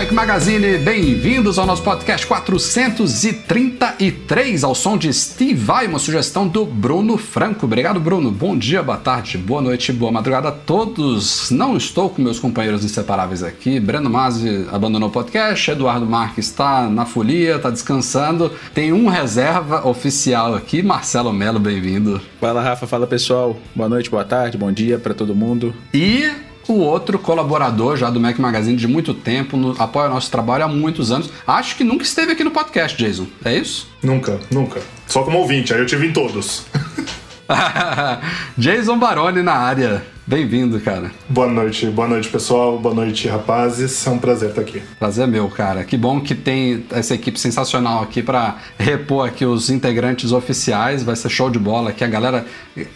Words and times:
Mac 0.00 0.12
Magazine, 0.12 0.78
bem-vindos 0.78 1.58
ao 1.58 1.66
nosso 1.66 1.82
podcast 1.82 2.26
433, 2.26 4.64
ao 4.64 4.74
som 4.74 4.96
de 4.96 5.12
Steve 5.12 5.52
Vai, 5.52 5.86
uma 5.86 5.98
sugestão 5.98 6.48
do 6.48 6.64
Bruno 6.64 7.18
Franco. 7.18 7.66
Obrigado, 7.66 8.00
Bruno. 8.00 8.30
Bom 8.30 8.56
dia, 8.56 8.82
boa 8.82 8.96
tarde, 8.96 9.36
boa 9.36 9.60
noite, 9.60 9.92
boa 9.92 10.10
madrugada 10.10 10.48
a 10.48 10.52
todos. 10.52 11.50
Não 11.50 11.76
estou 11.76 12.08
com 12.08 12.22
meus 12.22 12.38
companheiros 12.38 12.82
inseparáveis 12.82 13.42
aqui. 13.42 13.78
Breno 13.78 14.08
Mazzi 14.08 14.66
abandonou 14.72 15.10
o 15.10 15.12
podcast, 15.12 15.70
Eduardo 15.70 16.06
Marques 16.06 16.46
está 16.46 16.88
na 16.88 17.04
folia, 17.04 17.56
está 17.56 17.68
descansando. 17.68 18.50
Tem 18.72 18.94
um 18.94 19.06
reserva 19.06 19.86
oficial 19.86 20.54
aqui, 20.54 20.82
Marcelo 20.82 21.30
Melo, 21.30 21.60
bem-vindo. 21.60 22.22
Fala, 22.40 22.62
Rafa, 22.62 22.86
fala 22.86 23.06
pessoal. 23.06 23.54
Boa 23.76 23.90
noite, 23.90 24.08
boa 24.08 24.24
tarde, 24.24 24.56
bom 24.56 24.72
dia 24.72 24.98
para 24.98 25.12
todo 25.12 25.34
mundo. 25.34 25.74
E 25.92 26.48
o 26.72 26.78
outro 26.78 27.18
colaborador 27.18 27.96
já 27.96 28.10
do 28.10 28.20
Mac 28.20 28.38
Magazine 28.38 28.76
de 28.76 28.86
muito 28.86 29.14
tempo, 29.14 29.56
no, 29.56 29.74
apoia 29.78 30.08
o 30.08 30.14
nosso 30.14 30.30
trabalho 30.30 30.64
há 30.64 30.68
muitos 30.68 31.10
anos. 31.10 31.30
Acho 31.46 31.76
que 31.76 31.84
nunca 31.84 32.04
esteve 32.04 32.32
aqui 32.32 32.44
no 32.44 32.50
podcast, 32.50 32.96
Jason. 32.96 33.26
É 33.44 33.54
isso? 33.56 33.88
Nunca, 34.02 34.40
nunca. 34.50 34.80
Só 35.06 35.22
como 35.22 35.38
ouvinte, 35.38 35.74
aí 35.74 35.80
eu 35.80 35.86
tive 35.86 36.06
em 36.06 36.12
todos. 36.12 36.64
Jason 38.56 38.98
Baroni 38.98 39.42
na 39.42 39.54
área. 39.54 40.02
Bem-vindo, 40.26 40.78
cara. 40.78 41.10
Boa 41.28 41.48
noite, 41.48 41.86
boa 41.86 42.06
noite, 42.06 42.28
pessoal. 42.28 42.78
Boa 42.78 42.94
noite, 42.94 43.26
rapazes. 43.26 44.06
É 44.06 44.10
um 44.10 44.18
prazer 44.18 44.50
estar 44.50 44.60
aqui. 44.60 44.80
Prazer 44.96 45.24
é 45.24 45.26
meu, 45.26 45.48
cara. 45.48 45.82
Que 45.82 45.96
bom 45.96 46.20
que 46.20 46.36
tem 46.36 46.84
essa 46.92 47.14
equipe 47.14 47.40
sensacional 47.40 48.02
aqui 48.02 48.22
para 48.22 48.58
repor 48.78 49.26
aqui 49.26 49.44
os 49.44 49.70
integrantes 49.70 50.30
oficiais. 50.30 51.02
Vai 51.02 51.16
ser 51.16 51.28
show 51.30 51.50
de 51.50 51.58
bola 51.58 51.90
aqui. 51.90 52.04
A 52.04 52.06
galera. 52.06 52.46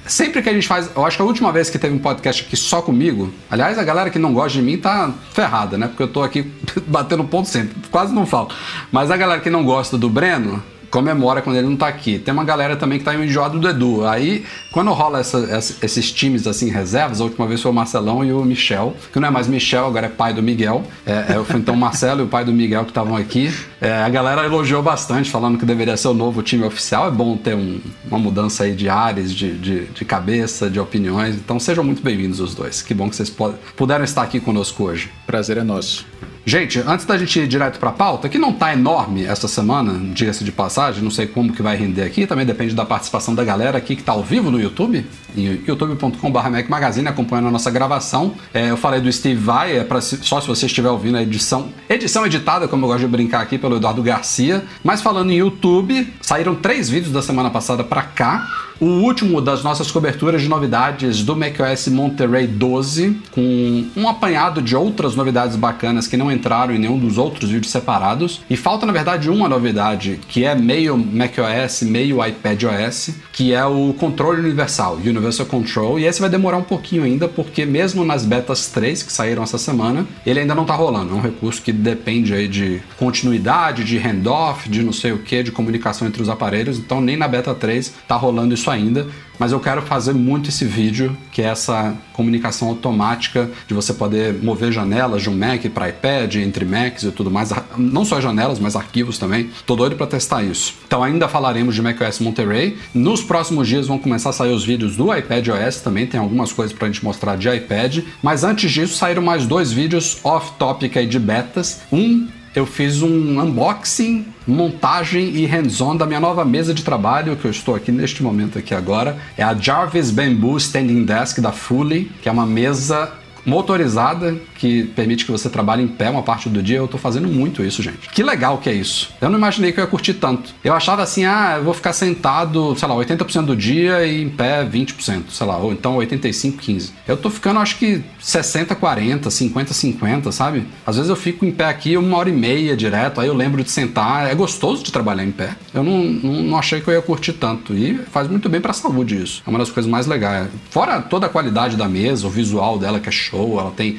Sempre 0.06 0.42
que 0.42 0.48
a 0.48 0.52
gente 0.52 0.68
faz. 0.68 0.88
Eu 0.94 1.04
acho 1.04 1.16
que 1.16 1.22
a 1.22 1.26
última 1.26 1.50
vez 1.50 1.68
que 1.68 1.78
teve 1.78 1.94
um 1.94 1.98
podcast 1.98 2.44
aqui 2.44 2.56
só 2.56 2.80
comigo. 2.80 3.32
Aliás, 3.50 3.78
a 3.78 3.82
galera 3.82 4.10
que 4.10 4.18
não 4.18 4.32
gosta 4.32 4.56
de 4.56 4.62
mim 4.62 4.76
tá 4.76 5.12
ferrada, 5.32 5.76
né? 5.76 5.88
Porque 5.88 6.04
eu 6.04 6.08
tô 6.08 6.22
aqui 6.22 6.52
batendo 6.86 7.24
ponto 7.24 7.48
sempre. 7.48 7.74
Quase 7.90 8.14
não 8.14 8.26
falo. 8.26 8.50
Mas 8.92 9.10
a 9.10 9.16
galera 9.16 9.40
que 9.40 9.50
não 9.50 9.64
gosta 9.64 9.98
do 9.98 10.08
Breno 10.08 10.62
comemora 10.94 11.42
quando 11.42 11.56
ele 11.56 11.66
não 11.66 11.76
tá 11.76 11.88
aqui. 11.88 12.20
Tem 12.20 12.32
uma 12.32 12.44
galera 12.44 12.76
também 12.76 13.00
que 13.00 13.04
tá 13.04 13.12
enjoado 13.16 13.58
do 13.58 13.68
Edu. 13.68 14.06
Aí, 14.06 14.44
quando 14.70 14.92
rola 14.92 15.18
essa, 15.18 15.38
essa, 15.50 15.84
esses 15.84 16.12
times 16.12 16.46
assim, 16.46 16.70
reservas, 16.70 17.20
a 17.20 17.24
última 17.24 17.48
vez 17.48 17.60
foi 17.60 17.72
o 17.72 17.74
Marcelão 17.74 18.24
e 18.24 18.32
o 18.32 18.44
Michel, 18.44 18.94
que 19.12 19.18
não 19.18 19.26
é 19.26 19.30
mais 19.30 19.48
Michel, 19.48 19.86
agora 19.86 20.06
é 20.06 20.08
pai 20.08 20.32
do 20.32 20.40
Miguel. 20.40 20.84
É, 21.04 21.34
é, 21.34 21.44
foi 21.44 21.58
então 21.58 21.74
o 21.74 21.76
Marcelo 21.76 22.20
e 22.20 22.24
o 22.24 22.28
pai 22.28 22.44
do 22.44 22.52
Miguel 22.52 22.84
que 22.84 22.92
estavam 22.92 23.16
aqui. 23.16 23.52
É, 23.80 24.04
a 24.04 24.08
galera 24.08 24.44
elogiou 24.44 24.84
bastante, 24.84 25.28
falando 25.30 25.58
que 25.58 25.66
deveria 25.66 25.96
ser 25.96 26.06
o 26.08 26.14
novo 26.14 26.42
time 26.44 26.62
oficial. 26.62 27.08
É 27.08 27.10
bom 27.10 27.36
ter 27.36 27.56
um, 27.56 27.80
uma 28.08 28.18
mudança 28.18 28.62
aí 28.62 28.72
de 28.72 28.88
ares, 28.88 29.34
de, 29.34 29.52
de, 29.58 29.86
de, 29.86 30.04
cabeça, 30.04 30.70
de 30.70 30.78
opiniões. 30.78 31.34
Então 31.34 31.58
sejam 31.58 31.82
muito 31.82 32.02
bem-vindos 32.02 32.38
os 32.38 32.54
dois. 32.54 32.82
Que 32.82 32.94
bom 32.94 33.10
que 33.10 33.16
vocês 33.16 33.34
puderam 33.76 34.04
estar 34.04 34.22
aqui 34.22 34.38
conosco 34.38 34.84
hoje. 34.84 35.10
Prazer 35.26 35.56
é 35.56 35.64
nosso. 35.64 36.06
Gente, 36.46 36.78
antes 36.86 37.06
da 37.06 37.16
gente 37.16 37.40
ir 37.40 37.48
direto 37.48 37.78
para 37.78 37.88
a 37.88 37.92
pauta, 37.92 38.28
que 38.28 38.36
não 38.36 38.52
tá 38.52 38.72
enorme 38.74 39.24
essa 39.24 39.48
semana, 39.48 39.98
diga-se 40.12 40.44
de 40.44 40.52
passagem, 40.52 41.02
não 41.02 41.10
sei 41.10 41.26
como 41.26 41.52
que 41.52 41.62
vai 41.62 41.74
render 41.74 42.02
aqui, 42.02 42.26
também 42.26 42.44
depende 42.44 42.74
da 42.74 42.84
participação 42.84 43.34
da 43.34 43.42
galera 43.42 43.78
aqui 43.78 43.96
que 43.96 44.02
tá 44.02 44.12
ao 44.12 44.22
vivo 44.22 44.50
no 44.50 44.60
YouTube, 44.60 45.06
youtube.com.br 45.34 46.50
Mac 46.50 46.68
Magazine, 46.68 47.08
acompanhando 47.08 47.48
a 47.48 47.50
nossa 47.50 47.70
gravação. 47.70 48.34
É, 48.52 48.70
eu 48.70 48.76
falei 48.76 49.00
do 49.00 49.10
Steve 49.10 49.40
Vai, 49.40 49.78
é 49.78 49.84
pra, 49.84 50.02
só 50.02 50.38
se 50.38 50.46
você 50.46 50.66
estiver 50.66 50.90
ouvindo 50.90 51.16
a 51.16 51.22
edição, 51.22 51.70
edição 51.88 52.26
editada, 52.26 52.68
como 52.68 52.84
eu 52.84 52.88
gosto 52.88 53.00
de 53.00 53.08
brincar 53.08 53.40
aqui, 53.40 53.56
pelo 53.56 53.76
Eduardo 53.76 54.02
Garcia. 54.02 54.62
Mas 54.82 55.00
falando 55.00 55.30
em 55.30 55.38
YouTube, 55.38 56.12
saíram 56.20 56.54
três 56.54 56.90
vídeos 56.90 57.12
da 57.12 57.22
semana 57.22 57.48
passada 57.48 57.82
para 57.82 58.02
cá 58.02 58.63
o 58.80 58.86
último 58.86 59.40
das 59.40 59.62
nossas 59.62 59.90
coberturas 59.90 60.42
de 60.42 60.48
novidades 60.48 61.22
do 61.22 61.36
macOS 61.36 61.88
Monterey 61.88 62.46
12, 62.46 63.16
com 63.30 63.86
um 63.96 64.08
apanhado 64.08 64.60
de 64.60 64.74
outras 64.74 65.14
novidades 65.14 65.56
bacanas 65.56 66.06
que 66.06 66.16
não 66.16 66.30
entraram 66.30 66.74
em 66.74 66.78
nenhum 66.78 66.98
dos 66.98 67.18
outros 67.18 67.50
vídeos 67.50 67.70
separados. 67.70 68.40
E 68.48 68.56
falta, 68.56 68.86
na 68.86 68.92
verdade, 68.92 69.30
uma 69.30 69.48
novidade 69.48 70.20
que 70.28 70.44
é 70.44 70.54
meio 70.54 70.96
macOS, 70.96 71.82
meio 71.82 72.24
iPadOS, 72.24 73.10
que 73.32 73.52
é 73.52 73.64
o 73.64 73.94
controle 73.98 74.40
universal, 74.40 74.96
Universal 74.96 75.46
Control. 75.46 75.98
E 75.98 76.04
esse 76.04 76.20
vai 76.20 76.30
demorar 76.30 76.56
um 76.56 76.62
pouquinho 76.62 77.04
ainda, 77.04 77.28
porque 77.28 77.64
mesmo 77.64 78.04
nas 78.04 78.24
betas 78.24 78.68
3 78.68 79.02
que 79.02 79.12
saíram 79.12 79.42
essa 79.42 79.58
semana, 79.58 80.06
ele 80.26 80.40
ainda 80.40 80.54
não 80.54 80.62
está 80.62 80.74
rolando. 80.74 81.14
É 81.14 81.16
um 81.16 81.20
recurso 81.20 81.62
que 81.62 81.72
depende 81.72 82.34
aí 82.34 82.48
de 82.48 82.82
continuidade, 82.98 83.84
de 83.84 83.98
handoff, 83.98 84.68
de 84.68 84.82
não 84.82 84.92
sei 84.92 85.12
o 85.12 85.18
que, 85.18 85.42
de 85.42 85.52
comunicação 85.52 86.06
entre 86.06 86.22
os 86.22 86.28
aparelhos. 86.28 86.78
Então 86.78 87.00
nem 87.00 87.16
na 87.16 87.28
beta 87.28 87.54
3 87.54 87.86
está 87.86 88.16
rolando 88.16 88.54
isso 88.54 88.63
ainda, 88.70 89.06
mas 89.38 89.52
eu 89.52 89.60
quero 89.60 89.82
fazer 89.82 90.12
muito 90.12 90.48
esse 90.48 90.64
vídeo, 90.64 91.16
que 91.32 91.42
é 91.42 91.46
essa 91.46 91.94
comunicação 92.12 92.68
automática 92.68 93.50
de 93.66 93.74
você 93.74 93.92
poder 93.92 94.34
mover 94.42 94.72
janelas 94.72 95.22
de 95.22 95.30
um 95.30 95.36
Mac 95.36 95.64
para 95.72 95.88
iPad, 95.88 96.36
entre 96.36 96.64
Macs 96.64 97.02
e 97.02 97.10
tudo 97.10 97.30
mais, 97.30 97.52
não 97.76 98.04
só 98.04 98.20
janelas, 98.20 98.58
mas 98.58 98.76
arquivos 98.76 99.18
também. 99.18 99.50
Tô 99.66 99.74
doido 99.74 99.96
para 99.96 100.06
testar 100.06 100.42
isso. 100.42 100.74
Então 100.86 101.02
ainda 101.02 101.28
falaremos 101.28 101.74
de 101.74 101.82
macOS 101.82 102.20
Monterey. 102.20 102.78
Nos 102.94 103.22
próximos 103.22 103.66
dias 103.66 103.86
vão 103.86 103.98
começar 103.98 104.30
a 104.30 104.32
sair 104.32 104.52
os 104.52 104.64
vídeos 104.64 104.96
do 104.96 105.14
iPad 105.14 105.48
OS 105.48 105.80
também, 105.80 106.06
tem 106.06 106.20
algumas 106.20 106.52
coisas 106.52 106.76
para 106.76 106.86
a 106.86 106.90
gente 106.90 107.04
mostrar 107.04 107.36
de 107.36 107.48
iPad, 107.48 107.98
mas 108.22 108.44
antes 108.44 108.70
disso 108.70 108.96
saíram 108.96 109.22
mais 109.22 109.46
dois 109.46 109.72
vídeos 109.72 110.18
off-topic 110.22 110.96
aí 110.96 111.06
de 111.06 111.18
betas. 111.18 111.82
Um 111.92 112.28
eu 112.54 112.64
fiz 112.64 113.02
um 113.02 113.40
unboxing, 113.40 114.26
montagem 114.46 115.36
e 115.36 115.46
hands-on 115.46 115.96
da 115.96 116.06
minha 116.06 116.20
nova 116.20 116.44
mesa 116.44 116.74
de 116.74 116.84
trabalho 116.84 117.36
que 117.36 117.44
eu 117.44 117.50
estou 117.50 117.74
aqui 117.74 117.90
neste 117.90 118.22
momento 118.22 118.58
aqui 118.58 118.74
agora. 118.74 119.18
É 119.36 119.42
a 119.42 119.54
Jarvis 119.54 120.10
Bamboo 120.10 120.56
Standing 120.56 121.04
Desk 121.04 121.40
da 121.40 121.52
Fully, 121.52 122.10
que 122.22 122.28
é 122.28 122.32
uma 122.32 122.46
mesa 122.46 123.12
motorizada 123.44 124.36
que 124.64 124.84
permite 124.84 125.26
que 125.26 125.30
você 125.30 125.50
trabalhe 125.50 125.82
em 125.82 125.86
pé 125.86 126.08
uma 126.08 126.22
parte 126.22 126.48
do 126.48 126.62
dia. 126.62 126.78
Eu 126.78 126.88
tô 126.88 126.96
fazendo 126.96 127.28
muito 127.28 127.62
isso, 127.62 127.82
gente. 127.82 128.08
Que 128.08 128.22
legal 128.22 128.56
que 128.56 128.70
é 128.70 128.72
isso. 128.72 129.10
Eu 129.20 129.28
não 129.28 129.36
imaginei 129.36 129.72
que 129.72 129.78
eu 129.78 129.84
ia 129.84 129.90
curtir 129.90 130.14
tanto. 130.14 130.54
Eu 130.64 130.72
achava 130.72 131.02
assim, 131.02 131.26
ah, 131.26 131.56
eu 131.58 131.64
vou 131.64 131.74
ficar 131.74 131.92
sentado, 131.92 132.74
sei 132.74 132.88
lá, 132.88 132.94
80% 132.94 133.44
do 133.44 133.54
dia 133.54 134.06
e 134.06 134.22
em 134.22 134.30
pé 134.30 134.64
20%, 134.64 135.24
sei 135.28 135.46
lá, 135.46 135.58
ou 135.58 135.70
então 135.70 135.96
85, 135.96 136.56
15. 136.56 136.92
Eu 137.06 137.18
tô 137.18 137.28
ficando, 137.28 137.60
acho 137.60 137.76
que 137.76 138.02
60, 138.18 138.74
40, 138.74 139.30
50, 139.30 139.74
50, 139.74 140.32
sabe? 140.32 140.66
Às 140.86 140.96
vezes 140.96 141.10
eu 141.10 141.16
fico 141.16 141.44
em 141.44 141.52
pé 141.52 141.66
aqui 141.66 141.98
uma 141.98 142.16
hora 142.16 142.30
e 142.30 142.32
meia 142.32 142.74
direto, 142.74 143.20
aí 143.20 143.28
eu 143.28 143.34
lembro 143.34 143.62
de 143.62 143.70
sentar. 143.70 144.30
É 144.30 144.34
gostoso 144.34 144.82
de 144.82 144.90
trabalhar 144.90 145.24
em 145.24 145.30
pé. 145.30 145.56
Eu 145.74 145.82
não, 145.82 146.04
não, 146.04 146.42
não 146.42 146.58
achei 146.58 146.80
que 146.80 146.88
eu 146.88 146.94
ia 146.94 147.02
curtir 147.02 147.34
tanto. 147.34 147.74
E 147.74 147.98
faz 148.10 148.28
muito 148.28 148.48
bem 148.48 148.62
pra 148.62 148.72
saúde 148.72 149.22
isso. 149.22 149.42
É 149.46 149.50
uma 149.50 149.58
das 149.58 149.70
coisas 149.70 149.90
mais 149.90 150.06
legais. 150.06 150.48
Fora 150.70 151.02
toda 151.02 151.26
a 151.26 151.28
qualidade 151.28 151.76
da 151.76 151.86
mesa, 151.86 152.26
o 152.26 152.30
visual 152.30 152.78
dela 152.78 152.98
que 152.98 153.10
é 153.10 153.12
show, 153.12 153.60
ela 153.60 153.70
tem 153.70 153.98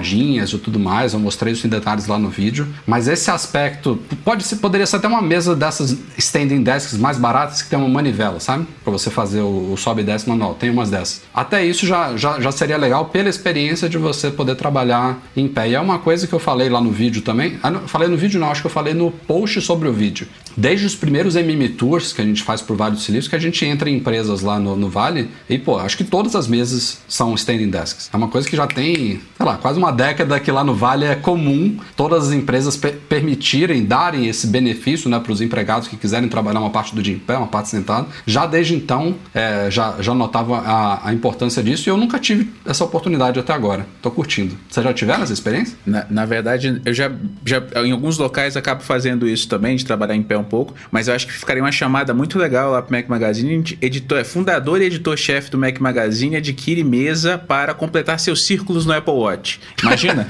tomadinhas 0.00 0.50
e 0.50 0.58
tudo 0.58 0.78
mais, 0.78 1.12
eu 1.12 1.20
mostrei 1.20 1.52
isso 1.52 1.66
em 1.66 1.70
detalhes 1.70 2.06
lá 2.06 2.18
no 2.18 2.28
vídeo. 2.28 2.66
Mas 2.86 3.06
esse 3.06 3.30
aspecto 3.30 3.98
pode 4.24 4.42
ser, 4.44 4.56
poderia 4.56 4.86
ser 4.86 4.96
até 4.96 5.06
uma 5.06 5.22
mesa 5.22 5.54
dessas 5.54 5.96
standing 6.16 6.62
desks 6.62 6.98
mais 6.98 7.18
baratas 7.18 7.62
que 7.62 7.68
tem 7.68 7.78
uma 7.78 7.88
manivela, 7.88 8.40
sabe? 8.40 8.66
Para 8.82 8.92
você 8.92 9.10
fazer 9.10 9.40
o, 9.40 9.72
o 9.72 9.76
sobe 9.76 10.02
e 10.02 10.04
desce 10.04 10.28
manual, 10.28 10.54
tem 10.54 10.70
umas 10.70 10.90
dessas. 10.90 11.22
Até 11.34 11.64
isso 11.64 11.86
já, 11.86 12.16
já, 12.16 12.40
já 12.40 12.50
seria 12.50 12.76
legal 12.76 13.06
pela 13.06 13.28
experiência 13.28 13.88
de 13.88 13.98
você 13.98 14.30
poder 14.30 14.54
trabalhar 14.56 15.18
em 15.36 15.46
pé. 15.46 15.68
E 15.70 15.74
é 15.74 15.80
uma 15.80 15.98
coisa 15.98 16.26
que 16.26 16.32
eu 16.32 16.38
falei 16.38 16.68
lá 16.68 16.80
no 16.80 16.90
vídeo 16.90 17.22
também. 17.22 17.58
Ah, 17.62 17.72
falei 17.86 18.08
no 18.08 18.16
vídeo 18.16 18.40
não, 18.40 18.50
acho 18.50 18.62
que 18.62 18.66
eu 18.66 18.70
falei 18.70 18.94
no 18.94 19.10
post 19.10 19.60
sobre 19.60 19.88
o 19.88 19.92
vídeo. 19.92 20.26
Desde 20.56 20.86
os 20.86 20.96
primeiros 20.96 21.36
MM 21.36 21.68
Tours 21.70 22.12
que 22.12 22.20
a 22.20 22.24
gente 22.24 22.42
faz 22.42 22.60
por 22.60 22.76
Vale 22.76 22.96
do 22.96 23.28
que 23.28 23.36
a 23.36 23.38
gente 23.38 23.64
entra 23.64 23.90
em 23.90 23.96
empresas 23.96 24.40
lá 24.40 24.58
no, 24.58 24.76
no 24.76 24.88
Vale 24.88 25.28
e, 25.48 25.58
pô, 25.58 25.78
acho 25.78 25.96
que 25.96 26.04
todas 26.04 26.34
as 26.34 26.46
mesas 26.46 26.98
são 27.06 27.34
standing 27.34 27.68
desks. 27.68 28.10
É 28.12 28.16
uma 28.16 28.28
coisa 28.28 28.48
que 28.48 28.56
já 28.56 28.66
tem, 28.66 29.20
sei 29.36 29.46
lá, 29.46 29.56
quase 29.56 29.78
uma 29.78 29.89
década 29.90 30.38
que 30.40 30.50
lá 30.50 30.64
no 30.64 30.74
Vale 30.74 31.04
é 31.04 31.14
comum 31.14 31.78
todas 31.96 32.28
as 32.28 32.32
empresas 32.32 32.76
per 32.76 33.00
permitirem, 33.08 33.84
darem 33.84 34.28
esse 34.28 34.46
benefício 34.46 35.10
né, 35.10 35.18
para 35.18 35.32
os 35.32 35.40
empregados 35.40 35.88
que 35.88 35.96
quiserem 35.96 36.28
trabalhar 36.28 36.60
uma 36.60 36.70
parte 36.70 36.94
do 36.94 37.02
dia 37.02 37.14
em 37.14 37.18
pé, 37.18 37.36
uma 37.36 37.46
parte 37.46 37.68
sentado. 37.68 38.08
Já 38.24 38.46
desde 38.46 38.74
então, 38.74 39.16
é, 39.34 39.70
já, 39.70 39.96
já 40.00 40.14
notava 40.14 40.58
a, 40.58 41.08
a, 41.08 41.12
importância 41.12 41.62
disso 41.62 41.88
e 41.88 41.90
eu 41.90 41.96
nunca 41.96 42.18
tive 42.18 42.50
essa 42.64 42.84
oportunidade 42.84 43.38
até 43.38 43.52
agora. 43.52 43.86
Tô 44.00 44.10
curtindo. 44.10 44.56
Você 44.68 44.82
já 44.82 44.92
tiveram 44.92 45.22
essa 45.22 45.32
experiência? 45.32 45.76
Na, 45.84 46.06
na 46.08 46.24
verdade, 46.24 46.80
eu 46.84 46.94
já, 46.94 47.10
já, 47.44 47.62
em 47.84 47.92
alguns 47.92 48.18
locais, 48.18 48.56
acabo 48.56 48.82
fazendo 48.82 49.28
isso 49.28 49.48
também, 49.48 49.76
de 49.76 49.84
trabalhar 49.84 50.14
em 50.14 50.22
pé 50.22 50.38
um 50.38 50.44
pouco, 50.44 50.74
mas 50.90 51.08
eu 51.08 51.14
acho 51.14 51.26
que 51.26 51.32
ficaria 51.32 51.62
uma 51.62 51.72
chamada 51.72 52.14
muito 52.14 52.38
legal 52.38 52.72
lá 52.72 52.82
pro 52.82 52.96
Mac 52.96 53.08
Magazine. 53.08 53.50
Editor, 53.80 54.18
é 54.18 54.24
fundador 54.24 54.80
e 54.80 54.84
editor-chefe 54.84 55.50
do 55.50 55.58
Mac 55.58 55.78
Magazine 55.78 56.36
adquire 56.36 56.84
mesa 56.84 57.38
para 57.38 57.74
completar 57.74 58.18
seus 58.20 58.44
círculos 58.44 58.86
no 58.86 58.92
Apple 58.92 59.14
Watch. 59.14 59.60
Imagina? 59.82 60.26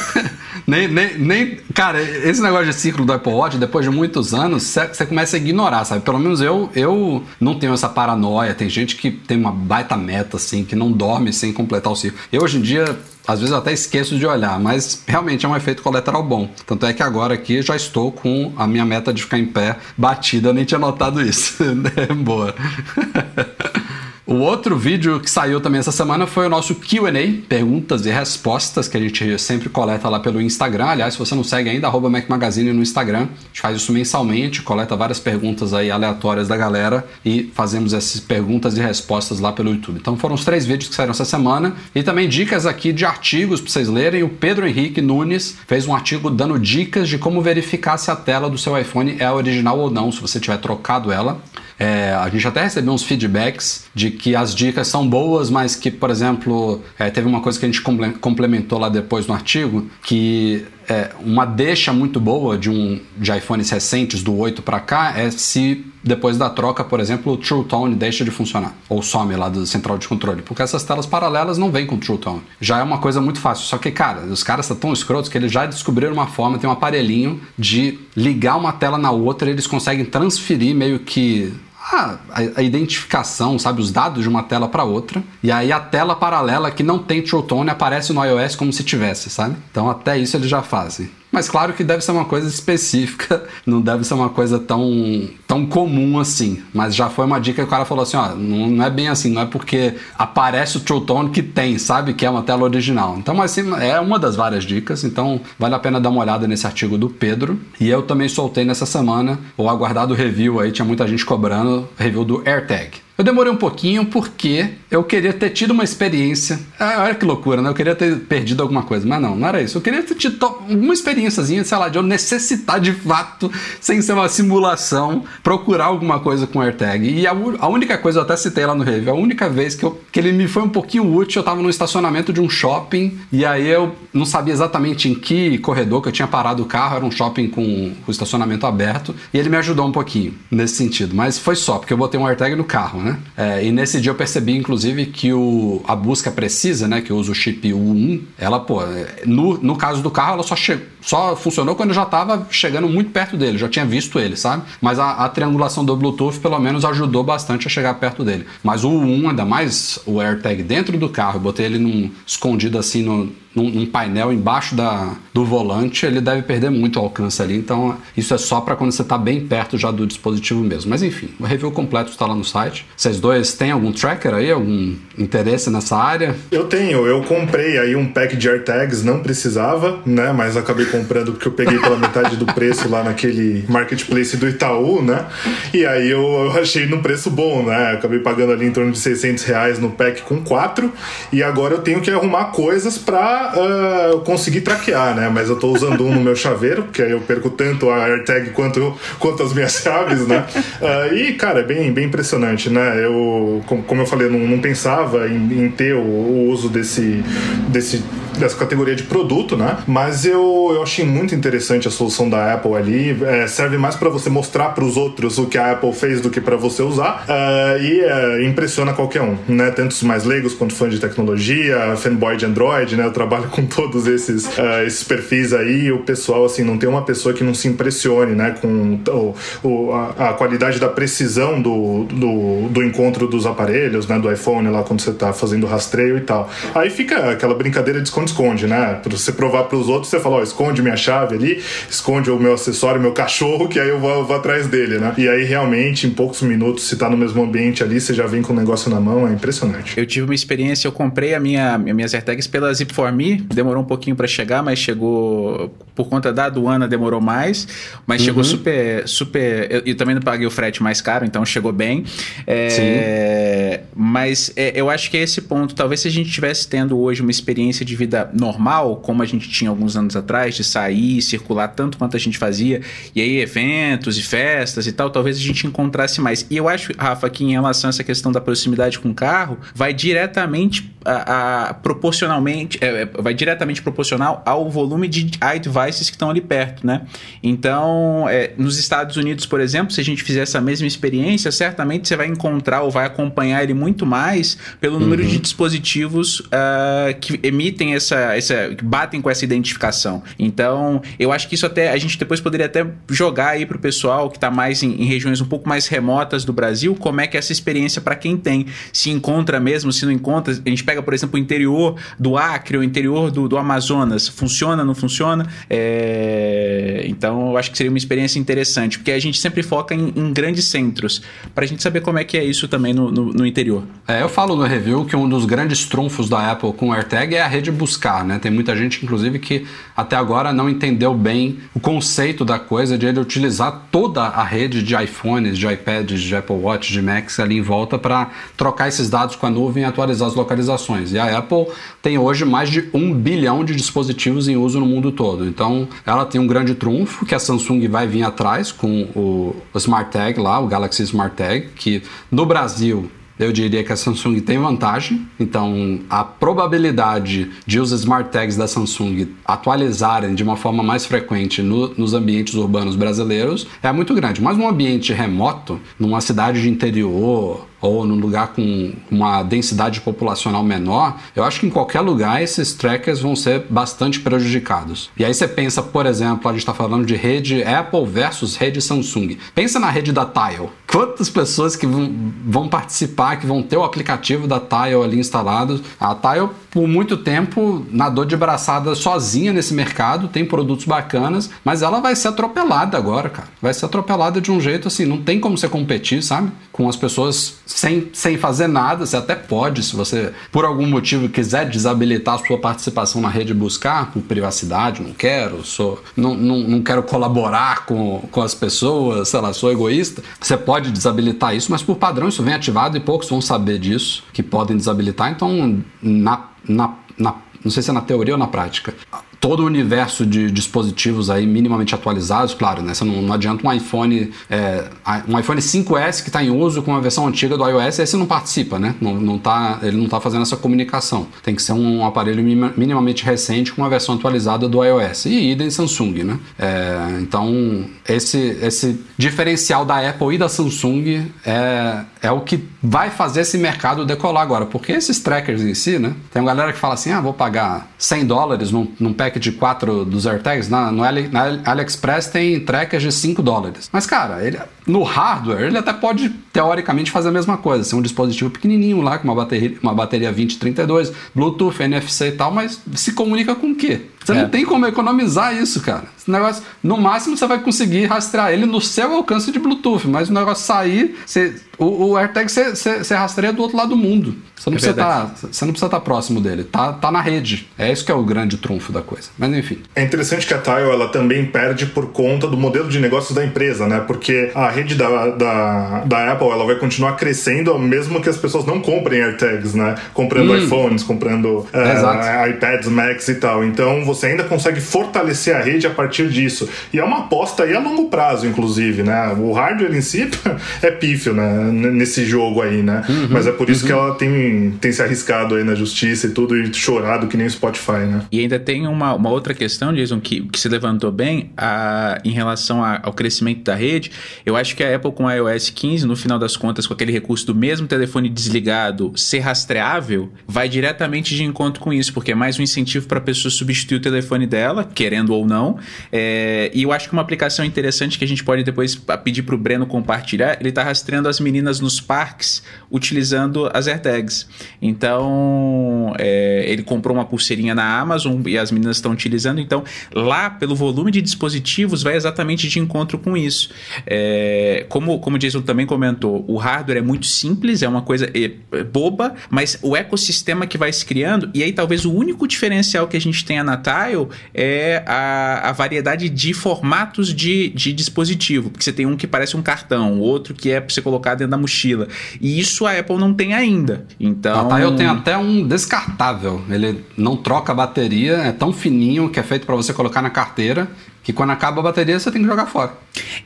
nem, 0.66 0.88
nem, 0.88 1.18
nem. 1.18 1.58
Cara, 1.74 2.00
esse 2.00 2.42
negócio 2.42 2.66
de 2.66 2.74
círculo 2.74 3.06
do 3.06 3.12
Apple 3.12 3.32
Watch, 3.32 3.58
depois 3.58 3.84
de 3.84 3.90
muitos 3.90 4.34
anos, 4.34 4.62
você 4.64 5.06
começa 5.06 5.36
a 5.36 5.38
ignorar, 5.38 5.84
sabe? 5.84 6.02
Pelo 6.02 6.18
menos 6.18 6.40
eu, 6.40 6.70
eu 6.74 7.24
não 7.40 7.58
tenho 7.58 7.74
essa 7.74 7.88
paranoia. 7.88 8.54
Tem 8.54 8.68
gente 8.68 8.96
que 8.96 9.10
tem 9.10 9.38
uma 9.38 9.52
baita 9.52 9.96
meta, 9.96 10.36
assim, 10.36 10.64
que 10.64 10.74
não 10.74 10.90
dorme 10.90 11.32
sem 11.32 11.52
completar 11.52 11.92
o 11.92 11.96
círculo. 11.96 12.22
Eu, 12.32 12.42
hoje 12.42 12.58
em 12.58 12.62
dia, 12.62 12.98
às 13.26 13.40
vezes 13.40 13.52
eu 13.52 13.58
até 13.58 13.72
esqueço 13.72 14.16
de 14.16 14.26
olhar, 14.26 14.58
mas 14.60 15.02
realmente 15.06 15.44
é 15.44 15.48
um 15.48 15.56
efeito 15.56 15.82
colateral 15.82 16.22
bom. 16.22 16.48
Tanto 16.64 16.86
é 16.86 16.92
que 16.92 17.02
agora 17.02 17.34
aqui 17.34 17.60
já 17.60 17.74
estou 17.74 18.12
com 18.12 18.52
a 18.56 18.66
minha 18.66 18.84
meta 18.84 19.12
de 19.12 19.22
ficar 19.22 19.38
em 19.38 19.46
pé 19.46 19.76
batida, 19.96 20.50
eu 20.50 20.54
nem 20.54 20.64
tinha 20.64 20.78
notado 20.78 21.20
isso. 21.20 21.56
Boa. 22.22 22.54
O 24.28 24.38
outro 24.38 24.76
vídeo 24.76 25.20
que 25.20 25.30
saiu 25.30 25.60
também 25.60 25.78
essa 25.78 25.92
semana 25.92 26.26
foi 26.26 26.46
o 26.46 26.48
nosso 26.48 26.74
QA, 26.74 27.12
perguntas 27.48 28.04
e 28.06 28.10
respostas, 28.10 28.88
que 28.88 28.96
a 28.96 29.00
gente 29.00 29.38
sempre 29.38 29.68
coleta 29.68 30.08
lá 30.08 30.18
pelo 30.18 30.42
Instagram. 30.42 30.86
Aliás, 30.86 31.14
se 31.14 31.18
você 31.20 31.32
não 31.32 31.44
segue 31.44 31.70
ainda, 31.70 31.86
arroba 31.86 32.10
Mac 32.10 32.28
Magazine 32.28 32.72
no 32.72 32.82
Instagram. 32.82 33.20
A 33.20 33.46
gente 33.46 33.60
faz 33.60 33.76
isso 33.76 33.92
mensalmente, 33.92 34.62
coleta 34.62 34.96
várias 34.96 35.20
perguntas 35.20 35.72
aí 35.72 35.92
aleatórias 35.92 36.48
da 36.48 36.56
galera 36.56 37.06
e 37.24 37.52
fazemos 37.54 37.94
essas 37.94 38.20
perguntas 38.20 38.76
e 38.76 38.80
respostas 38.80 39.38
lá 39.38 39.52
pelo 39.52 39.70
YouTube. 39.70 40.00
Então 40.00 40.16
foram 40.16 40.34
os 40.34 40.44
três 40.44 40.66
vídeos 40.66 40.88
que 40.88 40.96
saíram 40.96 41.12
essa 41.12 41.24
semana. 41.24 41.76
E 41.94 42.02
também 42.02 42.28
dicas 42.28 42.66
aqui 42.66 42.92
de 42.92 43.04
artigos 43.04 43.60
para 43.60 43.70
vocês 43.70 43.86
lerem. 43.86 44.24
O 44.24 44.28
Pedro 44.28 44.66
Henrique 44.66 45.00
Nunes 45.00 45.56
fez 45.68 45.86
um 45.86 45.94
artigo 45.94 46.30
dando 46.30 46.58
dicas 46.58 47.08
de 47.08 47.16
como 47.16 47.40
verificar 47.40 47.96
se 47.96 48.10
a 48.10 48.16
tela 48.16 48.50
do 48.50 48.58
seu 48.58 48.76
iPhone 48.76 49.14
é 49.20 49.30
original 49.30 49.78
ou 49.78 49.88
não, 49.88 50.10
se 50.10 50.20
você 50.20 50.40
tiver 50.40 50.56
trocado 50.56 51.12
ela. 51.12 51.40
É, 51.78 52.14
a 52.14 52.28
gente 52.28 52.48
até 52.48 52.62
recebeu 52.62 52.92
uns 52.92 53.02
feedbacks 53.02 53.84
de 53.94 54.15
que 54.16 54.34
as 54.34 54.54
dicas 54.54 54.88
são 54.88 55.08
boas, 55.08 55.50
mas 55.50 55.76
que, 55.76 55.90
por 55.90 56.10
exemplo, 56.10 56.82
é, 56.98 57.10
teve 57.10 57.28
uma 57.28 57.40
coisa 57.40 57.58
que 57.58 57.64
a 57.64 57.68
gente 57.68 57.82
complementou 58.20 58.78
lá 58.78 58.88
depois 58.88 59.26
no 59.26 59.34
artigo, 59.34 59.86
que 60.02 60.64
é, 60.88 61.10
uma 61.20 61.44
deixa 61.44 61.92
muito 61.92 62.20
boa 62.20 62.56
de 62.56 62.70
um 62.70 63.00
de 63.16 63.36
iPhones 63.36 63.70
recentes 63.70 64.22
do 64.22 64.36
8 64.36 64.62
para 64.62 64.78
cá 64.78 65.14
é 65.16 65.30
se 65.30 65.84
depois 66.02 66.38
da 66.38 66.48
troca, 66.48 66.84
por 66.84 67.00
exemplo, 67.00 67.32
o 67.32 67.36
True 67.36 67.64
Tone 67.64 67.96
deixa 67.96 68.24
de 68.24 68.30
funcionar 68.30 68.72
ou 68.88 69.02
some 69.02 69.34
lá 69.34 69.48
do 69.48 69.66
central 69.66 69.98
de 69.98 70.06
controle, 70.06 70.42
porque 70.42 70.62
essas 70.62 70.84
telas 70.84 71.04
paralelas 71.04 71.58
não 71.58 71.72
vêm 71.72 71.84
com 71.84 71.98
True 71.98 72.18
Tone. 72.18 72.42
Já 72.60 72.78
é 72.78 72.82
uma 72.82 72.98
coisa 72.98 73.20
muito 73.20 73.40
fácil. 73.40 73.66
Só 73.66 73.76
que, 73.78 73.90
cara, 73.90 74.20
os 74.20 74.44
caras 74.44 74.66
estão 74.66 74.76
tão 74.76 74.92
escrotos 74.92 75.28
que 75.28 75.36
eles 75.36 75.50
já 75.50 75.66
descobriram 75.66 76.12
uma 76.12 76.28
forma, 76.28 76.58
tem 76.58 76.70
um 76.70 76.72
aparelhinho 76.72 77.40
de 77.58 77.98
ligar 78.16 78.56
uma 78.56 78.72
tela 78.72 78.96
na 78.96 79.10
outra, 79.10 79.50
eles 79.50 79.66
conseguem 79.66 80.04
transferir 80.04 80.74
meio 80.74 81.00
que 81.00 81.52
a, 81.92 82.18
a, 82.56 82.62
identificação, 82.62 83.58
sabe, 83.58 83.80
os 83.80 83.92
dados 83.92 84.22
de 84.22 84.28
uma 84.28 84.42
tela 84.42 84.68
para 84.68 84.82
outra. 84.82 85.22
E 85.42 85.52
aí 85.52 85.70
a 85.70 85.78
tela 85.78 86.16
paralela 86.16 86.70
que 86.70 86.82
não 86.82 86.98
tem 86.98 87.22
True 87.22 87.42
Tone 87.42 87.70
aparece 87.70 88.12
no 88.12 88.24
iOS 88.24 88.56
como 88.56 88.72
se 88.72 88.82
tivesse, 88.82 89.30
sabe? 89.30 89.56
Então 89.70 89.88
até 89.88 90.18
isso 90.18 90.36
eles 90.36 90.48
já 90.48 90.62
fazem. 90.62 91.08
Mas 91.36 91.50
claro 91.50 91.74
que 91.74 91.84
deve 91.84 92.02
ser 92.02 92.12
uma 92.12 92.24
coisa 92.24 92.48
específica, 92.48 93.44
não 93.66 93.82
deve 93.82 94.04
ser 94.04 94.14
uma 94.14 94.30
coisa 94.30 94.58
tão, 94.58 95.28
tão 95.46 95.66
comum 95.66 96.18
assim. 96.18 96.62
Mas 96.72 96.94
já 96.94 97.10
foi 97.10 97.26
uma 97.26 97.38
dica 97.38 97.60
que 97.60 97.68
o 97.68 97.70
cara 97.70 97.84
falou 97.84 98.04
assim: 98.04 98.16
ó, 98.16 98.34
não, 98.34 98.70
não 98.70 98.82
é 98.82 98.88
bem 98.88 99.08
assim, 99.08 99.30
não 99.30 99.42
é 99.42 99.44
porque 99.44 99.96
aparece 100.18 100.78
o 100.78 100.80
True 100.80 101.04
Tone 101.04 101.28
que 101.28 101.42
tem, 101.42 101.76
sabe? 101.76 102.14
Que 102.14 102.24
é 102.24 102.30
uma 102.30 102.42
tela 102.42 102.62
original. 102.62 103.16
Então, 103.18 103.42
assim, 103.42 103.70
é 103.82 104.00
uma 104.00 104.18
das 104.18 104.34
várias 104.34 104.64
dicas. 104.64 105.04
Então, 105.04 105.38
vale 105.58 105.74
a 105.74 105.78
pena 105.78 106.00
dar 106.00 106.08
uma 106.08 106.22
olhada 106.22 106.48
nesse 106.48 106.66
artigo 106.66 106.96
do 106.96 107.10
Pedro. 107.10 107.60
E 107.78 107.86
eu 107.86 108.00
também 108.00 108.30
soltei 108.30 108.64
nessa 108.64 108.86
semana 108.86 109.38
o 109.58 109.68
aguardado 109.68 110.14
review 110.14 110.58
aí, 110.58 110.72
tinha 110.72 110.86
muita 110.86 111.06
gente 111.06 111.26
cobrando, 111.26 111.86
review 111.98 112.24
do 112.24 112.42
AirTag. 112.46 113.05
Eu 113.18 113.24
demorei 113.24 113.50
um 113.50 113.56
pouquinho 113.56 114.04
porque 114.04 114.74
eu 114.90 115.02
queria 115.02 115.32
ter 115.32 115.48
tido 115.48 115.70
uma 115.70 115.82
experiência. 115.82 116.60
Ah, 116.78 117.04
olha 117.04 117.14
que 117.14 117.24
loucura, 117.24 117.62
né? 117.62 117.70
Eu 117.70 117.74
queria 117.74 117.94
ter 117.94 118.14
perdido 118.20 118.62
alguma 118.62 118.82
coisa, 118.82 119.06
mas 119.06 119.20
não, 119.22 119.34
não 119.34 119.48
era 119.48 119.62
isso. 119.62 119.78
Eu 119.78 119.82
queria 119.82 120.02
ter 120.02 120.14
tido 120.14 120.46
uma 120.68 120.92
experiênciazinha, 120.92 121.64
sei 121.64 121.78
lá, 121.78 121.88
de 121.88 121.96
eu 121.96 122.02
necessitar 122.02 122.78
de 122.78 122.92
fato, 122.92 123.50
sem 123.80 124.02
ser 124.02 124.12
uma 124.12 124.28
simulação, 124.28 125.24
procurar 125.42 125.86
alguma 125.86 126.20
coisa 126.20 126.46
com 126.46 126.60
AirTag. 126.60 127.08
E 127.08 127.26
a, 127.26 127.30
a 127.30 127.68
única 127.68 127.96
coisa, 127.96 128.18
eu 128.18 128.22
até 128.22 128.36
citei 128.36 128.66
lá 128.66 128.74
no 128.74 128.84
review, 128.84 129.14
a 129.14 129.16
única 129.16 129.48
vez 129.48 129.74
que, 129.74 129.84
eu, 129.84 129.98
que 130.12 130.20
ele 130.20 130.32
me 130.32 130.46
foi 130.46 130.62
um 130.62 130.68
pouquinho 130.68 131.10
útil, 131.14 131.40
eu 131.40 131.44
tava 131.44 131.62
no 131.62 131.70
estacionamento 131.70 132.34
de 132.34 132.40
um 132.40 132.50
shopping 132.50 133.18
e 133.32 133.46
aí 133.46 133.66
eu 133.66 133.94
não 134.12 134.26
sabia 134.26 134.52
exatamente 134.52 135.08
em 135.08 135.14
que 135.14 135.56
corredor 135.58 136.02
que 136.02 136.08
eu 136.08 136.12
tinha 136.12 136.28
parado 136.28 136.62
o 136.62 136.66
carro, 136.66 136.96
era 136.96 137.04
um 137.04 137.10
shopping 137.10 137.48
com 137.48 137.92
o 138.06 138.10
estacionamento 138.10 138.66
aberto, 138.66 139.14
e 139.32 139.38
ele 139.38 139.48
me 139.48 139.56
ajudou 139.56 139.86
um 139.86 139.92
pouquinho 139.92 140.34
nesse 140.50 140.74
sentido. 140.74 141.16
Mas 141.16 141.38
foi 141.38 141.56
só, 141.56 141.78
porque 141.78 141.94
eu 141.94 141.96
botei 141.96 142.20
um 142.20 142.26
AirTag 142.26 142.54
no 142.54 142.64
carro, 142.64 143.00
né? 143.00 143.05
É, 143.36 143.64
e 143.64 143.72
nesse 143.72 144.00
dia 144.00 144.10
eu 144.10 144.14
percebi, 144.14 144.56
inclusive, 144.56 145.06
que 145.06 145.32
o, 145.32 145.82
a 145.86 145.94
busca 145.94 146.30
precisa, 146.30 146.88
né? 146.88 147.00
Que 147.00 147.12
uso 147.12 147.32
o 147.32 147.34
chip 147.34 147.68
U1, 147.68 148.22
ela, 148.38 148.60
pô, 148.60 148.80
no, 149.24 149.58
no 149.58 149.76
caso 149.76 150.02
do 150.02 150.10
carro, 150.10 150.34
ela 150.34 150.42
só, 150.42 150.54
só 151.00 151.36
funcionou 151.36 151.74
quando 151.74 151.90
eu 151.90 151.94
já 151.94 152.04
estava 152.04 152.46
chegando 152.50 152.88
muito 152.88 153.10
perto 153.10 153.36
dele, 153.36 153.58
já 153.58 153.68
tinha 153.68 153.84
visto 153.84 154.18
ele, 154.18 154.36
sabe? 154.36 154.62
Mas 154.80 154.98
a, 154.98 155.24
a, 155.24 155.28
triangulação 155.28 155.84
do 155.84 155.96
Bluetooth, 155.96 156.38
pelo 156.40 156.58
menos, 156.58 156.84
ajudou 156.84 157.22
bastante 157.22 157.66
a 157.66 157.70
chegar 157.70 157.94
perto 157.94 158.24
dele. 158.24 158.46
Mas 158.62 158.84
o 158.84 158.90
U1, 158.90 159.30
ainda 159.30 159.44
mais 159.44 159.98
o 160.06 160.20
AirTag 160.20 160.62
dentro 160.62 160.96
do 160.96 161.08
carro, 161.08 161.36
eu 161.36 161.40
botei 161.40 161.66
ele 161.66 161.78
num, 161.78 162.10
escondido 162.26 162.78
assim 162.78 163.02
no, 163.02 163.32
num, 163.54 163.70
num, 163.70 163.86
painel 163.86 164.32
embaixo 164.32 164.74
da, 164.74 165.16
do 165.32 165.44
volante, 165.44 166.04
ele 166.04 166.20
deve 166.20 166.42
perder 166.42 166.70
muito 166.70 166.98
alcance 166.98 167.40
ali. 167.40 167.56
Então, 167.56 167.96
isso 168.16 168.34
é 168.34 168.38
só 168.38 168.60
para 168.60 168.76
quando 168.76 168.92
você 168.92 169.02
está 169.02 169.16
bem 169.16 169.46
perto 169.46 169.78
já 169.78 169.90
do 169.90 170.06
dispositivo 170.06 170.60
mesmo. 170.60 170.90
Mas 170.90 171.02
enfim, 171.02 171.30
o 171.40 171.44
review 171.44 171.70
completo 171.72 172.10
está 172.10 172.26
lá 172.26 172.34
no 172.34 172.44
site. 172.44 172.86
Vocês 172.96 173.20
dois 173.20 173.52
têm 173.52 173.70
algum 173.70 173.92
tracker 173.92 174.32
aí, 174.32 174.50
algum 174.50 174.94
interesse 175.18 175.68
nessa 175.68 175.96
área? 175.96 176.34
Eu 176.50 176.64
tenho, 176.64 177.06
eu 177.06 177.22
comprei 177.22 177.78
aí 177.78 177.94
um 177.94 178.06
pack 178.06 178.34
de 178.34 178.48
AirTags, 178.48 179.02
não 179.02 179.20
precisava, 179.20 180.00
né? 180.06 180.32
Mas 180.32 180.56
acabei 180.56 180.86
comprando 180.86 181.32
porque 181.32 181.46
eu 181.46 181.52
peguei 181.52 181.78
pela 181.78 181.98
metade 181.98 182.36
do 182.36 182.46
preço 182.46 182.88
lá 182.88 183.04
naquele 183.04 183.64
marketplace 183.68 184.36
do 184.38 184.48
Itaú, 184.48 185.02
né? 185.02 185.26
E 185.74 185.84
aí 185.84 186.10
eu, 186.10 186.22
eu 186.22 186.52
achei 186.52 186.86
no 186.86 187.02
preço 187.02 187.30
bom, 187.30 187.64
né? 187.64 187.92
acabei 187.92 188.18
pagando 188.20 188.52
ali 188.52 188.66
em 188.66 188.72
torno 188.72 188.92
de 188.92 188.98
600 188.98 189.44
reais 189.44 189.78
no 189.78 189.90
pack 189.90 190.22
com 190.22 190.42
quatro. 190.42 190.90
E 191.30 191.42
agora 191.42 191.74
eu 191.74 191.82
tenho 191.82 192.00
que 192.00 192.10
arrumar 192.10 192.46
coisas 192.46 192.96
para 192.96 193.52
uh, 193.56 194.20
conseguir 194.20 194.62
traquear, 194.62 195.14
né? 195.14 195.28
Mas 195.28 195.50
eu 195.50 195.56
tô 195.56 195.70
usando 195.70 196.04
um 196.04 196.14
no 196.14 196.20
meu 196.20 196.34
chaveiro, 196.34 196.84
porque 196.84 197.02
aí 197.02 197.10
eu 197.10 197.20
perco 197.20 197.50
tanto 197.50 197.90
a 197.90 198.04
AirTag 198.04 198.50
quanto, 198.50 198.96
quanto 199.18 199.42
as 199.42 199.52
minhas 199.52 199.74
chaves, 199.82 200.26
né? 200.26 200.46
Uh, 200.80 201.14
e, 201.14 201.32
cara, 201.34 201.60
é 201.60 201.62
bem, 201.62 201.92
bem 201.92 202.06
impressionante, 202.06 202.70
né? 202.70 202.85
Eu, 202.94 203.62
como 203.86 204.02
eu 204.02 204.06
falei, 204.06 204.28
não, 204.28 204.38
não 204.38 204.60
pensava 204.60 205.28
em, 205.28 205.64
em 205.64 205.70
ter 205.70 205.94
o, 205.94 206.00
o 206.00 206.48
uso 206.50 206.68
desse, 206.68 207.22
desse 207.68 208.02
dessa 208.38 208.56
categoria 208.56 208.94
de 208.94 209.04
produto, 209.04 209.56
né? 209.56 209.78
Mas 209.86 210.24
eu, 210.24 210.70
eu 210.74 210.82
achei 210.82 211.04
muito 211.04 211.34
interessante 211.34 211.88
a 211.88 211.90
solução 211.90 212.28
da 212.28 212.54
Apple 212.54 212.74
ali. 212.74 213.16
É, 213.24 213.46
serve 213.46 213.76
mais 213.78 213.96
para 213.96 214.08
você 214.08 214.28
mostrar 214.28 214.70
para 214.70 214.84
os 214.84 214.96
outros 214.96 215.38
o 215.38 215.46
que 215.46 215.58
a 215.58 215.72
Apple 215.72 215.92
fez 215.92 216.20
do 216.20 216.30
que 216.30 216.40
para 216.40 216.56
você 216.56 216.82
usar. 216.82 217.24
Uh, 217.28 217.82
e 217.82 218.02
uh, 218.02 218.48
impressiona 218.48 218.92
qualquer 218.92 219.22
um, 219.22 219.36
né? 219.48 219.70
Tanto 219.70 219.92
os 219.92 220.02
mais 220.02 220.24
leigos 220.24 220.54
quanto 220.54 220.74
fã 220.74 220.88
de 220.88 220.98
tecnologia, 220.98 221.96
fanboy 221.96 222.36
de 222.36 222.46
Android, 222.46 222.96
né? 222.96 223.04
Eu 223.04 223.12
trabalho 223.12 223.48
com 223.50 223.64
todos 223.66 224.06
esses, 224.06 224.46
uh, 224.46 224.84
esses 224.86 225.02
perfis 225.02 225.52
aí. 225.52 225.90
o 225.92 225.98
pessoal, 226.00 226.44
assim, 226.44 226.62
não 226.62 226.78
tem 226.78 226.88
uma 226.88 227.02
pessoa 227.02 227.34
que 227.34 227.42
não 227.42 227.54
se 227.54 227.68
impressione, 227.68 228.34
né? 228.34 228.54
Com 228.60 229.00
o, 229.08 229.34
o 229.62 229.92
a, 229.92 230.30
a, 230.30 230.32
qualidade 230.34 230.78
da 230.78 230.88
precisão 230.88 231.60
do, 231.60 232.04
do, 232.04 232.68
do, 232.68 232.82
encontro 232.82 233.26
dos 233.26 233.46
aparelhos, 233.46 234.06
né? 234.06 234.18
Do 234.18 234.30
iPhone 234.32 234.68
lá 234.68 234.82
quando 234.82 235.00
você 235.00 235.10
está 235.10 235.32
fazendo 235.32 235.66
rastreio 235.66 236.16
e 236.18 236.20
tal. 236.20 236.50
Aí 236.74 236.90
fica 236.90 237.30
aquela 237.30 237.54
brincadeira 237.54 238.00
de 238.00 238.10
esconde, 238.26 238.66
né? 238.66 239.00
Pra 239.02 239.16
você 239.16 239.32
provar 239.32 239.64
para 239.64 239.76
os 239.76 239.88
outros, 239.88 240.10
você 240.10 240.20
fala, 240.20 240.36
ó, 240.36 240.42
esconde 240.42 240.82
minha 240.82 240.96
chave 240.96 241.34
ali, 241.34 241.62
esconde 241.88 242.30
o 242.30 242.38
meu 242.38 242.54
acessório, 242.54 243.00
meu 243.00 243.12
cachorro, 243.12 243.68
que 243.68 243.80
aí 243.80 243.88
eu 243.88 243.98
vou, 243.98 244.10
eu 244.10 244.24
vou 244.24 244.36
atrás 244.36 244.66
dele, 244.66 244.98
né? 244.98 245.14
E 245.16 245.28
aí 245.28 245.44
realmente, 245.44 246.06
em 246.06 246.10
poucos 246.10 246.42
minutos, 246.42 246.84
se 246.84 246.96
tá 246.96 247.08
no 247.08 247.16
mesmo 247.16 247.42
ambiente 247.42 247.82
ali, 247.82 248.00
você 248.00 248.12
já 248.12 248.26
vem 248.26 248.42
com 248.42 248.52
o 248.52 248.56
negócio 248.56 248.90
na 248.90 249.00
mão, 249.00 249.26
é 249.26 249.32
impressionante. 249.32 249.98
Eu 249.98 250.06
tive 250.06 250.24
uma 250.26 250.34
experiência, 250.34 250.86
eu 250.86 250.92
comprei 250.92 251.34
a 251.34 251.40
minha, 251.40 251.78
minhas 251.78 252.14
AirTags 252.14 252.46
pela 252.46 252.70
Zip4Me, 252.70 253.42
demorou 253.42 253.82
um 253.82 253.86
pouquinho 253.86 254.16
para 254.16 254.26
chegar, 254.26 254.62
mas 254.62 254.78
chegou 254.78 255.72
por 255.96 256.08
conta 256.08 256.30
da 256.32 256.44
aduana 256.44 256.86
demorou 256.86 257.20
mais, 257.20 257.66
mas 258.06 258.20
uhum. 258.20 258.26
chegou 258.26 258.44
super, 258.44 259.08
super. 259.08 259.66
Eu, 259.70 259.82
eu, 259.86 259.96
também 259.96 260.14
não 260.14 260.22
paguei 260.22 260.46
o 260.46 260.50
frete 260.50 260.82
mais 260.82 261.00
caro, 261.00 261.24
então 261.24 261.44
chegou 261.44 261.72
bem. 261.72 262.04
É, 262.46 263.80
mas 263.94 264.52
é, 264.54 264.72
eu 264.74 264.90
acho 264.90 265.10
que 265.10 265.16
é 265.16 265.22
esse 265.22 265.40
ponto. 265.40 265.74
Talvez 265.74 266.00
se 266.00 266.08
a 266.08 266.10
gente 266.10 266.28
estivesse 266.28 266.68
tendo 266.68 266.98
hoje 266.98 267.22
uma 267.22 267.30
experiência 267.30 267.84
de 267.84 267.96
vida 267.96 268.15
normal, 268.32 268.96
como 268.96 269.22
a 269.22 269.26
gente 269.26 269.48
tinha 269.48 269.70
alguns 269.70 269.96
anos 269.96 270.16
atrás, 270.16 270.54
de 270.54 270.64
sair, 270.64 271.20
circular 271.22 271.68
tanto 271.68 271.98
quanto 271.98 272.16
a 272.16 272.20
gente 272.20 272.38
fazia, 272.38 272.80
e 273.14 273.20
aí 273.20 273.38
eventos 273.38 274.18
e 274.18 274.22
festas 274.22 274.86
e 274.86 274.92
tal, 274.92 275.10
talvez 275.10 275.36
a 275.36 275.40
gente 275.40 275.66
encontrasse 275.66 276.20
mais. 276.20 276.46
E 276.50 276.56
eu 276.56 276.68
acho, 276.68 276.92
Rafa, 276.98 277.28
que 277.28 277.44
em 277.44 277.52
relação 277.52 277.88
a 277.88 277.90
essa 277.90 278.04
questão 278.04 278.30
da 278.32 278.40
proximidade 278.40 278.98
com 278.98 279.10
o 279.10 279.14
carro, 279.14 279.58
vai 279.74 279.92
diretamente 279.92 280.94
a, 281.04 281.68
a 281.68 281.74
proporcionalmente, 281.74 282.78
é, 282.80 283.02
é, 283.02 283.04
vai 283.06 283.32
diretamente 283.32 283.80
proporcional 283.80 284.42
ao 284.44 284.68
volume 284.68 285.08
de 285.08 285.30
iDevices 285.56 286.10
que 286.10 286.16
estão 286.16 286.30
ali 286.30 286.40
perto, 286.40 286.86
né? 286.86 287.02
Então, 287.42 288.26
é, 288.28 288.52
nos 288.58 288.78
Estados 288.78 289.16
Unidos, 289.16 289.46
por 289.46 289.60
exemplo, 289.60 289.92
se 289.92 290.00
a 290.00 290.04
gente 290.04 290.22
fizer 290.22 290.40
essa 290.40 290.60
mesma 290.60 290.86
experiência, 290.86 291.50
certamente 291.52 292.08
você 292.08 292.16
vai 292.16 292.26
encontrar 292.26 292.82
ou 292.82 292.90
vai 292.90 293.06
acompanhar 293.06 293.62
ele 293.62 293.74
muito 293.74 294.04
mais 294.04 294.58
pelo 294.80 294.98
número 294.98 295.22
uhum. 295.22 295.28
de 295.28 295.38
dispositivos 295.38 296.40
uh, 296.40 297.18
que 297.20 297.38
emitem 297.42 297.94
essa, 297.94 298.05
essa, 298.14 298.74
que 298.74 298.84
batem 298.84 299.20
com 299.20 299.28
essa 299.28 299.44
identificação. 299.44 300.22
Então, 300.38 301.02
eu 301.18 301.32
acho 301.32 301.48
que 301.48 301.54
isso 301.54 301.66
até 301.66 301.90
a 301.90 301.96
gente 301.98 302.18
depois 302.18 302.40
poderia 302.40 302.66
até 302.66 302.86
jogar 303.10 303.50
aí 303.50 303.66
para 303.66 303.76
o 303.76 303.80
pessoal 303.80 304.30
que 304.30 304.36
está 304.36 304.50
mais 304.50 304.82
em, 304.82 305.02
em, 305.02 305.04
regiões 305.04 305.40
um 305.40 305.46
pouco 305.46 305.68
mais 305.68 305.86
remotas 305.86 306.44
do 306.44 306.52
Brasil, 306.52 306.94
como 306.94 307.20
é 307.20 307.26
que 307.26 307.36
é 307.36 307.38
essa 307.38 307.52
experiência 307.52 308.00
para 308.00 308.14
quem 308.14 308.36
tem, 308.36 308.66
se 308.92 309.10
encontra 309.10 309.58
mesmo, 309.58 309.92
se 309.92 310.04
não 310.04 310.12
encontra. 310.12 310.52
A 310.52 310.68
gente 310.68 310.84
pega, 310.84 311.02
por 311.02 311.14
exemplo, 311.14 311.36
o 311.36 311.42
interior 311.42 311.96
do 312.18 312.36
Acre, 312.36 312.76
o 312.76 312.82
interior 312.82 313.30
do, 313.30 313.48
do 313.48 313.56
Amazonas, 313.56 314.28
funciona, 314.28 314.84
não 314.84 314.94
funciona? 314.94 315.46
É... 315.68 317.04
Então, 317.06 317.50
eu 317.50 317.56
acho 317.56 317.70
que 317.70 317.76
seria 317.76 317.90
uma 317.90 317.98
experiência 317.98 318.38
interessante, 318.38 318.98
porque 318.98 319.12
a 319.12 319.18
gente 319.18 319.38
sempre 319.38 319.62
foca 319.62 319.94
em, 319.94 320.12
em 320.14 320.32
grandes 320.32 320.66
centros, 320.66 321.22
para 321.54 321.64
a 321.64 321.66
gente 321.66 321.82
saber 321.82 322.00
como 322.00 322.18
é 322.18 322.24
que 322.24 322.36
é 322.36 322.44
isso 322.44 322.68
também 322.68 322.92
no, 322.92 323.10
no, 323.10 323.32
no 323.32 323.46
interior. 323.46 323.84
É, 324.06 324.22
eu 324.22 324.28
falo 324.28 324.56
no 324.56 324.64
review 324.64 325.04
que 325.04 325.16
um 325.16 325.28
dos 325.28 325.44
grandes 325.44 325.84
trunfos 325.86 326.28
da 326.28 326.50
Apple 326.50 326.72
com 326.72 326.88
o 326.88 326.92
AirTag 326.92 327.34
é 327.34 327.42
a 327.42 327.48
rede 327.48 327.70
buscar, 327.96 328.24
né? 328.24 328.38
Tem 328.38 328.50
muita 328.50 328.76
gente, 328.76 329.02
inclusive, 329.04 329.38
que 329.38 329.66
até 329.96 330.16
agora 330.16 330.52
não 330.52 330.68
entendeu 330.68 331.14
bem 331.14 331.58
o 331.74 331.80
conceito 331.80 332.44
da 332.44 332.58
coisa 332.58 332.98
de 332.98 333.06
ele 333.06 333.18
utilizar 333.18 333.86
toda 333.90 334.22
a 334.22 334.44
rede 334.44 334.82
de 334.82 334.94
iPhones, 334.94 335.56
de 335.56 335.66
iPads, 335.66 336.20
de 336.20 336.36
Apple 336.36 336.56
Watch, 336.56 336.92
de 336.92 337.00
Macs 337.00 337.40
ali 337.40 337.56
em 337.56 337.62
volta 337.62 337.98
para 337.98 338.30
trocar 338.56 338.88
esses 338.88 339.08
dados 339.08 339.34
com 339.34 339.46
a 339.46 339.50
nuvem 339.50 339.82
e 339.82 339.86
atualizar 339.86 340.28
as 340.28 340.34
localizações. 340.34 341.12
E 341.12 341.18
a 341.18 341.38
Apple 341.38 341.66
tem 342.02 342.18
hoje 342.18 342.44
mais 342.44 342.68
de 342.68 342.88
um 342.92 343.12
bilhão 343.12 343.64
de 343.64 343.74
dispositivos 343.74 344.46
em 344.48 344.56
uso 344.56 344.78
no 344.78 344.86
mundo 344.86 345.10
todo. 345.10 345.46
Então, 345.46 345.88
ela 346.04 346.26
tem 346.26 346.40
um 346.40 346.46
grande 346.46 346.74
trunfo 346.74 347.24
que 347.24 347.34
a 347.34 347.38
Samsung 347.38 347.88
vai 347.88 348.06
vir 348.06 348.22
atrás 348.22 348.70
com 348.70 349.02
o, 349.14 349.56
Smart 349.76 350.10
Tag 350.10 350.38
lá, 350.40 350.58
o 350.58 350.66
Galaxy 350.66 351.02
Smart 351.02 351.34
Tag, 351.36 351.68
que 351.74 352.02
no 352.30 352.44
Brasil 352.44 353.10
eu 353.38 353.52
diria 353.52 353.84
que 353.84 353.92
a 353.92 353.96
Samsung 353.96 354.40
tem 354.40 354.58
vantagem. 354.58 355.26
Então, 355.38 356.00
a 356.08 356.24
probabilidade 356.24 357.50
de 357.66 357.80
os 357.80 357.92
smart 357.92 358.30
tags 358.30 358.56
da 358.56 358.66
Samsung 358.66 359.28
atualizarem 359.44 360.34
de 360.34 360.42
uma 360.42 360.56
forma 360.56 360.82
mais 360.82 361.04
frequente 361.04 361.62
no, 361.62 361.94
nos 361.94 362.14
ambientes 362.14 362.54
urbanos 362.54 362.96
brasileiros 362.96 363.66
é 363.82 363.92
muito 363.92 364.14
grande. 364.14 364.42
Mas 364.42 364.56
num 364.56 364.68
ambiente 364.68 365.12
remoto, 365.12 365.80
numa 365.98 366.20
cidade 366.20 366.62
de 366.62 366.68
interior 366.68 367.66
ou 367.86 368.06
num 368.06 368.16
lugar 368.16 368.48
com 368.48 368.92
uma 369.10 369.42
densidade 369.42 370.00
populacional 370.00 370.62
menor, 370.62 371.16
eu 371.34 371.44
acho 371.44 371.60
que 371.60 371.66
em 371.66 371.70
qualquer 371.70 372.00
lugar 372.00 372.42
esses 372.42 372.74
trackers 372.74 373.20
vão 373.20 373.36
ser 373.36 373.64
bastante 373.68 374.20
prejudicados. 374.20 375.10
E 375.16 375.24
aí 375.24 375.32
você 375.32 375.46
pensa, 375.46 375.82
por 375.82 376.06
exemplo, 376.06 376.48
a 376.48 376.52
gente 376.52 376.60
está 376.60 376.74
falando 376.74 377.06
de 377.06 377.14
rede 377.14 377.62
Apple 377.62 378.06
versus 378.06 378.56
rede 378.56 378.80
Samsung. 378.80 379.38
Pensa 379.54 379.78
na 379.78 379.90
rede 379.90 380.12
da 380.12 380.24
Tile. 380.24 380.68
Quantas 380.86 381.28
pessoas 381.28 381.76
que 381.76 381.86
vão, 381.86 382.68
participar, 382.68 383.36
que 383.36 383.46
vão 383.46 383.62
ter 383.62 383.76
o 383.76 383.84
aplicativo 383.84 384.46
da 384.46 384.58
Tile 384.60 385.02
ali 385.02 385.18
instalado? 385.18 385.80
A 386.00 386.14
Tile, 386.14 386.48
por 386.70 386.86
muito 386.86 387.16
tempo, 387.16 387.84
nadou 387.90 388.24
de 388.24 388.36
braçada 388.36 388.94
sozinha 388.94 389.52
nesse 389.52 389.74
mercado, 389.74 390.28
tem 390.28 390.44
produtos 390.44 390.84
bacanas, 390.84 391.50
mas 391.64 391.82
ela 391.82 392.00
vai 392.00 392.14
ser 392.16 392.28
atropelada 392.28 392.96
agora, 392.96 393.28
cara. 393.28 393.48
Vai 393.60 393.74
ser 393.74 393.84
atropelada 393.84 394.40
de 394.40 394.50
um 394.50 394.60
jeito 394.60 394.88
assim, 394.88 395.04
não 395.04 395.18
tem 395.18 395.40
como 395.40 395.58
você 395.58 395.68
competir, 395.68 396.22
sabe? 396.22 396.50
Com 396.72 396.88
as 396.88 396.96
pessoas 396.96 397.58
sem, 397.76 398.08
sem 398.14 398.38
fazer 398.38 398.66
nada. 398.66 399.04
Você 399.04 399.16
até 399.16 399.34
pode, 399.34 399.82
se 399.82 399.94
você 399.94 400.32
por 400.50 400.64
algum 400.64 400.86
motivo 400.86 401.28
quiser 401.28 401.68
desabilitar 401.68 402.36
a 402.36 402.38
sua 402.38 402.58
participação 402.58 403.20
na 403.20 403.28
rede 403.28 403.52
buscar, 403.52 404.10
por 404.12 404.22
privacidade, 404.22 405.02
não 405.02 405.12
quero, 405.12 405.62
sou, 405.62 406.02
não, 406.16 406.34
não, 406.34 406.58
não 406.60 406.82
quero 406.82 407.02
colaborar 407.02 407.84
com, 407.84 408.20
com 408.30 408.40
as 408.40 408.54
pessoas, 408.54 409.28
sei 409.28 409.40
lá, 409.40 409.52
sou 409.52 409.70
egoísta. 409.70 410.22
Você 410.40 410.56
pode 410.56 410.90
desabilitar 410.90 411.54
isso, 411.54 411.70
mas 411.70 411.82
por 411.82 411.96
padrão 411.96 412.28
isso 412.28 412.42
vem 412.42 412.54
ativado 412.54 412.96
e 412.96 413.00
poucos 413.00 413.28
vão 413.28 413.42
saber 413.42 413.78
disso, 413.78 414.24
que 414.32 414.42
podem 414.42 414.76
desabilitar. 414.76 415.30
Então, 415.30 415.82
na, 416.02 416.48
na, 416.66 416.94
na 417.18 417.34
não 417.62 417.70
sei 417.70 417.82
se 417.82 417.90
é 417.90 417.92
na 417.92 418.00
teoria 418.00 418.34
ou 418.34 418.38
na 418.38 418.46
prática 418.46 418.94
todo 419.40 419.60
o 419.60 419.66
universo 419.66 420.24
de 420.24 420.50
dispositivos 420.50 421.30
aí 421.30 421.46
minimamente 421.46 421.94
atualizados, 421.94 422.54
claro, 422.54 422.82
né? 422.82 422.94
Você 422.94 423.04
não, 423.04 423.22
não 423.22 423.34
adianta 423.34 423.66
um 423.66 423.72
iPhone, 423.72 424.30
é, 424.50 424.84
um 425.28 425.38
iPhone 425.38 425.60
5S 425.60 426.22
que 426.22 426.28
está 426.28 426.42
em 426.42 426.50
uso 426.50 426.82
com 426.82 426.94
a 426.94 427.00
versão 427.00 427.26
antiga 427.26 427.56
do 427.56 427.68
iOS, 427.68 427.98
esse 427.98 428.16
não 428.16 428.26
participa, 428.26 428.78
né? 428.78 428.94
Não, 429.00 429.14
não 429.14 429.38
tá, 429.38 429.78
ele 429.82 429.96
não 429.96 430.04
está 430.04 430.20
fazendo 430.20 430.42
essa 430.42 430.56
comunicação. 430.56 431.26
Tem 431.42 431.54
que 431.54 431.62
ser 431.62 431.72
um 431.72 432.04
aparelho 432.04 432.42
minimamente 432.76 433.24
recente 433.24 433.72
com 433.72 433.82
uma 433.82 433.90
versão 433.90 434.14
atualizada 434.14 434.68
do 434.68 434.82
iOS. 434.84 435.26
E 435.26 435.52
idem 435.52 435.70
Samsung, 435.70 436.24
né? 436.24 436.38
É, 436.58 437.18
então, 437.20 437.84
esse, 438.08 438.58
esse 438.62 439.00
diferencial 439.16 439.84
da 439.84 440.08
Apple 440.08 440.34
e 440.34 440.38
da 440.38 440.48
Samsung 440.48 441.26
é, 441.44 442.00
é 442.22 442.30
o 442.30 442.40
que 442.40 442.64
vai 442.82 443.10
fazer 443.10 443.42
esse 443.42 443.58
mercado 443.58 444.04
decolar 444.04 444.42
agora. 444.42 444.66
Porque 444.66 444.92
esses 444.92 445.20
trackers 445.20 445.62
em 445.62 445.74
si, 445.74 445.98
né? 445.98 446.14
Tem 446.32 446.40
uma 446.40 446.48
galera 446.48 446.72
que 446.72 446.78
fala 446.78 446.94
assim, 446.94 447.12
ah, 447.12 447.20
vou 447.20 447.34
pagar 447.34 447.88
100 447.98 448.26
dólares 448.26 448.70
num, 448.70 448.88
num 448.98 449.12
pack 449.26 449.38
de 449.40 449.52
4 449.52 450.04
dos 450.04 450.26
AirTags, 450.26 450.68
na, 450.68 450.92
no 450.92 451.02
Ali, 451.02 451.28
na 451.28 451.60
AliExpress 451.64 452.28
tem 452.28 452.60
trackers 452.60 453.02
de 453.02 453.12
5 453.12 453.42
dólares. 453.42 453.88
Mas, 453.92 454.06
cara, 454.06 454.44
ele, 454.44 454.58
no 454.86 455.02
hardware, 455.02 455.62
ele 455.62 455.78
até 455.78 455.92
pode, 455.92 456.28
teoricamente, 456.52 457.10
fazer 457.10 457.28
a 457.28 457.32
mesma 457.32 457.56
coisa. 457.56 457.84
Ser 457.84 457.96
um 457.96 458.02
dispositivo 458.02 458.50
pequenininho 458.50 459.00
lá, 459.00 459.18
com 459.18 459.24
uma 459.24 459.34
bateria, 459.34 459.76
uma 459.82 459.94
bateria 459.94 460.28
2032, 460.28 461.12
Bluetooth, 461.34 461.82
NFC 461.82 462.28
e 462.28 462.32
tal, 462.32 462.52
mas 462.52 462.80
se 462.94 463.12
comunica 463.12 463.54
com 463.54 463.70
o 463.70 463.74
quê? 463.74 464.02
Você 464.26 464.32
é. 464.32 464.42
não 464.42 464.48
tem 464.48 464.64
como 464.64 464.84
economizar 464.86 465.54
isso, 465.56 465.80
cara. 465.80 466.04
Esse 466.18 466.28
negócio, 466.28 466.64
no 466.82 466.96
máximo, 466.98 467.36
você 467.36 467.46
vai 467.46 467.60
conseguir 467.60 468.06
rastrear 468.06 468.52
ele 468.52 468.66
no 468.66 468.80
seu 468.80 469.12
alcance 469.14 469.52
de 469.52 469.58
Bluetooth, 469.60 470.08
mas 470.08 470.28
o 470.28 470.32
negócio 470.32 470.66
sair, 470.66 471.16
você, 471.24 471.54
o, 471.78 472.08
o 472.08 472.16
AirTag 472.16 472.50
você, 472.50 472.70
você, 472.70 473.04
você, 473.04 473.14
rastreia 473.14 473.52
do 473.52 473.62
outro 473.62 473.76
lado 473.76 473.90
do 473.90 473.96
mundo. 473.96 474.34
Você 474.56 474.68
não, 474.68 474.76
é 474.76 474.80
precisa 474.80 474.94
tá, 474.94 475.26
você 475.26 475.64
não 475.64 475.72
precisa 475.72 475.86
estar 475.86 476.00
tá 476.00 476.00
próximo 476.00 476.40
dele. 476.40 476.64
Tá, 476.64 476.92
tá 476.92 477.12
na 477.12 477.20
rede. 477.20 477.68
É 477.78 477.92
isso 477.92 478.04
que 478.04 478.10
é 478.10 478.14
o 478.14 478.24
grande 478.24 478.56
trunfo 478.56 478.90
da 478.90 479.00
coisa. 479.00 479.28
Mas 479.38 479.54
enfim. 479.54 479.78
É 479.94 480.02
interessante 480.02 480.44
que 480.44 480.54
a 480.54 480.58
Tile 480.58 480.90
ela 480.90 481.08
também 481.08 481.46
perde 481.46 481.86
por 481.86 482.10
conta 482.10 482.48
do 482.48 482.56
modelo 482.56 482.88
de 482.88 482.98
negócios 482.98 483.32
da 483.32 483.44
empresa, 483.44 483.86
né? 483.86 484.00
Porque 484.00 484.50
a 484.56 484.70
rede 484.76 484.94
da, 484.94 485.28
da, 485.28 486.04
da 486.04 486.32
Apple 486.32 486.48
ela 486.48 486.64
vai 486.64 486.76
continuar 486.76 487.12
crescendo 487.12 487.78
mesmo 487.78 488.20
que 488.20 488.28
as 488.28 488.36
pessoas 488.36 488.66
não 488.66 488.80
comprem 488.80 489.22
AirTags, 489.22 489.74
né? 489.74 489.94
Comprando 490.12 490.52
hum. 490.52 490.58
iPhones, 490.58 491.02
comprando 491.02 491.60
uh, 491.60 492.50
iPads, 492.50 492.88
Macs 492.88 493.28
e 493.28 493.36
tal. 493.36 493.64
Então 493.64 494.04
você 494.04 494.26
ainda 494.26 494.44
consegue 494.44 494.80
fortalecer 494.80 495.54
a 495.54 495.60
rede 495.60 495.86
a 495.86 495.90
partir 495.90 496.28
disso. 496.28 496.68
E 496.92 496.98
é 496.98 497.04
uma 497.04 497.20
aposta 497.20 497.64
aí 497.64 497.74
a 497.74 497.80
longo 497.80 498.08
prazo, 498.08 498.46
inclusive, 498.46 499.02
né? 499.02 499.34
O 499.38 499.52
hardware 499.52 499.94
em 499.94 500.02
si 500.02 500.28
é 500.82 500.90
pífio, 500.90 501.32
né? 501.32 501.70
Nesse 501.72 502.26
jogo 502.26 502.60
aí, 502.60 502.82
né? 502.82 503.02
Uhum, 503.08 503.28
Mas 503.30 503.46
é 503.46 503.52
por 503.52 503.70
isso 503.70 503.82
uhum. 503.82 503.86
que 503.86 503.92
ela 503.92 504.14
tem, 504.14 504.72
tem 504.80 504.92
se 504.92 505.02
arriscado 505.02 505.54
aí 505.54 505.64
na 505.64 505.74
justiça 505.74 506.26
e 506.26 506.30
tudo 506.30 506.56
e 506.56 506.72
chorado 506.74 507.26
que 507.26 507.36
nem 507.36 507.48
Spotify, 507.48 508.04
né? 508.06 508.22
E 508.30 508.40
ainda 508.40 508.58
tem 508.58 508.86
uma 508.86 509.06
uma, 509.06 509.14
uma 509.14 509.30
outra 509.30 509.54
questão, 509.54 509.92
Jason, 509.92 510.20
que, 510.20 510.40
que 510.40 510.58
se 510.58 510.68
levantou 510.68 511.12
bem 511.12 511.50
a, 511.56 512.18
em 512.24 512.30
relação 512.30 512.82
a, 512.82 513.00
ao 513.02 513.12
crescimento 513.12 513.62
da 513.62 513.74
rede. 513.74 514.10
Eu 514.44 514.56
acho 514.56 514.65
que 514.74 514.82
a 514.82 514.96
Apple 514.96 515.12
com 515.12 515.28
a 515.28 515.34
iOS 515.34 515.70
15, 515.70 516.06
no 516.06 516.16
final 516.16 516.38
das 516.38 516.56
contas, 516.56 516.86
com 516.86 516.94
aquele 516.94 517.12
recurso 517.12 517.46
do 517.46 517.54
mesmo 517.54 517.86
telefone 517.86 518.28
desligado 518.28 519.12
ser 519.16 519.40
rastreável, 519.40 520.32
vai 520.46 520.68
diretamente 520.68 521.34
de 521.36 521.44
encontro 521.44 521.80
com 521.80 521.92
isso, 521.92 522.12
porque 522.12 522.32
é 522.32 522.34
mais 522.34 522.58
um 522.58 522.62
incentivo 522.62 523.06
para 523.06 523.18
a 523.18 523.20
pessoa 523.20 523.50
substituir 523.50 523.98
o 523.98 524.00
telefone 524.00 524.46
dela, 524.46 524.84
querendo 524.84 525.34
ou 525.34 525.46
não. 525.46 525.78
É, 526.10 526.70
e 526.74 526.82
eu 526.82 526.92
acho 526.92 527.08
que 527.08 527.12
uma 527.12 527.22
aplicação 527.22 527.64
interessante 527.64 528.18
que 528.18 528.24
a 528.24 528.28
gente 528.28 528.42
pode 528.42 528.64
depois 528.64 528.94
pedir 529.22 529.42
para 529.42 529.54
o 529.54 529.58
Breno 529.58 529.86
compartilhar, 529.86 530.56
ele 530.60 530.70
está 530.70 530.82
rastreando 530.82 531.28
as 531.28 531.38
meninas 531.38 531.80
nos 531.80 532.00
parques 532.00 532.62
utilizando 532.90 533.70
as 533.72 533.86
AirTags. 533.86 534.46
Então, 534.80 536.14
é, 536.18 536.64
ele 536.66 536.82
comprou 536.82 537.16
uma 537.16 537.24
pulseirinha 537.24 537.74
na 537.74 537.98
Amazon 537.98 538.40
e 538.46 538.56
as 538.56 538.70
meninas 538.70 538.96
estão 538.96 539.12
utilizando. 539.12 539.60
Então, 539.60 539.84
lá, 540.14 540.50
pelo 540.50 540.74
volume 540.74 541.10
de 541.10 541.20
dispositivos, 541.20 542.02
vai 542.02 542.16
exatamente 542.16 542.68
de 542.68 542.78
encontro 542.78 543.18
com 543.18 543.36
isso. 543.36 543.70
É, 544.06 544.55
como, 544.88 545.18
como 545.20 545.36
o 545.36 545.38
Jason 545.38 545.62
também 545.62 545.86
comentou, 545.86 546.44
o 546.48 546.56
hardware 546.56 546.98
é 546.98 547.02
muito 547.02 547.26
simples, 547.26 547.82
é 547.82 547.88
uma 547.88 548.02
coisa 548.02 548.30
é, 548.34 548.52
é, 548.72 548.84
boba, 548.84 549.34
mas 549.50 549.78
o 549.82 549.96
ecossistema 549.96 550.66
que 550.66 550.78
vai 550.78 550.92
se 550.92 551.04
criando, 551.04 551.50
e 551.54 551.62
aí 551.62 551.72
talvez 551.72 552.04
o 552.04 552.12
único 552.12 552.46
diferencial 552.46 553.08
que 553.08 553.16
a 553.16 553.20
gente 553.20 553.44
tenha 553.44 553.62
na 553.64 553.76
Tile 553.76 554.28
é 554.54 555.02
a, 555.06 555.70
a 555.70 555.72
variedade 555.72 556.28
de 556.28 556.54
formatos 556.54 557.34
de, 557.34 557.68
de 557.70 557.92
dispositivo. 557.92 558.70
Porque 558.70 558.84
você 558.84 558.92
tem 558.92 559.06
um 559.06 559.16
que 559.16 559.26
parece 559.26 559.56
um 559.56 559.62
cartão, 559.62 560.20
outro 560.20 560.54
que 560.54 560.70
é 560.70 560.80
para 560.80 560.92
você 560.92 561.02
colocar 561.02 561.34
dentro 561.34 561.50
da 561.50 561.58
mochila. 561.58 562.08
E 562.40 562.58
isso 562.58 562.86
a 562.86 562.98
Apple 562.98 563.16
não 563.16 563.34
tem 563.34 563.54
ainda. 563.54 564.06
Então. 564.18 564.70
A 564.70 564.78
Tile 564.78 564.96
tem 564.96 565.06
até 565.06 565.36
um 565.36 565.66
descartável. 565.66 566.62
Ele 566.68 567.04
não 567.16 567.36
troca 567.36 567.72
a 567.72 567.74
bateria, 567.74 568.34
é 568.34 568.52
tão 568.52 568.72
fininho 568.72 569.28
que 569.28 569.40
é 569.40 569.42
feito 569.42 569.66
para 569.66 569.74
você 569.74 569.92
colocar 569.92 570.22
na 570.22 570.30
carteira 570.30 570.88
que 571.26 571.32
quando 571.32 571.50
acaba 571.50 571.80
a 571.80 571.82
bateria 571.82 572.20
você 572.20 572.30
tem 572.30 572.40
que 572.40 572.46
jogar 572.46 572.66
fora. 572.66 572.92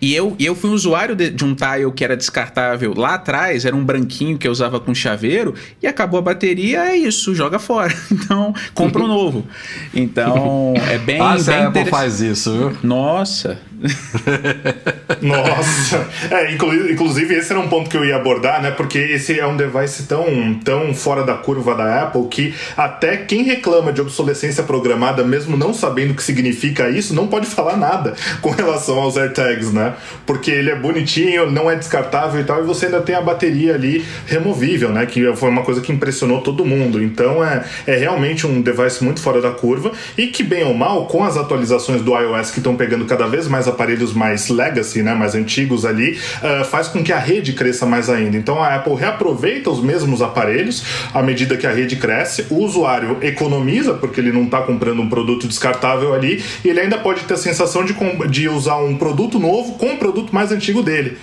E 0.03 0.15
eu, 0.15 0.37
eu 0.39 0.55
fui 0.55 0.69
usuário 0.69 1.17
de, 1.17 1.31
de, 1.31 1.43
um 1.43 1.55
tile 1.55 1.91
que 1.97 2.05
era 2.05 2.15
descartável 2.15 2.93
lá 2.95 3.15
atrás, 3.15 3.65
era 3.65 3.75
um 3.75 3.83
branquinho 3.83 4.37
que 4.37 4.47
eu 4.47 4.53
usava 4.53 4.79
com 4.79 4.95
chaveiro, 4.95 5.55
e 5.83 5.87
acabou 5.87 6.19
a 6.19 6.23
bateria, 6.23 6.91
é 6.91 6.97
isso, 6.97 7.35
joga 7.35 7.59
fora. 7.59 7.91
Então, 8.13 8.55
compra 8.75 9.03
um 9.03 9.07
novo. 9.09 9.47
Então, 9.95 10.75
é 10.91 10.99
bem. 10.99 11.19
Ah, 11.21 11.37
bem 11.43 11.65
Apple 11.65 11.87
faz 11.87 12.21
isso, 12.21 12.53
viu? 12.53 12.77
Nossa. 12.83 13.59
Nossa. 15.23 16.07
É, 16.31 16.53
inclusive, 16.53 17.35
esse 17.35 17.53
era 17.53 17.61
um 17.61 17.69
ponto 17.69 17.89
que 17.89 17.97
eu 17.97 18.05
ia 18.05 18.17
abordar, 18.17 18.63
né? 18.63 18.71
Porque 18.71 18.99
esse 18.99 19.39
é 19.39 19.47
um 19.47 19.57
device 19.57 20.05
tão, 20.05 20.55
tão 20.65 20.95
fora 20.95 21.25
da 21.25 21.35
curva 21.35 21.75
da 21.75 22.03
Apple 22.03 22.27
que 22.29 22.55
até 22.77 23.17
quem 23.17 23.43
reclama 23.43 23.93
de 23.93 24.01
obsolescência 24.01 24.63
programada, 24.63 25.25
mesmo 25.25 25.57
não 25.57 25.73
sabendo 25.73 26.13
o 26.13 26.15
que 26.15 26.23
significa 26.23 26.89
isso, 26.89 27.15
não 27.15 27.27
pode 27.27 27.47
falar 27.47 27.77
nada 27.77 28.15
com 28.41 28.51
relação 28.51 28.99
aos 28.99 29.17
AirTags, 29.17 29.73
né? 29.73 29.95
Porque 30.27 30.51
ele 30.51 30.71
é 30.71 30.77
bonitinho, 30.77 31.51
não 31.51 31.71
é 31.71 31.77
descartável 31.77 32.41
e 32.41 32.45
tal, 32.45 32.63
e 32.63 32.67
você 32.67 32.87
ainda 32.87 33.01
tem 33.01 33.15
a 33.15 33.21
bateria 33.21 33.75
ali 33.75 34.05
removível, 34.27 34.91
né? 34.91 35.07
Que 35.07 35.35
foi 35.37 35.49
uma 35.49 35.63
coisa 35.63 35.81
que 35.81 35.93
impressionou 35.93 36.41
todo 36.41 36.65
mundo. 36.65 37.03
Então 37.03 37.45
é, 37.45 37.65
é 37.87 37.97
realmente 37.97 38.47
um 38.47 38.61
device 38.61 39.03
muito 39.03 39.21
fora 39.21 39.41
da 39.41 39.51
curva 39.51 39.93
e 40.17 40.27
que, 40.29 40.43
bem 40.43 40.65
ou 40.65 40.75
mal, 40.75 41.07
com 41.07 41.25
as 41.25 41.37
atualizações 41.37 42.03
do 42.03 42.17
iOS 42.17 42.51
que 42.51 42.59
estão 42.59 42.77
pegando 42.77 43.05
cada 43.05 43.27
vez 43.27 43.49
mais 43.49 43.69
aparelhos 43.71 44.13
mais 44.13 44.49
legacy, 44.49 45.03
né, 45.03 45.15
mais 45.15 45.35
antigos 45.35 45.85
ali, 45.85 46.19
uh, 46.43 46.65
faz 46.65 46.89
com 46.89 47.03
que 47.03 47.13
a 47.13 47.19
rede 47.19 47.53
cresça 47.53 47.87
mais 47.87 48.11
ainda. 48.11 48.37
Então 48.37 48.63
a 48.63 48.75
Apple 48.75 48.95
reaproveita 48.95 49.71
os 49.71 49.83
mesmos 49.83 50.21
aparelhos 50.21 50.85
à 51.15 51.23
medida 51.23 51.57
que 51.57 51.67
a 51.67 51.73
rede 51.73 51.97
cresce, 51.97 52.47
o 52.51 52.57
usuário 52.57 53.19
economiza, 53.23 53.95
porque 53.95 54.21
ele 54.21 54.33
não 54.33 54.45
está 54.45 54.61
comprando 54.63 55.01
um 55.01 55.09
produto 55.09 55.47
descartável 55.47 56.13
ali, 56.13 56.43
e 56.65 56.69
ele 56.69 56.81
ainda 56.81 56.99
pode 56.99 57.23
ter 57.23 57.35
a 57.35 57.39
sensação 57.39 57.85
de, 57.85 57.95
de 58.29 58.49
usar 58.49 58.77
um 58.77 58.97
produto 58.97 59.39
novo 59.39 59.75
com 59.75 59.87
o 59.87 59.93
um 59.93 59.97
produto 59.97 60.35
mais 60.35 60.53
antigo 60.53 60.83
dele. 60.83 61.17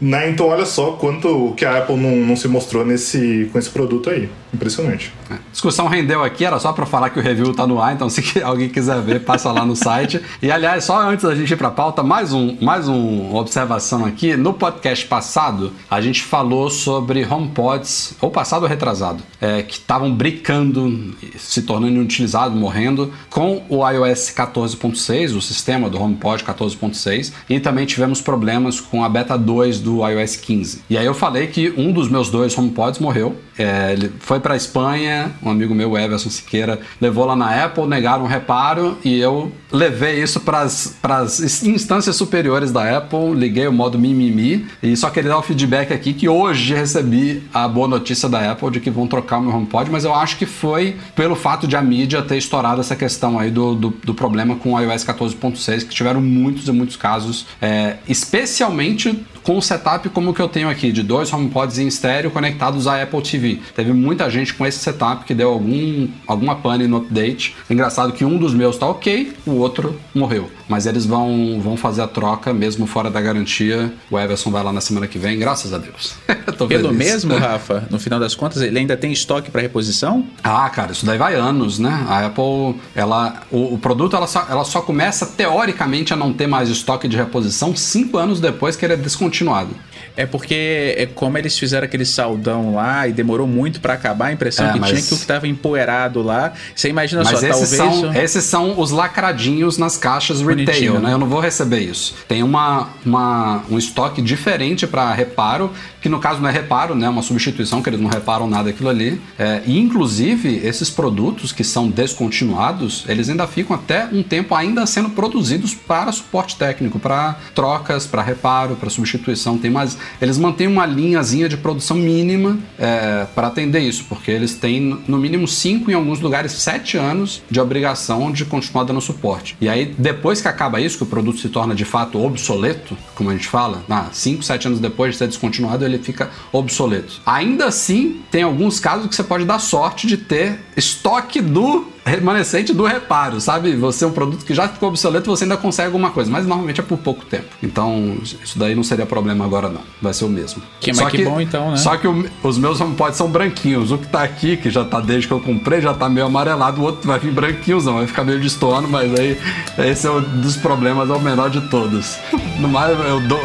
Né? 0.00 0.30
Então 0.30 0.48
olha 0.48 0.66
só 0.66 0.92
quanto 0.92 1.54
que 1.56 1.64
a 1.64 1.78
Apple 1.78 1.96
não, 1.96 2.16
não 2.16 2.36
se 2.36 2.48
mostrou 2.48 2.84
nesse, 2.84 3.48
com 3.52 3.58
esse 3.58 3.70
produto 3.70 4.10
aí. 4.10 4.28
Impressionante. 4.52 5.12
É. 5.30 5.36
discussão 5.50 5.88
rendeu 5.88 6.22
aqui, 6.22 6.44
era 6.44 6.58
só 6.58 6.72
para 6.72 6.84
falar 6.84 7.10
que 7.10 7.18
o 7.18 7.22
review 7.22 7.54
tá 7.54 7.66
no 7.66 7.80
ar, 7.80 7.94
então 7.94 8.08
se 8.10 8.22
alguém 8.42 8.68
quiser 8.68 9.00
ver, 9.00 9.20
passa 9.20 9.50
lá 9.50 9.64
no 9.64 9.74
site. 9.74 10.20
E 10.42 10.50
aliás, 10.50 10.84
só 10.84 11.00
antes 11.08 11.24
da 11.24 11.34
gente 11.34 11.52
ir 11.52 11.56
para 11.56 11.70
pauta, 11.70 12.02
mais 12.02 12.32
um, 12.32 12.56
mais 12.60 12.86
uma 12.86 13.38
observação 13.40 14.04
aqui. 14.04 14.36
No 14.36 14.52
podcast 14.52 15.06
passado, 15.06 15.72
a 15.90 16.00
gente 16.00 16.22
falou 16.22 16.68
sobre 16.68 17.24
HomePods, 17.24 18.14
ou 18.20 18.30
passado 18.30 18.64
ou 18.64 18.68
retrasado, 18.68 19.22
é, 19.40 19.62
que 19.62 19.74
estavam 19.74 20.12
brincando, 20.12 21.14
se 21.38 21.62
tornando 21.62 21.94
inutilizados, 21.94 22.58
morrendo, 22.58 23.12
com 23.30 23.64
o 23.68 23.88
iOS 23.88 24.32
14.6, 24.36 25.36
o 25.36 25.40
sistema 25.40 25.88
do 25.88 26.00
HomePod 26.00 26.44
14.6, 26.44 27.32
e 27.48 27.58
também 27.58 27.86
tivemos 27.86 28.20
problemas 28.20 28.80
com 28.80 29.02
a 29.02 29.08
beta 29.08 29.36
2 29.38 29.80
do 29.80 30.06
iOS 30.06 30.36
15. 30.36 30.82
E 30.90 30.98
aí 30.98 31.06
eu 31.06 31.14
falei 31.14 31.46
que 31.46 31.72
um 31.76 31.92
dos 31.92 32.08
meus 32.08 32.30
dois 32.30 32.56
HomePods 32.56 33.00
morreu, 33.00 33.36
é, 33.58 33.92
ele 33.92 34.12
foi 34.20 34.40
para 34.40 34.56
Espanha, 34.56 35.32
um 35.42 35.50
amigo 35.50 35.74
meu, 35.74 35.96
Everson 35.96 36.30
Siqueira, 36.30 36.80
levou 37.00 37.24
lá 37.24 37.36
na 37.36 37.64
Apple, 37.64 37.86
negaram 37.86 38.24
um 38.24 38.28
reparo 38.28 38.98
e 39.04 39.18
eu 39.18 39.52
levei 39.72 40.22
isso 40.22 40.40
para 40.40 40.62
as 40.62 41.62
instâncias 41.62 42.14
superiores 42.14 42.70
da 42.70 42.98
Apple, 42.98 43.34
liguei 43.34 43.66
o 43.66 43.72
modo 43.72 43.98
mimimi 43.98 44.66
e 44.82 44.96
só 44.96 45.08
queria 45.10 45.30
dar 45.30 45.38
o 45.38 45.42
feedback 45.42 45.92
aqui 45.92 46.12
que 46.12 46.28
hoje 46.28 46.74
recebi 46.74 47.42
a 47.52 47.66
boa 47.66 47.88
notícia 47.88 48.28
da 48.28 48.52
Apple 48.52 48.70
de 48.70 48.80
que 48.80 48.90
vão 48.90 49.06
trocar 49.06 49.38
o 49.38 49.42
meu 49.42 49.54
HomePod, 49.54 49.90
mas 49.90 50.04
eu 50.04 50.14
acho 50.14 50.36
que 50.36 50.46
foi 50.46 50.96
pelo 51.16 51.34
fato 51.34 51.66
de 51.66 51.76
a 51.76 51.82
mídia 51.82 52.22
ter 52.22 52.36
estourado 52.36 52.80
essa 52.80 52.94
questão 52.94 53.38
aí 53.38 53.50
do, 53.50 53.74
do, 53.74 53.90
do 53.90 54.14
problema 54.14 54.56
com 54.56 54.74
o 54.74 54.80
iOS 54.80 55.04
14.6, 55.04 55.84
que 55.86 55.94
tiveram 55.94 56.20
muitos 56.20 56.68
e 56.68 56.72
muitos 56.72 56.96
casos, 56.96 57.46
é, 57.60 57.96
especialmente 58.08 59.24
com 59.42 59.56
um 59.56 59.60
setup 59.60 60.08
como 60.10 60.30
o 60.30 60.34
que 60.34 60.40
eu 60.40 60.48
tenho 60.48 60.68
aqui, 60.68 60.92
de 60.92 61.02
dois 61.02 61.32
HomePods 61.32 61.78
em 61.78 61.86
estéreo 61.86 62.30
conectados 62.30 62.86
à 62.86 63.02
Apple 63.02 63.20
TV. 63.22 63.58
Teve 63.74 63.92
muita 63.92 64.30
gente 64.30 64.54
com 64.54 64.66
esse 64.66 64.78
setup 64.78 65.24
que 65.24 65.34
deu 65.34 65.50
algum, 65.50 66.08
alguma 66.26 66.56
pane 66.56 66.86
no 66.86 66.98
update. 66.98 67.56
Engraçado 67.68 68.12
que 68.12 68.24
um 68.24 68.38
dos 68.38 68.54
meus 68.54 68.76
tá 68.76 68.86
ok, 68.86 69.32
o 69.46 69.61
outro 69.62 69.98
morreu. 70.14 70.50
Mas 70.68 70.86
eles 70.86 71.06
vão, 71.06 71.60
vão 71.62 71.76
fazer 71.76 72.02
a 72.02 72.08
troca 72.08 72.52
mesmo 72.52 72.86
fora 72.86 73.10
da 73.10 73.20
garantia. 73.20 73.92
O 74.10 74.18
Everson 74.18 74.50
vai 74.50 74.62
lá 74.62 74.72
na 74.72 74.80
semana 74.80 75.06
que 75.06 75.18
vem, 75.18 75.38
graças 75.38 75.72
a 75.72 75.78
Deus. 75.78 76.14
Pelo 76.68 76.92
mesmo, 76.92 77.34
Rafa, 77.38 77.86
no 77.90 77.98
final 77.98 78.20
das 78.20 78.34
contas, 78.34 78.62
ele 78.62 78.78
ainda 78.78 78.96
tem 78.96 79.12
estoque 79.12 79.50
para 79.50 79.60
reposição? 79.60 80.24
Ah, 80.42 80.68
cara, 80.70 80.92
isso 80.92 81.04
daí 81.06 81.18
vai 81.18 81.34
anos, 81.34 81.78
né? 81.78 82.04
A 82.08 82.26
Apple, 82.26 82.80
ela, 82.94 83.42
o, 83.50 83.74
o 83.74 83.78
produto 83.78 84.16
ela 84.16 84.26
só, 84.26 84.46
ela 84.48 84.64
só 84.64 84.80
começa 84.80 85.26
teoricamente 85.26 86.12
a 86.12 86.16
não 86.16 86.32
ter 86.32 86.46
mais 86.46 86.68
estoque 86.68 87.08
de 87.08 87.16
reposição 87.16 87.74
cinco 87.74 88.18
anos 88.18 88.40
depois 88.40 88.76
que 88.76 88.84
ele 88.84 88.94
é 88.94 88.96
descontinuado. 88.96 89.70
É 90.16 90.26
porque 90.26 90.94
é 90.98 91.06
como 91.06 91.38
eles 91.38 91.58
fizeram 91.58 91.84
aquele 91.84 92.04
saldão 92.04 92.74
lá 92.74 93.08
e 93.08 93.12
demorou 93.12 93.46
muito 93.46 93.80
para 93.80 93.94
acabar, 93.94 94.26
a 94.26 94.32
impressão 94.32 94.66
é, 94.66 94.72
que 94.72 94.80
mas... 94.80 94.90
tinha 94.90 95.02
que 95.02 95.14
o 95.14 95.18
que 95.18 95.26
tava 95.26 95.48
empoeirado 95.48 96.22
lá. 96.22 96.52
Você 96.74 96.88
imagina 96.88 97.22
mas 97.24 97.38
só, 97.38 97.46
esses 97.46 97.76
talvez. 97.76 98.00
São, 98.00 98.14
esses 98.14 98.44
são 98.44 98.80
os 98.80 98.90
lacradinhos 98.90 99.51
nas 99.78 99.96
caixas 99.96 100.40
retail, 100.40 101.00
né? 101.00 101.12
Eu 101.12 101.18
não 101.18 101.26
vou 101.26 101.40
receber 101.40 101.80
isso. 101.80 102.14
Tem 102.28 102.42
uma, 102.42 102.88
uma 103.04 103.62
um 103.70 103.78
estoque 103.78 104.20
diferente 104.20 104.86
para 104.86 105.12
reparo, 105.12 105.70
que 106.00 106.08
no 106.08 106.18
caso 106.18 106.40
não 106.40 106.48
é 106.48 106.52
reparo, 106.52 106.94
né? 106.94 107.08
Uma 107.08 107.22
substituição, 107.22 107.82
que 107.82 107.88
eles 107.88 108.00
não 108.00 108.10
reparam 108.10 108.48
nada 108.48 108.70
aquilo 108.70 108.88
ali. 108.88 109.20
É, 109.38 109.62
e 109.66 109.78
inclusive, 109.78 110.60
esses 110.64 110.90
produtos 110.90 111.52
que 111.52 111.64
são 111.64 111.88
descontinuados, 111.88 113.04
eles 113.08 113.28
ainda 113.28 113.46
ficam 113.46 113.76
até 113.76 114.08
um 114.12 114.22
tempo 114.22 114.54
ainda 114.54 114.86
sendo 114.86 115.10
produzidos 115.10 115.74
para 115.74 116.10
suporte 116.12 116.56
técnico, 116.56 116.98
para 116.98 117.36
trocas, 117.54 118.06
para 118.06 118.22
reparo, 118.22 118.76
para 118.76 118.90
substituição. 118.90 119.58
Tem 119.58 119.70
mais 119.70 119.96
eles 120.20 120.38
mantêm 120.38 120.66
uma 120.66 120.86
linhazinha 120.86 121.48
de 121.48 121.56
produção 121.56 121.96
mínima 121.96 122.58
é, 122.78 123.26
para 123.34 123.48
atender 123.48 123.80
isso, 123.80 124.04
porque 124.08 124.30
eles 124.30 124.54
têm 124.54 124.98
no 125.06 125.18
mínimo 125.18 125.46
5, 125.46 125.90
em 125.90 125.94
alguns 125.94 126.20
lugares 126.20 126.52
7 126.52 126.96
anos 126.96 127.42
de 127.50 127.60
obrigação 127.60 128.30
de 128.30 128.44
continuar 128.44 128.84
dando 128.84 129.00
suporte. 129.00 129.41
E 129.60 129.68
aí, 129.68 129.94
depois 129.98 130.40
que 130.40 130.48
acaba 130.48 130.80
isso, 130.80 130.96
que 130.96 131.02
o 131.02 131.06
produto 131.06 131.38
se 131.38 131.48
torna 131.48 131.74
de 131.74 131.84
fato 131.84 132.22
obsoleto, 132.22 132.96
como 133.14 133.30
a 133.30 133.32
gente 133.32 133.48
fala, 133.48 133.84
5, 134.12 134.42
7 134.42 134.66
anos 134.68 134.80
depois 134.80 135.12
de 135.12 135.18
ser 135.18 135.26
descontinuado, 135.28 135.84
ele 135.84 135.98
fica 135.98 136.30
obsoleto. 136.52 137.20
Ainda 137.24 137.66
assim, 137.66 138.22
tem 138.30 138.42
alguns 138.42 138.80
casos 138.80 139.06
que 139.06 139.14
você 139.14 139.24
pode 139.24 139.44
dar 139.44 139.58
sorte 139.58 140.06
de 140.06 140.16
ter 140.16 140.60
estoque 140.76 141.40
do 141.40 141.92
remanescente 142.04 142.72
do 142.72 142.84
reparo, 142.84 143.40
sabe? 143.40 143.74
Você 143.76 144.04
é 144.04 144.08
um 144.08 144.12
produto 144.12 144.44
que 144.44 144.54
já 144.54 144.68
ficou 144.68 144.88
obsoleto, 144.88 145.30
você 145.30 145.44
ainda 145.44 145.56
consegue 145.56 145.86
alguma 145.86 146.10
coisa, 146.10 146.30
mas 146.30 146.46
normalmente 146.46 146.80
é 146.80 146.82
por 146.82 146.98
pouco 146.98 147.24
tempo. 147.24 147.46
Então, 147.62 148.16
isso 148.22 148.58
daí 148.58 148.74
não 148.74 148.82
seria 148.82 149.06
problema 149.06 149.44
agora 149.44 149.68
não, 149.68 149.82
vai 150.00 150.12
ser 150.12 150.24
o 150.24 150.28
mesmo. 150.28 150.62
Que, 150.80 150.92
só 150.92 151.08
que, 151.08 151.18
que 151.18 151.24
bom 151.24 151.40
então, 151.40 151.70
né? 151.70 151.76
Só 151.76 151.96
que 151.96 152.08
o, 152.08 152.28
os 152.42 152.58
meus 152.58 152.80
HomePods 152.80 153.16
são 153.16 153.28
branquinhos, 153.28 153.92
o 153.92 153.98
que 153.98 154.08
tá 154.08 154.22
aqui, 154.22 154.56
que 154.56 154.70
já 154.70 154.84
tá 154.84 155.00
desde 155.00 155.28
que 155.28 155.32
eu 155.32 155.40
comprei, 155.40 155.80
já 155.80 155.94
tá 155.94 156.08
meio 156.08 156.26
amarelado, 156.26 156.80
o 156.80 156.84
outro 156.84 157.06
vai 157.06 157.18
vir 157.18 157.32
branquinhos 157.32 157.84
não, 157.84 157.94
vai 157.94 158.06
ficar 158.06 158.24
meio 158.24 158.40
destoando, 158.40 158.88
mas 158.88 159.12
aí 159.18 159.38
esse 159.78 160.06
é 160.06 160.10
um 160.10 160.20
dos 160.20 160.56
problemas, 160.56 161.08
é 161.08 161.12
o 161.12 161.20
menor 161.20 161.50
de 161.50 161.60
todos. 161.68 162.16
No 162.58 162.68
mais, 162.68 162.96
eu, 163.08 163.20
dou, 163.20 163.40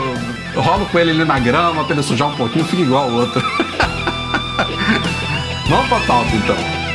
eu 0.54 0.62
rolo 0.62 0.86
com 0.86 1.00
ele 1.00 1.12
ali 1.12 1.26
na 1.26 1.40
grama, 1.40 1.84
pra 1.84 1.94
ele 1.94 2.04
sujar 2.04 2.28
um 2.28 2.36
pouquinho, 2.36 2.66
fica 2.66 2.84
igual 2.84 3.10
o 3.10 3.16
outro. 3.16 3.42
Vamos 5.70 5.88
pra 5.88 6.00
pauta 6.02 6.36
então. 6.36 6.87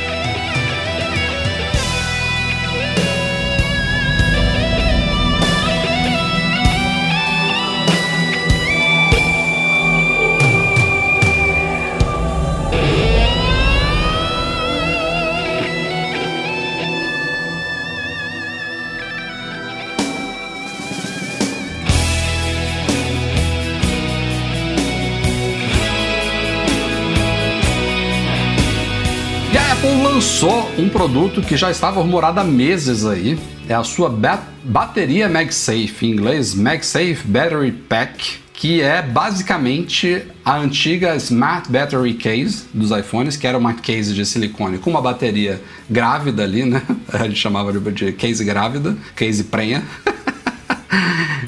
Lançou 30.22 30.70
um 30.78 30.88
produto 30.88 31.42
que 31.42 31.56
já 31.56 31.68
estava 31.68 32.00
rumorado 32.00 32.38
há 32.38 32.44
meses 32.44 33.04
aí. 33.04 33.36
É 33.68 33.74
a 33.74 33.82
sua 33.82 34.08
ba 34.08 34.40
bateria 34.62 35.28
MagSafe, 35.28 36.06
em 36.06 36.10
inglês 36.10 36.54
MagSafe 36.54 37.22
Battery 37.24 37.72
Pack, 37.72 38.36
que 38.52 38.80
é 38.80 39.02
basicamente 39.02 40.22
a 40.44 40.58
antiga 40.58 41.16
Smart 41.16 41.68
Battery 41.68 42.14
Case 42.14 42.66
dos 42.72 42.92
iPhones, 42.92 43.36
que 43.36 43.48
era 43.48 43.58
uma 43.58 43.74
case 43.74 44.14
de 44.14 44.24
silicone 44.24 44.78
com 44.78 44.90
uma 44.90 45.02
bateria 45.02 45.60
grávida 45.90 46.44
ali, 46.44 46.64
né? 46.64 46.82
A 47.12 47.26
gente 47.26 47.40
chamava 47.40 47.72
de 47.72 48.12
case 48.12 48.44
grávida, 48.44 48.96
case 49.16 49.42
prenha. 49.42 49.82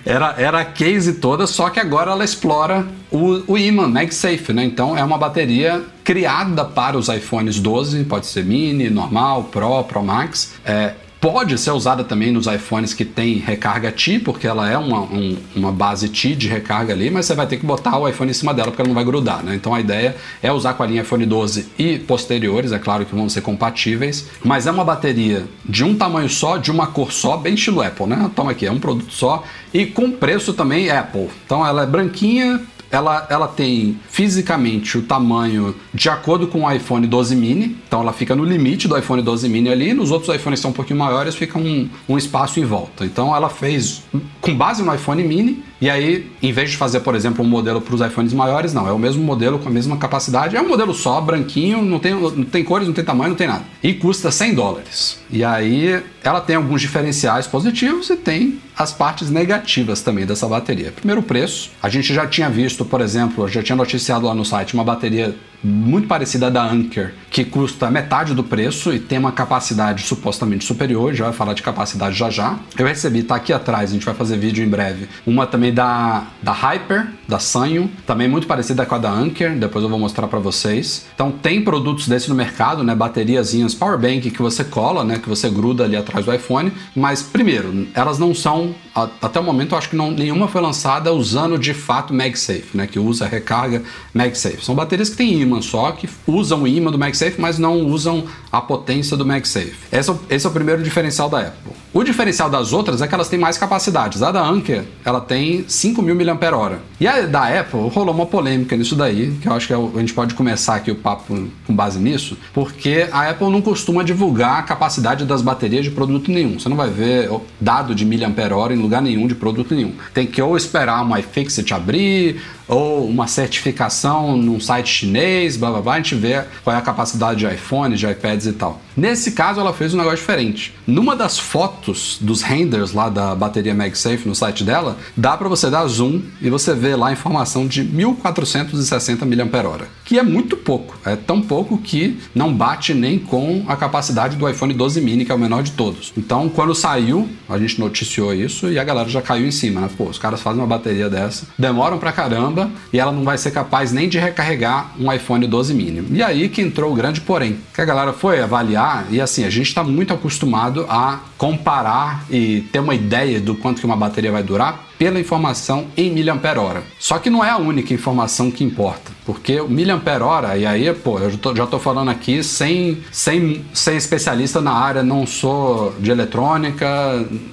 era, 0.04 0.34
era 0.38 0.60
a 0.60 0.64
case 0.64 1.14
toda, 1.14 1.46
só 1.46 1.70
que 1.70 1.78
agora 1.78 2.10
ela 2.10 2.24
explora 2.24 2.86
o, 3.10 3.52
o 3.52 3.58
imã 3.58 3.88
MagSafe, 3.88 4.52
né? 4.52 4.64
Então 4.64 4.96
é 4.96 5.04
uma 5.04 5.18
bateria 5.18 5.82
criada 6.02 6.64
para 6.64 6.96
os 6.96 7.08
iPhones 7.08 7.58
12, 7.58 8.04
pode 8.04 8.26
ser 8.26 8.44
mini, 8.44 8.90
normal, 8.90 9.44
Pro, 9.44 9.84
Pro 9.84 10.02
Max. 10.02 10.54
É, 10.64 10.94
pode 11.24 11.56
ser 11.56 11.70
usada 11.70 12.04
também 12.04 12.30
nos 12.30 12.46
iPhones 12.46 12.92
que 12.92 13.02
tem 13.02 13.36
recarga 13.38 13.90
Ti, 13.90 14.18
porque 14.18 14.46
ela 14.46 14.70
é 14.70 14.76
uma, 14.76 15.00
um, 15.00 15.34
uma 15.56 15.72
base 15.72 16.06
Ti 16.10 16.36
de 16.36 16.48
recarga 16.48 16.92
ali, 16.92 17.10
mas 17.10 17.24
você 17.24 17.34
vai 17.34 17.46
ter 17.46 17.56
que 17.56 17.64
botar 17.64 17.96
o 17.96 18.06
iPhone 18.06 18.30
em 18.30 18.34
cima 18.34 18.52
dela 18.52 18.70
porque 18.70 18.82
ela 18.82 18.88
não 18.88 18.94
vai 18.94 19.06
grudar, 19.06 19.42
né? 19.42 19.54
Então 19.54 19.74
a 19.74 19.80
ideia 19.80 20.14
é 20.42 20.52
usar 20.52 20.74
com 20.74 20.82
a 20.82 20.86
linha 20.86 21.00
iPhone 21.00 21.24
12 21.24 21.68
e 21.78 21.98
posteriores, 21.98 22.72
é 22.72 22.78
claro 22.78 23.06
que 23.06 23.14
vão 23.14 23.26
ser 23.30 23.40
compatíveis, 23.40 24.26
mas 24.44 24.66
é 24.66 24.70
uma 24.70 24.84
bateria 24.84 25.46
de 25.64 25.82
um 25.82 25.94
tamanho 25.94 26.28
só, 26.28 26.58
de 26.58 26.70
uma 26.70 26.88
cor 26.88 27.10
só, 27.10 27.38
bem 27.38 27.54
estilo 27.54 27.80
Apple, 27.80 28.06
né? 28.06 28.30
Toma 28.36 28.50
aqui, 28.50 28.66
é 28.66 28.70
um 28.70 28.78
produto 28.78 29.10
só 29.10 29.44
e 29.72 29.86
com 29.86 30.10
preço 30.10 30.52
também 30.52 30.90
Apple. 30.90 31.30
Então 31.46 31.66
ela 31.66 31.84
é 31.84 31.86
branquinha, 31.86 32.60
ela, 32.94 33.26
ela 33.28 33.48
tem 33.48 33.98
fisicamente 34.08 34.96
o 34.96 35.02
tamanho 35.02 35.74
de 35.92 36.08
acordo 36.08 36.46
com 36.46 36.62
o 36.62 36.72
iPhone 36.72 37.04
12 37.06 37.34
mini, 37.34 37.76
então 37.88 38.00
ela 38.00 38.12
fica 38.12 38.36
no 38.36 38.44
limite 38.44 38.86
do 38.86 38.96
iPhone 38.96 39.20
12 39.20 39.48
mini 39.48 39.68
ali, 39.68 39.92
nos 39.92 40.12
outros 40.12 40.34
iPhones 40.34 40.60
são 40.60 40.70
um 40.70 40.74
pouquinho 40.74 41.00
maiores, 41.00 41.34
fica 41.34 41.58
um, 41.58 41.88
um 42.08 42.16
espaço 42.16 42.60
em 42.60 42.64
volta. 42.64 43.04
Então 43.04 43.34
ela 43.34 43.48
fez 43.48 44.04
com 44.40 44.54
base 44.54 44.80
no 44.80 44.94
iPhone 44.94 45.24
mini, 45.24 45.60
e 45.84 45.90
aí, 45.90 46.30
em 46.42 46.50
vez 46.50 46.70
de 46.70 46.78
fazer, 46.78 47.00
por 47.00 47.14
exemplo, 47.14 47.44
um 47.44 47.46
modelo 47.46 47.78
para 47.78 47.94
os 47.94 48.00
iPhones 48.00 48.32
maiores, 48.32 48.72
não, 48.72 48.88
é 48.88 48.92
o 48.92 48.98
mesmo 48.98 49.22
modelo 49.22 49.58
com 49.58 49.68
a 49.68 49.70
mesma 49.70 49.98
capacidade, 49.98 50.56
é 50.56 50.62
um 50.62 50.66
modelo 50.66 50.94
só, 50.94 51.20
branquinho, 51.20 51.82
não 51.82 51.98
tem, 51.98 52.14
não 52.14 52.42
tem 52.42 52.64
cores, 52.64 52.86
não 52.86 52.94
tem 52.94 53.04
tamanho, 53.04 53.28
não 53.28 53.36
tem 53.36 53.46
nada. 53.46 53.64
E 53.82 53.92
custa 53.92 54.30
100 54.30 54.54
dólares. 54.54 55.20
E 55.30 55.44
aí, 55.44 56.02
ela 56.22 56.40
tem 56.40 56.56
alguns 56.56 56.80
diferenciais 56.80 57.46
positivos 57.46 58.08
e 58.08 58.16
tem 58.16 58.58
as 58.74 58.94
partes 58.94 59.28
negativas 59.28 60.00
também 60.00 60.24
dessa 60.24 60.48
bateria. 60.48 60.90
Primeiro, 60.90 61.20
o 61.20 61.24
preço. 61.24 61.70
A 61.82 61.90
gente 61.90 62.14
já 62.14 62.26
tinha 62.26 62.48
visto, 62.48 62.86
por 62.86 63.02
exemplo, 63.02 63.46
já 63.46 63.62
tinha 63.62 63.76
noticiado 63.76 64.24
lá 64.24 64.34
no 64.34 64.42
site 64.42 64.72
uma 64.72 64.84
bateria 64.84 65.36
muito 65.64 66.06
parecida 66.06 66.50
da 66.50 66.62
Anker, 66.62 67.14
que 67.30 67.42
custa 67.42 67.90
metade 67.90 68.34
do 68.34 68.44
preço 68.44 68.92
e 68.92 69.00
tem 69.00 69.18
uma 69.18 69.32
capacidade 69.32 70.02
supostamente 70.02 70.64
superior, 70.64 71.14
já 71.14 71.24
vai 71.24 71.32
falar 71.32 71.54
de 71.54 71.62
capacidade 71.62 72.16
já 72.16 72.28
já. 72.28 72.58
Eu 72.78 72.86
recebi, 72.86 73.22
tá 73.22 73.36
aqui 73.36 73.52
atrás, 73.52 73.90
a 73.90 73.92
gente 73.94 74.04
vai 74.04 74.14
fazer 74.14 74.36
vídeo 74.36 74.62
em 74.62 74.68
breve, 74.68 75.08
uma 75.26 75.46
também 75.46 75.72
da, 75.72 76.24
da 76.42 76.52
Hyper, 76.52 77.08
da 77.26 77.38
Sanyo, 77.38 77.90
também 78.06 78.28
muito 78.28 78.46
parecida 78.46 78.84
com 78.84 78.94
a 78.94 78.98
da 78.98 79.10
Anker, 79.10 79.56
depois 79.56 79.82
eu 79.82 79.88
vou 79.88 79.98
mostrar 79.98 80.28
para 80.28 80.38
vocês. 80.38 81.06
Então 81.14 81.30
tem 81.30 81.62
produtos 81.62 82.06
desse 82.06 82.28
no 82.28 82.34
mercado, 82.34 82.84
né, 82.84 82.94
bateriazinhas 82.94 83.74
powerbank 83.74 84.30
que 84.30 84.42
você 84.42 84.62
cola, 84.62 85.02
né, 85.02 85.18
que 85.18 85.28
você 85.28 85.48
gruda 85.48 85.84
ali 85.84 85.96
atrás 85.96 86.26
do 86.26 86.34
iPhone, 86.34 86.70
mas 86.94 87.22
primeiro, 87.22 87.86
elas 87.94 88.18
não 88.18 88.34
são, 88.34 88.74
até 88.94 89.40
o 89.40 89.42
momento 89.42 89.72
eu 89.72 89.78
acho 89.78 89.88
que 89.88 89.96
não, 89.96 90.10
nenhuma 90.10 90.46
foi 90.46 90.60
lançada 90.60 91.10
usando 91.12 91.58
de 91.58 91.72
fato 91.72 92.12
MagSafe, 92.12 92.76
né, 92.76 92.86
que 92.86 92.98
usa 92.98 93.26
recarga 93.26 93.82
MagSafe. 94.12 94.62
São 94.62 94.74
baterias 94.74 95.08
que 95.08 95.16
têm 95.16 95.40
imã 95.40 95.53
imã 95.54 95.62
só, 95.62 95.92
que 95.92 96.08
usam 96.26 96.62
o 96.62 96.68
imã 96.68 96.90
do 96.90 96.98
MagSafe, 96.98 97.40
mas 97.40 97.58
não 97.58 97.86
usam 97.86 98.24
a 98.50 98.60
potência 98.60 99.16
do 99.16 99.24
MagSafe. 99.24 99.76
Esse 99.90 100.10
é, 100.10 100.12
o, 100.12 100.20
esse 100.28 100.46
é 100.46 100.48
o 100.48 100.52
primeiro 100.52 100.82
diferencial 100.82 101.28
da 101.28 101.40
Apple. 101.40 101.72
O 101.94 102.02
diferencial 102.02 102.50
das 102.50 102.72
outras 102.72 103.00
é 103.00 103.06
que 103.06 103.14
elas 103.14 103.28
têm 103.28 103.38
mais 103.38 103.56
capacidades. 103.56 104.20
A 104.20 104.32
da 104.32 104.44
Anker, 104.44 104.82
ela 105.04 105.20
tem 105.20 105.62
5.000 105.62 106.24
mAh. 106.24 106.78
E 106.98 107.06
a 107.06 107.20
da 107.20 107.60
Apple, 107.60 107.88
rolou 107.88 108.12
uma 108.12 108.26
polêmica 108.26 108.76
nisso 108.76 108.96
daí, 108.96 109.30
que 109.40 109.46
eu 109.46 109.52
acho 109.52 109.68
que 109.68 109.72
é 109.72 109.76
a 109.76 110.00
gente 110.00 110.12
pode 110.12 110.34
começar 110.34 110.74
aqui 110.74 110.90
o 110.90 110.96
papo 110.96 111.48
com 111.64 111.72
base 111.72 112.00
nisso, 112.00 112.36
porque 112.52 113.06
a 113.12 113.30
Apple 113.30 113.48
não 113.48 113.62
costuma 113.62 114.02
divulgar 114.02 114.58
a 114.58 114.62
capacidade 114.62 115.24
das 115.24 115.40
baterias 115.40 115.84
de 115.84 115.92
produto 115.92 116.32
nenhum. 116.32 116.58
Você 116.58 116.68
não 116.68 116.76
vai 116.76 116.90
ver 116.90 117.30
dado 117.60 117.94
de 117.94 118.04
mAh 118.04 118.72
em 118.72 118.76
lugar 118.76 119.00
nenhum 119.00 119.28
de 119.28 119.36
produto 119.36 119.72
nenhum. 119.72 119.92
Tem 120.12 120.26
que 120.26 120.42
ou 120.42 120.56
esperar 120.56 121.00
uma 121.00 121.20
iFixit 121.20 121.72
abrir, 121.72 122.42
ou 122.66 123.06
uma 123.06 123.26
certificação 123.26 124.36
num 124.36 124.58
site 124.58 124.88
chinês, 124.88 125.56
blá 125.56 125.70
blá 125.70 125.80
blá, 125.80 125.94
a 125.94 125.96
gente 125.98 126.14
vê 126.14 126.44
qual 126.62 126.74
é 126.74 126.78
a 126.78 126.82
capacidade 126.82 127.38
de 127.40 127.46
iPhone, 127.46 127.94
de 127.94 128.06
iPads 128.06 128.46
e 128.46 128.52
tal. 128.52 128.80
Nesse 128.96 129.32
caso, 129.32 129.60
ela 129.60 129.72
fez 129.72 129.92
um 129.92 129.98
negócio 129.98 130.18
diferente. 130.18 130.74
Numa 130.86 131.14
das 131.14 131.38
fotos 131.38 131.83
dos 132.20 132.42
renders 132.42 132.92
lá 132.92 133.08
da 133.08 133.34
bateria 133.34 133.74
MagSafe 133.74 134.26
no 134.26 134.34
site 134.34 134.64
dela, 134.64 134.96
dá 135.16 135.36
para 135.36 135.48
você 135.48 135.70
dar 135.70 135.86
zoom 135.86 136.22
e 136.40 136.48
você 136.50 136.74
vê 136.74 136.96
lá 136.96 137.08
a 137.08 137.12
informação 137.12 137.66
de 137.66 137.82
1460 137.84 139.24
mAh, 139.26 139.86
que 140.04 140.18
é 140.18 140.22
muito 140.22 140.56
pouco. 140.56 140.96
É 141.04 141.16
tão 141.16 141.40
pouco 141.40 141.78
que 141.78 142.18
não 142.34 142.52
bate 142.52 142.92
nem 142.94 143.18
com 143.18 143.64
a 143.66 143.76
capacidade 143.76 144.36
do 144.36 144.48
iPhone 144.48 144.74
12 144.74 145.00
mini, 145.00 145.24
que 145.24 145.32
é 145.32 145.34
o 145.34 145.38
menor 145.38 145.62
de 145.62 145.72
todos. 145.72 146.12
Então, 146.16 146.48
quando 146.48 146.74
saiu, 146.74 147.28
a 147.48 147.58
gente 147.58 147.80
noticiou 147.80 148.34
isso 148.34 148.70
e 148.70 148.78
a 148.78 148.84
galera 148.84 149.08
já 149.08 149.22
caiu 149.22 149.46
em 149.46 149.50
cima, 149.50 149.80
né? 149.80 149.90
Pô, 149.96 150.04
os 150.04 150.18
caras 150.18 150.40
fazem 150.40 150.60
uma 150.60 150.66
bateria 150.66 151.08
dessa, 151.08 151.46
demoram 151.58 151.98
pra 151.98 152.12
caramba 152.12 152.70
e 152.92 152.98
ela 152.98 153.12
não 153.12 153.24
vai 153.24 153.38
ser 153.38 153.50
capaz 153.50 153.92
nem 153.92 154.08
de 154.08 154.18
recarregar 154.18 154.92
um 154.98 155.12
iPhone 155.12 155.46
12 155.46 155.74
mini. 155.74 156.04
E 156.10 156.22
aí 156.22 156.48
que 156.48 156.60
entrou 156.60 156.92
o 156.92 156.94
grande 156.94 157.20
porém, 157.20 157.58
que 157.74 157.80
a 157.80 157.84
galera 157.84 158.12
foi 158.12 158.40
avaliar 158.40 159.06
e 159.10 159.20
assim, 159.20 159.44
a 159.44 159.50
gente 159.50 159.68
está 159.68 159.82
muito 159.82 160.12
acostumado 160.12 160.86
a 160.88 161.20
comparar 161.38 162.24
e 162.30 162.62
ter 162.72 162.80
uma 162.80 162.94
ideia 162.94 163.40
do 163.40 163.54
quanto 163.54 163.80
que 163.80 163.86
uma 163.86 163.96
bateria 163.96 164.32
vai 164.32 164.42
durar 164.42 164.93
pela 164.98 165.18
informação 165.18 165.86
em 165.96 166.10
miliampere-hora. 166.10 166.82
Só 166.98 167.18
que 167.18 167.30
não 167.30 167.44
é 167.44 167.50
a 167.50 167.56
única 167.56 167.92
informação 167.92 168.50
que 168.50 168.64
importa, 168.64 169.12
porque 169.24 169.60
o 169.60 169.68
miliampere-hora, 169.68 170.56
e 170.56 170.64
aí, 170.64 170.92
pô, 170.94 171.18
eu 171.18 171.30
já 171.54 171.66
tô 171.66 171.78
falando 171.78 172.10
aqui 172.10 172.42
sem, 172.42 173.02
sem 173.10 173.64
ser 173.72 173.96
especialista 173.96 174.60
na 174.60 174.72
área, 174.72 175.02
não 175.02 175.26
sou 175.26 175.94
de 175.98 176.10
eletrônica, 176.10 176.86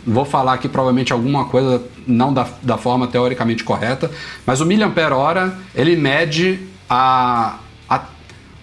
vou 0.06 0.25
falar 0.25 0.54
aqui 0.54 0.69
provavelmente 0.69 1.12
alguma 1.12 1.45
coisa 1.45 1.82
não 2.06 2.34
da, 2.34 2.47
da 2.62 2.77
forma 2.77 3.08
teoricamente 3.08 3.63
correta, 3.63 4.10
mas 4.45 4.62
o 4.62 4.65
miliampere-hora, 4.65 5.58
ele 5.75 5.95
mede 5.95 6.60
a 6.89 7.60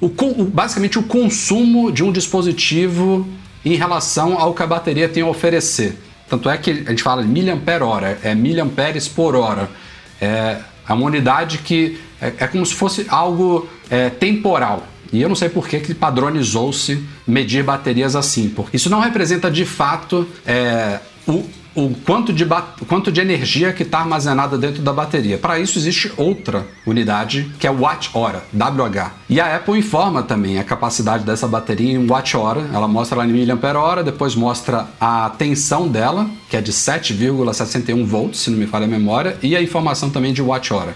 o, 0.01 0.07
o, 0.07 0.45
basicamente 0.45 0.99
o 0.99 1.03
consumo 1.03 1.91
de 1.91 2.05
um 2.05 2.13
dispositivo 2.13 3.27
em 3.65 3.75
relação 3.75 4.39
ao 4.39 4.55
que 4.55 4.63
a 4.63 4.67
bateria 4.67 5.09
tem 5.09 5.23
a 5.23 5.27
oferecer. 5.27 5.99
Tanto 6.29 6.49
é 6.51 6.59
que 6.59 6.71
a 6.71 6.91
gente 6.91 7.03
fala 7.03 7.23
de 7.23 7.29
miliampere 7.29 7.83
hora, 7.83 8.19
é 8.23 8.35
miliamperes 8.35 9.09
por 9.09 9.35
hora. 9.35 9.69
É, 10.21 10.59
é 10.89 10.93
uma 10.93 11.07
unidade 11.07 11.59
que 11.59 11.99
é, 12.21 12.33
é 12.39 12.47
como 12.47 12.65
se 12.65 12.75
fosse 12.75 13.07
algo 13.09 13.69
é, 13.91 14.11
temporal. 14.11 14.87
E 15.13 15.23
eu 15.23 15.29
não 15.29 15.37
sei 15.37 15.49
por 15.49 15.67
que, 15.67 15.81
que 15.81 15.95
padronizou-se 15.95 17.03
medir 17.27 17.65
baterias 17.65 18.15
assim, 18.15 18.49
porque 18.49 18.77
isso 18.77 18.91
não 18.91 19.01
representa 19.01 19.51
de 19.51 19.65
fato 19.65 20.29
é, 20.47 21.01
o, 21.27 21.45
o 21.85 21.95
quanto 21.95 22.33
de, 22.33 22.47
quanto 22.89 23.13
de 23.13 23.21
energia 23.21 23.73
que 23.73 23.83
está 23.83 24.01
armazenada 24.01 24.59
dentro 24.59 24.83
da 24.83 24.93
bateria. 24.93 25.39
Para 25.39 25.59
isso 25.59 25.79
existe 25.79 26.13
outra 26.17 26.67
unidade 26.87 27.53
que 27.59 27.67
é 27.67 27.71
watt-hora, 27.71 28.43
WH. 28.53 29.13
E 29.29 29.41
a 29.41 29.57
Apple 29.57 29.79
informa 29.79 30.23
também 30.23 30.59
a 30.59 30.65
capacidade 30.65 31.25
dessa 31.25 31.47
bateria 31.47 31.93
em 31.93 32.07
watt-hora. 32.07 32.69
Ela 32.73 32.89
mostra 32.89 33.19
lá 33.19 33.27
em 33.27 33.33
miliampere-hora, 33.33 34.03
depois 34.03 34.35
mostra 34.35 34.89
a 35.01 35.31
tensão 35.31 35.87
dela, 35.89 36.29
que 36.49 36.57
é 36.57 36.61
de 36.61 36.73
7,61 36.73 38.05
volts, 38.05 38.41
se 38.41 38.51
não 38.51 38.59
me 38.59 38.67
falha 38.67 38.85
a 38.85 38.89
memória, 38.89 39.37
e 39.43 39.55
a 39.55 39.63
informação 39.63 40.11
também 40.11 40.33
de 40.33 40.43
watt-hora. 40.43 40.95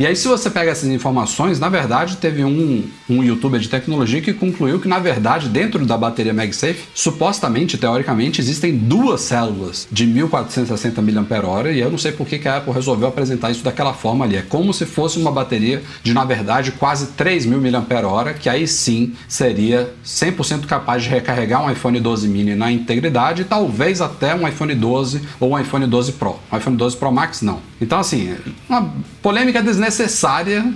E 0.00 0.06
aí, 0.06 0.16
se 0.16 0.26
você 0.26 0.48
pega 0.48 0.70
essas 0.70 0.88
informações, 0.88 1.60
na 1.60 1.68
verdade, 1.68 2.16
teve 2.16 2.42
um, 2.42 2.84
um 3.06 3.22
youtuber 3.22 3.60
de 3.60 3.68
tecnologia 3.68 4.22
que 4.22 4.32
concluiu 4.32 4.80
que, 4.80 4.88
na 4.88 4.98
verdade, 4.98 5.46
dentro 5.46 5.84
da 5.84 5.94
bateria 5.94 6.32
MagSafe, 6.32 6.84
supostamente, 6.94 7.76
teoricamente, 7.76 8.40
existem 8.40 8.74
duas 8.74 9.20
células 9.20 9.86
de 9.92 10.06
1460 10.06 11.02
mAh, 11.02 11.70
e 11.70 11.80
eu 11.80 11.90
não 11.90 11.98
sei 11.98 12.12
por 12.12 12.26
que 12.26 12.48
a 12.48 12.56
Apple 12.56 12.72
resolveu 12.72 13.08
apresentar 13.08 13.50
isso 13.50 13.62
daquela 13.62 13.92
forma 13.92 14.24
ali. 14.24 14.36
É 14.36 14.42
como 14.42 14.72
se 14.72 14.86
fosse 14.86 15.18
uma 15.18 15.30
bateria 15.30 15.82
de, 16.02 16.14
na 16.14 16.24
verdade, 16.24 16.72
quase 16.72 17.08
3000 17.08 17.60
mAh, 17.60 18.32
que 18.32 18.48
aí 18.48 18.66
sim 18.66 19.12
seria 19.28 19.92
100% 20.02 20.64
capaz 20.64 21.02
de 21.02 21.10
recarregar 21.10 21.62
um 21.62 21.70
iPhone 21.70 22.00
12 22.00 22.26
mini 22.26 22.54
na 22.54 22.72
integridade 22.72 23.42
e 23.42 23.44
talvez 23.44 24.00
até 24.00 24.34
um 24.34 24.48
iPhone 24.48 24.74
12 24.74 25.20
ou 25.38 25.50
um 25.50 25.58
iPhone 25.58 25.86
12 25.86 26.12
Pro. 26.12 26.40
Um 26.50 26.56
iPhone 26.56 26.78
12 26.78 26.96
Pro 26.96 27.12
Max 27.12 27.42
não. 27.42 27.69
Então, 27.80 27.98
assim, 27.98 28.36
uma 28.68 28.92
polêmica 29.22 29.62
desnecessária 29.62 30.72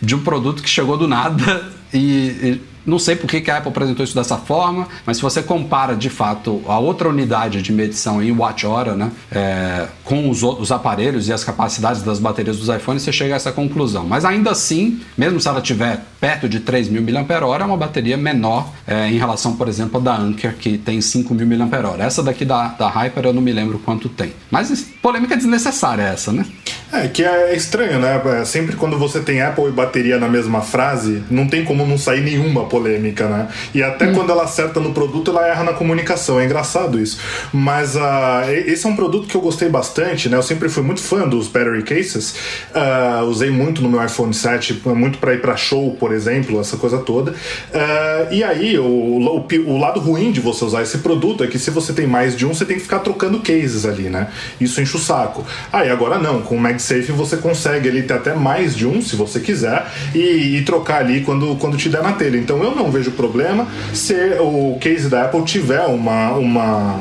de 0.00 0.14
um 0.14 0.22
produto 0.22 0.62
que 0.62 0.68
chegou 0.68 0.96
do 0.96 1.08
nada 1.08 1.72
e, 1.92 1.98
e 1.98 2.60
não 2.84 2.98
sei 2.98 3.16
por 3.16 3.28
que, 3.28 3.50
a 3.50 3.58
Apple 3.58 3.70
apresentou 3.70 4.04
isso 4.04 4.14
dessa 4.14 4.36
forma, 4.36 4.88
mas 5.06 5.16
se 5.18 5.22
você 5.22 5.42
compara 5.42 5.94
de 5.94 6.10
fato 6.10 6.62
a 6.66 6.78
outra 6.78 7.08
unidade 7.08 7.62
de 7.62 7.72
medição 7.72 8.22
em 8.22 8.32
watt-hora, 8.32 8.94
né, 8.94 9.10
é, 9.30 9.86
com 10.04 10.28
os, 10.28 10.42
os 10.42 10.72
aparelhos 10.72 11.28
e 11.28 11.32
as 11.32 11.44
capacidades 11.44 12.02
das 12.02 12.18
baterias 12.18 12.58
dos 12.58 12.68
iPhones, 12.68 13.02
você 13.02 13.12
chega 13.12 13.34
a 13.34 13.36
essa 13.36 13.52
conclusão. 13.52 14.04
Mas 14.04 14.24
ainda 14.24 14.50
assim, 14.50 15.00
mesmo 15.16 15.40
se 15.40 15.48
ela 15.48 15.60
tiver 15.60 16.00
perto 16.20 16.48
de 16.48 16.60
3.000 16.60 17.00
mAh, 17.00 17.58
é 17.60 17.64
uma 17.64 17.76
bateria 17.76 18.16
menor 18.16 18.72
é, 18.86 19.08
em 19.08 19.18
relação, 19.18 19.56
por 19.56 19.68
exemplo, 19.68 20.00
da 20.00 20.16
Anker, 20.16 20.56
que 20.56 20.78
tem 20.78 20.98
5.000 20.98 21.58
mAh. 21.58 22.04
Essa 22.04 22.22
daqui 22.22 22.44
da, 22.44 22.68
da 22.68 22.88
Hyper 22.88 23.26
eu 23.26 23.32
não 23.32 23.42
me 23.42 23.52
lembro 23.52 23.78
quanto 23.78 24.08
tem. 24.08 24.32
Mas 24.50 24.86
polêmica 25.02 25.36
desnecessária 25.36 26.02
essa, 26.02 26.32
né? 26.32 26.46
É, 26.92 27.08
que 27.08 27.24
é 27.24 27.56
estranho, 27.56 27.98
né? 27.98 28.20
É, 28.40 28.44
sempre 28.44 28.76
quando 28.76 28.98
você 28.98 29.20
tem 29.20 29.40
Apple 29.40 29.64
e 29.64 29.72
bateria 29.72 30.18
na 30.18 30.28
mesma 30.28 30.60
frase, 30.60 31.22
não 31.30 31.48
tem 31.48 31.64
como 31.64 31.86
não 31.86 31.96
sair 31.96 32.20
nenhuma 32.20 32.64
polêmica, 32.72 33.28
né? 33.28 33.48
E 33.74 33.82
até 33.82 34.08
hum. 34.08 34.14
quando 34.14 34.30
ela 34.30 34.44
acerta 34.44 34.80
no 34.80 34.94
produto, 34.94 35.30
ela 35.30 35.46
erra 35.46 35.62
na 35.62 35.74
comunicação. 35.74 36.40
É 36.40 36.46
engraçado 36.46 36.98
isso. 36.98 37.18
Mas 37.52 37.94
uh, 37.94 38.50
esse 38.66 38.86
é 38.86 38.88
um 38.88 38.96
produto 38.96 39.28
que 39.28 39.34
eu 39.34 39.42
gostei 39.42 39.68
bastante, 39.68 40.30
né? 40.30 40.38
Eu 40.38 40.42
sempre 40.42 40.70
fui 40.70 40.82
muito 40.82 41.02
fã 41.02 41.28
dos 41.28 41.48
battery 41.48 41.82
cases. 41.82 42.34
Uh, 42.74 43.24
usei 43.26 43.50
muito 43.50 43.82
no 43.82 43.90
meu 43.90 44.02
iPhone 44.02 44.32
7, 44.32 44.82
muito 44.86 45.18
para 45.18 45.34
ir 45.34 45.42
para 45.42 45.54
show, 45.54 45.94
por 46.00 46.12
exemplo, 46.12 46.58
essa 46.58 46.78
coisa 46.78 46.98
toda. 46.98 47.32
Uh, 47.32 48.32
e 48.32 48.42
aí, 48.42 48.78
o, 48.78 48.84
o, 48.84 49.46
o, 49.66 49.78
lado 49.78 50.00
ruim 50.00 50.32
de 50.32 50.40
você 50.40 50.64
usar 50.64 50.82
esse 50.82 50.98
produto 50.98 51.44
é 51.44 51.46
que 51.46 51.58
se 51.58 51.70
você 51.70 51.92
tem 51.92 52.06
mais 52.06 52.34
de 52.34 52.46
um, 52.46 52.54
você 52.54 52.64
tem 52.64 52.76
que 52.76 52.82
ficar 52.82 53.00
trocando 53.00 53.40
cases 53.40 53.84
ali, 53.84 54.04
né? 54.04 54.28
Isso 54.58 54.80
enche 54.80 54.96
o 54.96 55.00
saco. 55.00 55.44
Aí 55.70 55.90
ah, 55.90 55.92
agora 55.92 56.18
não, 56.18 56.40
com 56.40 56.56
o 56.56 56.60
MagSafe 56.60 57.12
você 57.12 57.36
consegue 57.36 57.88
ali 57.88 58.02
ter 58.02 58.14
até 58.14 58.34
mais 58.34 58.74
de 58.74 58.86
um, 58.86 59.02
se 59.02 59.14
você 59.16 59.40
quiser, 59.40 59.86
e, 60.14 60.56
e, 60.56 60.62
trocar 60.62 61.00
ali 61.00 61.20
quando, 61.20 61.56
quando 61.56 61.76
te 61.76 61.88
der 61.88 62.02
na 62.02 62.12
telha. 62.12 62.38
Então 62.38 62.61
eu 62.62 62.74
não 62.74 62.90
vejo 62.90 63.12
problema 63.12 63.66
se 63.92 64.14
o 64.40 64.78
case 64.80 65.08
da 65.08 65.24
Apple 65.24 65.44
tiver 65.44 65.84
uma, 65.86 66.32
uma, 66.32 67.00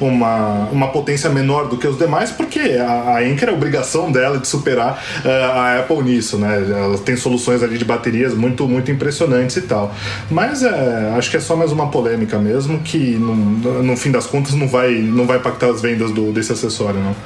uma, 0.00 0.68
uma 0.70 0.88
potência 0.88 1.30
menor 1.30 1.68
do 1.68 1.76
que 1.76 1.86
os 1.86 1.98
demais, 1.98 2.30
porque 2.30 2.60
a, 2.78 3.16
a 3.16 3.18
Anker 3.20 3.48
é 3.48 3.52
obrigação 3.52 4.10
dela 4.10 4.38
de 4.38 4.46
superar 4.46 5.02
uh, 5.24 5.28
a 5.28 5.78
Apple 5.80 6.02
nisso, 6.02 6.38
né? 6.38 6.64
Ela 6.68 6.98
tem 6.98 7.16
soluções 7.16 7.62
ali 7.62 7.78
de 7.78 7.84
baterias 7.84 8.34
muito, 8.34 8.68
muito 8.68 8.90
impressionantes 8.90 9.56
e 9.56 9.62
tal. 9.62 9.94
Mas 10.30 10.62
é, 10.62 11.14
acho 11.16 11.30
que 11.30 11.36
é 11.36 11.40
só 11.40 11.56
mais 11.56 11.72
uma 11.72 11.90
polêmica 11.90 12.38
mesmo, 12.38 12.80
que 12.80 13.16
no, 13.16 13.34
no 13.82 13.96
fim 13.96 14.10
das 14.10 14.26
contas 14.26 14.54
não 14.54 14.68
vai, 14.68 14.94
não 14.94 15.26
vai 15.26 15.38
impactar 15.38 15.70
as 15.70 15.80
vendas 15.80 16.10
do, 16.10 16.32
desse 16.32 16.52
acessório, 16.52 17.00
não. 17.00 17.16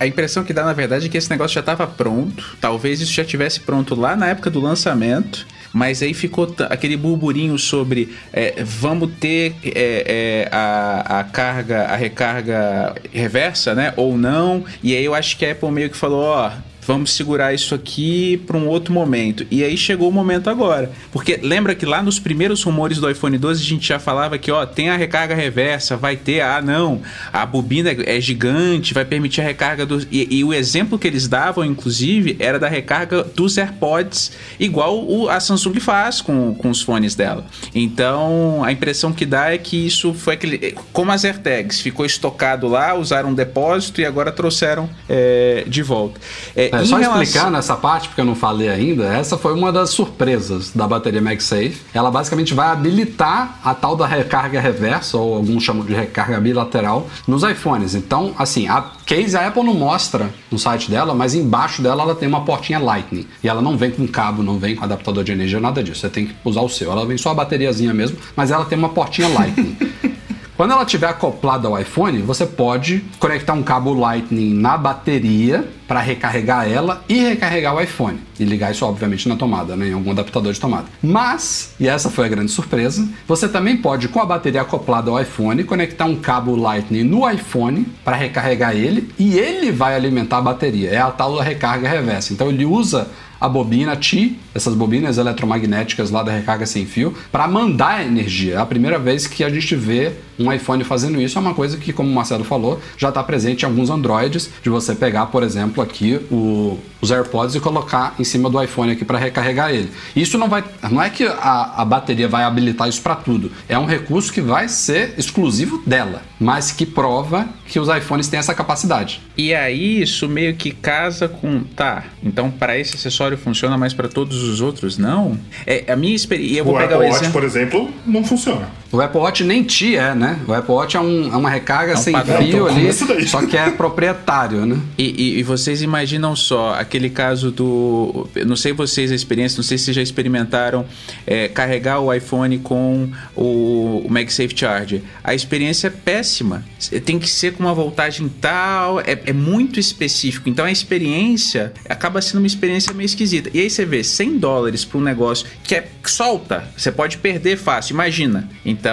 A 0.00 0.06
impressão 0.06 0.42
que 0.42 0.52
dá, 0.52 0.64
na 0.64 0.72
verdade, 0.72 1.06
é 1.06 1.08
que 1.08 1.16
esse 1.16 1.30
negócio 1.30 1.54
já 1.54 1.60
estava 1.60 1.86
pronto. 1.86 2.56
Talvez 2.60 3.00
isso 3.00 3.12
já 3.12 3.24
tivesse 3.24 3.60
pronto 3.60 3.94
lá 3.94 4.16
na 4.16 4.28
época 4.28 4.50
do 4.50 4.60
lançamento. 4.60 5.46
Mas 5.76 6.02
aí 6.02 6.14
ficou 6.14 6.54
aquele 6.70 6.96
burburinho 6.96 7.58
sobre 7.58 8.16
é, 8.32 8.64
vamos 8.64 9.10
ter 9.20 9.54
é, 9.62 10.46
é, 10.46 10.48
a, 10.50 11.20
a 11.20 11.24
carga, 11.24 11.82
a 11.82 11.96
recarga 11.96 12.94
reversa, 13.12 13.74
né? 13.74 13.92
Ou 13.94 14.16
não. 14.16 14.64
E 14.82 14.96
aí 14.96 15.04
eu 15.04 15.14
acho 15.14 15.36
que 15.36 15.44
a 15.44 15.52
Apple 15.52 15.70
meio 15.70 15.90
que 15.90 15.96
falou, 15.98 16.22
ó, 16.22 16.50
vamos 16.86 17.12
segurar 17.12 17.52
isso 17.52 17.74
aqui 17.74 18.36
para 18.46 18.56
um 18.56 18.68
outro 18.68 18.92
momento. 18.92 19.46
E 19.50 19.64
aí 19.64 19.76
chegou 19.76 20.08
o 20.08 20.12
momento 20.12 20.48
agora. 20.48 20.90
Porque 21.10 21.38
lembra 21.42 21.74
que 21.74 21.84
lá 21.84 22.02
nos 22.02 22.18
primeiros 22.18 22.62
rumores 22.62 22.98
do 22.98 23.10
iPhone 23.10 23.36
12 23.36 23.62
a 23.62 23.66
gente 23.66 23.88
já 23.88 23.98
falava 23.98 24.38
que, 24.38 24.50
ó, 24.50 24.64
tem 24.64 24.88
a 24.88 24.96
recarga 24.96 25.34
reversa, 25.34 25.96
vai 25.96 26.16
ter, 26.16 26.40
ah, 26.40 26.62
não, 26.62 27.02
a 27.32 27.44
bobina 27.44 27.90
é 28.04 28.20
gigante, 28.20 28.94
vai 28.94 29.04
permitir 29.04 29.40
a 29.40 29.44
recarga 29.44 29.84
dos. 29.84 30.06
E, 30.10 30.38
e 30.38 30.44
o 30.44 30.54
exemplo 30.54 30.98
que 30.98 31.06
eles 31.06 31.26
davam, 31.26 31.64
inclusive, 31.64 32.36
era 32.38 32.58
da 32.58 32.68
recarga 32.68 33.24
dos 33.24 33.58
AirPods, 33.58 34.32
igual 34.58 35.04
o, 35.04 35.28
a 35.28 35.40
Samsung 35.40 35.80
faz 35.80 36.20
com, 36.20 36.54
com 36.54 36.70
os 36.70 36.80
fones 36.82 37.14
dela. 37.14 37.44
Então, 37.74 38.62
a 38.64 38.70
impressão 38.70 39.12
que 39.12 39.26
dá 39.26 39.52
é 39.52 39.58
que 39.58 39.86
isso 39.86 40.14
foi 40.14 40.34
aquele. 40.34 40.74
Como 40.92 41.10
as 41.10 41.24
AirTags, 41.24 41.80
ficou 41.80 42.06
estocado 42.06 42.68
lá, 42.68 42.94
usaram 42.94 43.30
um 43.30 43.34
depósito 43.34 44.00
e 44.00 44.04
agora 44.04 44.30
trouxeram 44.30 44.88
é, 45.08 45.64
de 45.66 45.82
volta. 45.82 46.20
É, 46.54 46.75
é, 46.82 46.84
só 46.84 46.96
relação... 46.96 47.22
explicar 47.22 47.50
nessa 47.50 47.76
parte, 47.76 48.08
porque 48.08 48.20
eu 48.20 48.24
não 48.24 48.34
falei 48.34 48.68
ainda, 48.68 49.04
essa 49.04 49.36
foi 49.36 49.52
uma 49.54 49.72
das 49.72 49.90
surpresas 49.90 50.70
da 50.74 50.86
bateria 50.86 51.20
MagSafe. 51.20 51.78
Ela 51.92 52.10
basicamente 52.10 52.54
vai 52.54 52.68
habilitar 52.68 53.58
a 53.64 53.74
tal 53.74 53.96
da 53.96 54.06
recarga 54.06 54.60
reversa, 54.60 55.16
ou 55.16 55.34
alguns 55.34 55.62
chamam 55.62 55.84
de 55.84 55.94
recarga 55.94 56.40
bilateral, 56.40 57.06
nos 57.26 57.42
iPhones. 57.42 57.94
Então, 57.94 58.34
assim, 58.38 58.68
a 58.68 58.84
case 59.04 59.36
a 59.36 59.46
Apple 59.46 59.62
não 59.62 59.74
mostra 59.74 60.30
no 60.50 60.58
site 60.58 60.90
dela, 60.90 61.14
mas 61.14 61.34
embaixo 61.34 61.82
dela 61.82 62.02
ela 62.02 62.14
tem 62.14 62.28
uma 62.28 62.44
portinha 62.44 62.78
Lightning. 62.78 63.26
E 63.42 63.48
ela 63.48 63.62
não 63.62 63.76
vem 63.76 63.90
com 63.90 64.06
cabo, 64.06 64.42
não 64.42 64.58
vem 64.58 64.74
com 64.74 64.84
adaptador 64.84 65.24
de 65.24 65.32
energia, 65.32 65.60
nada 65.60 65.82
disso. 65.82 66.00
Você 66.00 66.08
tem 66.08 66.26
que 66.26 66.34
usar 66.44 66.60
o 66.60 66.68
seu. 66.68 66.90
Ela 66.90 67.06
vem 67.06 67.16
só 67.16 67.30
a 67.30 67.34
bateriazinha 67.34 67.94
mesmo, 67.94 68.18
mas 68.34 68.50
ela 68.50 68.64
tem 68.64 68.78
uma 68.78 68.88
portinha 68.88 69.28
Lightning. 69.28 69.76
Quando 70.56 70.70
ela 70.70 70.84
estiver 70.84 71.08
acoplada 71.08 71.68
ao 71.68 71.78
iPhone, 71.78 72.22
você 72.22 72.46
pode 72.46 73.04
conectar 73.18 73.52
um 73.52 73.62
cabo 73.62 73.92
Lightning 73.92 74.54
na 74.54 74.78
bateria 74.78 75.68
para 75.86 76.00
recarregar 76.00 76.66
ela 76.66 77.04
e 77.06 77.22
recarregar 77.22 77.74
o 77.74 77.80
iPhone. 77.80 78.18
E 78.40 78.44
ligar 78.44 78.72
isso, 78.72 78.84
obviamente, 78.86 79.28
na 79.28 79.36
tomada, 79.36 79.76
né, 79.76 79.88
em 79.88 79.92
algum 79.92 80.12
adaptador 80.12 80.54
de 80.54 80.58
tomada. 80.58 80.86
Mas, 81.02 81.74
e 81.78 81.86
essa 81.86 82.08
foi 82.08 82.24
a 82.24 82.28
grande 82.28 82.50
surpresa, 82.50 83.06
você 83.28 83.46
também 83.46 83.76
pode, 83.76 84.08
com 84.08 84.18
a 84.18 84.24
bateria 84.24 84.62
acoplada 84.62 85.10
ao 85.10 85.20
iPhone, 85.20 85.62
conectar 85.62 86.06
um 86.06 86.16
cabo 86.16 86.56
Lightning 86.56 87.04
no 87.04 87.30
iPhone 87.30 87.86
para 88.02 88.16
recarregar 88.16 88.74
ele 88.74 89.10
e 89.18 89.38
ele 89.38 89.70
vai 89.70 89.94
alimentar 89.94 90.38
a 90.38 90.42
bateria. 90.42 90.88
É 90.88 90.98
a 90.98 91.10
tal 91.10 91.36
da 91.36 91.42
recarga 91.42 91.86
reversa. 91.86 92.32
Então 92.32 92.48
ele 92.48 92.64
usa 92.64 93.10
a 93.38 93.46
bobina 93.46 93.94
T, 93.94 94.38
essas 94.56 94.74
bobinas 94.74 95.18
eletromagnéticas 95.18 96.10
lá 96.10 96.22
da 96.22 96.32
recarga 96.32 96.66
sem 96.66 96.86
fio, 96.86 97.14
para 97.30 97.46
mandar 97.46 98.04
energia. 98.04 98.54
É 98.54 98.56
a 98.56 98.66
primeira 98.66 98.98
vez 98.98 99.26
que 99.26 99.44
a 99.44 99.50
gente 99.50 99.76
vê 99.76 100.12
um 100.38 100.52
iPhone 100.52 100.82
fazendo 100.84 101.20
isso. 101.20 101.38
É 101.38 101.40
uma 101.40 101.54
coisa 101.54 101.76
que, 101.76 101.92
como 101.92 102.10
o 102.10 102.14
Marcelo 102.14 102.44
falou, 102.44 102.80
já 102.96 103.08
está 103.08 103.22
presente 103.22 103.62
em 103.62 103.66
alguns 103.66 103.90
Androids, 103.90 104.50
de 104.62 104.70
você 104.70 104.94
pegar, 104.94 105.26
por 105.26 105.42
exemplo, 105.42 105.82
aqui 105.82 106.20
o, 106.30 106.78
os 107.00 107.10
AirPods 107.10 107.54
e 107.54 107.60
colocar 107.60 108.14
em 108.18 108.24
cima 108.24 108.50
do 108.50 108.62
iPhone 108.62 108.92
aqui 108.92 109.04
para 109.04 109.18
recarregar 109.18 109.70
ele. 109.70 109.90
Isso 110.14 110.38
não 110.38 110.48
vai, 110.48 110.64
não 110.90 111.02
é 111.02 111.10
que 111.10 111.24
a, 111.24 111.74
a 111.76 111.84
bateria 111.84 112.28
vai 112.28 112.44
habilitar 112.44 112.88
isso 112.88 113.02
para 113.02 113.16
tudo. 113.16 113.50
É 113.68 113.78
um 113.78 113.86
recurso 113.86 114.32
que 114.32 114.40
vai 114.40 114.68
ser 114.68 115.14
exclusivo 115.18 115.82
dela, 115.86 116.22
mas 116.38 116.72
que 116.72 116.86
prova 116.86 117.48
que 117.66 117.78
os 117.80 117.88
iPhones 117.88 118.28
têm 118.28 118.38
essa 118.38 118.54
capacidade. 118.54 119.20
E 119.36 119.54
aí 119.54 120.02
isso 120.02 120.28
meio 120.28 120.54
que 120.54 120.70
casa 120.70 121.28
com, 121.28 121.62
tá? 121.62 122.04
Então 122.22 122.50
para 122.50 122.78
esse 122.78 122.94
acessório 122.96 123.36
funciona, 123.36 123.76
mas 123.76 123.92
para 123.92 124.08
todos 124.08 124.42
os 124.42 124.45
outros 124.60 124.98
não? 124.98 125.38
É 125.66 125.92
a 125.92 125.96
minha 125.96 126.14
experiência. 126.14 126.58
Eu 126.58 126.64
vou 126.64 126.74
o 126.74 126.78
pegar 126.78 126.96
Apple 126.96 127.06
o 127.06 127.10
exemplo. 127.10 127.22
Watch, 127.24 127.32
por 127.32 127.44
exemplo, 127.44 127.90
não 128.06 128.24
funciona. 128.24 128.68
O 128.96 129.00
Apple 129.02 129.20
Watch 129.20 129.44
nem 129.44 129.62
ti 129.62 129.94
é, 129.94 130.14
né? 130.14 130.40
O 130.48 130.54
Apple 130.54 130.72
Watch 130.72 130.96
é, 130.96 131.00
um, 131.00 131.30
é 131.30 131.36
uma 131.36 131.50
recarga 131.50 131.92
é 131.92 131.96
um 131.96 131.98
sem 131.98 132.14
padrão. 132.14 132.38
fio 132.38 132.66
ali, 132.66 132.90
só 133.28 133.44
que 133.44 133.54
é 133.54 133.70
proprietário, 133.70 134.64
né? 134.64 134.80
E, 134.96 135.04
e, 135.04 135.38
e, 135.38 135.42
vocês 135.42 135.82
imaginam 135.82 136.34
só 136.34 136.72
aquele 136.72 137.10
caso 137.10 137.50
do. 137.50 138.26
Não 138.46 138.56
sei 138.56 138.72
vocês 138.72 139.12
a 139.12 139.14
experiência, 139.14 139.58
não 139.58 139.64
sei 139.64 139.76
se 139.76 139.92
já 139.92 140.00
experimentaram 140.00 140.86
é, 141.26 141.46
carregar 141.46 142.00
o 142.00 142.10
iPhone 142.10 142.58
com 142.58 143.10
o, 143.34 144.02
o 144.02 144.06
MagSafe 144.08 144.54
Charger. 144.56 145.02
A 145.22 145.34
experiência 145.34 145.88
é 145.88 145.90
péssima. 145.90 146.64
Tem 147.04 147.18
que 147.18 147.28
ser 147.28 147.52
com 147.52 147.64
uma 147.64 147.74
voltagem 147.74 148.26
tal, 148.40 149.00
é, 149.00 149.20
é 149.26 149.32
muito 149.32 149.78
específico. 149.78 150.48
Então 150.48 150.64
a 150.64 150.72
experiência 150.72 151.74
acaba 151.86 152.22
sendo 152.22 152.38
uma 152.38 152.46
experiência 152.46 152.94
meio 152.94 153.04
esquisita. 153.04 153.50
E 153.52 153.60
aí 153.60 153.68
você 153.68 153.84
vê 153.84 154.02
100 154.02 154.38
dólares 154.38 154.86
para 154.86 154.98
um 154.98 155.02
negócio 155.02 155.46
que 155.62 155.74
é 155.74 155.86
solta, 156.02 156.64
você 156.76 156.90
pode 156.90 157.18
perder 157.18 157.56
fácil, 157.56 157.92
imagina. 157.92 158.48
Então, 158.64 158.85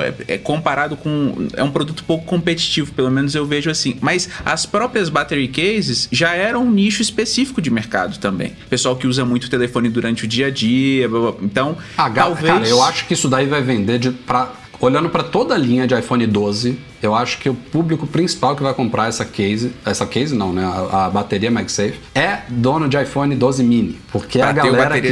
é, 0.00 0.34
é, 0.34 0.38
comparado 0.38 0.96
com. 0.96 1.48
É 1.54 1.62
um 1.62 1.70
produto 1.70 2.04
pouco 2.04 2.24
competitivo, 2.24 2.92
pelo 2.92 3.10
menos 3.10 3.34
eu 3.34 3.46
vejo 3.46 3.70
assim. 3.70 3.96
Mas 4.00 4.28
as 4.44 4.66
próprias 4.66 5.08
battery 5.08 5.48
cases 5.48 6.08
já 6.10 6.34
eram 6.34 6.64
um 6.64 6.70
nicho 6.70 7.02
específico 7.02 7.60
de 7.60 7.70
mercado 7.70 8.18
também. 8.18 8.52
Pessoal 8.68 8.96
que 8.96 9.06
usa 9.06 9.24
muito 9.24 9.44
o 9.44 9.50
telefone 9.50 9.88
durante 9.88 10.24
o 10.24 10.28
dia 10.28 10.46
a 10.46 10.50
dia. 10.50 11.08
Blá, 11.08 11.32
blá. 11.32 11.34
Então, 11.42 11.76
ah, 11.96 12.10
talvez. 12.10 12.52
Cara, 12.52 12.68
eu 12.68 12.82
acho 12.82 13.06
que 13.06 13.14
isso 13.14 13.28
daí 13.28 13.46
vai 13.46 13.62
vender 13.62 13.98
de, 13.98 14.10
pra, 14.10 14.52
olhando 14.84 15.08
para 15.08 15.22
toda 15.22 15.54
a 15.54 15.58
linha 15.58 15.86
de 15.86 15.94
iPhone 15.98 16.26
12, 16.26 16.78
eu 17.02 17.14
acho 17.14 17.38
que 17.38 17.48
o 17.48 17.54
público 17.54 18.06
principal 18.06 18.54
que 18.56 18.62
vai 18.62 18.72
comprar 18.74 19.08
essa 19.08 19.24
case, 19.24 19.72
essa 19.84 20.06
case 20.06 20.34
não, 20.34 20.52
né, 20.52 20.64
a, 20.64 21.06
a 21.06 21.10
bateria 21.10 21.50
MagSafe, 21.50 22.00
é 22.14 22.40
dono 22.48 22.88
de 22.88 23.00
iPhone 23.00 23.34
12 23.34 23.62
mini, 23.62 23.98
porque 24.10 24.38
pra 24.38 24.48
é 24.48 24.50
a 24.50 24.52
galera 24.52 25.00
que, 25.00 25.10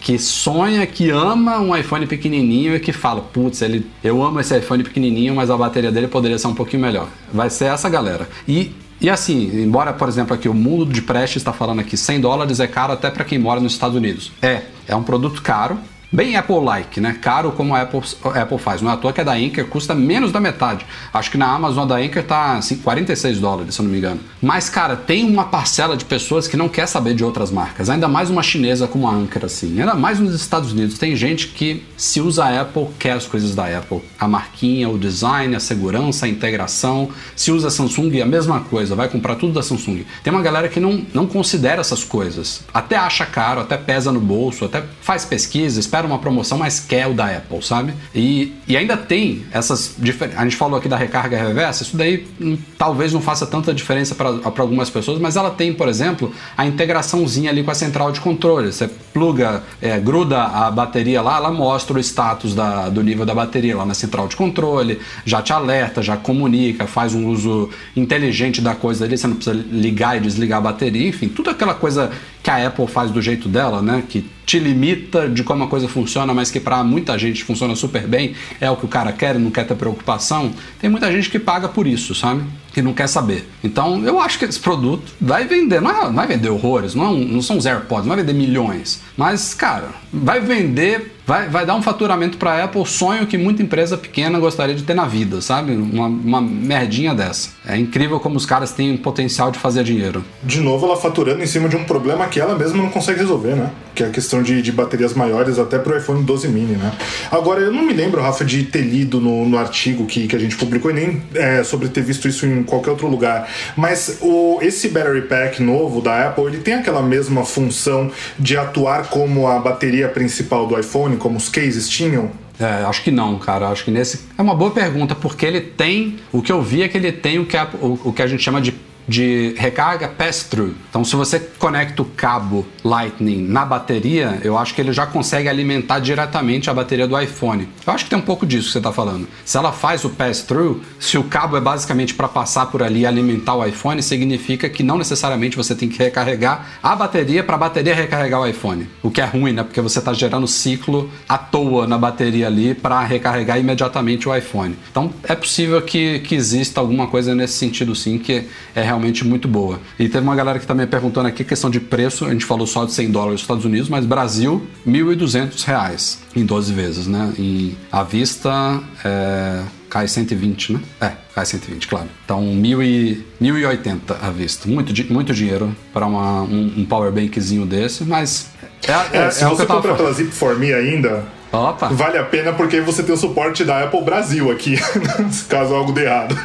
que 0.00 0.18
sonha, 0.18 0.86
que 0.86 1.10
ama 1.10 1.58
um 1.58 1.76
iPhone 1.76 2.06
pequenininho 2.06 2.74
e 2.76 2.80
que 2.80 2.92
fala, 2.92 3.20
putz, 3.20 3.62
ele, 3.62 3.86
eu 4.02 4.22
amo 4.22 4.40
esse 4.40 4.56
iPhone 4.56 4.82
pequenininho, 4.82 5.34
mas 5.34 5.50
a 5.50 5.56
bateria 5.56 5.90
dele 5.90 6.08
poderia 6.08 6.38
ser 6.38 6.46
um 6.46 6.54
pouquinho 6.54 6.82
melhor. 6.82 7.08
Vai 7.32 7.50
ser 7.50 7.66
essa 7.66 7.88
galera. 7.88 8.28
E 8.46 8.72
e 9.00 9.10
assim, 9.10 9.62
embora, 9.62 9.92
por 9.92 10.08
exemplo, 10.08 10.34
aqui 10.34 10.48
o 10.48 10.54
mundo 10.54 10.86
de 10.86 11.02
Prestes 11.02 11.36
está 11.36 11.52
falando 11.52 11.80
aqui 11.80 11.94
100 11.96 12.20
dólares 12.20 12.58
é 12.60 12.66
caro 12.66 12.92
até 12.92 13.10
para 13.10 13.24
quem 13.24 13.38
mora 13.38 13.60
nos 13.60 13.72
Estados 13.72 13.96
Unidos. 13.96 14.32
É, 14.40 14.62
é 14.86 14.96
um 14.96 15.02
produto 15.02 15.42
caro, 15.42 15.78
bem 16.14 16.36
Apple-like, 16.36 17.00
né? 17.00 17.18
Caro 17.20 17.50
como 17.50 17.74
a 17.74 17.82
Apple, 17.82 18.00
a 18.22 18.42
Apple 18.42 18.58
faz. 18.58 18.80
Não 18.80 18.90
é 18.90 18.94
à 18.94 18.96
toa 18.96 19.12
que 19.12 19.20
a 19.20 19.24
da 19.24 19.32
Anker 19.32 19.66
custa 19.66 19.94
menos 19.94 20.30
da 20.30 20.40
metade. 20.40 20.86
Acho 21.12 21.30
que 21.30 21.36
na 21.36 21.52
Amazon 21.52 21.88
da 21.88 21.96
Anker 21.96 22.24
tá 22.24 22.56
assim, 22.56 22.76
46 22.76 23.40
dólares, 23.40 23.74
se 23.74 23.80
eu 23.80 23.84
não 23.84 23.90
me 23.90 23.98
engano. 23.98 24.20
Mas, 24.40 24.70
cara, 24.70 24.94
tem 24.94 25.24
uma 25.28 25.44
parcela 25.44 25.96
de 25.96 26.04
pessoas 26.04 26.46
que 26.46 26.56
não 26.56 26.68
quer 26.68 26.86
saber 26.86 27.14
de 27.14 27.24
outras 27.24 27.50
marcas. 27.50 27.90
Ainda 27.90 28.06
mais 28.06 28.30
uma 28.30 28.42
chinesa 28.42 28.86
como 28.86 29.08
a 29.08 29.12
Anker, 29.12 29.44
assim. 29.44 29.80
Ainda 29.80 29.94
mais 29.94 30.20
nos 30.20 30.34
Estados 30.34 30.72
Unidos. 30.72 30.98
Tem 30.98 31.16
gente 31.16 31.48
que, 31.48 31.84
se 31.96 32.20
usa 32.20 32.44
a 32.44 32.60
Apple, 32.60 32.86
quer 32.98 33.12
as 33.12 33.26
coisas 33.26 33.54
da 33.54 33.66
Apple. 33.66 34.00
A 34.18 34.28
marquinha, 34.28 34.88
o 34.88 34.96
design, 34.96 35.56
a 35.56 35.60
segurança, 35.60 36.26
a 36.26 36.28
integração. 36.28 37.08
Se 37.34 37.50
usa 37.50 37.68
a 37.68 37.70
Samsung, 37.70 38.20
a 38.20 38.26
mesma 38.26 38.60
coisa. 38.60 38.94
Vai 38.94 39.08
comprar 39.08 39.34
tudo 39.34 39.52
da 39.52 39.62
Samsung. 39.62 40.04
Tem 40.22 40.32
uma 40.32 40.42
galera 40.42 40.68
que 40.68 40.78
não, 40.78 41.04
não 41.12 41.26
considera 41.26 41.80
essas 41.80 42.04
coisas. 42.04 42.62
Até 42.72 42.96
acha 42.96 43.26
caro, 43.26 43.60
até 43.60 43.76
pesa 43.76 44.12
no 44.12 44.20
bolso, 44.20 44.64
até 44.64 44.84
faz 45.00 45.24
pesquisa, 45.24 45.80
espera 45.80 46.03
uma 46.06 46.18
promoção, 46.18 46.58
mas 46.58 46.80
quer 46.80 47.06
o 47.06 47.14
da 47.14 47.26
Apple, 47.26 47.62
sabe? 47.62 47.94
E, 48.14 48.54
e 48.66 48.76
ainda 48.76 48.96
tem 48.96 49.44
essas 49.52 49.94
diferenças. 49.98 50.38
A 50.40 50.44
gente 50.44 50.56
falou 50.56 50.78
aqui 50.78 50.88
da 50.88 50.96
recarga 50.96 51.36
reversa, 51.36 51.82
isso 51.82 51.96
daí 51.96 52.26
hum, 52.40 52.56
talvez 52.78 53.12
não 53.12 53.20
faça 53.20 53.46
tanta 53.46 53.72
diferença 53.72 54.14
para 54.14 54.28
algumas 54.58 54.90
pessoas, 54.90 55.18
mas 55.18 55.36
ela 55.36 55.50
tem, 55.50 55.72
por 55.72 55.88
exemplo, 55.88 56.32
a 56.56 56.66
integraçãozinha 56.66 57.50
ali 57.50 57.62
com 57.62 57.70
a 57.70 57.74
central 57.74 58.12
de 58.12 58.20
controle. 58.20 58.72
Você 58.72 58.88
pluga, 59.12 59.62
é, 59.80 59.98
gruda 59.98 60.42
a 60.42 60.70
bateria 60.70 61.22
lá, 61.22 61.36
ela 61.36 61.50
mostra 61.52 61.96
o 61.96 62.00
status 62.00 62.54
da, 62.54 62.88
do 62.88 63.02
nível 63.02 63.24
da 63.24 63.34
bateria 63.34 63.76
lá 63.76 63.86
na 63.86 63.94
central 63.94 64.28
de 64.28 64.36
controle, 64.36 65.00
já 65.24 65.40
te 65.40 65.52
alerta, 65.52 66.02
já 66.02 66.16
comunica, 66.16 66.86
faz 66.86 67.14
um 67.14 67.28
uso 67.28 67.70
inteligente 67.96 68.60
da 68.60 68.74
coisa 68.74 69.04
ali, 69.04 69.16
você 69.16 69.26
não 69.26 69.36
precisa 69.36 69.56
ligar 69.70 70.16
e 70.16 70.20
desligar 70.20 70.58
a 70.58 70.62
bateria, 70.62 71.08
enfim, 71.08 71.28
tudo 71.28 71.50
aquela 71.50 71.74
coisa 71.74 72.10
que 72.44 72.50
a 72.50 72.66
Apple 72.66 72.86
faz 72.86 73.10
do 73.10 73.22
jeito 73.22 73.48
dela, 73.48 73.80
né? 73.80 74.04
Que 74.06 74.30
te 74.44 74.58
limita 74.58 75.26
de 75.26 75.42
como 75.42 75.64
a 75.64 75.66
coisa 75.66 75.88
funciona, 75.88 76.34
mas 76.34 76.50
que 76.50 76.60
para 76.60 76.84
muita 76.84 77.18
gente 77.18 77.42
funciona 77.42 77.74
super 77.74 78.06
bem, 78.06 78.34
é 78.60 78.70
o 78.70 78.76
que 78.76 78.84
o 78.84 78.88
cara 78.88 79.10
quer, 79.12 79.38
não 79.38 79.50
quer 79.50 79.66
ter 79.66 79.74
preocupação. 79.74 80.52
Tem 80.78 80.90
muita 80.90 81.10
gente 81.10 81.30
que 81.30 81.38
paga 81.38 81.68
por 81.68 81.86
isso, 81.86 82.14
sabe? 82.14 82.44
Que 82.74 82.82
não 82.82 82.92
quer 82.92 83.06
saber. 83.06 83.48
Então 83.64 84.04
eu 84.04 84.20
acho 84.20 84.38
que 84.38 84.44
esse 84.44 84.60
produto 84.60 85.10
vai 85.18 85.46
vender, 85.46 85.80
não, 85.80 85.90
é, 85.90 86.04
não 86.04 86.12
vai 86.12 86.26
vender 86.26 86.50
horrores, 86.50 86.94
não, 86.94 87.16
é 87.16 87.24
não 87.24 87.40
são 87.40 87.56
os 87.56 87.64
AirPods, 87.64 88.06
não 88.06 88.14
vai 88.14 88.22
vender 88.22 88.38
milhões. 88.38 89.00
Mas, 89.16 89.54
cara, 89.54 89.88
vai 90.12 90.38
vender 90.38 91.13
vai, 91.26 91.48
vai 91.48 91.66
dar 91.66 91.74
um 91.74 91.82
faturamento 91.82 92.36
para 92.36 92.52
a 92.52 92.64
Apple, 92.64 92.84
sonho 92.86 93.26
que 93.26 93.36
muita 93.36 93.62
empresa 93.62 93.96
pequena 93.96 94.38
gostaria 94.38 94.74
de 94.74 94.82
ter 94.82 94.94
na 94.94 95.06
vida, 95.06 95.40
sabe? 95.40 95.72
Uma, 95.72 96.06
uma 96.06 96.40
merdinha 96.40 97.14
dessa. 97.14 97.50
É 97.66 97.76
incrível 97.76 98.20
como 98.20 98.36
os 98.36 98.46
caras 98.46 98.72
têm 98.72 98.96
potencial 98.96 99.50
de 99.50 99.58
fazer 99.58 99.84
dinheiro. 99.84 100.24
De 100.42 100.60
novo, 100.60 100.86
ela 100.86 100.96
faturando 100.96 101.42
em 101.42 101.46
cima 101.46 101.68
de 101.68 101.76
um 101.76 101.84
problema 101.84 102.26
que 102.26 102.40
ela 102.40 102.56
mesma 102.56 102.82
não 102.82 102.90
consegue 102.90 103.20
resolver, 103.20 103.54
né? 103.54 103.70
Que 103.94 104.02
é 104.02 104.06
a 104.06 104.10
questão 104.10 104.42
de, 104.42 104.60
de 104.60 104.72
baterias 104.72 105.14
maiores 105.14 105.58
até 105.58 105.78
pro 105.78 105.96
iPhone 105.96 106.22
12 106.22 106.48
mini, 106.48 106.76
né? 106.76 106.92
Agora, 107.30 107.60
eu 107.60 107.72
não 107.72 107.82
me 107.82 107.92
lembro, 107.92 108.20
Rafa, 108.20 108.44
de 108.44 108.64
ter 108.64 108.82
lido 108.82 109.20
no, 109.20 109.48
no 109.48 109.58
artigo 109.58 110.06
que, 110.06 110.26
que 110.26 110.36
a 110.36 110.38
gente 110.38 110.56
publicou 110.56 110.90
e 110.90 110.94
nem 110.94 111.22
é, 111.34 111.62
sobre 111.62 111.88
ter 111.88 112.02
visto 112.02 112.28
isso 112.28 112.46
em 112.46 112.62
qualquer 112.62 112.90
outro 112.90 113.06
lugar. 113.06 113.48
Mas 113.76 114.18
o, 114.20 114.58
esse 114.60 114.88
Battery 114.88 115.22
Pack 115.22 115.62
novo 115.62 116.00
da 116.00 116.28
Apple, 116.28 116.44
ele 116.44 116.58
tem 116.58 116.74
aquela 116.74 117.02
mesma 117.02 117.44
função 117.44 118.10
de 118.38 118.56
atuar 118.56 119.08
como 119.08 119.46
a 119.46 119.58
bateria 119.58 120.08
principal 120.08 120.66
do 120.66 120.78
iPhone, 120.78 121.13
como 121.16 121.36
os 121.36 121.48
cases 121.48 121.88
tinham? 121.88 122.30
É, 122.58 122.84
acho 122.84 123.02
que 123.02 123.10
não, 123.10 123.38
cara. 123.38 123.68
Acho 123.68 123.84
que 123.84 123.90
nesse. 123.90 124.20
É 124.38 124.42
uma 124.42 124.54
boa 124.54 124.70
pergunta, 124.70 125.14
porque 125.14 125.44
ele 125.44 125.60
tem. 125.60 126.18
O 126.32 126.40
que 126.40 126.52
eu 126.52 126.62
vi 126.62 126.82
é 126.82 126.88
que 126.88 126.96
ele 126.96 127.10
tem 127.10 127.38
o 127.38 127.46
que 127.46 127.56
a, 127.56 127.68
o, 127.80 127.98
o 128.04 128.12
que 128.12 128.22
a 128.22 128.26
gente 128.26 128.42
chama 128.42 128.60
de 128.60 128.74
de 129.06 129.54
recarga 129.56 130.08
pass-through. 130.08 130.74
Então, 130.88 131.04
se 131.04 131.14
você 131.16 131.38
conecta 131.38 132.02
o 132.02 132.04
cabo 132.04 132.66
Lightning 132.82 133.42
na 133.42 133.64
bateria, 133.64 134.40
eu 134.42 134.58
acho 134.58 134.74
que 134.74 134.80
ele 134.80 134.92
já 134.92 135.06
consegue 135.06 135.48
alimentar 135.48 135.98
diretamente 135.98 136.70
a 136.70 136.74
bateria 136.74 137.06
do 137.06 137.18
iPhone. 137.20 137.68
Eu 137.86 137.92
acho 137.92 138.04
que 138.04 138.10
tem 138.10 138.18
um 138.18 138.22
pouco 138.22 138.46
disso 138.46 138.66
que 138.66 138.72
você 138.72 138.78
está 138.78 138.92
falando. 138.92 139.28
Se 139.44 139.56
ela 139.56 139.72
faz 139.72 140.04
o 140.04 140.10
pass-through, 140.10 140.80
se 140.98 141.18
o 141.18 141.24
cabo 141.24 141.56
é 141.56 141.60
basicamente 141.60 142.14
para 142.14 142.28
passar 142.28 142.66
por 142.66 142.82
ali 142.82 143.00
e 143.00 143.06
alimentar 143.06 143.54
o 143.54 143.64
iPhone, 143.64 144.02
significa 144.02 144.68
que 144.68 144.82
não 144.82 144.98
necessariamente 144.98 145.56
você 145.56 145.74
tem 145.74 145.88
que 145.88 145.98
recarregar 145.98 146.78
a 146.82 146.96
bateria 146.96 147.42
para 147.42 147.56
a 147.56 147.58
bateria 147.58 147.94
recarregar 147.94 148.40
o 148.40 148.46
iPhone. 148.46 148.88
O 149.02 149.10
que 149.10 149.20
é 149.20 149.24
ruim, 149.24 149.52
né? 149.52 149.62
Porque 149.62 149.80
você 149.80 149.98
está 149.98 150.12
gerando 150.12 150.46
ciclo 150.46 151.10
à 151.28 151.36
toa 151.36 151.86
na 151.86 151.98
bateria 151.98 152.46
ali 152.46 152.74
para 152.74 153.02
recarregar 153.04 153.58
imediatamente 153.58 154.28
o 154.28 154.34
iPhone. 154.34 154.76
Então, 154.90 155.12
é 155.24 155.34
possível 155.34 155.80
que, 155.82 156.20
que 156.20 156.34
exista 156.34 156.80
alguma 156.80 157.06
coisa 157.06 157.34
nesse 157.34 157.54
sentido 157.54 157.94
sim, 157.94 158.18
que 158.18 158.46
é 158.74 158.82
realmente 158.82 158.93
muito 159.24 159.48
boa. 159.48 159.80
E 159.98 160.08
teve 160.08 160.24
uma 160.24 160.36
galera 160.36 160.58
que 160.58 160.66
também 160.66 160.86
perguntando 160.86 161.28
aqui 161.28 161.44
questão 161.44 161.70
de 161.70 161.80
preço, 161.80 162.24
a 162.26 162.30
gente 162.30 162.44
falou 162.44 162.66
só 162.66 162.84
de 162.84 162.92
100 162.92 163.10
dólares 163.10 163.32
nos 163.32 163.40
Estados 163.42 163.64
Unidos, 163.64 163.88
mas 163.88 164.04
Brasil, 164.04 164.66
1.200 164.86 165.64
reais 165.64 166.18
em 166.34 166.44
12 166.44 166.72
vezes, 166.72 167.06
né? 167.06 167.32
E 167.38 167.76
à 167.90 168.02
vista 168.02 168.80
é, 169.04 169.62
cai 169.88 170.08
120, 170.08 170.72
né? 170.72 170.80
É, 171.00 171.12
cai 171.34 171.46
120, 171.46 171.88
claro. 171.88 172.08
Então, 172.24 172.42
1.080 172.42 174.16
à 174.20 174.30
vista. 174.30 174.68
Muito, 174.68 175.12
muito 175.12 175.32
dinheiro 175.32 175.74
para 175.92 176.06
um, 176.06 176.72
um 176.78 176.84
power 176.84 177.12
bankzinho 177.12 177.64
desse, 177.64 178.04
mas 178.04 178.50
é, 178.88 179.18
é, 179.18 179.26
é 179.26 179.30
se 179.30 179.44
você 179.44 179.64
compra 179.64 179.94
pela 179.94 180.12
Zip4Me 180.12 180.74
ainda, 180.74 181.24
Opa. 181.52 181.88
vale 181.88 182.18
a 182.18 182.24
pena 182.24 182.52
porque 182.52 182.80
você 182.80 183.02
tem 183.02 183.14
o 183.14 183.18
suporte 183.18 183.64
da 183.64 183.84
Apple 183.84 184.02
Brasil 184.02 184.50
aqui, 184.50 184.76
caso 185.48 185.74
algo 185.74 185.92
dê 185.92 186.04
errado. 186.04 186.36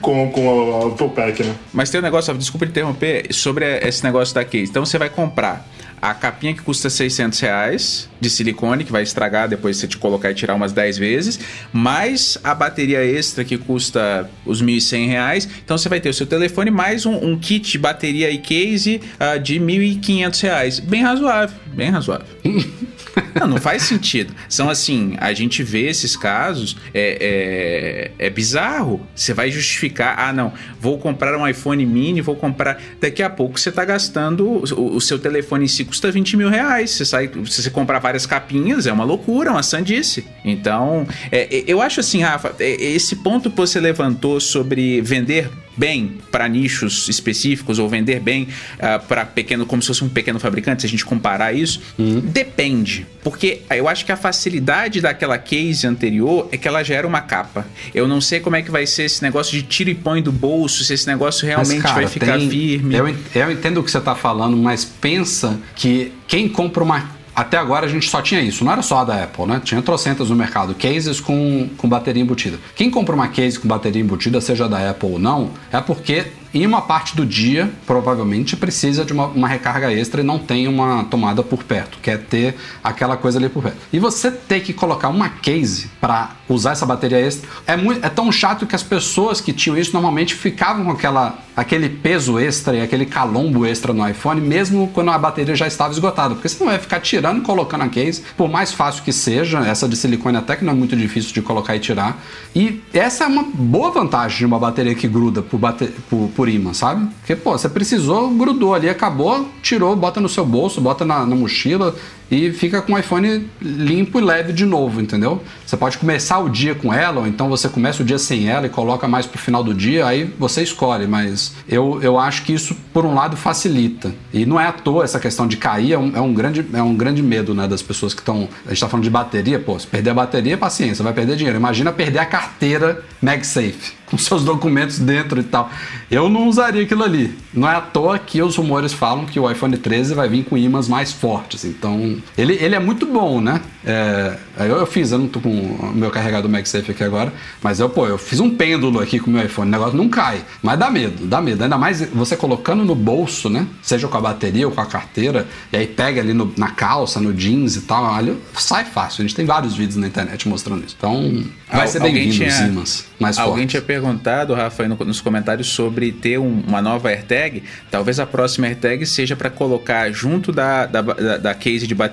Com, 0.00 0.30
com 0.30 0.88
Apple 0.88 1.08
Pack, 1.10 1.42
né? 1.42 1.54
Mas 1.72 1.90
tem 1.90 2.00
um 2.00 2.02
negócio, 2.02 2.32
desculpa 2.34 2.64
interromper, 2.64 3.32
sobre 3.32 3.78
esse 3.78 4.02
negócio 4.04 4.34
da 4.34 4.44
case. 4.44 4.70
Então 4.70 4.84
você 4.84 4.98
vai 4.98 5.08
comprar 5.08 5.66
a 6.00 6.14
capinha 6.14 6.54
que 6.54 6.62
custa 6.62 6.90
600 6.90 7.40
reais 7.40 8.08
de 8.20 8.30
silicone, 8.30 8.84
que 8.84 8.92
vai 8.92 9.02
estragar 9.02 9.48
depois 9.48 9.76
você 9.76 9.86
te 9.86 9.96
colocar 9.96 10.30
e 10.30 10.34
tirar 10.34 10.54
umas 10.54 10.72
10 10.72 10.98
vezes, 10.98 11.38
mais 11.72 12.38
a 12.42 12.54
bateria 12.54 13.04
extra 13.04 13.44
que 13.44 13.58
custa 13.58 14.28
os 14.44 14.62
1.100 14.62 15.08
reais. 15.08 15.48
Então 15.64 15.76
você 15.76 15.88
vai 15.88 16.00
ter 16.00 16.08
o 16.08 16.14
seu 16.14 16.26
telefone 16.26 16.70
mais 16.70 17.06
um, 17.06 17.14
um 17.14 17.38
kit 17.38 17.70
de 17.70 17.78
bateria 17.78 18.30
e 18.30 18.38
case 18.38 19.00
uh, 19.20 19.38
de 19.38 19.60
1.500 19.60 20.42
reais. 20.42 20.80
Bem 20.80 21.02
razoável, 21.02 21.56
bem 21.74 21.90
razoável. 21.90 22.26
Não, 23.34 23.46
não 23.46 23.56
faz 23.58 23.82
sentido. 23.82 24.34
São 24.48 24.68
assim, 24.68 25.16
a 25.18 25.32
gente 25.32 25.62
vê 25.62 25.88
esses 25.88 26.16
casos, 26.16 26.76
é, 26.92 28.10
é, 28.18 28.26
é 28.26 28.30
bizarro. 28.30 29.06
Você 29.14 29.32
vai 29.32 29.50
justificar, 29.50 30.16
ah, 30.18 30.32
não, 30.32 30.52
vou 30.78 30.98
comprar 30.98 31.36
um 31.36 31.46
iPhone 31.46 31.84
mini, 31.86 32.20
vou 32.20 32.36
comprar. 32.36 32.80
Daqui 33.00 33.22
a 33.22 33.30
pouco 33.30 33.58
você 33.58 33.70
está 33.70 33.84
gastando, 33.84 34.46
o, 34.46 34.96
o, 34.96 35.00
seu 35.00 35.18
telefone 35.18 35.64
em 35.64 35.68
si 35.68 35.84
custa 35.84 36.10
20 36.10 36.36
mil 36.36 36.48
reais. 36.48 36.90
Você 36.90 37.04
sai, 37.04 37.30
se 37.46 37.62
você 37.62 37.70
comprar 37.70 38.00
várias 38.06 38.24
capinhas, 38.24 38.86
é 38.86 38.92
uma 38.92 39.02
loucura, 39.02 39.50
uma 39.50 39.64
sandice. 39.64 40.24
Então, 40.44 41.08
é, 41.32 41.56
é 41.56 41.64
eu 41.66 41.82
acho 41.82 41.98
assim, 41.98 42.22
Rafa, 42.22 42.54
é, 42.60 42.70
esse 42.70 43.16
ponto 43.16 43.50
que 43.50 43.56
você 43.56 43.80
levantou 43.80 44.38
sobre 44.38 45.00
vender 45.00 45.50
bem 45.76 46.18
para 46.30 46.48
nichos 46.48 47.08
específicos 47.08 47.78
ou 47.78 47.88
vender 47.88 48.18
bem 48.18 48.44
uh, 48.44 48.46
ah, 48.80 48.98
para 48.98 49.26
pequeno, 49.26 49.66
como 49.66 49.82
se 49.82 49.88
fosse 49.88 50.02
um 50.02 50.08
pequeno 50.08 50.40
fabricante, 50.40 50.82
se 50.82 50.86
a 50.86 50.88
gente 50.88 51.04
comparar 51.04 51.52
isso, 51.52 51.82
uhum. 51.98 52.20
depende. 52.20 53.06
Porque 53.22 53.60
eu 53.68 53.86
acho 53.86 54.06
que 54.06 54.12
a 54.12 54.16
facilidade 54.16 55.02
daquela 55.02 55.36
case 55.36 55.86
anterior 55.86 56.48
é 56.50 56.56
que 56.56 56.66
ela 56.66 56.82
já 56.82 56.94
era 56.94 57.06
uma 57.06 57.20
capa. 57.20 57.66
Eu 57.94 58.08
não 58.08 58.20
sei 58.20 58.40
como 58.40 58.56
é 58.56 58.62
que 58.62 58.70
vai 58.70 58.86
ser 58.86 59.02
esse 59.02 59.22
negócio 59.22 59.52
de 59.52 59.62
tira 59.64 59.90
e 59.90 59.94
põe 59.94 60.22
do 60.22 60.32
bolso, 60.32 60.82
se 60.82 60.94
esse 60.94 61.06
negócio 61.06 61.46
realmente 61.46 61.82
mas, 61.82 61.82
cara, 61.82 61.94
vai 61.94 62.06
ficar 62.06 62.38
tem, 62.38 62.48
firme. 62.48 62.94
Eu, 62.94 63.14
eu 63.34 63.50
entendo 63.50 63.80
o 63.80 63.84
que 63.84 63.90
você 63.90 63.98
está 63.98 64.14
falando, 64.14 64.56
mas 64.56 64.84
pensa 64.84 65.60
que 65.74 66.12
quem 66.26 66.48
compra 66.48 66.82
uma 66.82 67.15
até 67.36 67.58
agora 67.58 67.84
a 67.84 67.88
gente 67.88 68.08
só 68.08 68.22
tinha 68.22 68.40
isso, 68.40 68.64
não 68.64 68.72
era 68.72 68.80
só 68.80 69.00
a 69.00 69.04
da 69.04 69.22
Apple, 69.22 69.44
né? 69.44 69.60
Tinha 69.62 69.82
trocentas 69.82 70.30
no 70.30 70.36
mercado, 70.36 70.74
cases 70.74 71.20
com, 71.20 71.68
com 71.76 71.86
bateria 71.86 72.22
embutida. 72.22 72.58
Quem 72.74 72.90
compra 72.90 73.14
uma 73.14 73.28
case 73.28 73.58
com 73.58 73.68
bateria 73.68 74.00
embutida, 74.00 74.40
seja 74.40 74.66
da 74.66 74.90
Apple 74.90 75.12
ou 75.12 75.18
não, 75.18 75.50
é 75.70 75.78
porque 75.78 76.28
em 76.56 76.66
uma 76.66 76.80
parte 76.80 77.14
do 77.14 77.26
dia, 77.26 77.70
provavelmente 77.86 78.56
precisa 78.56 79.04
de 79.04 79.12
uma, 79.12 79.26
uma, 79.26 79.46
recarga 79.46 79.92
extra 79.92 80.22
e 80.22 80.24
não 80.24 80.38
tem 80.38 80.66
uma 80.66 81.04
tomada 81.04 81.42
por 81.42 81.62
perto, 81.62 81.98
quer 82.00 82.18
ter 82.18 82.56
aquela 82.82 83.16
coisa 83.16 83.38
ali 83.38 83.50
por 83.50 83.62
perto. 83.62 83.76
E 83.92 83.98
você 83.98 84.30
ter 84.30 84.60
que 84.60 84.72
colocar 84.72 85.08
uma 85.08 85.28
case 85.28 85.90
para 86.00 86.30
usar 86.48 86.72
essa 86.72 86.86
bateria 86.86 87.18
extra 87.18 87.46
é, 87.66 87.76
muito, 87.76 88.04
é 88.04 88.08
tão 88.08 88.32
chato 88.32 88.66
que 88.66 88.74
as 88.74 88.82
pessoas 88.82 89.38
que 89.40 89.52
tinham 89.52 89.76
isso 89.76 89.92
normalmente 89.92 90.34
ficavam 90.34 90.86
com 90.86 90.92
aquela, 90.92 91.38
aquele 91.54 91.90
peso 91.90 92.38
extra 92.38 92.76
e 92.76 92.80
aquele 92.80 93.04
calombo 93.04 93.66
extra 93.66 93.92
no 93.92 94.08
iPhone, 94.08 94.40
mesmo 94.40 94.88
quando 94.94 95.10
a 95.10 95.18
bateria 95.18 95.54
já 95.54 95.66
estava 95.66 95.92
esgotada, 95.92 96.34
porque 96.34 96.48
você 96.48 96.62
não 96.62 96.70
vai 96.70 96.78
ficar 96.78 97.00
tirando 97.00 97.38
e 97.38 97.40
colocando 97.42 97.82
a 97.82 97.88
case, 97.88 98.22
por 98.34 98.48
mais 98.48 98.72
fácil 98.72 99.02
que 99.02 99.12
seja, 99.12 99.58
essa 99.60 99.86
de 99.86 99.96
silicone 99.96 100.38
até 100.38 100.56
que 100.56 100.64
não 100.64 100.72
é 100.72 100.76
muito 100.76 100.96
difícil 100.96 101.34
de 101.34 101.42
colocar 101.42 101.76
e 101.76 101.80
tirar. 101.80 102.18
E 102.54 102.80
essa 102.94 103.24
é 103.24 103.26
uma 103.26 103.42
boa 103.42 103.90
vantagem 103.90 104.38
de 104.38 104.46
uma 104.46 104.58
bateria 104.58 104.94
que 104.94 105.06
gruda 105.06 105.42
por, 105.42 105.58
bate, 105.58 105.86
por, 106.08 106.30
por 106.34 106.45
por 106.46 106.48
imã, 106.48 106.72
sabe? 106.72 107.08
Porque, 107.18 107.34
pô, 107.34 107.58
você 107.58 107.68
precisou, 107.68 108.30
grudou 108.30 108.72
ali, 108.72 108.88
acabou, 108.88 109.48
tirou, 109.60 109.96
bota 109.96 110.20
no 110.20 110.28
seu 110.28 110.46
bolso, 110.46 110.80
bota 110.80 111.04
na, 111.04 111.26
na 111.26 111.34
mochila 111.34 111.94
e 112.30 112.52
fica 112.52 112.82
com 112.82 112.94
o 112.94 112.98
iPhone 112.98 113.48
limpo 113.60 114.18
e 114.18 114.22
leve 114.22 114.52
de 114.52 114.64
novo, 114.64 115.00
entendeu? 115.00 115.42
Você 115.64 115.76
pode 115.76 115.98
começar 115.98 116.38
o 116.38 116.48
dia 116.48 116.74
com 116.74 116.92
ela, 116.92 117.20
ou 117.20 117.26
então 117.26 117.48
você 117.48 117.68
começa 117.68 118.02
o 118.02 118.06
dia 118.06 118.18
sem 118.18 118.48
ela 118.48 118.66
e 118.66 118.68
coloca 118.68 119.06
mais 119.06 119.26
pro 119.26 119.38
final 119.38 119.62
do 119.62 119.72
dia, 119.72 120.06
aí 120.06 120.24
você 120.38 120.62
escolhe, 120.62 121.06
mas 121.06 121.54
eu, 121.68 122.00
eu 122.02 122.18
acho 122.18 122.42
que 122.42 122.52
isso, 122.52 122.76
por 122.92 123.04
um 123.04 123.14
lado, 123.14 123.36
facilita. 123.36 124.12
E 124.32 124.44
não 124.44 124.60
é 124.60 124.66
à 124.66 124.72
toa 124.72 125.04
essa 125.04 125.20
questão 125.20 125.46
de 125.46 125.56
cair, 125.56 125.92
é 125.92 125.98
um, 125.98 126.16
é 126.16 126.20
um 126.20 126.32
grande, 126.32 126.64
é 126.72 126.82
um 126.82 126.94
grande 126.94 127.22
medo 127.22 127.54
né, 127.54 127.66
das 127.68 127.82
pessoas 127.82 128.12
que 128.12 128.20
estão. 128.20 128.48
A 128.64 128.70
gente 128.70 128.80
tá 128.80 128.88
falando 128.88 129.04
de 129.04 129.10
bateria, 129.10 129.58
pô, 129.58 129.78
se 129.78 129.86
perder 129.86 130.10
a 130.10 130.14
bateria, 130.14 130.56
paciência, 130.56 131.02
vai 131.02 131.12
perder 131.12 131.36
dinheiro. 131.36 131.58
Imagina 131.58 131.92
perder 131.92 132.18
a 132.18 132.26
carteira 132.26 133.04
MagSafe 133.22 133.94
com 134.06 134.16
seus 134.16 134.44
documentos 134.44 134.98
dentro 134.98 135.40
e 135.40 135.44
tal. 135.44 135.70
Eu 136.10 136.28
não 136.28 136.48
usaria 136.48 136.82
aquilo 136.82 137.02
ali. 137.02 137.36
Não 137.52 137.68
é 137.68 137.74
à 137.74 137.80
toa 137.80 138.18
que 138.18 138.40
os 138.42 138.56
rumores 138.56 138.92
falam 138.92 139.26
que 139.26 139.38
o 139.38 139.50
iPhone 139.50 139.76
13 139.76 140.14
vai 140.14 140.28
vir 140.28 140.44
com 140.44 140.56
ímãs 140.56 140.88
mais 140.88 141.12
fortes. 141.12 141.64
Então, 141.64 142.15
ele, 142.36 142.54
ele 142.60 142.74
é 142.74 142.78
muito 142.78 143.06
bom, 143.06 143.40
né? 143.40 143.60
É, 143.84 144.36
eu, 144.58 144.76
eu 144.78 144.86
fiz, 144.86 145.12
eu 145.12 145.18
não 145.18 145.28
tô 145.28 145.40
com 145.40 145.50
o 145.50 145.92
meu 145.94 146.10
carregador 146.10 146.50
MagSafe 146.50 146.90
aqui 146.90 147.04
agora, 147.04 147.32
mas 147.62 147.78
eu, 147.78 147.88
pô, 147.88 148.06
eu 148.06 148.18
fiz 148.18 148.40
um 148.40 148.50
pêndulo 148.50 149.00
aqui 149.00 149.18
com 149.18 149.30
o 149.30 149.32
meu 149.32 149.44
iPhone. 149.44 149.68
O 149.68 149.70
negócio 149.70 149.96
não 149.96 150.08
cai, 150.08 150.42
mas 150.62 150.78
dá 150.78 150.90
medo, 150.90 151.26
dá 151.26 151.40
medo. 151.40 151.62
Ainda 151.62 151.78
mais 151.78 152.00
você 152.10 152.36
colocando 152.36 152.84
no 152.84 152.94
bolso, 152.94 153.48
né? 153.48 153.66
Seja 153.82 154.08
com 154.08 154.16
a 154.16 154.20
bateria 154.20 154.66
ou 154.66 154.74
com 154.74 154.80
a 154.80 154.86
carteira, 154.86 155.46
e 155.72 155.76
aí 155.76 155.86
pega 155.86 156.20
ali 156.20 156.32
no, 156.32 156.52
na 156.56 156.70
calça, 156.70 157.20
no 157.20 157.32
jeans 157.32 157.76
e 157.76 157.82
tal. 157.82 158.04
Olha, 158.04 158.34
sai 158.54 158.84
fácil. 158.84 159.22
A 159.22 159.26
gente 159.26 159.36
tem 159.36 159.44
vários 159.44 159.74
vídeos 159.74 159.96
na 159.96 160.06
internet 160.06 160.48
mostrando 160.48 160.84
isso. 160.84 160.96
Então, 160.98 161.44
vai 161.70 161.82
Al, 161.82 161.88
ser 161.88 162.00
bem-vindo 162.00 162.44
os 162.44 162.58
ímãs 162.60 163.16
mais 163.18 163.38
Alguém 163.38 163.54
fortes. 163.54 163.70
tinha 163.70 163.82
perguntado, 163.82 164.54
Rafa, 164.54 164.82
aí 164.82 164.88
no, 164.88 164.96
nos 164.96 165.20
comentários 165.20 165.68
sobre 165.68 166.12
ter 166.12 166.38
um, 166.38 166.62
uma 166.66 166.82
nova 166.82 167.08
AirTag. 167.08 167.62
Talvez 167.90 168.20
a 168.20 168.26
próxima 168.26 168.66
AirTag 168.66 169.06
seja 169.06 169.34
para 169.34 169.50
colocar 169.50 170.10
junto 170.12 170.52
da, 170.52 170.86
da, 170.86 171.02
da, 171.02 171.36
da, 171.38 171.54
case 171.54 171.86
de 171.86 171.94
bateria 171.94 172.05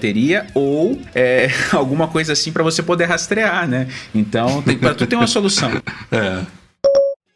ou 0.53 0.99
é, 1.13 1.49
alguma 1.71 2.07
coisa 2.07 2.33
assim 2.33 2.51
para 2.51 2.63
você 2.63 2.81
poder 2.83 3.05
rastrear, 3.05 3.67
né? 3.67 3.87
Então, 4.13 4.61
tem, 4.61 4.77
tudo 4.77 5.07
tem 5.07 5.17
uma 5.17 5.27
solução. 5.27 5.71
é. 6.11 6.41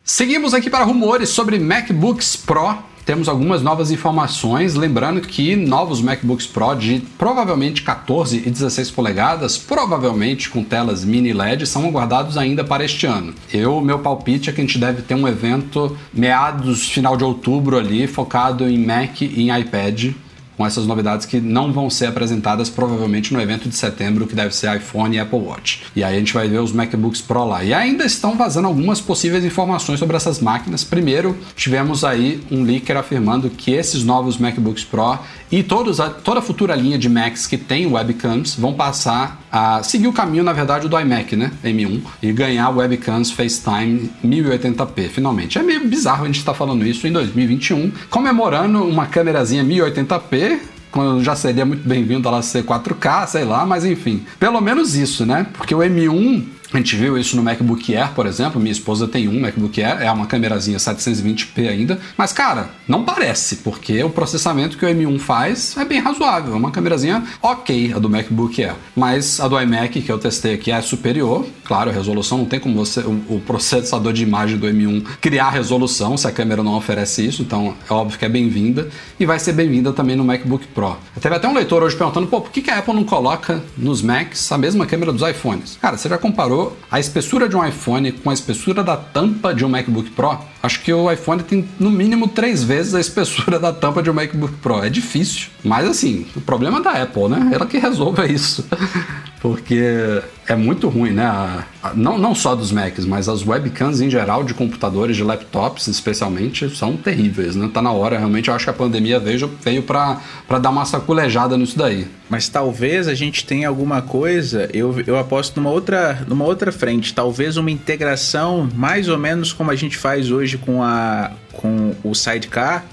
Seguimos 0.04 0.54
aqui 0.54 0.70
para 0.70 0.86
rumores 0.86 1.30
sobre 1.30 1.60
MacBooks 1.60 2.38
Pro 2.38 2.78
temos 3.08 3.30
algumas 3.30 3.62
novas 3.62 3.90
informações, 3.90 4.76
lembrando 4.76 5.22
que 5.22 5.56
novos 5.56 6.02
MacBooks 6.02 6.46
Pro 6.46 6.76
de 6.76 7.02
provavelmente 7.18 7.82
14 7.82 8.44
e 8.46 8.50
16 8.50 8.92
polegadas, 8.92 9.58
provavelmente 9.58 10.50
com 10.50 10.62
telas 10.62 11.06
mini 11.06 11.32
LED, 11.32 11.66
são 11.66 11.88
aguardados 11.88 12.38
ainda 12.38 12.66
para 12.66 12.84
este 12.84 13.06
ano. 13.06 13.34
Eu, 13.54 13.80
meu 13.80 14.00
palpite 14.00 14.50
é 14.50 14.54
que 14.54 14.60
a 14.60 14.64
gente 14.66 14.78
deve 14.78 15.04
ter 15.04 15.16
um 15.16 15.26
evento 15.26 15.98
meados, 16.14 16.90
final 16.90 17.16
de 17.16 17.24
outubro 17.24 17.78
ali, 17.78 18.08
focado 18.08 18.68
em 18.68 18.78
Mac 18.78 19.22
e 19.22 19.42
em 19.42 19.58
iPad, 19.58 20.12
com 20.58 20.66
essas 20.66 20.88
novidades 20.88 21.26
que 21.26 21.40
não 21.40 21.72
vão 21.72 21.90
ser 21.90 22.08
apresentadas 22.08 22.70
provavelmente 22.70 23.32
no 23.32 23.40
evento 23.40 23.70
de 23.70 23.76
setembro, 23.76 24.26
que 24.26 24.36
deve 24.36 24.56
ser 24.56 24.76
iPhone 24.76 25.16
e 25.16 25.20
Apple 25.20 25.40
Watch. 25.40 25.84
E 25.96 26.04
aí 26.04 26.16
a 26.16 26.20
gente 26.20 26.34
vai 26.34 26.48
ver 26.48 26.60
os 26.60 26.72
MacBooks 26.72 27.22
Pro 27.22 27.46
lá. 27.46 27.64
E 27.64 27.74
ainda 27.74 28.04
estão 28.04 28.36
vazando 28.36 28.68
algumas 28.68 29.00
possíveis 29.00 29.46
informações 29.46 30.00
sobre 30.00 30.18
essas 30.18 30.40
máquinas. 30.40 30.84
Primeiro, 30.84 31.38
tivemos 31.56 32.04
aí 32.04 32.42
um 32.50 32.64
leaker 32.64 32.98
afirmando 32.98 33.50
que 33.52 33.72
esses 33.72 34.04
novos 34.04 34.38
MacBooks 34.38 34.84
Pro 34.84 35.20
e 35.52 35.62
todos 35.62 36.00
a, 36.00 36.10
toda 36.10 36.40
a 36.40 36.42
futura 36.42 36.76
linha 36.76 36.98
de 36.98 37.08
Macs 37.08 37.46
que 37.46 37.58
tem 37.58 37.86
webcams 37.86 38.56
vão 38.56 38.74
passar 38.74 39.46
a 39.52 39.82
seguir 39.84 40.08
o 40.08 40.14
caminho, 40.14 40.44
na 40.44 40.54
verdade, 40.54 40.90
do 40.90 41.00
iMac, 41.00 41.36
né? 41.36 41.52
M1, 41.64 42.02
e 42.22 42.32
ganhar 42.34 42.70
webcams 42.70 43.32
FaceTime 43.32 44.10
1080p, 44.26 45.10
finalmente. 45.10 45.58
É 45.58 45.64
meio 45.64 45.88
bizarro 45.88 46.24
a 46.24 46.28
gente 46.28 46.40
estar 46.40 46.52
tá 46.52 46.58
falando 46.58 46.86
isso 46.86 47.08
em 47.08 47.12
2021, 47.12 47.92
comemorando 48.10 48.84
uma 48.84 49.06
câmerazinha 49.06 49.64
1080p 49.64 50.47
quando 50.92 51.24
já 51.24 51.36
seria 51.36 51.66
muito 51.66 51.88
bem-vindo 51.88 52.28
ela 52.28 52.42
ser 52.42 52.64
4K, 52.64 53.28
sei 53.28 53.44
lá, 53.44 53.66
mas 53.66 53.86
enfim. 53.86 54.26
Pelo 54.40 54.60
menos 54.62 54.96
isso, 54.96 55.26
né? 55.26 55.46
Porque 55.54 55.76
o 55.76 55.80
M1 55.80 56.44
a 56.74 56.78
gente 56.78 56.98
viu 56.98 57.18
isso 57.18 57.38
no 57.38 57.44
MacBook 57.44 57.96
Air, 57.96 58.12
por 58.14 58.26
exemplo. 58.26 58.60
Minha 58.60 58.74
esposa 58.74 59.08
tem 59.08 59.30
um 59.30 59.40
MacBook 59.40 59.82
Air, 59.82 60.02
é 60.02 60.12
uma 60.12 60.26
câmerazinha 60.26 60.78
720p 60.78 61.70
ainda. 61.70 61.98
Mas, 62.18 62.34
cara, 62.34 62.70
não 62.86 63.06
parece, 63.06 63.58
porque 63.58 64.04
o 64.04 64.10
processamento 64.10 64.78
que 64.78 64.86
o 64.86 64.90
M1 64.90 65.18
faz 65.20 65.78
é 65.78 65.86
bem 65.86 66.00
razoável. 66.00 66.54
É 66.54 66.58
uma 66.58 66.70
câmerazinha 66.70 67.24
ok, 67.42 67.94
a 67.94 68.00
do 68.00 68.10
MacBook 68.10 68.62
Air. 68.62 68.76
Mas 68.94 69.40
a 69.40 69.48
do 69.48 69.60
iMac, 69.60 70.02
que 70.02 70.12
eu 70.12 70.20
testei 70.20 70.56
aqui, 70.56 70.70
é 70.70 70.82
superior. 70.82 71.46
Claro, 71.64 71.90
a 71.90 71.94
resolução 71.94 72.38
não 72.40 72.46
tem 72.46 72.60
como 72.60 72.76
você, 72.76 73.00
o, 73.00 73.12
o 73.30 73.42
processador 73.46 74.12
de 74.12 74.24
imagem 74.24 74.58
do 74.58 74.68
M1 74.68 75.06
criar 75.22 75.50
resolução 75.52 76.18
se 76.18 76.28
a 76.28 76.32
câmera 76.32 76.62
não 76.64 76.76
oferece 76.76 77.26
isso. 77.26 77.42
Então, 77.42 77.76
é 77.90 77.94
óbvio 77.94 78.20
que 78.20 78.26
é 78.26 78.30
bem-vinda. 78.30 78.90
E 79.18 79.26
vai 79.26 79.40
ser 79.40 79.54
bem-vinda 79.54 79.94
também 79.94 80.18
no 80.18 80.26
MacBook 80.26 80.68
Pro. 80.68 80.98
Teve 81.22 81.34
até 81.34 81.48
um 81.48 81.54
leitor 81.54 81.82
hoje 81.82 81.96
perguntando, 81.96 82.28
pô, 82.28 82.42
por 82.42 82.52
que, 82.52 82.62
que 82.62 82.70
a 82.70 82.80
Apple 82.80 82.94
não 82.94 83.06
coloca 83.06 83.64
nos 83.78 84.02
Macs 84.02 84.52
a 84.52 84.58
mesma 84.58 84.86
câmera 84.86 85.14
dos 85.14 85.28
iPhones? 85.28 85.78
Cara, 85.82 85.96
você 85.96 86.10
já 86.10 86.18
comparou 86.18 86.57
a 86.92 87.00
espessura 87.00 87.48
de 87.48 87.56
um 87.56 87.66
iPhone 87.66 88.12
com 88.12 88.30
a 88.30 88.34
espessura 88.34 88.84
da 88.84 88.96
tampa 88.96 89.54
de 89.54 89.66
um 89.66 89.70
MacBook 89.70 90.12
Pro, 90.12 90.38
acho 90.62 90.82
que 90.82 90.94
o 90.94 91.12
iPhone 91.12 91.44
tem 91.44 91.68
no 91.80 91.90
mínimo 91.90 92.28
três 92.28 92.64
vezes 92.64 92.94
a 92.94 93.00
espessura 93.00 93.60
da 93.60 93.74
tampa 93.74 94.02
de 94.02 94.10
um 94.10 94.14
MacBook 94.14 94.54
Pro. 94.56 94.84
É 94.84 94.90
difícil. 94.90 95.48
Mas 95.64 95.88
assim, 95.88 96.26
o 96.36 96.42
problema 96.42 96.80
é 96.80 96.82
da 96.82 96.92
Apple, 97.04 97.30
né? 97.30 97.52
Ela 97.54 97.66
que 97.66 97.78
resolve 97.78 98.26
isso. 98.32 98.66
Porque 99.40 100.22
é 100.48 100.56
muito 100.56 100.90
ruim, 100.90 101.12
né? 101.12 101.24
A, 101.26 101.64
a, 101.84 101.94
não, 101.94 102.18
não 102.18 102.34
só 102.34 102.56
dos 102.56 102.72
Macs, 102.72 103.06
mas 103.06 103.30
as 103.30 103.46
webcams 103.46 104.02
em 104.02 104.10
geral 104.10 104.44
de 104.44 104.54
computadores, 104.54 105.16
de 105.16 105.24
laptops 105.24 105.88
especialmente, 105.88 106.70
são 106.76 106.98
terríveis, 106.98 107.56
né? 107.56 107.70
Tá 107.72 107.82
na 107.82 107.92
hora, 107.92 108.18
realmente, 108.18 108.48
eu 108.48 108.56
acho 108.56 108.66
que 108.66 108.70
a 108.72 108.74
pandemia 108.74 109.20
veio, 109.20 109.52
veio 109.62 109.84
para 109.84 110.20
dar 110.60 110.70
uma 110.70 110.86
saculejada 110.86 111.56
nisso 111.56 111.78
daí. 111.78 112.08
Mas 112.30 112.50
talvez 112.50 113.08
a 113.08 113.14
gente 113.14 113.46
tenha 113.46 113.68
alguma 113.68 114.02
coisa, 114.02 114.70
eu, 114.74 114.96
eu 115.06 115.18
aposto 115.18 115.58
numa 115.58 115.70
outra, 115.70 116.26
numa 116.28 116.46
outra 116.46 116.72
frente, 116.72 117.14
talvez 117.14 117.58
uma 117.58 117.70
integração 117.70 118.68
mais 118.74 119.08
ou 119.08 119.18
menos 119.18 119.54
como 119.54 119.70
a 119.70 119.76
gente 119.76 119.98
faz 119.98 120.32
hoje 120.32 120.58
com, 120.58 120.82
a, 120.82 121.32
com 121.54 121.94
o 122.04 122.16
Sidecar, 122.16 122.86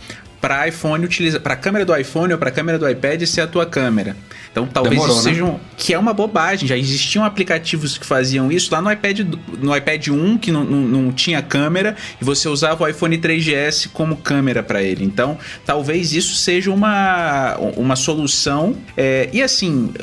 para 0.44 0.68
iPhone 0.68 1.02
utiliza 1.06 1.40
para 1.40 1.54
a 1.54 1.56
câmera 1.56 1.86
do 1.86 1.96
iPhone 1.96 2.30
ou 2.34 2.38
para 2.38 2.50
a 2.50 2.52
câmera 2.52 2.78
do 2.78 2.86
iPad 2.86 3.22
ser 3.22 3.40
a 3.40 3.46
tua 3.46 3.64
câmera. 3.64 4.14
Então 4.52 4.66
talvez 4.66 4.94
Demorou, 4.94 5.16
isso 5.16 5.26
né? 5.26 5.32
seja 5.32 5.44
um, 5.46 5.58
que 5.74 5.94
é 5.94 5.98
uma 5.98 6.12
bobagem. 6.12 6.68
Já 6.68 6.76
existiam 6.76 7.24
aplicativos 7.24 7.96
que 7.96 8.04
faziam 8.04 8.52
isso 8.52 8.70
lá 8.70 8.82
no 8.82 8.92
iPad 8.92 9.20
no 9.58 9.74
iPad 9.74 10.08
1 10.08 10.36
que 10.36 10.52
não, 10.52 10.62
não, 10.62 10.80
não 10.82 11.12
tinha 11.12 11.40
câmera 11.40 11.96
e 12.20 12.24
você 12.26 12.46
usava 12.46 12.84
o 12.84 12.86
iPhone 12.86 13.16
3GS 13.16 13.88
como 13.90 14.18
câmera 14.18 14.62
para 14.62 14.82
ele. 14.82 15.02
Então 15.02 15.38
talvez 15.64 16.12
isso 16.12 16.34
seja 16.34 16.70
uma, 16.70 17.56
uma 17.74 17.96
solução. 17.96 18.76
É, 18.98 19.30
e 19.32 19.42
assim, 19.42 19.94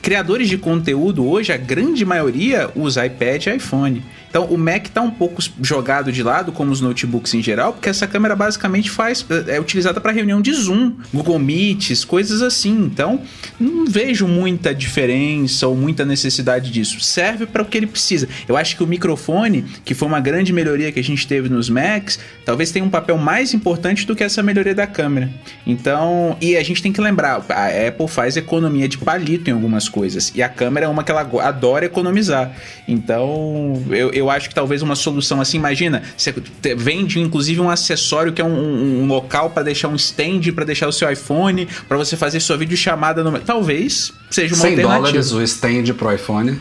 criadores 0.00 0.48
de 0.48 0.58
conteúdo 0.58 1.28
hoje 1.28 1.52
a 1.52 1.56
grande 1.56 2.04
maioria 2.04 2.70
usa 2.76 3.04
iPad 3.04 3.46
e 3.46 3.56
iPhone. 3.56 4.04
Então 4.28 4.44
o 4.44 4.58
Mac 4.58 4.86
está 4.86 5.00
um 5.00 5.10
pouco 5.10 5.42
jogado 5.60 6.12
de 6.12 6.22
lado, 6.22 6.52
como 6.52 6.70
os 6.70 6.80
notebooks 6.80 7.34
em 7.34 7.42
geral, 7.42 7.72
porque 7.72 7.88
essa 7.88 8.06
câmera 8.06 8.36
basicamente 8.36 8.90
faz 8.90 9.24
é 9.46 9.60
utilizada 9.60 10.00
para 10.00 10.12
reunião 10.12 10.40
de 10.40 10.52
Zoom, 10.52 10.92
Google 11.12 11.38
Meets, 11.38 12.04
coisas 12.04 12.42
assim. 12.42 12.76
Então 12.76 13.20
não 13.58 13.86
vejo 13.86 14.26
muita 14.26 14.74
diferença 14.74 15.66
ou 15.66 15.76
muita 15.76 16.04
necessidade 16.04 16.70
disso. 16.70 17.00
Serve 17.00 17.46
para 17.46 17.62
o 17.62 17.64
que 17.64 17.76
ele 17.76 17.86
precisa. 17.86 18.28
Eu 18.46 18.56
acho 18.56 18.76
que 18.76 18.82
o 18.82 18.86
microfone, 18.86 19.64
que 19.84 19.94
foi 19.94 20.06
uma 20.08 20.20
grande 20.20 20.52
melhoria 20.52 20.92
que 20.92 21.00
a 21.00 21.04
gente 21.04 21.26
teve 21.26 21.48
nos 21.48 21.68
Macs, 21.68 22.18
talvez 22.44 22.70
tenha 22.70 22.84
um 22.84 22.90
papel 22.90 23.16
mais 23.16 23.54
importante 23.54 24.06
do 24.06 24.14
que 24.14 24.24
essa 24.24 24.42
melhoria 24.42 24.74
da 24.74 24.86
câmera. 24.86 25.30
Então, 25.66 26.36
e 26.40 26.56
a 26.56 26.62
gente 26.62 26.82
tem 26.82 26.92
que 26.92 27.00
lembrar, 27.00 27.44
a 27.48 27.88
Apple 27.88 28.08
faz 28.08 28.36
economia 28.36 28.88
de 28.88 28.98
palito 28.98 29.50
em 29.50 29.52
algumas 29.52 29.88
coisas 29.88 30.32
e 30.34 30.42
a 30.42 30.48
câmera 30.48 30.86
é 30.86 30.88
uma 30.88 31.04
que 31.04 31.10
ela 31.10 31.28
adora 31.42 31.86
economizar. 31.86 32.52
Então, 32.86 33.82
eu, 33.90 34.10
eu 34.12 34.27
acho 34.30 34.48
que 34.48 34.54
talvez 34.54 34.82
uma 34.82 34.94
solução 34.94 35.40
assim, 35.40 35.56
imagina, 35.56 36.02
você 36.16 36.34
vende 36.76 37.20
inclusive 37.20 37.60
um 37.60 37.70
acessório 37.70 38.32
que 38.32 38.40
é 38.40 38.44
um, 38.44 38.48
um, 38.48 39.02
um 39.02 39.06
local 39.06 39.50
para 39.50 39.62
deixar 39.62 39.88
um 39.88 39.96
stand, 39.96 40.52
para 40.54 40.64
deixar 40.64 40.88
o 40.88 40.92
seu 40.92 41.10
iPhone, 41.10 41.68
para 41.86 41.96
você 41.96 42.16
fazer 42.16 42.40
sua 42.40 42.56
videochamada 42.56 43.22
no. 43.22 43.38
Talvez 43.40 44.12
seja 44.30 44.54
uma 44.54 44.62
100 44.62 44.70
alternativa. 44.70 44.98
dólares 44.98 45.32
o 45.32 45.42
stand 45.42 45.94
pro 45.94 46.12
iPhone. 46.12 46.58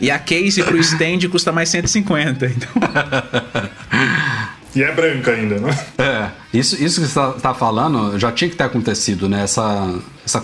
E 0.00 0.10
a 0.10 0.18
case 0.18 0.62
pro 0.62 0.78
stand 0.78 1.28
custa 1.30 1.52
mais 1.52 1.68
150. 1.68 2.46
Então. 2.46 2.70
E 4.74 4.82
é 4.82 4.90
branca 4.92 5.32
ainda, 5.32 5.58
né? 5.58 5.78
É. 5.98 6.30
Isso, 6.56 6.82
isso 6.82 7.00
que 7.00 7.06
você 7.06 7.18
está 7.18 7.32
tá 7.32 7.54
falando 7.54 8.18
já 8.18 8.32
tinha 8.32 8.48
que 8.48 8.56
ter 8.56 8.64
acontecido, 8.64 9.28
né? 9.28 9.42
Essa, 9.42 9.94
essa, 10.24 10.42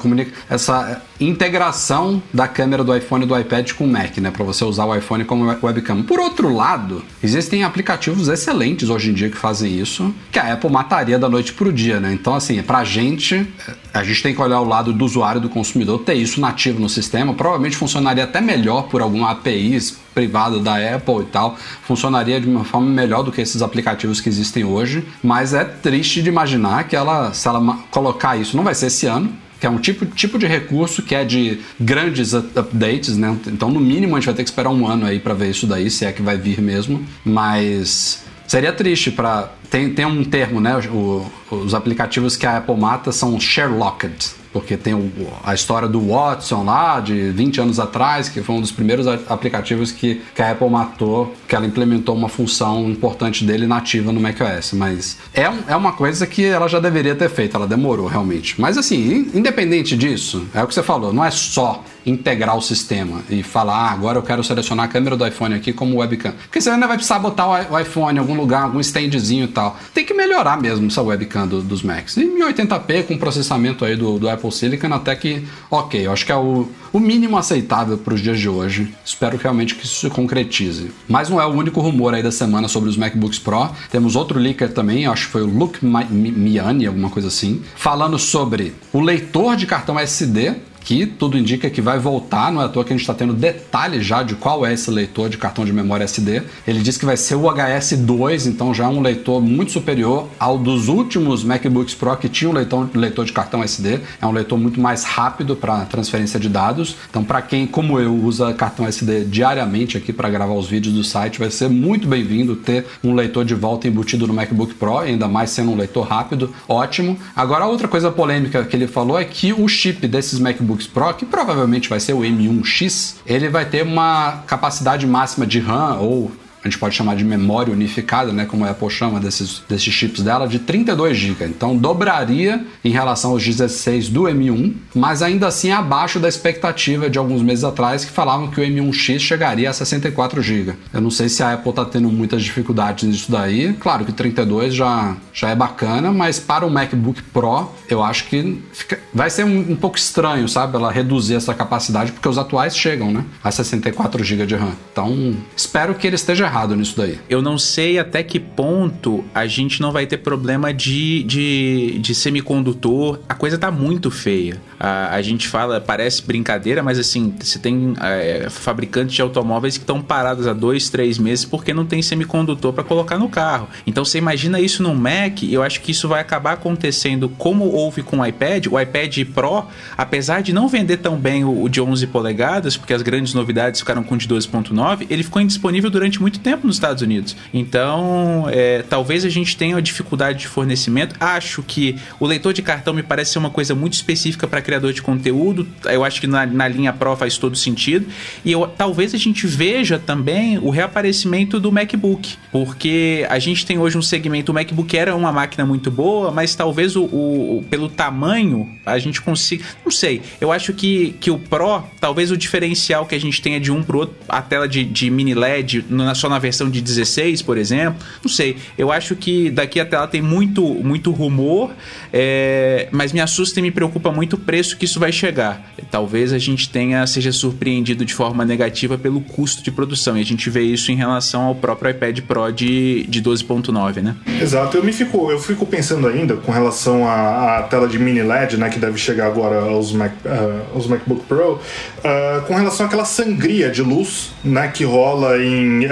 essa 0.49 1.03
integração 1.21 2.23
da 2.33 2.47
câmera 2.47 2.85
do 2.85 2.95
iPhone 2.97 3.25
e 3.25 3.29
do 3.29 3.39
iPad 3.39 3.73
com 3.73 3.85
o 3.85 3.89
Mac, 3.89 4.19
né? 4.19 4.31
Para 4.31 4.45
você 4.45 4.65
usar 4.65 4.85
o 4.85 4.95
iPhone 4.95 5.25
como 5.25 5.45
webcam. 5.63 6.03
Por 6.03 6.19
outro 6.19 6.55
lado, 6.55 7.05
existem 7.23 7.65
aplicativos 7.65 8.29
excelentes 8.29 8.89
hoje 8.89 9.11
em 9.11 9.15
dia 9.15 9.31
que 9.31 9.37
fazem 9.37 9.79
isso, 9.79 10.15
que 10.31 10.39
a 10.39 10.53
Apple 10.53 10.71
mataria 10.71 11.19
da 11.19 11.29
noite 11.29 11.53
pro 11.53 11.73
dia, 11.73 12.01
né? 12.01 12.13
Então, 12.13 12.35
assim, 12.35 12.63
pra 12.63 12.85
gente, 12.85 13.47
a 13.93 14.03
gente 14.05 14.23
tem 14.23 14.35
que 14.35 14.41
olhar 14.41 14.61
o 14.61 14.65
lado 14.65 14.93
do 14.93 15.05
usuário, 15.05 15.41
do 15.41 15.49
consumidor, 15.49 16.01
ter 16.01 16.15
isso 16.15 16.41
nativo 16.41 16.81
no 16.81 16.89
sistema. 16.89 17.35
Provavelmente 17.35 17.77
funcionaria 17.77 18.25
até 18.25 18.41
melhor 18.41 18.83
por 18.83 19.03
alguma 19.03 19.31
API 19.31 19.79
privada 20.15 20.59
da 20.59 20.75
Apple 20.97 21.21
e 21.21 21.27
tal. 21.27 21.57
Funcionaria 21.83 22.41
de 22.41 22.49
uma 22.49 22.65
forma 22.65 22.89
melhor 22.89 23.23
do 23.23 23.31
que 23.31 23.41
esses 23.41 23.63
aplicativos 23.63 24.21
que 24.21 24.29
existem 24.29 24.65
hoje, 24.65 25.07
mas 25.23 25.55
é 25.55 25.65
triste 25.65 26.23
de 26.23 26.29
imaginar 26.29 26.89
que 26.89 26.97
ela, 26.97 27.33
se 27.33 27.47
ela 27.47 27.79
colocar 27.91 28.37
isso, 28.37 28.57
não 28.57 28.65
vai 28.65 28.75
ser 28.75 28.87
esse 28.87 29.07
ano, 29.07 29.33
que 29.61 29.67
é 29.67 29.71
um 29.71 29.79
tipo, 29.79 30.07
tipo 30.07 30.39
de 30.39 30.47
recurso 30.47 31.03
que 31.03 31.15
é 31.15 31.25
de 31.25 31.61
grandes 31.81 32.35
updates, 32.35 33.17
né? 33.17 33.37
Então, 33.47 33.71
no 33.71 33.81
mínimo, 33.81 34.15
a 34.15 34.21
gente 34.21 34.27
vai 34.27 34.35
ter 34.35 34.45
que 34.45 34.51
esperar 34.51 34.71
um 34.71 34.87
ano 34.87 35.07
aí 35.07 35.19
para 35.19 35.35
ver 35.35 35.51
isso 35.51 35.67
daí, 35.67 35.91
se 35.91 36.05
é 36.05 36.13
que 36.13 36.23
vai 36.23 36.37
vir 36.37 36.61
mesmo. 36.61 37.05
Mas 37.25 38.23
seria 38.47 38.73
triste 38.73 39.11
para 39.11 39.53
tem, 39.71 39.93
tem 39.93 40.05
um 40.07 40.25
termo, 40.25 40.61
né? 40.61 40.79
O, 40.91 41.27
os 41.51 41.75
aplicativos 41.75 42.37
que 42.37 42.47
a 42.47 42.59
Apple 42.59 42.77
mata 42.77 43.13
são 43.13 43.39
Sherlocked 43.39 44.38
porque 44.53 44.77
tem 44.77 44.95
o, 44.95 45.11
a 45.45 45.55
história 45.55 45.89
do 45.89 46.01
Watson 46.01 46.65
lá, 46.65 47.01
de 47.01 47.31
20 47.31 47.61
anos 47.61 47.81
atrás, 47.81 48.29
que 48.29 48.43
foi 48.43 48.57
um 48.57 48.61
dos 48.61 48.73
primeiros 48.73 49.07
aplicativos 49.07 49.93
que, 49.93 50.21
que 50.35 50.43
a 50.43 50.53
Apple 50.53 50.69
matou, 50.69 51.35
que 51.47 51.55
ela 51.55 51.67
implementou 51.67 52.15
uma 52.15 52.29
função 52.29 52.89
importante 52.89 53.45
dele 53.45 53.67
nativa 53.67 54.13
no 54.13 54.21
macOS. 54.21 54.73
Mas 54.73 55.19
é, 55.35 55.43
é 55.67 55.77
uma 55.77 55.93
coisa 55.93 56.27
que 56.27 56.45
ela 56.45 56.69
já 56.69 56.81
deveria 56.81 57.15
ter 57.15 57.29
feito, 57.29 57.57
ela 57.57 57.67
demorou 57.67 58.07
realmente. 58.07 58.61
Mas 58.61 58.77
assim, 58.79 59.31
independente 59.35 59.97
disso, 59.97 60.47
é 60.55 60.63
o 60.63 60.67
que 60.67 60.75
você 60.75 60.83
falou, 60.83 61.13
não 61.13 61.25
é 61.25 61.31
só 61.31 61.83
integrar 62.07 62.57
o 62.57 62.63
sistema 62.63 63.23
e 63.29 63.43
falar, 63.43 63.77
ah, 63.77 63.91
agora 63.91 64.19
eu 64.19 64.23
quero 64.23 64.43
selecionar 64.43 64.87
a 64.87 64.89
câmera 64.89 65.17
do 65.17 65.27
iPhone 65.27 65.55
aqui 65.55 65.73
como 65.73 65.99
webcam. 65.99 66.33
Porque 66.43 66.61
você 66.61 66.71
ainda 66.71 66.87
vai 66.87 66.97
precisar 66.97 67.19
botar 67.19 67.71
o 67.71 67.79
iPhone 67.79 68.17
em 68.17 68.21
algum 68.21 68.35
lugar, 68.35 68.63
algum 68.63 68.81
standzinho 68.81 69.45
e 69.45 69.49
tal. 69.49 69.77
Tem 69.93 70.05
que 70.05 70.15
melhorar 70.15 70.61
mesmo 70.61 70.87
essa 70.87 71.03
webcam 71.03 71.47
do, 71.47 71.63
dos 71.63 71.83
Macs. 71.83 72.17
E 72.17 72.25
1080p 72.25 73.05
com 73.05 73.19
processamento 73.19 73.85
aí 73.85 73.97
do, 73.97 74.19
do 74.19 74.29
Apple 74.29 74.51
Silicon 74.53 74.93
até 74.93 75.15
que, 75.15 75.47
ok, 75.71 76.07
eu 76.07 76.13
acho 76.13 76.25
que 76.25 76.33
é 76.33 76.37
o, 76.37 76.69
o 76.93 77.01
mínimo 77.01 77.37
aceitável 77.37 77.99
para 77.99 78.15
os 78.15 78.21
dias 78.21 78.39
de 78.39 78.49
hoje. 78.49 78.95
Espero 79.05 79.37
realmente 79.37 79.75
que 79.75 79.85
isso 79.85 80.01
se 80.01 80.11
concretize. 80.11 80.91
Mas 81.09 81.29
não 81.29 81.41
é 81.41 81.47
o 81.47 81.51
único 81.51 81.81
rumor 81.81 82.15
aí 82.15 82.23
da 82.23 82.33
semana 82.33 82.69
sobre 82.69 82.89
os 82.89 82.97
MacBooks 82.97 83.39
Pro. 83.39 83.71
Temos 83.91 84.17
outro 84.17 84.39
leaker 84.39 84.73
também, 84.73 85.07
acho 85.07 85.27
que 85.27 85.33
foi 85.33 85.43
o 85.43 85.47
Luke 85.47 85.85
Miani, 85.85 86.87
alguma 86.87 87.11
coisa 87.11 87.29
assim, 87.29 87.63
falando 87.77 88.19
sobre 88.19 88.75
o 88.93 89.01
leitor 89.01 89.57
de 89.57 89.67
cartão 89.67 89.99
SD 89.99 90.68
que 90.89 91.05
tudo 91.05 91.37
indica 91.37 91.69
que 91.69 91.83
vai 91.83 91.99
voltar, 91.99 92.51
não 92.51 92.63
é 92.63 92.65
à 92.65 92.69
toa 92.71 92.83
que 92.83 92.95
a 92.95 92.97
gente 92.97 93.03
está 93.03 93.13
tendo 93.13 93.35
detalhes 93.35 94.07
já 94.07 94.23
de 94.23 94.35
qual 94.35 94.65
é 94.65 94.73
esse 94.73 94.91
leitor 94.91 95.29
de 95.29 95.37
cartão 95.37 95.63
de 95.63 95.71
memória 95.71 96.05
SD. 96.05 96.43
Ele 96.67 96.81
diz 96.81 96.97
que 96.97 97.05
vai 97.05 97.15
ser 97.15 97.35
o 97.35 97.43
HS2, 97.43 98.47
então 98.47 98.73
já 98.73 98.85
é 98.85 98.89
um 98.89 99.03
leitor 99.03 99.43
muito 99.43 99.71
superior 99.71 100.29
ao 100.41 100.57
dos 100.57 100.89
últimos 100.89 101.45
MacBooks 101.45 101.95
Pro 101.95 102.17
que 102.17 102.27
tinham 102.27 102.55
leitor, 102.55 102.89
leitor 102.95 103.27
de 103.27 103.35
cartão 103.35 103.63
SD. 103.63 104.01
É 104.19 104.27
um 104.27 104.33
leitor 104.33 104.59
muito 104.59 104.81
mais 104.81 105.05
rápido 105.05 105.55
para 105.55 105.85
transferência 105.85 106.41
de 106.41 106.49
dados. 106.49 106.97
Então, 107.11 107.23
para 107.23 107.43
quem, 107.43 107.67
como 107.67 108.01
eu, 108.01 108.15
usa 108.15 108.55
cartão 108.55 108.87
SD 108.87 109.27
diariamente 109.27 109.99
aqui 109.99 110.11
para 110.11 110.31
gravar 110.31 110.55
os 110.55 110.69
vídeos 110.69 110.95
do 110.95 111.05
site, 111.05 111.39
vai 111.39 111.51
ser 111.51 111.69
muito 111.69 112.09
bem-vindo 112.09 112.57
ter 112.57 112.87
um 113.05 113.15
leitor 113.15 113.45
de 113.45 113.55
volta 113.55 113.87
embutido 113.87 114.27
no 114.27 114.33
MacBook 114.33 114.73
Pro, 114.73 115.01
ainda 115.01 115.29
mais 115.29 115.51
sendo 115.51 115.71
um 115.71 115.77
leitor 115.77 116.07
rápido, 116.07 116.51
ótimo. 116.67 117.19
Agora, 117.37 117.67
outra 117.67 117.87
coisa 117.87 118.11
polêmica 118.11 118.65
que 118.65 118.75
ele 118.75 118.87
falou 118.87 119.19
é 119.19 119.25
que 119.27 119.53
o 119.53 119.69
chip 119.69 120.09
desses 120.09 120.39
MacBooks 120.39 120.78
Pro, 120.87 121.13
que 121.15 121.27
provavelmente 121.27 121.89
vai 121.89 122.01
ser 122.01 122.13
o 122.13 122.21
M1X, 122.21 123.17
ele 123.27 123.49
vai 123.49 123.65
ter 123.65 123.83
uma 123.83 124.43
capacidade 124.47 125.07
máxima 125.07 125.47
de 125.47 125.59
RAM 125.59 125.99
ou 125.99 126.31
a 126.69 126.71
gente 126.71 126.79
pode 126.79 126.95
chamar 126.95 127.17
de 127.17 127.25
memória 127.25 127.73
unificada, 127.73 128.33
né, 128.33 128.45
como 128.45 128.65
a 128.65 128.71
Apple 128.71 128.91
chama 128.91 129.19
desses, 129.19 129.63
desses 129.69 129.93
chips 129.93 130.23
dela, 130.23 130.47
de 130.47 130.59
32 130.59 131.17
GB. 131.17 131.47
Então 131.47 131.77
dobraria 131.77 132.65
em 132.85 132.91
relação 132.91 133.33
aos 133.33 133.45
16 133.45 134.09
do 134.09 134.23
M1, 134.25 134.75
mas 134.95 135.23
ainda 135.23 135.47
assim 135.47 135.71
abaixo 135.73 136.19
da 136.19 136.29
expectativa 136.29 137.09
de 137.09 137.19
alguns 137.19 137.43
meses 137.43 137.65
atrás 137.65 138.05
que 138.05 138.13
falavam 138.13 138.49
que 138.49 138.61
o 138.61 138.65
M1X 138.65 139.21
chegaria 139.21 139.71
a 139.71 139.73
64 139.73 140.43
GB. 140.43 140.75
Eu 140.93 141.01
não 141.01 141.11
sei 141.11 141.29
se 141.29 141.43
a 141.43 141.55
Apple 141.55 141.71
está 141.71 141.85
tendo 141.85 142.11
muitas 142.11 142.43
dificuldades 142.43 143.05
nisso 143.05 143.33
daí. 143.33 143.73
Claro 143.75 144.05
que 144.05 144.13
32 144.13 144.75
já, 144.75 145.17
já 145.33 145.51
é 145.51 145.55
bacana, 145.55 146.13
mas 146.13 146.39
para 146.39 146.67
o 146.67 146.71
MacBook 146.71 147.23
Pro 147.23 147.71
eu 147.89 148.03
acho 148.03 148.27
que 148.27 148.63
fica, 148.73 148.99
vai 149.13 149.31
ser 149.31 149.45
um, 149.45 149.73
um 149.73 149.77
pouco 149.77 149.97
estranho, 149.97 150.49
sabe, 150.49 150.77
ela 150.77 150.93
reduzir 150.93 151.35
essa 151.35 151.55
capacidade 151.55 152.13
porque 152.13 152.29
os 152.29 152.37
atuais 152.37 152.77
chegam, 152.77 153.11
né, 153.11 153.25
a 153.43 153.51
64 153.51 154.23
GB 154.23 154.47
de 154.47 154.55
RAM. 154.55 154.73
Então 154.93 155.35
espero 155.57 155.95
que 155.95 156.07
ele 156.07 156.17
esteja 156.17 156.45
errado 156.45 156.58
nisso 156.67 156.95
daí. 156.97 157.19
Eu 157.29 157.43
não 157.43 157.59
sei 157.59 157.99
até 157.99 158.23
que 158.23 158.39
ponto 158.41 159.25
a 159.35 159.47
gente 159.47 159.81
não 159.81 159.93
vai 159.93 160.07
ter 160.07 160.19
problema 160.19 160.73
de, 160.73 161.23
de, 161.25 161.99
de 161.99 162.15
semicondutor. 162.15 163.21
A 163.29 163.35
coisa 163.35 163.59
tá 163.59 163.71
muito 163.71 164.11
feia. 164.11 164.61
A, 164.79 165.15
a 165.15 165.23
gente 165.23 165.49
fala, 165.49 165.81
parece 165.81 166.23
brincadeira, 166.23 166.83
mas 166.83 166.99
assim, 166.99 167.35
você 167.39 167.59
tem 167.59 167.95
é, 168.01 168.49
fabricantes 168.51 169.15
de 169.15 169.23
automóveis 169.23 169.77
que 169.77 169.83
estão 169.83 170.01
parados 170.01 170.47
há 170.47 170.53
dois, 170.53 170.89
três 170.89 171.19
meses 171.19 171.45
porque 171.45 171.75
não 171.75 171.85
tem 171.85 172.03
semicondutor 172.03 172.73
para 172.73 172.85
colocar 172.85 173.19
no 173.19 173.29
carro. 173.29 173.69
Então 173.87 174.05
você 174.05 174.19
imagina 174.19 174.61
isso 174.61 174.83
no 174.83 174.95
Mac, 174.95 175.43
eu 175.43 175.63
acho 175.63 175.81
que 175.81 175.91
isso 175.91 176.09
vai 176.09 176.21
acabar 176.21 176.53
acontecendo 176.53 177.29
como 177.29 177.65
houve 177.67 178.03
com 178.03 178.19
o 178.19 178.27
iPad. 178.27 178.67
O 178.67 178.81
iPad 178.81 179.19
Pro, 179.35 179.65
apesar 179.97 180.43
de 180.43 180.53
não 180.53 180.69
vender 180.69 180.99
tão 180.99 181.17
bem 181.17 181.45
o, 181.45 181.63
o 181.63 181.69
de 181.69 181.81
11 181.81 182.07
polegadas, 182.09 182.77
porque 182.77 182.93
as 182.93 183.03
grandes 183.03 183.35
novidades 183.35 183.81
ficaram 183.81 184.03
com 184.03 184.15
o 184.15 184.19
de 184.19 184.29
12.9, 184.29 185.07
ele 185.11 185.23
ficou 185.23 185.41
indisponível 185.41 185.91
durante 185.91 186.21
muito 186.21 186.38
tempo 186.39 186.67
nos 186.67 186.77
Estados 186.77 187.03
Unidos. 187.03 187.37
Então, 187.53 188.47
é, 188.51 188.83
talvez 188.89 189.25
a 189.25 189.29
gente 189.29 189.57
tenha 189.57 189.77
uma 189.77 189.83
dificuldade 189.83 190.41
de 190.41 190.49
fornecimento. 190.49 191.15
Acho 191.21 191.63
que 191.63 191.97
o 192.19 192.27
leitor 192.27 192.53
de 192.53 192.63
cartão 192.63 192.95
me 192.95 193.03
parece 193.03 193.33
ser 193.33 193.39
uma 193.39 193.51
coisa 193.51 193.75
muito 193.75 193.95
específica 193.95 194.47
para 194.47 194.61
criador 194.61 194.93
de 194.93 195.03
conteúdo. 195.03 195.67
Eu 195.85 196.05
acho 196.05 196.21
que 196.21 196.27
na, 196.27 196.47
na 196.47 196.69
linha 196.69 196.93
Pro 196.93 197.17
faz 197.17 197.37
todo 197.39 197.57
sentido. 197.57 198.07
E 198.45 198.53
eu, 198.53 198.67
talvez 198.67 199.15
a 199.15 199.19
gente 199.19 199.47
veja 199.47 199.99
também 199.99 200.59
o 200.59 200.71
reaparecimento 200.71 201.61
do 201.61 201.71
MacBook, 201.73 202.37
porque 202.51 203.27
a 203.29 203.39
gente 203.39 203.65
tem 203.67 203.79
hoje 203.79 203.97
um 203.99 204.03
segmento. 204.03 204.53
O 204.53 204.55
MacBook 204.55 204.97
era 204.97 205.15
uma 205.15 205.33
máquina 205.33 205.65
muito 205.65 205.91
boa, 205.91 206.31
mas 206.31 206.55
talvez 206.55 206.97
o, 206.97 207.05
o 207.05 207.65
pelo 207.69 207.89
tamanho 207.89 208.69
a 208.85 208.99
gente 208.99 209.21
consiga. 209.21 209.65
Não 209.85 209.91
sei. 209.91 210.23
Eu 210.41 210.53
acho 210.53 210.73
que, 210.73 211.15
que 211.21 211.31
o 211.31 211.39
Pro, 211.39 211.83
talvez 212.01 212.31
o 212.31 212.37
diferencial 212.37 213.07
que 213.07 213.15
a 213.15 213.21
gente 213.21 213.41
tenha 213.41 213.61
de 213.61 213.71
um 213.71 213.83
pro 213.83 213.99
outro, 213.99 214.17
a 214.29 214.41
tela 214.43 214.69
de, 214.69 214.85
de 214.85 215.11
mini 215.11 215.35
LED, 215.35 215.85
na, 215.89 216.15
na 216.29 216.39
versão 216.39 216.71
de 216.71 216.81
16, 216.81 217.43
por 217.43 217.57
exemplo. 217.57 217.97
Não 218.23 218.31
sei. 218.31 218.57
Eu 218.77 218.93
acho 218.93 219.17
que 219.17 219.51
daqui 219.51 219.81
até 219.81 219.99
lá 219.99 220.07
tem 220.07 220.23
muito, 220.23 220.63
muito 220.63 221.11
rumor, 221.11 221.71
é, 222.13 222.89
mas 222.91 223.13
me 223.13 223.21
assusta 223.21 223.59
e 223.59 223.63
me 223.63 223.71
preocupa 223.71 224.11
muito 224.11 224.35
o 224.35 224.39
preço 224.39 224.77
que 224.77 224.85
isso 224.85 225.01
vai 225.01 225.13
chegar. 225.13 225.73
Talvez 225.91 226.33
a 226.33 226.39
gente 226.39 226.69
tenha 226.69 227.07
seja 227.07 227.33
surpreendido 227.33 228.05
de 228.05 228.15
forma 228.15 228.45
negativa 228.45 228.99
pelo 228.99 229.21
custo 229.21 229.63
de 229.63 229.71
produção. 229.71 230.17
E 230.17 230.21
a 230.21 230.25
gente 230.25 230.49
vê 230.51 230.63
isso 230.63 230.93
em 230.93 230.97
relação 230.97 231.43
ao 231.43 231.55
próprio 231.55 231.91
iPad 231.91 232.21
Pro 232.21 232.51
de, 232.51 233.05
de 233.09 233.23
12.9, 233.23 234.03
né? 234.03 234.17
Exato. 234.41 234.77
Eu 234.77 234.85
me 234.85 234.93
fico, 234.93 235.31
eu 235.31 235.39
fico 235.39 235.67
pensando 235.67 236.07
ainda 236.07 236.37
com 236.37 236.53
relação 236.53 237.07
à, 237.07 237.59
à 237.59 237.63
tela 237.63 237.89
de 237.89 237.99
mini 237.99 238.23
LED, 238.23 238.57
né, 238.57 238.69
que 238.69 238.79
deve 238.79 238.99
chegar 238.99 239.27
agora 239.27 239.61
aos, 239.61 239.93
Mac, 239.93 240.13
uh, 240.25 240.75
aos 240.75 240.87
MacBook 240.87 241.25
Pro, 241.27 241.55
uh, 241.55 242.43
com 242.47 242.55
relação 242.55 242.87
àquela 242.87 243.05
sangria 243.05 243.71
de 243.71 243.83
luz, 243.83 244.33
né, 244.45 244.69
que 244.69 244.85
rola 244.85 245.43
em, 245.43 245.87
uh, 245.87 245.89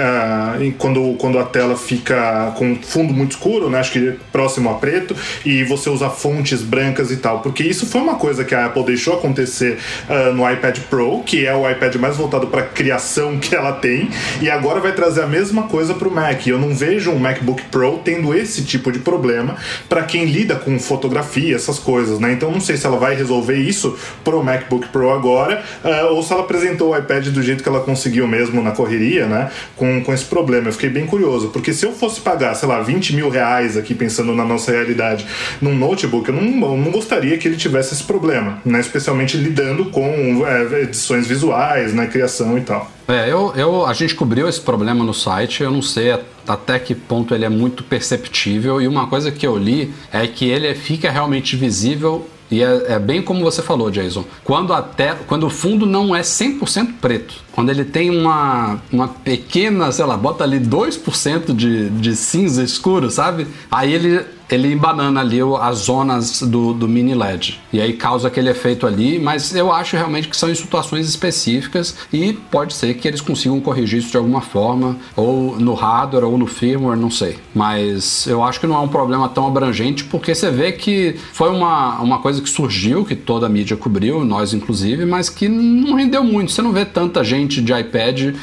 em 0.59 0.71
quando, 0.71 1.15
quando 1.17 1.39
a 1.39 1.43
tela 1.43 1.75
fica 1.75 2.53
com 2.57 2.75
fundo 2.75 3.13
muito 3.13 3.31
escuro, 3.31 3.69
né? 3.69 3.79
Acho 3.79 3.91
que 3.91 4.13
próximo 4.31 4.69
a 4.69 4.75
preto, 4.75 5.15
e 5.45 5.63
você 5.63 5.89
usa 5.89 6.09
fontes 6.09 6.61
brancas 6.61 7.11
e 7.11 7.17
tal. 7.17 7.39
Porque 7.39 7.63
isso 7.63 7.85
foi 7.85 8.01
uma 8.01 8.15
coisa 8.15 8.43
que 8.43 8.55
a 8.55 8.65
Apple 8.65 8.83
deixou 8.83 9.15
acontecer 9.15 9.77
uh, 10.09 10.33
no 10.33 10.49
iPad 10.49 10.79
Pro, 10.89 11.23
que 11.23 11.45
é 11.45 11.55
o 11.55 11.69
iPad 11.69 11.95
mais 11.95 12.17
voltado 12.17 12.47
para 12.47 12.63
criação 12.63 13.37
que 13.37 13.55
ela 13.55 13.73
tem, 13.73 14.09
e 14.41 14.49
agora 14.49 14.79
vai 14.79 14.91
trazer 14.91 15.23
a 15.23 15.27
mesma 15.27 15.63
coisa 15.63 15.93
para 15.93 16.07
o 16.07 16.11
Mac. 16.11 16.45
Eu 16.47 16.59
não 16.59 16.73
vejo 16.75 17.11
um 17.11 17.19
MacBook 17.19 17.63
Pro 17.71 17.99
tendo 18.03 18.33
esse 18.33 18.63
tipo 18.63 18.91
de 18.91 18.99
problema 18.99 19.55
para 19.87 20.03
quem 20.03 20.25
lida 20.25 20.55
com 20.55 20.79
fotografia, 20.79 21.55
essas 21.55 21.79
coisas, 21.79 22.19
né? 22.19 22.33
Então 22.33 22.51
não 22.51 22.61
sei 22.61 22.77
se 22.77 22.85
ela 22.85 22.97
vai 22.97 23.15
resolver 23.15 23.55
isso 23.55 23.97
pro 24.23 24.43
MacBook 24.43 24.87
Pro 24.89 25.11
agora, 25.11 25.63
uh, 25.83 26.13
ou 26.13 26.23
se 26.23 26.33
ela 26.33 26.41
apresentou 26.41 26.91
o 26.91 26.97
iPad 26.97 27.27
do 27.27 27.41
jeito 27.41 27.63
que 27.63 27.69
ela 27.69 27.81
conseguiu 27.81 28.27
mesmo 28.27 28.61
na 28.61 28.71
correria, 28.71 29.27
né? 29.27 29.49
Com, 29.75 30.03
com 30.03 30.13
esse 30.17 30.25
problema. 30.25 30.67
Eu 30.67 30.73
fiquei 30.73 30.89
bem 30.89 31.05
curioso, 31.05 31.49
porque 31.49 31.73
se 31.73 31.85
eu 31.85 31.93
fosse 31.93 32.19
pagar, 32.21 32.53
sei 32.55 32.67
lá, 32.67 32.81
20 32.81 33.15
mil 33.15 33.29
reais 33.29 33.77
aqui, 33.77 33.93
pensando 33.93 34.33
na 34.33 34.43
nossa 34.43 34.71
realidade, 34.71 35.25
num 35.61 35.75
notebook, 35.75 36.27
eu 36.29 36.35
não, 36.35 36.71
eu 36.71 36.77
não 36.77 36.91
gostaria 36.91 37.37
que 37.37 37.47
ele 37.47 37.57
tivesse 37.57 37.93
esse 37.93 38.03
problema, 38.03 38.59
né? 38.65 38.79
Especialmente 38.79 39.37
lidando 39.37 39.85
com 39.85 40.45
é, 40.45 40.81
edições 40.81 41.27
visuais, 41.27 41.93
né? 41.93 42.07
Criação 42.07 42.57
e 42.57 42.61
tal. 42.61 42.91
É, 43.07 43.31
eu, 43.31 43.53
eu, 43.55 43.85
a 43.85 43.93
gente 43.93 44.13
cobriu 44.15 44.49
esse 44.49 44.59
problema 44.59 45.03
no 45.03 45.13
site, 45.13 45.63
eu 45.63 45.71
não 45.71 45.81
sei 45.81 46.19
até 46.45 46.77
que 46.77 46.93
ponto 46.93 47.33
ele 47.33 47.45
é 47.45 47.49
muito 47.49 47.83
perceptível, 47.83 48.81
e 48.81 48.87
uma 48.87 49.07
coisa 49.07 49.31
que 49.31 49.47
eu 49.47 49.57
li 49.57 49.93
é 50.11 50.27
que 50.27 50.49
ele 50.49 50.73
fica 50.75 51.09
realmente 51.09 51.55
visível 51.55 52.27
e 52.49 52.63
é, 52.63 52.93
é, 52.93 52.99
bem 52.99 53.21
como 53.21 53.43
você 53.43 53.61
falou, 53.61 53.91
Jason. 53.91 54.23
Quando, 54.43 54.73
até, 54.73 55.13
quando 55.27 55.45
o 55.45 55.49
fundo 55.49 55.85
não 55.85 56.15
é 56.15 56.21
100% 56.21 56.93
preto. 57.01 57.46
Quando 57.57 57.71
ele 57.71 57.83
tem 57.83 58.11
uma, 58.11 58.79
uma 58.91 59.07
pequena, 59.07 59.91
sei 59.91 60.05
lá, 60.05 60.15
bota 60.15 60.43
ali 60.43 60.59
2% 60.59 61.55
de, 61.55 61.89
de 61.89 62.15
cinza 62.15 62.61
escuro, 62.61 63.09
sabe? 63.09 63.47
Aí 63.71 63.91
ele 63.91 64.23
ele 64.49 64.71
embanana 64.71 65.19
ali 65.19 65.39
as 65.59 65.79
zonas 65.79 66.41
do, 66.41 66.73
do 66.73 66.87
mini 66.87 67.13
LED. 67.13 67.59
E 67.71 67.81
aí 67.81 67.93
causa 67.93 68.27
aquele 68.27 68.49
efeito 68.49 68.87
ali, 68.87 69.19
mas 69.19 69.53
eu 69.53 69.71
acho 69.71 69.95
realmente 69.95 70.27
que 70.27 70.37
são 70.37 70.49
em 70.49 70.55
situações 70.55 71.07
específicas 71.07 71.95
e 72.11 72.33
pode 72.33 72.73
ser 72.73 72.93
que 72.93 73.07
eles 73.07 73.21
consigam 73.21 73.59
corrigir 73.59 73.99
isso 73.99 74.11
de 74.11 74.17
alguma 74.17 74.41
forma, 74.41 74.95
ou 75.15 75.59
no 75.59 75.73
hardware 75.73 76.23
ou 76.23 76.37
no 76.37 76.47
firmware, 76.47 76.97
não 76.97 77.11
sei. 77.11 77.37
Mas 77.53 78.25
eu 78.27 78.43
acho 78.43 78.59
que 78.59 78.67
não 78.67 78.75
é 78.75 78.79
um 78.79 78.87
problema 78.87 79.27
tão 79.27 79.47
abrangente, 79.47 80.05
porque 80.05 80.33
você 80.33 80.49
vê 80.49 80.71
que 80.71 81.15
foi 81.33 81.49
uma, 81.49 81.99
uma 81.99 82.19
coisa 82.19 82.41
que 82.41 82.49
surgiu, 82.49 83.03
que 83.03 83.15
toda 83.15 83.47
a 83.47 83.49
mídia 83.49 83.75
cobriu, 83.75 84.23
nós 84.23 84.53
inclusive, 84.53 85.05
mas 85.05 85.29
que 85.29 85.49
não 85.49 85.95
rendeu 85.95 86.23
muito. 86.23 86.51
Você 86.51 86.61
não 86.61 86.71
vê 86.71 86.85
tanta 86.85 87.23
gente 87.23 87.46
de 87.47 87.73
iPad, 87.73 88.35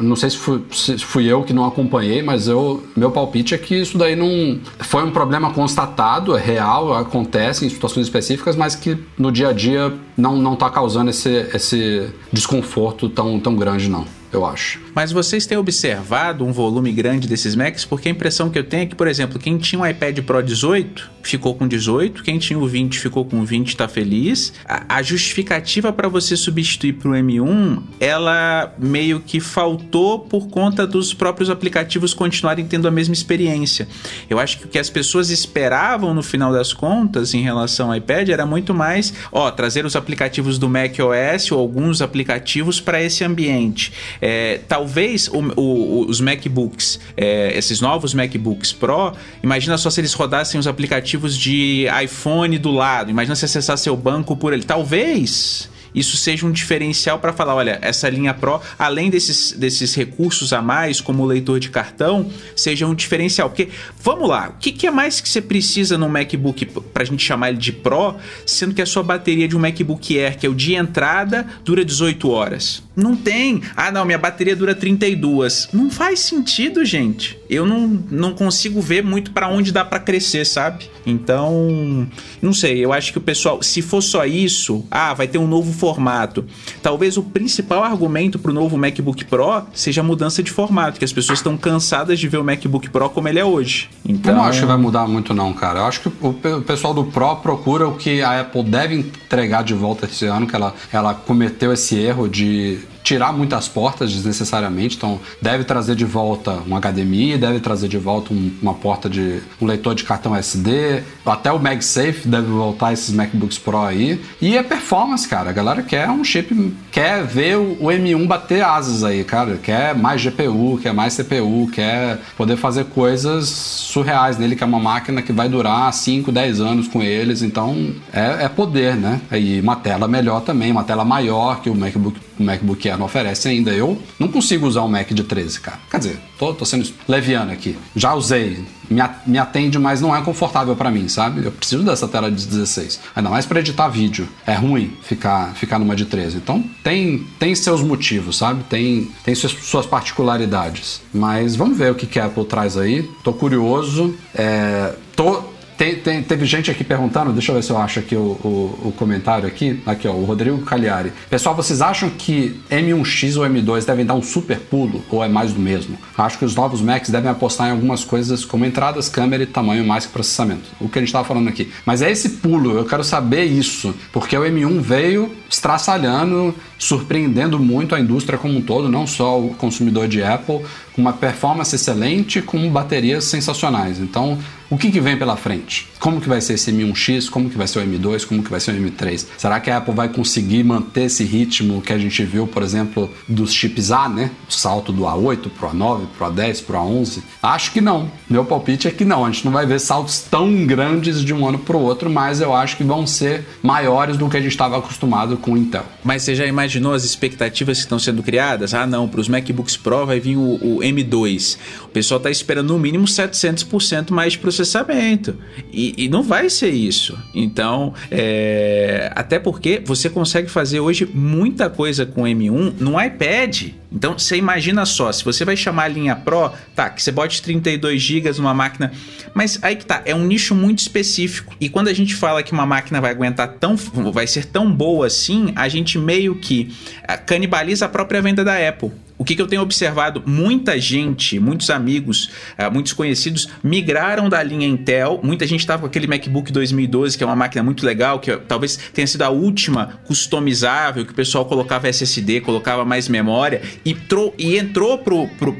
não 0.00 0.16
sei 0.16 0.30
se 0.30 0.36
fui, 0.36 0.62
se 0.72 0.98
fui 0.98 1.26
eu 1.26 1.42
que 1.42 1.52
não 1.52 1.64
acompanhei, 1.64 2.22
mas 2.22 2.48
eu, 2.48 2.82
meu 2.96 3.10
palpite 3.10 3.54
é 3.54 3.58
que 3.58 3.74
isso 3.74 3.98
daí 3.98 4.16
não 4.16 4.58
foi 4.78 5.04
um 5.04 5.10
problema 5.10 5.34
problema 5.34 5.50
constatado, 5.50 6.36
é 6.36 6.40
real, 6.40 6.94
acontece 6.94 7.66
em 7.66 7.68
situações 7.68 8.06
específicas, 8.06 8.56
mas 8.56 8.74
que 8.74 8.96
no 9.18 9.32
dia 9.32 9.48
a 9.48 9.52
dia 9.52 9.92
não 10.16 10.36
não 10.36 10.54
está 10.54 10.70
causando 10.70 11.10
esse, 11.10 11.30
esse 11.52 12.08
desconforto 12.32 13.08
tão, 13.08 13.40
tão 13.40 13.56
grande, 13.56 13.88
não 13.88 14.04
eu 14.34 14.44
acho. 14.44 14.80
Mas 14.94 15.10
vocês 15.12 15.46
têm 15.46 15.58
observado 15.58 16.44
um 16.44 16.52
volume 16.52 16.92
grande 16.92 17.26
desses 17.26 17.54
Macs? 17.54 17.84
Porque 17.84 18.08
a 18.08 18.12
impressão 18.12 18.50
que 18.50 18.58
eu 18.58 18.64
tenho 18.64 18.84
é 18.84 18.86
que, 18.86 18.94
por 18.94 19.08
exemplo, 19.08 19.38
quem 19.38 19.58
tinha 19.58 19.80
um 19.80 19.86
iPad 19.86 20.20
Pro 20.20 20.42
18 20.42 21.10
ficou 21.22 21.54
com 21.54 21.66
18, 21.66 22.22
quem 22.22 22.38
tinha 22.38 22.58
o 22.58 22.66
20 22.66 22.98
ficou 22.98 23.24
com 23.24 23.44
20 23.44 23.68
está 23.68 23.88
feliz. 23.88 24.52
A, 24.66 24.96
a 24.96 25.02
justificativa 25.02 25.92
para 25.92 26.08
você 26.08 26.36
substituir 26.36 26.94
para 26.94 27.10
o 27.10 27.12
M1, 27.12 27.82
ela 27.98 28.74
meio 28.78 29.20
que 29.20 29.40
faltou 29.40 30.20
por 30.20 30.48
conta 30.48 30.86
dos 30.86 31.14
próprios 31.14 31.50
aplicativos 31.50 32.12
continuarem 32.12 32.66
tendo 32.66 32.86
a 32.86 32.90
mesma 32.90 33.14
experiência. 33.14 33.88
Eu 34.28 34.38
acho 34.38 34.58
que 34.58 34.66
o 34.66 34.68
que 34.68 34.78
as 34.78 34.90
pessoas 34.90 35.30
esperavam 35.30 36.14
no 36.14 36.22
final 36.22 36.52
das 36.52 36.72
contas 36.72 37.34
em 37.34 37.42
relação 37.42 37.90
ao 37.90 37.96
iPad 37.96 38.28
era 38.28 38.46
muito 38.46 38.74
mais, 38.74 39.14
ó, 39.32 39.50
trazer 39.50 39.84
os 39.86 39.96
aplicativos 39.96 40.58
do 40.58 40.68
Mac 40.68 40.94
OS 40.98 41.50
ou 41.50 41.58
alguns 41.58 42.02
aplicativos 42.02 42.80
para 42.80 43.02
esse 43.02 43.24
ambiente. 43.24 43.92
É, 44.26 44.58
talvez 44.66 45.28
o, 45.28 45.38
o, 45.54 46.06
os 46.08 46.18
MacBooks, 46.18 46.98
é, 47.14 47.52
esses 47.58 47.82
novos 47.82 48.14
MacBooks 48.14 48.72
Pro, 48.72 49.12
imagina 49.42 49.76
só 49.76 49.90
se 49.90 50.00
eles 50.00 50.14
rodassem 50.14 50.58
os 50.58 50.66
aplicativos 50.66 51.36
de 51.36 51.84
iPhone 52.02 52.56
do 52.56 52.70
lado, 52.70 53.10
imagina 53.10 53.36
se 53.36 53.44
acessar 53.44 53.76
seu 53.76 53.94
banco 53.94 54.34
por 54.34 54.54
ele. 54.54 54.62
Talvez 54.62 55.68
isso 55.94 56.16
seja 56.16 56.46
um 56.46 56.52
diferencial 56.52 57.18
para 57.18 57.32
falar, 57.32 57.54
olha, 57.54 57.78
essa 57.80 58.08
linha 58.08 58.34
Pro, 58.34 58.60
além 58.78 59.10
desses, 59.10 59.52
desses 59.52 59.94
recursos 59.94 60.52
a 60.52 60.60
mais, 60.60 61.00
como 61.00 61.22
o 61.22 61.26
leitor 61.26 61.60
de 61.60 61.70
cartão, 61.70 62.30
seja 62.56 62.86
um 62.86 62.94
diferencial. 62.94 63.48
Porque, 63.48 63.68
vamos 64.02 64.28
lá, 64.28 64.48
o 64.48 64.58
que, 64.58 64.72
que 64.72 64.86
é 64.86 64.90
mais 64.90 65.20
que 65.20 65.28
você 65.28 65.40
precisa 65.40 65.96
no 65.96 66.08
MacBook 66.08 66.66
para 66.66 67.02
a 67.02 67.06
gente 67.06 67.24
chamar 67.24 67.50
ele 67.50 67.58
de 67.58 67.72
Pro, 67.72 68.16
sendo 68.46 68.74
que 68.74 68.82
a 68.82 68.86
sua 68.86 69.02
bateria 69.02 69.46
de 69.46 69.56
um 69.56 69.60
MacBook 69.60 70.18
Air, 70.18 70.38
que 70.38 70.46
é 70.46 70.48
o 70.48 70.54
de 70.54 70.74
entrada, 70.74 71.46
dura 71.64 71.84
18 71.84 72.28
horas? 72.30 72.82
Não 72.96 73.16
tem. 73.16 73.60
Ah, 73.76 73.90
não, 73.90 74.04
minha 74.04 74.18
bateria 74.18 74.54
dura 74.54 74.74
32. 74.74 75.68
Não 75.72 75.90
faz 75.90 76.20
sentido, 76.20 76.84
gente. 76.84 77.38
Eu 77.48 77.66
não, 77.66 78.02
não 78.10 78.32
consigo 78.32 78.80
ver 78.80 79.02
muito 79.02 79.30
para 79.30 79.48
onde 79.48 79.72
dá 79.72 79.84
para 79.84 79.98
crescer, 79.98 80.44
sabe? 80.46 80.88
Então, 81.06 82.06
não 82.40 82.52
sei. 82.52 82.84
Eu 82.84 82.92
acho 82.92 83.12
que 83.12 83.18
o 83.18 83.20
pessoal, 83.20 83.62
se 83.62 83.82
for 83.82 84.00
só 84.00 84.24
isso, 84.24 84.84
ah, 84.90 85.12
vai 85.12 85.28
ter 85.28 85.38
um 85.38 85.46
novo 85.46 85.72
formato. 85.72 86.44
Talvez 86.82 87.16
o 87.16 87.22
principal 87.22 87.84
argumento 87.84 88.38
para 88.38 88.50
o 88.50 88.54
novo 88.54 88.76
MacBook 88.76 89.24
Pro 89.26 89.62
seja 89.72 90.00
a 90.00 90.04
mudança 90.04 90.42
de 90.42 90.50
formato, 90.50 90.98
que 90.98 91.04
as 91.04 91.12
pessoas 91.12 91.38
estão 91.38 91.56
cansadas 91.56 92.18
de 92.18 92.28
ver 92.28 92.38
o 92.38 92.44
MacBook 92.44 92.88
Pro 92.88 93.10
como 93.10 93.28
ele 93.28 93.38
é 93.38 93.44
hoje. 93.44 93.90
Então... 94.04 94.32
Eu 94.32 94.38
não 94.38 94.44
acho 94.44 94.60
que 94.60 94.66
vai 94.66 94.76
mudar 94.76 95.06
muito 95.06 95.34
não, 95.34 95.52
cara. 95.52 95.80
Eu 95.80 95.84
acho 95.86 96.00
que 96.00 96.08
o 96.08 96.62
pessoal 96.62 96.94
do 96.94 97.04
Pro 97.04 97.36
procura 97.36 97.86
o 97.86 97.96
que 97.96 98.22
a 98.22 98.40
Apple 98.40 98.62
deve 98.62 98.94
entregar 98.96 99.62
de 99.62 99.74
volta 99.74 100.06
esse 100.06 100.24
ano, 100.26 100.46
que 100.46 100.56
ela, 100.56 100.74
ela 100.92 101.14
cometeu 101.14 101.72
esse 101.72 101.96
erro 101.96 102.28
de 102.28 102.78
tirar 103.04 103.32
muitas 103.32 103.68
portas 103.68 104.10
desnecessariamente. 104.10 104.96
Então, 104.96 105.20
deve 105.40 105.62
trazer 105.62 105.94
de 105.94 106.06
volta 106.06 106.62
um 106.66 106.74
HDMI, 106.80 107.36
deve 107.36 107.60
trazer 107.60 107.86
de 107.86 107.98
volta 107.98 108.32
um, 108.32 108.50
uma 108.60 108.74
porta 108.74 109.08
de 109.08 109.40
um 109.60 109.66
leitor 109.66 109.94
de 109.94 110.04
cartão 110.04 110.34
SD, 110.34 111.02
até 111.24 111.52
o 111.52 111.58
MagSafe 111.58 112.26
deve 112.26 112.46
voltar 112.46 112.94
esses 112.94 113.14
MacBooks 113.14 113.58
Pro 113.58 113.82
aí. 113.82 114.20
E 114.40 114.56
é 114.56 114.62
performance, 114.62 115.28
cara. 115.28 115.50
A 115.50 115.52
galera 115.52 115.82
quer 115.82 116.08
um 116.08 116.24
chip, 116.24 116.74
quer 116.90 117.22
ver 117.24 117.58
o, 117.58 117.72
o 117.72 117.86
M1 117.88 118.26
bater 118.26 118.64
asas 118.64 119.04
aí, 119.04 119.22
cara. 119.22 119.58
Quer 119.58 119.94
mais 119.94 120.24
GPU, 120.24 120.78
quer 120.82 120.94
mais 120.94 121.14
CPU, 121.14 121.68
quer 121.70 122.18
poder 122.36 122.56
fazer 122.56 122.86
coisas 122.86 123.48
surreais 123.48 124.38
nele, 124.38 124.56
que 124.56 124.64
é 124.64 124.66
uma 124.66 124.80
máquina 124.80 125.20
que 125.20 125.32
vai 125.32 125.48
durar 125.48 125.92
5, 125.92 126.32
10 126.32 126.60
anos 126.60 126.88
com 126.88 127.02
eles. 127.02 127.42
Então, 127.42 127.92
é, 128.12 128.44
é 128.44 128.48
poder, 128.48 128.96
né? 128.96 129.20
E 129.32 129.60
uma 129.60 129.76
tela 129.76 130.08
melhor 130.08 130.40
também, 130.40 130.72
uma 130.72 130.84
tela 130.84 131.04
maior 131.04 131.60
que 131.60 131.68
o 131.68 131.74
MacBook, 131.74 132.18
o 132.38 132.42
MacBook 132.42 132.88
Air 132.88 132.98
não 132.98 133.06
oferece 133.06 133.48
ainda. 133.48 133.70
Eu 133.70 134.00
não 134.18 134.28
consigo 134.28 134.66
usar 134.66 134.82
um 134.82 134.88
Mac 134.88 135.10
de 135.10 135.24
13, 135.24 135.60
cara. 135.60 135.78
Quer 135.90 135.98
dizer, 135.98 136.20
tô, 136.38 136.52
tô 136.54 136.64
sendo 136.64 136.88
leviano 137.08 137.52
aqui. 137.52 137.76
Já 137.94 138.14
usei, 138.14 138.64
me, 138.90 139.38
atende, 139.38 139.78
mas 139.78 140.00
não 140.00 140.14
é 140.14 140.20
confortável 140.22 140.74
para 140.76 140.90
mim, 140.90 141.08
sabe? 141.08 141.44
Eu 141.44 141.52
preciso 141.52 141.82
dessa 141.82 142.06
tela 142.06 142.30
de 142.30 142.46
16. 142.46 143.00
Ainda 143.14 143.30
mais 143.30 143.46
para 143.46 143.60
editar 143.60 143.88
vídeo. 143.88 144.28
É 144.46 144.54
ruim 144.54 144.96
ficar, 145.02 145.54
ficar 145.54 145.78
numa 145.78 145.96
de 145.96 146.04
13. 146.04 146.36
Então 146.36 146.64
tem, 146.82 147.26
tem 147.38 147.54
seus 147.54 147.82
motivos, 147.82 148.38
sabe? 148.38 148.64
Tem, 148.64 149.10
tem 149.24 149.34
suas, 149.34 149.52
suas 149.52 149.86
particularidades. 149.86 151.00
Mas 151.12 151.56
vamos 151.56 151.78
ver 151.78 151.92
o 151.92 151.94
que, 151.94 152.06
que 152.06 152.18
a 152.18 152.26
Apple 152.26 152.44
traz 152.44 152.76
aí. 152.76 153.08
Tô 153.22 153.32
curioso. 153.32 154.14
É, 154.34 154.94
tô 155.16 155.53
tem, 155.76 155.96
tem, 155.96 156.22
teve 156.22 156.44
gente 156.46 156.70
aqui 156.70 156.84
perguntando, 156.84 157.32
deixa 157.32 157.50
eu 157.52 157.56
ver 157.56 157.62
se 157.62 157.70
eu 157.70 157.78
acho 157.78 157.98
aqui 157.98 158.14
o, 158.14 158.20
o, 158.20 158.88
o, 158.88 158.92
comentário 158.92 159.46
aqui. 159.46 159.80
Aqui, 159.84 160.06
ó, 160.06 160.12
o 160.12 160.24
Rodrigo 160.24 160.58
Cagliari. 160.62 161.12
Pessoal, 161.28 161.54
vocês 161.54 161.82
acham 161.82 162.08
que 162.10 162.60
M1X 162.70 163.36
ou 163.36 163.44
M2 163.44 163.84
devem 163.84 164.04
dar 164.04 164.14
um 164.14 164.22
super 164.22 164.58
pulo 164.58 165.02
ou 165.10 165.22
é 165.22 165.28
mais 165.28 165.52
do 165.52 165.60
mesmo? 165.60 165.98
Acho 166.16 166.38
que 166.38 166.44
os 166.44 166.54
novos 166.54 166.80
Macs 166.80 167.10
devem 167.10 167.30
apostar 167.30 167.68
em 167.68 167.72
algumas 167.72 168.04
coisas 168.04 168.44
como 168.44 168.64
entradas, 168.64 169.08
câmera 169.08 169.42
e 169.42 169.46
tamanho 169.46 169.84
mais 169.84 170.06
que 170.06 170.12
processamento. 170.12 170.64
O 170.80 170.88
que 170.88 170.98
a 170.98 171.02
gente 171.02 171.08
estava 171.08 171.26
falando 171.26 171.48
aqui. 171.48 171.70
Mas 171.84 172.02
é 172.02 172.10
esse 172.10 172.30
pulo, 172.30 172.76
eu 172.76 172.84
quero 172.84 173.02
saber 173.02 173.44
isso, 173.44 173.94
porque 174.12 174.36
o 174.36 174.42
M1 174.42 174.80
veio 174.80 175.30
estraçalhando, 175.50 176.54
surpreendendo 176.78 177.58
muito 177.58 177.94
a 177.94 178.00
indústria 178.00 178.38
como 178.38 178.58
um 178.58 178.62
todo, 178.62 178.88
não 178.88 179.06
só 179.06 179.40
o 179.40 179.54
consumidor 179.54 180.08
de 180.08 180.22
Apple, 180.22 180.60
com 180.94 181.02
uma 181.02 181.12
performance 181.12 181.74
excelente, 181.74 182.40
com 182.40 182.70
baterias 182.70 183.24
sensacionais. 183.24 183.98
Então, 183.98 184.38
o 184.70 184.78
que, 184.78 184.90
que 184.90 185.00
vem 185.00 185.16
pela 185.16 185.36
frente? 185.36 185.88
Como 186.00 186.20
que 186.20 186.28
vai 186.28 186.40
ser 186.40 186.54
esse 186.54 186.72
M1X? 186.72 187.28
Como 187.28 187.50
que 187.50 187.56
vai 187.56 187.66
ser 187.66 187.80
o 187.80 187.82
M2? 187.82 188.26
Como 188.26 188.42
que 188.42 188.50
vai 188.50 188.60
ser 188.60 188.72
o 188.72 188.74
M3? 188.74 189.26
Será 189.36 189.60
que 189.60 189.70
a 189.70 189.76
Apple 189.76 189.94
vai 189.94 190.08
conseguir 190.08 190.64
manter 190.64 191.04
esse 191.04 191.22
ritmo 191.22 191.82
que 191.82 191.92
a 191.92 191.98
gente 191.98 192.24
viu, 192.24 192.46
por 192.46 192.62
exemplo, 192.62 193.10
dos 193.28 193.52
chips 193.52 193.90
A, 193.90 194.08
né? 194.08 194.30
O 194.48 194.52
salto 194.52 194.90
do 194.90 195.02
A8 195.02 195.50
pro 195.50 195.68
A9, 195.68 196.06
pro 196.16 196.26
A10, 196.26 196.64
pro 196.64 196.78
A11? 196.78 197.22
Acho 197.42 197.72
que 197.72 197.80
não. 197.80 198.10
Meu 198.28 198.44
palpite 198.44 198.88
é 198.88 198.90
que 198.90 199.04
não. 199.04 199.24
A 199.24 199.30
gente 199.30 199.44
não 199.44 199.52
vai 199.52 199.66
ver 199.66 199.78
saltos 199.78 200.20
tão 200.20 200.66
grandes 200.66 201.22
de 201.22 201.32
um 201.34 201.46
ano 201.46 201.58
pro 201.58 201.78
outro, 201.78 202.10
mas 202.10 202.40
eu 202.40 202.54
acho 202.54 202.76
que 202.76 202.84
vão 202.84 203.06
ser 203.06 203.46
maiores 203.62 204.16
do 204.16 204.28
que 204.28 204.36
a 204.36 204.40
gente 204.40 204.52
estava 204.52 204.78
acostumado 204.78 205.36
com 205.36 205.52
o 205.52 205.56
Intel. 205.56 205.84
Mas 206.02 206.22
você 206.22 206.34
já 206.34 206.46
imaginou 206.46 206.94
as 206.94 207.04
expectativas 207.04 207.78
que 207.78 207.84
estão 207.84 207.98
sendo 207.98 208.22
criadas? 208.22 208.74
Ah, 208.74 208.86
não, 208.86 209.08
para 209.08 209.20
os 209.20 209.28
MacBooks 209.28 209.76
Pro 209.76 210.06
vai 210.06 210.20
vir 210.20 210.36
o, 210.36 210.58
o 210.60 210.83
M2. 210.84 211.58
O 211.84 211.88
pessoal 211.88 212.18
está 212.18 212.30
esperando 212.30 212.72
no 212.72 212.78
mínimo 212.78 213.04
700% 213.04 214.10
mais 214.10 214.34
de 214.34 214.38
processamento. 214.38 215.36
E, 215.72 215.94
e 216.04 216.08
não 216.08 216.22
vai 216.22 216.50
ser 216.50 216.70
isso. 216.70 217.18
Então, 217.34 217.94
é, 218.10 219.10
até 219.14 219.38
porque 219.38 219.82
você 219.84 220.10
consegue 220.10 220.48
fazer 220.48 220.80
hoje 220.80 221.08
muita 221.12 221.70
coisa 221.70 222.04
com 222.04 222.22
M1 222.22 222.74
no 222.78 223.00
iPad. 223.00 223.70
Então, 223.92 224.18
você 224.18 224.36
imagina 224.36 224.84
só, 224.84 225.12
se 225.12 225.24
você 225.24 225.44
vai 225.44 225.56
chamar 225.56 225.84
a 225.84 225.88
linha 225.88 226.16
Pro, 226.16 226.50
tá, 226.74 226.90
que 226.90 227.00
você 227.00 227.12
bote 227.12 227.40
32 227.40 228.02
GB 228.02 228.32
numa 228.38 228.52
máquina, 228.52 228.90
mas 229.32 229.58
aí 229.62 229.76
que 229.76 229.86
tá, 229.86 230.02
é 230.04 230.12
um 230.14 230.24
nicho 230.24 230.54
muito 230.54 230.80
específico. 230.80 231.54
E 231.60 231.68
quando 231.68 231.88
a 231.88 231.92
gente 231.92 232.14
fala 232.14 232.42
que 232.42 232.52
uma 232.52 232.66
máquina 232.66 233.00
vai 233.00 233.12
aguentar 233.12 233.46
tão, 233.60 233.76
vai 233.76 234.26
ser 234.26 234.46
tão 234.46 234.70
boa 234.70 235.06
assim, 235.06 235.52
a 235.54 235.68
gente 235.68 235.96
meio 235.96 236.34
que 236.34 236.74
ah, 237.06 237.16
canibaliza 237.16 237.86
a 237.86 237.88
própria 237.88 238.20
venda 238.20 238.44
da 238.44 238.56
Apple. 238.68 238.90
O 239.16 239.24
que, 239.24 239.36
que 239.36 239.42
eu 239.42 239.46
tenho 239.46 239.62
observado? 239.62 240.22
Muita 240.26 240.78
gente, 240.78 241.38
muitos 241.38 241.70
amigos, 241.70 242.30
uh, 242.58 242.72
muitos 242.72 242.92
conhecidos 242.92 243.48
migraram 243.62 244.28
da 244.28 244.42
linha 244.42 244.66
Intel. 244.66 245.20
Muita 245.22 245.46
gente 245.46 245.60
estava 245.60 245.82
com 245.82 245.86
aquele 245.86 246.06
MacBook 246.06 246.52
2012, 246.52 247.16
que 247.16 247.22
é 247.22 247.26
uma 247.26 247.36
máquina 247.36 247.62
muito 247.62 247.86
legal, 247.86 248.18
que 248.18 248.36
talvez 248.36 248.76
tenha 248.92 249.06
sido 249.06 249.22
a 249.22 249.30
última 249.30 250.00
customizável, 250.04 251.04
que 251.04 251.12
o 251.12 251.14
pessoal 251.14 251.44
colocava 251.44 251.88
SSD, 251.88 252.40
colocava 252.40 252.84
mais 252.84 253.08
memória, 253.08 253.62
e, 253.84 253.96
e 254.36 254.58
entrou 254.58 254.98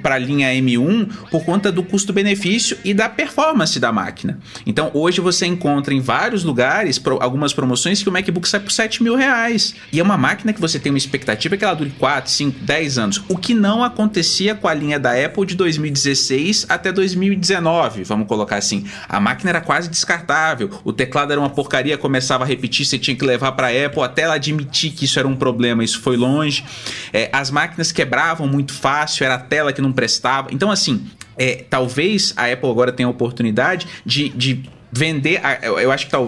para 0.03 0.17
a 0.17 0.19
linha 0.19 0.49
M1 0.49 1.09
por 1.31 1.45
conta 1.45 1.71
do 1.71 1.83
custo-benefício 1.83 2.77
e 2.85 2.93
da 2.93 3.09
performance 3.09 3.79
da 3.79 3.93
máquina. 3.93 4.39
Então 4.67 4.91
hoje 4.93 5.21
você 5.21 5.47
encontra 5.47 5.95
em 5.95 6.01
vários 6.01 6.43
lugares 6.43 6.99
pro, 6.99 7.23
algumas 7.23 7.53
promoções 7.53 8.03
que 8.03 8.09
o 8.09 8.13
MacBook 8.13 8.49
sai 8.49 8.61
por 8.61 8.73
7 8.73 9.03
mil 9.03 9.15
reais. 9.15 9.75
E 9.93 10.01
é 10.01 10.03
uma 10.03 10.17
máquina 10.17 10.53
que 10.53 10.61
você 10.61 10.79
tem 10.79 10.91
uma 10.91 10.99
expectativa 10.99 11.57
que 11.57 11.65
ela 11.65 11.75
dure 11.75 11.91
4, 11.99 12.31
5, 12.31 12.61
10 12.61 12.99
anos. 12.99 13.25
O 13.29 13.44
que 13.45 13.53
não 13.53 13.85
acontecia 13.85 14.55
com 14.55 14.67
a 14.67 14.73
linha 14.73 14.99
da 14.99 15.13
Apple 15.13 15.45
de 15.45 15.55
2016 15.55 16.65
até 16.67 16.91
2019, 16.91 18.03
vamos 18.03 18.27
colocar 18.27 18.57
assim. 18.57 18.87
A 19.07 19.21
máquina 19.21 19.51
era 19.51 19.61
quase 19.61 19.91
descartável, 19.91 20.71
o 20.83 20.95
teclado 20.95 21.31
era 21.31 21.39
uma 21.39 21.51
porcaria, 21.51 21.99
começava 21.99 22.45
a 22.45 22.47
repetir, 22.47 22.87
você 22.87 22.99
tinha 22.99 23.15
que 23.15 23.23
levar 23.23 23.53
para 23.53 23.67
a 23.67 23.87
Apple 23.87 24.01
até 24.01 24.23
ela 24.23 24.37
admitir 24.37 24.93
que 24.93 25.05
isso 25.05 25.19
era 25.19 25.29
um 25.29 25.37
problema, 25.37 25.85
isso 25.85 26.01
foi 26.01 26.17
longe. 26.17 26.65
É, 27.13 27.29
as 27.35 27.51
máquinas 27.51 27.93
quebravam 27.93 28.47
muito 28.47 28.73
fácil, 28.73 29.27
era 29.27 29.35
a 29.35 29.39
tela 29.39 29.75
que 29.75 29.83
não 29.83 29.93
prestava. 29.93 30.49
Então, 30.51 30.71
assim, 30.71 31.05
é, 31.37 31.67
talvez 31.69 32.33
a 32.39 32.51
Apple 32.51 32.71
agora 32.71 32.93
tenha 32.93 33.07
a 33.07 33.11
oportunidade 33.11 33.87
de, 34.07 34.31
de 34.31 34.63
vender. 34.91 35.43
Eu 35.63 35.93
acho 35.93 36.07
que 36.07 36.13
tá, 36.13 36.19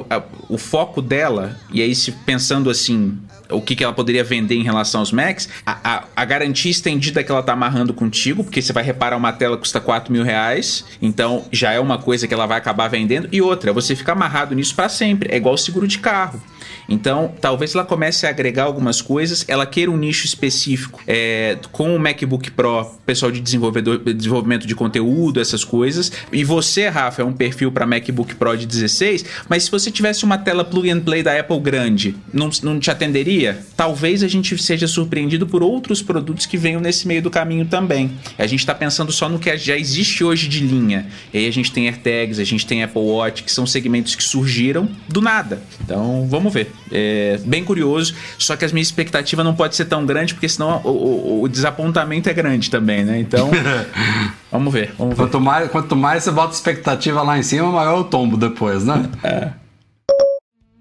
o 0.51 0.59
foco 0.59 1.01
dela, 1.01 1.59
e 1.73 1.81
aí 1.81 1.95
se 1.95 2.13
pensando 2.13 2.69
assim, 2.69 3.17
o 3.51 3.61
que, 3.61 3.77
que 3.77 3.85
ela 3.85 3.93
poderia 3.93 4.25
vender 4.25 4.57
em 4.57 4.63
relação 4.63 5.01
aos 5.01 5.13
Macs, 5.13 5.49
a, 5.65 5.79
a, 5.83 6.05
a, 6.17 6.25
garantia 6.25 6.71
estendida 6.71 7.23
que 7.23 7.31
ela 7.31 7.43
tá 7.43 7.53
amarrando 7.53 7.95
contigo, 7.95 8.43
porque 8.45 8.61
você 8.61 8.73
vai 8.73 8.83
reparar 8.83 9.17
uma 9.17 9.33
tela 9.33 9.57
que 9.57 9.61
custa 9.61 9.81
4 9.81 10.13
mil 10.13 10.23
reais, 10.23 10.85
então 11.01 11.45
já 11.53 11.73
é 11.73 11.81
uma 11.81 11.99
coisa 11.99 12.27
que 12.27 12.35
ela 12.35 12.47
vai 12.47 12.59
acabar 12.59 12.89
vendendo. 12.89 13.29
E 13.33 13.41
outra, 13.41 13.73
você 13.73 13.95
fica 13.95 14.13
amarrado 14.13 14.55
nisso 14.55 14.75
para 14.75 14.89
sempre, 14.89 15.33
é 15.33 15.37
igual 15.37 15.57
seguro 15.57 15.87
de 15.87 15.99
carro. 15.99 16.41
Então, 16.89 17.33
talvez 17.41 17.75
ela 17.75 17.85
comece 17.85 18.27
a 18.27 18.31
agregar 18.31 18.65
algumas 18.65 19.01
coisas, 19.01 19.45
ela 19.49 19.67
queira 19.67 19.91
um 19.91 19.97
nicho 19.97 20.25
específico 20.25 21.01
é, 21.07 21.59
com 21.73 21.95
o 21.95 21.99
MacBook 21.99 22.51
Pro, 22.51 22.87
pessoal 23.05 23.33
de 23.33 23.41
desenvolvedor, 23.41 23.99
desenvolvimento 23.99 24.67
de 24.67 24.75
conteúdo, 24.75 25.41
essas 25.41 25.65
coisas. 25.65 26.13
E 26.33 26.45
você, 26.45 26.89
Rafa, 26.89 27.23
é 27.23 27.25
um 27.25 27.33
perfil 27.33 27.73
para 27.73 27.87
MacBook 27.87 28.35
Pro 28.37 28.57
de 28.57 28.67
16, 28.67 29.25
mas 29.49 29.65
se 29.65 29.71
você 29.71 29.91
tivesse 29.91 30.25
uma 30.25 30.39
tela 30.39 30.65
plug 30.65 30.89
and 30.91 31.01
play 31.01 31.23
da 31.23 31.39
Apple 31.39 31.61
grande, 31.61 32.15
não, 32.33 32.51
não 32.63 32.79
te 32.79 32.91
atenderia? 32.91 33.59
Talvez 33.77 34.23
a 34.23 34.29
gente 34.29 34.57
seja 34.59 34.87
surpreendido 34.87 35.47
por 35.47 35.63
outros 35.63 36.03
produtos 36.03 36.47
que 36.47 36.57
venham 36.57 36.81
nesse 36.81 37.07
meio 37.07 37.23
do 37.23 37.31
caminho 37.31 37.67
também. 37.67 38.13
A 38.39 38.47
gente 38.47 38.61
está 38.61 38.75
pensando 38.75 39.11
só 39.13 39.29
no 39.29 39.39
que 39.39 39.57
já 39.57 39.77
existe 39.77 40.23
hoje 40.23 40.49
de 40.49 40.61
linha. 40.61 41.07
E 41.33 41.39
aí 41.39 41.49
a 41.49 41.53
gente 41.53 41.73
tem 41.73 41.87
AirTags, 41.87 42.39
a 42.39 42.45
gente 42.45 42.67
tem 42.67 42.83
Apple 42.83 43.03
Watch, 43.03 43.43
que 43.43 43.51
são 43.51 43.67
segmentos 43.67 44.15
que 44.15 44.23
surgiram 44.23 44.89
do 45.09 45.21
nada. 45.21 45.63
Então, 45.81 46.27
vamos 46.29 46.53
ver. 46.53 46.76
É 46.91 47.39
bem 47.45 47.65
curioso, 47.65 48.15
só 48.39 48.57
que 48.57 48.65
as 48.65 48.73
minhas 48.73 48.89
expectativas 48.89 49.45
não 49.45 49.55
pode 49.55 49.75
ser 49.75 49.87
tão 49.87 50.07
grande, 50.07 50.35
porque 50.35 50.49
senão 50.49 50.81
o, 50.85 50.89
o, 50.89 51.43
o 51.43 51.49
desapontamento 51.49 52.29
é 52.29 52.33
grande 52.33 52.71
também, 52.71 53.05
né? 53.05 53.19
Então, 53.19 53.51
vamos 54.53 54.73
ver. 54.73 54.95
Vamos 54.97 55.17
ver. 55.17 55.23
Quanto, 55.25 55.41
mais, 55.41 55.71
quanto 55.71 55.97
mais 55.97 56.23
você 56.23 56.31
bota 56.31 56.55
expectativa 56.55 57.23
lá 57.23 57.39
em 57.39 57.43
cima, 57.43 57.71
maior 57.73 58.01
o 58.01 58.05
tombo 58.05 58.37
depois, 58.37 58.85
né? 58.85 59.09
é. 59.25 59.51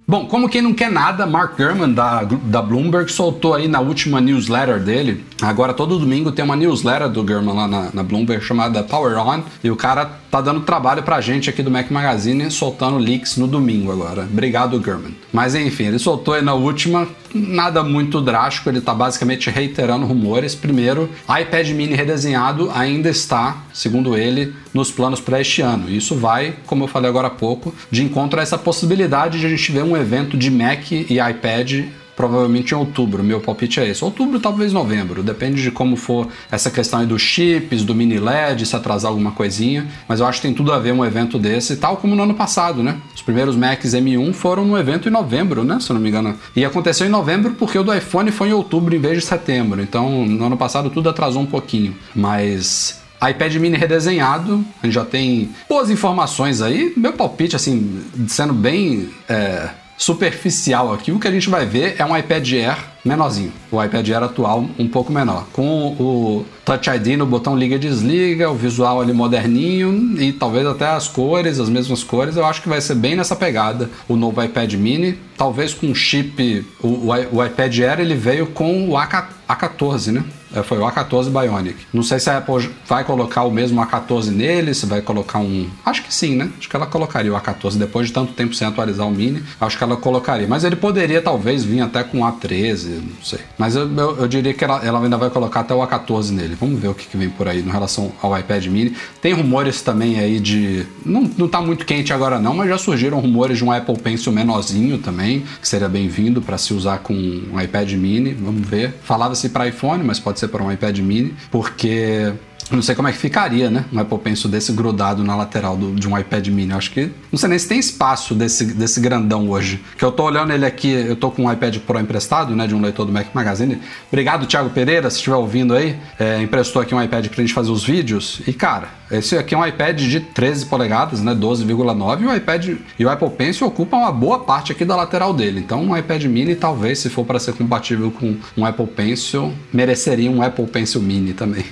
Bom, 0.08 0.28
como 0.28 0.48
quem 0.48 0.62
não 0.62 0.72
quer 0.72 0.92
nada, 0.92 1.26
Mark 1.26 1.58
Gurman 1.58 1.92
da, 1.92 2.22
da 2.24 2.62
Bloomberg 2.62 3.12
soltou 3.12 3.56
aí 3.56 3.68
na 3.68 3.80
última 3.80 4.22
newsletter 4.22 4.80
dele. 4.80 5.26
Agora 5.42 5.74
todo 5.74 5.98
domingo 5.98 6.32
tem 6.32 6.46
uma 6.46 6.56
newsletter 6.56 7.10
do 7.10 7.24
Gurman 7.24 7.56
lá 7.56 7.68
na, 7.68 7.90
na 7.92 8.04
Bloomberg 8.04 8.46
chamada 8.46 8.84
Power 8.84 9.18
On. 9.18 9.42
E 9.64 9.72
o 9.72 9.76
cara 9.76 10.06
tá 10.30 10.42
dando 10.42 10.62
trabalho 10.62 11.02
pra 11.02 11.22
gente 11.22 11.50
aqui 11.50 11.64
do 11.64 11.72
Mac 11.72 11.90
Magazine 11.90 12.52
soltando 12.52 13.00
leaks 13.00 13.38
no 13.38 13.48
domingo 13.48 13.92
agora. 13.92 14.24
Obrigado, 14.24 14.80
Gurman. 14.80 15.16
Mas 15.34 15.56
enfim, 15.56 15.86
ele 15.86 15.98
soltou 15.98 16.36
aí 16.36 16.42
na 16.42 16.54
última, 16.54 17.08
nada 17.34 17.84
muito 17.84 18.22
drástico, 18.22 18.70
ele 18.70 18.82
tá 18.82 18.94
basicamente 18.94 19.50
reiterando 19.50 20.06
rumores. 20.06 20.54
Primeiro, 20.54 21.10
iPad 21.24 21.70
mini 21.70 21.96
redesenhado 21.96 22.70
ainda 22.76 23.10
está, 23.10 23.64
segundo 23.74 24.16
ele, 24.16 24.54
nos 24.74 24.92
planos 24.92 25.20
para 25.20 25.42
este 25.42 25.62
ano. 25.62 25.90
Isso 25.90 26.16
vai, 26.16 26.56
como 26.66 26.84
eu 26.84 26.88
falei 26.88 27.10
agora 27.10 27.28
há 27.28 27.32
pouco, 27.32 27.74
de 27.90 28.04
encontro 28.04 28.40
a 28.40 28.44
essa 28.44 28.58
possibilidade 28.58 29.40
de 29.40 29.46
a 29.46 29.50
gente 29.50 29.72
ver 29.72 29.84
um 29.84 29.95
evento 29.96 30.38
de 30.38 30.50
Mac 30.52 30.92
e 30.92 31.20
iPad 31.20 31.86
provavelmente 32.16 32.72
em 32.72 32.78
outubro. 32.78 33.24
Meu 33.24 33.42
palpite 33.42 33.80
é 33.80 33.88
esse. 33.88 34.04
Outubro, 34.04 34.40
talvez 34.40 34.72
novembro. 34.72 35.22
Depende 35.22 35.62
de 35.62 35.70
como 35.70 35.96
for 35.96 36.28
essa 36.50 36.72
questão 36.72 37.00
aí 37.00 37.06
dos 37.06 37.22
chips, 37.22 37.84
do 37.84 37.94
mini 37.94 38.18
LED, 38.18 38.66
se 38.66 38.76
atrasar 38.76 39.10
alguma 39.12 39.32
coisinha. 39.32 39.86
Mas 40.08 40.20
eu 40.20 40.26
acho 40.26 40.40
que 40.40 40.48
tem 40.48 40.56
tudo 40.56 40.72
a 40.72 40.80
ver 40.80 40.94
um 40.94 41.04
evento 41.04 41.38
desse, 41.38 41.76
tal 41.76 41.98
como 41.98 42.16
no 42.16 42.24
ano 42.24 42.34
passado, 42.34 42.82
né? 42.82 42.98
Os 43.14 43.22
primeiros 43.22 43.56
Macs 43.56 43.94
M1 43.94 44.34
foram 44.34 44.66
no 44.66 44.78
evento 44.78 45.10
em 45.10 45.12
novembro, 45.12 45.64
né? 45.64 45.80
Se 45.80 45.92
eu 45.92 45.96
não 45.96 46.02
me 46.02 46.10
engano. 46.10 46.36
E 46.56 46.64
aconteceu 46.64 47.06
em 47.06 47.10
novembro 47.10 47.54
porque 47.56 47.78
o 47.78 47.84
do 47.84 47.94
iPhone 47.94 48.32
foi 48.32 48.50
em 48.50 48.54
outubro 48.54 48.96
em 48.96 49.00
vez 49.00 49.20
de 49.20 49.26
setembro. 49.26 49.82
Então, 49.82 50.26
no 50.26 50.46
ano 50.46 50.58
passado 50.58 50.90
tudo 50.90 51.10
atrasou 51.10 51.42
um 51.42 51.46
pouquinho. 51.46 51.96
Mas 52.16 53.02
iPad 53.30 53.56
mini 53.56 53.78
redesenhado, 53.78 54.64
a 54.82 54.86
gente 54.86 54.96
já 54.96 55.06
tem 55.06 55.50
boas 55.68 55.90
informações 55.90 56.62
aí. 56.62 56.94
Meu 56.96 57.14
palpite, 57.14 57.56
assim, 57.56 58.02
sendo 58.28 58.54
bem. 58.54 59.10
É 59.28 59.70
superficial 59.98 60.94
aqui, 60.94 61.12
o 61.12 61.20
que 61.20 61.28
a 61.28 61.32
gente 61.32 61.50
vai 61.50 61.66
ver 61.66 61.96
é 61.98 62.06
um 62.06 62.16
iPad 62.16 62.52
Air 62.54 62.78
menorzinho. 63.04 63.54
O 63.72 63.82
iPad 63.82 64.10
Air 64.10 64.24
atual 64.24 64.68
um 64.78 64.88
pouco 64.88 65.12
menor. 65.12 65.48
Com 65.54 65.96
o 66.00 66.46
Touch 66.66 66.90
ID 66.90 67.18
no 67.18 67.26
botão 67.26 67.56
liga 67.56 67.76
e 67.76 67.80
desliga, 67.80 68.50
o 68.50 68.56
visual 68.56 69.00
ali 69.00 69.14
moderninho 69.14 70.20
e 70.20 70.34
talvez 70.34 70.66
até 70.66 70.88
as 70.88 71.08
cores, 71.08 71.60
as 71.60 71.70
mesmas 71.70 72.04
cores. 72.04 72.36
Eu 72.36 72.46
acho 72.46 72.62
que 72.62 72.70
vai 72.70 72.82
ser 72.82 72.96
bem 72.96 73.16
nessa 73.16 73.36
pegada 73.36 73.90
o 74.08 74.16
novo 74.16 74.44
iPad 74.44 74.74
mini. 74.74 75.18
Talvez 75.38 75.74
com 75.74 75.94
chip. 75.94 76.66
O, 76.82 76.88
o, 76.88 77.38
o 77.38 77.46
iPad 77.46 77.80
Air 77.80 78.00
ele 78.00 78.16
veio 78.16 78.48
com 78.48 78.90
o 78.90 78.94
A14, 78.94 80.12
né? 80.12 80.24
É, 80.56 80.64
foi 80.64 80.78
o 80.78 80.82
A14 80.82 81.30
Bionic. 81.30 81.76
Não 81.94 82.02
sei 82.02 82.20
se 82.20 82.30
a 82.30 82.38
Apple 82.38 82.70
vai 82.88 83.04
colocar 83.04 83.44
o 83.44 83.52
mesmo 83.52 83.82
A14 83.82 84.28
nele, 84.28 84.74
se 84.74 84.86
vai 84.86 85.02
colocar 85.02 85.40
um. 85.40 85.68
Acho 85.86 86.02
que 86.02 86.14
sim, 86.14 86.36
né? 86.36 86.50
Acho 86.58 86.70
que 86.70 86.76
ela 86.76 86.86
colocaria 86.86 87.34
o 87.34 87.40
A14 87.40 87.78
depois 87.78 88.08
de 88.08 88.14
tanto 88.14 88.32
tempo 88.34 88.56
sem 88.56 88.66
atualizar 88.66 89.06
o 89.06 89.12
Mini. 89.12 89.44
Acho 89.60 89.78
que 89.78 89.84
ela 89.84 89.98
colocaria. 89.98 90.48
Mas 90.48 90.64
ele 90.64 90.78
poderia 90.78 91.22
talvez 91.22 91.64
vir 91.64 91.82
até 91.82 92.04
com 92.04 92.22
o 92.22 92.24
A13, 92.24 93.02
não 93.02 93.24
sei. 93.24 93.40
Mas 93.58 93.76
eu, 93.76 93.92
eu, 93.96 94.18
eu 94.18 94.28
diria 94.28 94.54
que 94.54 94.64
ela, 94.64 94.84
ela, 94.86 95.04
ainda 95.04 95.18
vai 95.18 95.30
colocar 95.30 95.60
até 95.60 95.74
o 95.74 95.80
A14 95.80 96.32
nele. 96.32 96.56
Vamos 96.60 96.80
ver 96.80 96.88
o 96.88 96.94
que, 96.94 97.06
que, 97.06 97.18
vem 97.18 97.30
por 97.30 97.48
aí 97.48 97.60
em 97.60 97.70
relação 97.70 98.14
ao 98.22 98.38
iPad 98.38 98.66
Mini. 98.68 98.96
Tem 99.22 99.34
rumores 99.34 99.82
também 99.82 100.20
aí 100.20 100.40
de. 100.40 100.86
Não, 101.06 101.30
não 101.38 101.48
tá 101.50 101.62
muito 101.62 101.86
quente 101.86 102.14
agora 102.14 102.40
não, 102.40 102.54
mas 102.56 102.70
já 102.70 102.78
surgiram 102.78 103.20
rumores 103.20 103.58
de 103.58 103.66
um 103.66 103.72
Apple 103.72 103.98
Pencil 103.98 104.32
menorzinho 104.32 105.00
também, 105.00 105.44
que 105.62 105.68
seria 105.68 105.90
bem-vindo 105.90 106.42
para 106.42 106.58
se 106.58 106.74
usar 106.74 107.00
com 107.00 107.14
um 107.14 107.60
iPad 107.60 107.92
Mini. 107.94 108.34
Vamos 108.34 108.66
ver. 108.68 108.96
Falava-se 109.04 109.50
para 109.50 109.68
iPhone, 109.68 110.04
mas 110.04 110.20
pode 110.20 110.40
ser 110.40 110.45
para 110.48 110.64
um 110.64 110.72
iPad 110.72 110.98
Mini, 111.00 111.36
porque 111.52 112.34
não 112.72 112.82
sei 112.82 112.96
como 112.96 113.08
é 113.08 113.12
que 113.12 113.18
ficaria, 113.18 113.70
né? 113.70 113.86
Um 113.94 114.00
Apple 114.00 114.18
Pencil 114.18 114.50
desse 114.50 114.72
grudado 114.72 115.24
na 115.24 115.36
lateral 115.36 115.78
do, 115.78 115.94
de 115.94 116.08
um 116.08 116.18
iPad 116.18 116.48
mini. 116.48 116.72
Eu 116.72 116.78
acho 116.78 116.92
que. 116.92 117.12
Não 117.32 117.38
sei 117.38 117.50
nem 117.50 117.60
se 117.60 117.68
tem 117.68 117.78
espaço 117.78 118.34
desse, 118.34 118.66
desse 118.66 119.00
grandão 119.00 119.50
hoje. 119.50 119.84
Que 119.98 120.04
eu 120.04 120.12
tô 120.12 120.24
olhando 120.24 120.52
ele 120.52 120.66
aqui, 120.66 120.90
eu 120.90 121.16
tô 121.16 121.30
com 121.30 121.44
um 121.44 121.52
iPad 121.52 121.78
Pro 121.80 122.00
emprestado, 122.00 122.56
né? 122.56 122.66
De 122.66 122.74
um 122.74 122.82
leitor 122.82 123.06
do 123.06 123.12
Mac 123.12 123.28
Magazine. 123.34 123.80
Obrigado, 124.12 124.48
Thiago 124.48 124.70
Pereira, 124.72 125.10
se 125.10 125.18
estiver 125.18 125.36
ouvindo 125.36 125.76
aí. 125.76 125.96
É, 126.20 126.42
emprestou 126.42 126.82
aqui 126.82 126.96
um 126.96 127.02
iPad 127.02 127.28
pra 127.28 127.42
gente 127.42 127.54
fazer 127.54 127.70
os 127.70 127.84
vídeos. 127.84 128.42
E, 128.48 128.54
cara, 128.54 128.90
esse 129.12 129.38
aqui 129.38 129.54
é 129.54 129.58
um 129.58 129.66
iPad 129.66 130.00
de 130.00 130.20
13 130.20 130.66
polegadas, 130.66 131.22
né? 131.22 131.36
12,9. 131.36 132.22
E 132.22 132.26
o 132.26 132.36
iPad 132.36 132.70
e 132.98 133.06
o 133.06 133.10
Apple 133.10 133.30
Pencil 133.30 133.68
ocupam 133.68 133.98
uma 133.98 134.12
boa 134.12 134.40
parte 134.40 134.72
aqui 134.72 134.84
da 134.84 134.96
lateral 134.96 135.34
dele. 135.34 135.60
Então, 135.60 135.84
um 135.84 135.96
iPad 135.96 136.24
mini, 136.26 136.56
talvez, 136.56 137.00
se 137.00 137.10
for 137.10 137.26
para 137.26 137.40
ser 137.40 137.54
compatível 137.54 138.10
com 138.12 138.36
um 138.58 138.66
Apple 138.66 138.88
Pencil, 138.88 139.54
mereceria 139.72 140.32
um 140.32 140.42
Apple 140.42 140.66
Pencil 140.66 141.02
mini 141.02 141.34
também. 141.34 141.66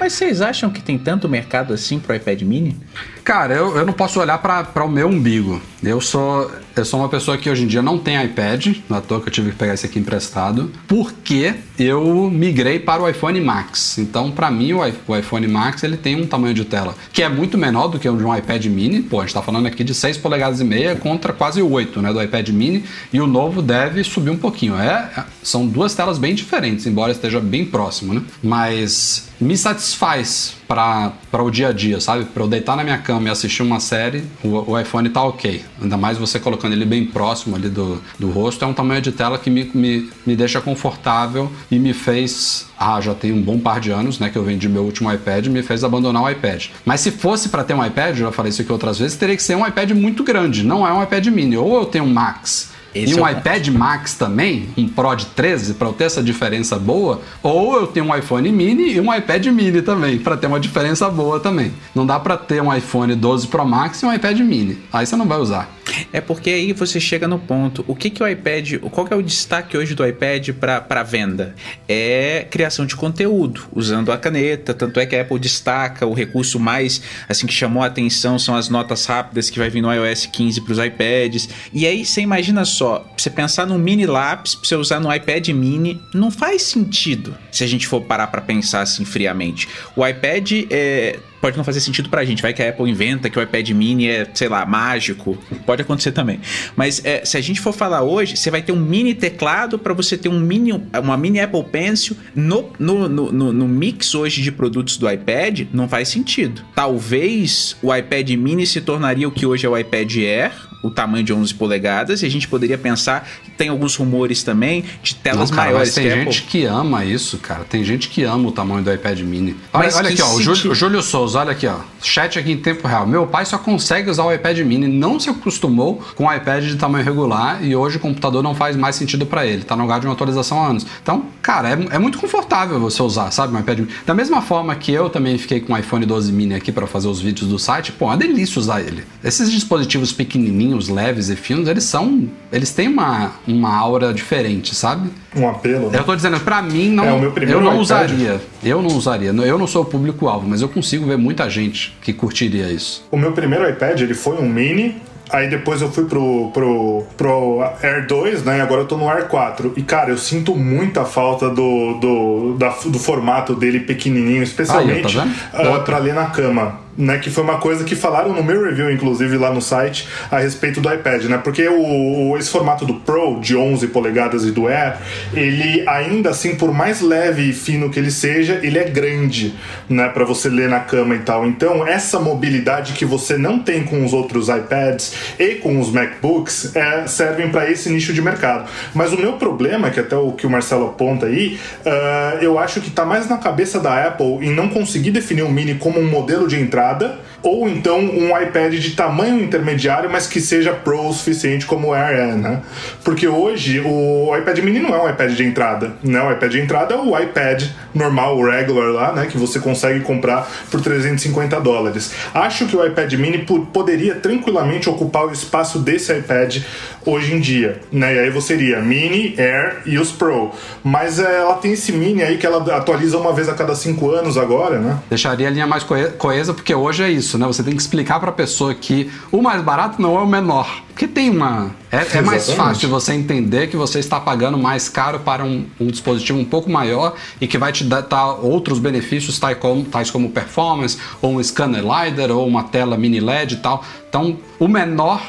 Mas 0.00 0.15
vocês 0.16 0.40
acham 0.40 0.70
que 0.70 0.80
tem 0.80 0.96
tanto 0.98 1.28
mercado 1.28 1.74
assim 1.74 1.98
pro 1.98 2.14
iPad 2.14 2.40
mini? 2.40 2.74
Cara, 3.22 3.54
eu, 3.54 3.76
eu 3.76 3.84
não 3.84 3.92
posso 3.92 4.18
olhar 4.18 4.38
para 4.38 4.82
o 4.82 4.88
meu 4.88 5.08
umbigo. 5.08 5.60
Eu 5.82 6.00
sou, 6.00 6.50
eu 6.76 6.84
sou 6.84 7.00
uma 7.00 7.08
pessoa 7.08 7.38
que 7.38 7.48
hoje 7.48 7.64
em 7.64 7.66
dia 7.66 7.80
não 7.80 7.98
tem 7.98 8.22
iPad, 8.22 8.76
na 8.88 9.00
toa 9.00 9.20
que 9.20 9.28
eu 9.28 9.32
tive 9.32 9.50
que 9.50 9.56
pegar 9.56 9.72
esse 9.72 9.86
aqui 9.86 9.98
emprestado, 9.98 10.70
porque 10.86 11.54
eu 11.78 12.30
migrei 12.30 12.78
para 12.78 13.02
o 13.02 13.08
iPhone 13.08 13.40
Max. 13.40 13.96
Então, 13.96 14.30
para 14.30 14.50
mim, 14.50 14.74
o, 14.74 15.16
iPhone 15.16 15.48
Max 15.48 15.82
ele 15.82 15.96
tem 15.96 16.20
um 16.20 16.26
tamanho 16.26 16.52
de 16.52 16.66
tela 16.66 16.94
que 17.12 17.22
é 17.22 17.28
muito 17.30 17.56
menor 17.56 17.88
do 17.88 17.98
que 17.98 18.06
o 18.06 18.16
de 18.16 18.22
um 18.22 18.36
iPad 18.36 18.66
mini. 18.66 19.00
Pô, 19.00 19.18
a 19.18 19.20
gente 19.22 19.30
está 19.30 19.40
falando 19.40 19.66
aqui 19.66 19.82
de 19.82 19.94
6 19.94 20.18
polegadas 20.18 20.60
e 20.60 20.64
meia 20.64 20.94
contra 20.96 21.32
quase 21.32 21.62
8 21.62 22.02
né, 22.02 22.12
do 22.12 22.22
iPad 22.22 22.48
mini. 22.50 22.84
E 23.10 23.20
o 23.20 23.26
novo 23.26 23.62
deve 23.62 24.04
subir 24.04 24.30
um 24.30 24.36
pouquinho. 24.36 24.78
É, 24.78 25.24
são 25.42 25.66
duas 25.66 25.94
telas 25.94 26.18
bem 26.18 26.34
diferentes, 26.34 26.86
embora 26.86 27.10
esteja 27.10 27.40
bem 27.40 27.64
próximo, 27.64 28.12
né? 28.12 28.22
Mas 28.42 29.28
me 29.40 29.56
satisfaz 29.56 30.56
para 30.66 31.42
o 31.42 31.50
dia 31.50 31.68
a 31.68 31.72
dia, 31.72 32.00
sabe? 32.00 32.24
Para 32.24 32.42
eu 32.42 32.48
deitar 32.48 32.76
na 32.76 32.82
minha 32.82 32.98
cama 32.98 33.28
e 33.28 33.30
assistir 33.30 33.62
uma 33.62 33.78
série, 33.78 34.24
o, 34.42 34.72
o, 34.72 34.80
iPhone 34.80 35.08
tá 35.08 35.22
ok. 35.22 35.62
Ainda 35.80 35.96
mais 35.96 36.18
você 36.18 36.40
colocando 36.40 36.65
ele 36.74 36.84
bem 36.84 37.04
próximo 37.04 37.56
ali 37.56 37.68
do, 37.68 38.00
do 38.18 38.30
rosto, 38.30 38.64
é 38.64 38.68
um 38.68 38.72
tamanho 38.72 39.00
de 39.00 39.12
tela 39.12 39.38
que 39.38 39.50
me, 39.50 39.70
me, 39.74 40.10
me 40.24 40.36
deixa 40.36 40.60
confortável 40.60 41.50
e 41.70 41.78
me 41.78 41.92
fez. 41.92 42.66
Ah, 42.78 43.00
já 43.00 43.14
tem 43.14 43.32
um 43.32 43.40
bom 43.40 43.58
par 43.58 43.80
de 43.80 43.90
anos, 43.90 44.18
né? 44.18 44.28
Que 44.28 44.36
eu 44.36 44.44
vendi 44.44 44.68
meu 44.68 44.82
último 44.82 45.12
iPad 45.12 45.46
me 45.46 45.62
fez 45.62 45.82
abandonar 45.82 46.22
o 46.22 46.30
iPad. 46.30 46.66
Mas 46.84 47.00
se 47.00 47.10
fosse 47.10 47.48
para 47.48 47.64
ter 47.64 47.74
um 47.74 47.84
iPad, 47.84 48.10
eu 48.10 48.26
já 48.26 48.32
falei 48.32 48.50
isso 48.50 48.62
aqui 48.62 48.72
outras 48.72 48.98
vezes, 48.98 49.16
teria 49.16 49.36
que 49.36 49.42
ser 49.42 49.56
um 49.56 49.66
iPad 49.66 49.90
muito 49.92 50.22
grande, 50.22 50.62
não 50.62 50.86
é 50.86 50.92
um 50.92 51.02
iPad 51.02 51.26
mini. 51.28 51.56
Ou 51.56 51.78
eu 51.78 51.86
tenho 51.86 52.04
um 52.04 52.12
Max 52.12 52.76
esse 52.96 53.12
e 53.12 53.20
um 53.20 53.26
é 53.26 53.32
iPad 53.32 53.68
Max 53.68 54.14
também, 54.14 54.68
um 54.76 54.88
Pro 54.88 55.14
de 55.14 55.26
13, 55.26 55.74
para 55.74 55.88
eu 55.88 55.92
ter 55.92 56.04
essa 56.04 56.22
diferença 56.22 56.78
boa, 56.78 57.20
ou 57.42 57.76
eu 57.76 57.86
tenho 57.86 58.06
um 58.06 58.16
iPhone 58.16 58.50
mini 58.50 58.94
e 58.94 59.00
um 59.00 59.14
iPad 59.14 59.46
mini 59.48 59.82
também, 59.82 60.18
para 60.18 60.36
ter 60.36 60.46
uma 60.46 60.58
diferença 60.58 61.08
boa 61.10 61.38
também. 61.38 61.72
Não 61.94 62.06
dá 62.06 62.18
para 62.18 62.38
ter 62.38 62.62
um 62.62 62.74
iPhone 62.74 63.14
12 63.14 63.48
Pro 63.48 63.66
Max 63.66 64.02
e 64.02 64.06
um 64.06 64.12
iPad 64.12 64.40
mini. 64.40 64.78
Aí 64.90 65.04
você 65.04 65.14
não 65.14 65.26
vai 65.26 65.38
usar. 65.38 65.75
É 66.12 66.20
porque 66.20 66.50
aí 66.50 66.72
você 66.72 66.98
chega 67.00 67.28
no 67.28 67.38
ponto. 67.38 67.84
O 67.86 67.94
que 67.94 68.10
que 68.10 68.22
o 68.22 68.28
iPad, 68.28 68.78
qual 68.90 69.06
que 69.06 69.12
é 69.12 69.16
o 69.16 69.22
destaque 69.22 69.76
hoje 69.76 69.94
do 69.94 70.06
iPad 70.06 70.50
para 70.50 71.02
venda? 71.02 71.54
É 71.88 72.46
criação 72.50 72.86
de 72.86 72.96
conteúdo, 72.96 73.66
usando 73.72 74.12
a 74.12 74.18
caneta. 74.18 74.74
Tanto 74.74 74.98
é 75.00 75.06
que 75.06 75.14
a 75.16 75.22
Apple 75.22 75.38
destaca 75.38 76.06
o 76.06 76.14
recurso 76.14 76.58
mais 76.58 77.02
assim 77.28 77.46
que 77.46 77.52
chamou 77.52 77.82
a 77.82 77.86
atenção 77.86 78.38
são 78.38 78.54
as 78.54 78.68
notas 78.68 79.06
rápidas 79.06 79.50
que 79.50 79.58
vai 79.58 79.70
vir 79.70 79.80
no 79.80 79.92
iOS 79.92 80.26
15 80.26 80.60
para 80.60 80.72
os 80.72 80.78
iPads. 80.78 81.48
E 81.72 81.86
aí 81.86 82.04
você 82.04 82.20
imagina 82.20 82.64
só, 82.64 83.06
você 83.16 83.30
pensar 83.30 83.66
num 83.66 83.78
mini 83.78 84.06
lápis 84.06 84.54
para 84.54 84.68
você 84.68 84.76
usar 84.76 85.00
no 85.00 85.12
iPad 85.12 85.48
mini, 85.48 86.00
não 86.14 86.30
faz 86.30 86.62
sentido. 86.62 87.36
Se 87.50 87.64
a 87.64 87.66
gente 87.66 87.86
for 87.86 88.00
parar 88.00 88.26
para 88.28 88.40
pensar 88.40 88.80
assim 88.80 89.04
friamente. 89.04 89.68
O 89.94 90.06
iPad 90.06 90.52
é 90.70 91.18
pode 91.40 91.56
não 91.56 91.64
fazer 91.64 91.80
sentido 91.80 92.08
pra 92.08 92.24
gente. 92.24 92.42
Vai 92.42 92.52
que 92.52 92.62
a 92.62 92.70
Apple 92.70 92.90
inventa 92.90 93.30
que 93.30 93.38
o 93.38 93.42
iPad 93.42 93.70
mini 93.70 94.08
é, 94.08 94.26
sei 94.34 94.48
lá, 94.48 94.64
mágico. 94.66 95.38
Pode 95.64 95.75
acontecer 95.82 96.12
também. 96.12 96.40
Mas 96.74 97.00
é, 97.04 97.24
se 97.24 97.36
a 97.36 97.40
gente 97.40 97.60
for 97.60 97.72
falar 97.72 98.02
hoje, 98.02 98.36
você 98.36 98.50
vai 98.50 98.62
ter 98.62 98.72
um 98.72 98.80
mini 98.80 99.14
teclado 99.14 99.78
para 99.78 99.92
você 99.92 100.16
ter 100.16 100.28
um 100.28 100.38
mini, 100.38 100.72
uma 101.02 101.16
mini 101.16 101.40
Apple 101.40 101.64
Pencil 101.64 102.16
no, 102.34 102.72
no, 102.78 103.08
no, 103.08 103.52
no 103.52 103.68
mix 103.68 104.14
hoje 104.14 104.42
de 104.42 104.52
produtos 104.52 104.96
do 104.96 105.10
iPad, 105.10 105.62
não 105.72 105.88
faz 105.88 106.08
sentido. 106.08 106.62
Talvez 106.74 107.76
o 107.82 107.94
iPad 107.94 108.30
mini 108.30 108.66
se 108.66 108.80
tornaria 108.80 109.28
o 109.28 109.30
que 109.30 109.46
hoje 109.46 109.66
é 109.66 109.68
o 109.68 109.76
iPad 109.76 110.16
Air, 110.16 110.52
o 110.86 110.90
tamanho 110.90 111.24
de 111.24 111.32
11 111.32 111.54
polegadas, 111.54 112.22
e 112.22 112.26
a 112.26 112.30
gente 112.30 112.48
poderia 112.48 112.78
pensar 112.78 113.28
que 113.44 113.50
tem 113.50 113.68
alguns 113.68 113.96
rumores 113.96 114.42
também 114.42 114.84
de 115.02 115.14
telas 115.14 115.50
Não, 115.50 115.56
cara, 115.56 115.70
maiores. 115.70 115.94
tem 115.94 116.10
gente 116.10 116.38
Apple... 116.38 116.50
que 116.50 116.64
ama 116.64 117.04
isso, 117.04 117.38
cara. 117.38 117.64
Tem 117.64 117.84
gente 117.84 118.08
que 118.08 118.22
ama 118.22 118.48
o 118.48 118.52
tamanho 118.52 118.82
do 118.82 118.92
iPad 118.92 119.20
mini. 119.20 119.56
Olha, 119.72 119.94
olha 119.94 120.10
aqui, 120.10 120.22
ó, 120.22 120.34
o 120.34 120.42
Júlio, 120.42 120.74
Júlio 120.74 121.02
Souza, 121.02 121.40
olha 121.40 121.52
aqui, 121.52 121.66
ó. 121.66 121.76
Chat 122.02 122.38
aqui 122.38 122.52
em 122.52 122.56
tempo 122.56 122.86
real. 122.86 123.06
Meu 123.06 123.26
pai 123.26 123.44
só 123.44 123.58
consegue 123.58 124.10
usar 124.10 124.24
o 124.24 124.32
iPad 124.32 124.58
mini, 124.60 124.86
não 124.86 125.18
se 125.18 125.28
acostumou 125.28 126.02
com 126.14 126.26
o 126.26 126.32
iPad 126.34 126.64
de 126.64 126.76
tamanho 126.76 127.04
regular 127.04 127.64
e 127.64 127.74
hoje 127.74 127.96
o 127.96 128.00
computador 128.00 128.42
não 128.42 128.54
faz 128.54 128.76
mais 128.76 128.96
sentido 128.96 129.26
para 129.26 129.46
ele. 129.46 129.64
Tá 129.64 129.74
no 129.74 129.82
lugar 129.82 130.00
de 130.00 130.06
uma 130.06 130.12
atualização 130.12 130.62
há 130.62 130.68
anos. 130.68 130.86
Então, 131.02 131.26
cara, 131.42 131.70
é, 131.70 131.96
é 131.96 131.98
muito 131.98 132.18
confortável 132.18 132.78
você 132.78 133.02
usar, 133.02 133.30
sabe, 133.30 133.54
um 133.54 133.58
iPad 133.58 133.78
mini. 133.80 133.90
Da 134.04 134.14
mesma 134.14 134.42
forma 134.42 134.74
que 134.74 134.92
eu 134.92 135.08
também 135.08 135.38
fiquei 135.38 135.60
com 135.60 135.72
o 135.72 135.78
iPhone 135.78 136.04
12 136.04 136.32
mini 136.32 136.54
aqui 136.54 136.70
para 136.70 136.86
fazer 136.86 137.08
os 137.08 137.20
vídeos 137.20 137.48
do 137.48 137.58
site, 137.58 137.92
pô, 137.92 138.06
é 138.06 138.08
uma 138.08 138.16
delícia 138.16 138.60
usar 138.60 138.80
ele. 138.80 139.04
Esses 139.24 139.50
dispositivos 139.50 140.12
pequenininhos, 140.12 140.75
leves 140.88 141.28
e 141.28 141.36
finos, 141.36 141.68
eles 141.68 141.84
são. 141.84 142.28
Eles 142.52 142.72
têm 142.72 142.88
uma, 142.88 143.32
uma 143.46 143.74
aura 143.74 144.12
diferente, 144.12 144.74
sabe? 144.74 145.10
Um 145.34 145.48
apelo. 145.48 145.90
Né? 145.90 145.98
Eu 145.98 146.04
tô 146.04 146.14
dizendo, 146.14 146.38
para 146.40 146.62
mim, 146.62 146.90
não, 146.90 147.04
é, 147.04 147.10
eu 147.48 147.60
não 147.60 147.72
iPad. 147.72 147.80
usaria. 147.80 148.40
Eu 148.62 148.82
não 148.82 148.96
usaria. 148.96 149.30
Eu 149.30 149.58
não 149.58 149.66
sou 149.66 149.82
o 149.82 149.84
público-alvo, 149.84 150.48
mas 150.48 150.62
eu 150.62 150.68
consigo 150.68 151.06
ver 151.06 151.16
muita 151.16 151.48
gente 151.48 151.96
que 152.02 152.12
curtiria 152.12 152.70
isso. 152.70 153.06
O 153.10 153.16
meu 153.16 153.32
primeiro 153.32 153.68
iPad, 153.68 154.00
ele 154.00 154.14
foi 154.14 154.36
um 154.36 154.48
mini 154.48 154.96
Aí 155.30 155.48
depois 155.48 155.82
eu 155.82 155.90
fui 155.90 156.04
pro, 156.04 156.50
pro, 156.52 157.04
pro 157.16 157.62
Air 157.82 158.06
2, 158.06 158.44
né? 158.44 158.58
E 158.58 158.60
agora 158.60 158.82
eu 158.82 158.86
tô 158.86 158.96
no 158.96 159.08
Air 159.08 159.26
4. 159.26 159.72
E, 159.76 159.82
cara, 159.82 160.10
eu 160.10 160.18
sinto 160.18 160.54
muita 160.54 161.04
falta 161.04 161.48
do, 161.50 161.94
do, 161.94 162.56
da, 162.56 162.68
do 162.86 162.98
formato 162.98 163.54
dele 163.54 163.80
pequenininho, 163.80 164.42
especialmente 164.42 165.18
Aí, 165.18 165.30
tá 165.52 165.78
uh, 165.78 165.82
pra 165.82 165.98
ler 165.98 166.14
na 166.14 166.26
cama 166.26 166.85
né, 166.96 167.18
que 167.18 167.30
foi 167.30 167.44
uma 167.44 167.58
coisa 167.58 167.84
que 167.84 167.94
falaram 167.94 168.32
no 168.32 168.42
meu 168.42 168.64
review, 168.64 168.90
inclusive 168.90 169.36
lá 169.36 169.52
no 169.52 169.60
site, 169.60 170.08
a 170.30 170.38
respeito 170.38 170.80
do 170.80 170.92
iPad, 170.92 171.24
né? 171.24 171.38
Porque 171.38 171.68
o, 171.68 172.36
esse 172.38 172.50
formato 172.50 172.86
do 172.86 172.94
Pro 172.94 173.38
de 173.40 173.56
11 173.56 173.88
polegadas 173.88 174.44
e 174.44 174.50
do 174.50 174.66
Air, 174.66 174.96
ele 175.34 175.86
ainda 175.86 176.30
assim, 176.30 176.54
por 176.54 176.72
mais 176.72 177.00
leve 177.00 177.50
e 177.50 177.52
fino 177.52 177.90
que 177.90 177.98
ele 177.98 178.10
seja, 178.10 178.60
ele 178.62 178.78
é 178.78 178.84
grande, 178.84 179.54
né, 179.88 180.08
para 180.08 180.24
você 180.24 180.48
ler 180.48 180.68
na 180.68 180.80
cama 180.80 181.14
e 181.14 181.18
tal. 181.20 181.46
Então, 181.46 181.86
essa 181.86 182.18
mobilidade 182.18 182.94
que 182.94 183.04
você 183.04 183.36
não 183.36 183.58
tem 183.58 183.84
com 183.84 184.04
os 184.04 184.12
outros 184.12 184.48
iPads 184.48 185.14
e 185.38 185.56
com 185.56 185.78
os 185.78 185.90
MacBooks 185.90 186.74
é, 186.74 187.06
servem 187.06 187.50
para 187.50 187.70
esse 187.70 187.90
nicho 187.90 188.12
de 188.12 188.22
mercado. 188.22 188.68
Mas 188.94 189.12
o 189.12 189.16
meu 189.16 189.34
problema, 189.34 189.90
que 189.90 190.00
até 190.00 190.16
o 190.16 190.32
que 190.32 190.46
o 190.46 190.50
Marcelo 190.50 190.86
aponta 190.86 191.26
aí, 191.26 191.58
uh, 191.84 192.38
eu 192.40 192.58
acho 192.58 192.80
que 192.80 192.90
tá 192.90 193.04
mais 193.04 193.28
na 193.28 193.38
cabeça 193.38 193.78
da 193.78 194.06
Apple 194.06 194.38
em 194.40 194.54
não 194.54 194.68
conseguir 194.68 195.10
definir 195.10 195.42
o 195.42 195.50
Mini 195.50 195.74
como 195.74 196.00
um 196.00 196.08
modelo 196.08 196.46
de 196.46 196.58
entrada 196.60 196.85
temporada 196.86 197.18
ou 197.46 197.68
então 197.68 198.00
um 198.00 198.36
iPad 198.36 198.74
de 198.74 198.90
tamanho 198.96 199.40
intermediário, 199.40 200.10
mas 200.10 200.26
que 200.26 200.40
seja 200.40 200.72
Pro 200.72 201.06
o 201.06 201.12
suficiente 201.12 201.64
como 201.64 201.88
o 201.88 201.94
Air 201.94 202.16
é, 202.16 202.34
né? 202.34 202.60
Porque 203.04 203.28
hoje 203.28 203.80
o 203.80 204.36
iPad 204.36 204.58
mini 204.58 204.80
não 204.80 204.92
é 204.92 205.00
um 205.00 205.08
iPad 205.08 205.30
de 205.30 205.44
entrada, 205.44 205.92
né? 206.02 206.20
O 206.20 206.32
iPad 206.32 206.50
de 206.50 206.60
entrada 206.60 206.94
é 206.94 206.98
o 206.98 207.16
iPad 207.16 207.62
normal, 207.94 208.36
o 208.36 208.50
regular 208.50 208.88
lá, 208.88 209.12
né? 209.12 209.26
Que 209.26 209.38
você 209.38 209.60
consegue 209.60 210.00
comprar 210.00 210.50
por 210.72 210.80
350 210.80 211.60
dólares. 211.60 212.12
Acho 212.34 212.66
que 212.66 212.76
o 212.76 212.84
iPad 212.84 213.12
mini 213.12 213.46
poderia 213.72 214.16
tranquilamente 214.16 214.90
ocupar 214.90 215.26
o 215.26 215.32
espaço 215.32 215.78
desse 215.78 216.12
iPad 216.12 216.58
hoje 217.06 217.32
em 217.32 217.40
dia, 217.40 217.80
né? 217.92 218.16
E 218.16 218.18
aí 218.18 218.30
você 218.30 218.54
iria 218.54 218.80
Mini, 218.80 219.34
Air 219.38 219.82
e 219.86 219.98
os 219.98 220.10
Pro. 220.10 220.50
Mas 220.82 221.20
é, 221.20 221.38
ela 221.38 221.54
tem 221.54 221.72
esse 221.72 221.92
Mini 221.92 222.22
aí 222.22 222.36
que 222.36 222.44
ela 222.44 222.76
atualiza 222.76 223.16
uma 223.16 223.32
vez 223.32 223.48
a 223.48 223.54
cada 223.54 223.74
cinco 223.76 224.10
anos 224.10 224.36
agora, 224.36 224.78
né? 224.80 224.98
Deixaria 225.08 225.46
a 225.46 225.50
linha 225.50 225.66
mais 225.66 225.84
coesa, 226.18 226.52
porque 226.52 226.74
hoje 226.74 227.04
é 227.04 227.10
isso, 227.10 227.35
né? 227.38 227.46
Você 227.46 227.62
tem 227.62 227.74
que 227.74 227.80
explicar 227.80 228.20
para 228.20 228.30
a 228.30 228.32
pessoa 228.32 228.74
que 228.74 229.10
o 229.30 229.42
mais 229.42 229.62
barato 229.62 230.00
não 230.00 230.16
é 230.16 230.22
o 230.22 230.26
menor. 230.26 230.82
Porque 230.88 231.06
tem 231.06 231.30
uma. 231.30 231.70
É, 231.92 232.18
é 232.18 232.22
mais 232.22 232.50
fácil 232.50 232.88
você 232.88 233.12
entender 233.12 233.68
que 233.68 233.76
você 233.76 233.98
está 233.98 234.18
pagando 234.18 234.56
mais 234.56 234.88
caro 234.88 235.20
para 235.20 235.44
um, 235.44 235.66
um 235.78 235.88
dispositivo 235.88 236.38
um 236.38 236.44
pouco 236.44 236.70
maior 236.70 237.14
e 237.40 237.46
que 237.46 237.58
vai 237.58 237.72
te 237.72 237.84
dar, 237.84 238.00
dar 238.02 238.32
outros 238.32 238.78
benefícios, 238.78 239.38
tais 239.38 239.58
como, 239.58 239.84
tais 239.84 240.10
como 240.10 240.30
performance, 240.30 240.98
ou 241.20 241.36
um 241.36 241.42
scanner 241.42 241.82
LiDAR, 241.82 242.30
ou 242.30 242.46
uma 242.46 242.64
tela 242.64 242.96
mini 242.96 243.20
LED 243.20 243.54
e 243.54 243.56
tal. 243.58 243.84
Então, 244.08 244.38
o 244.58 244.66
menor 244.66 245.20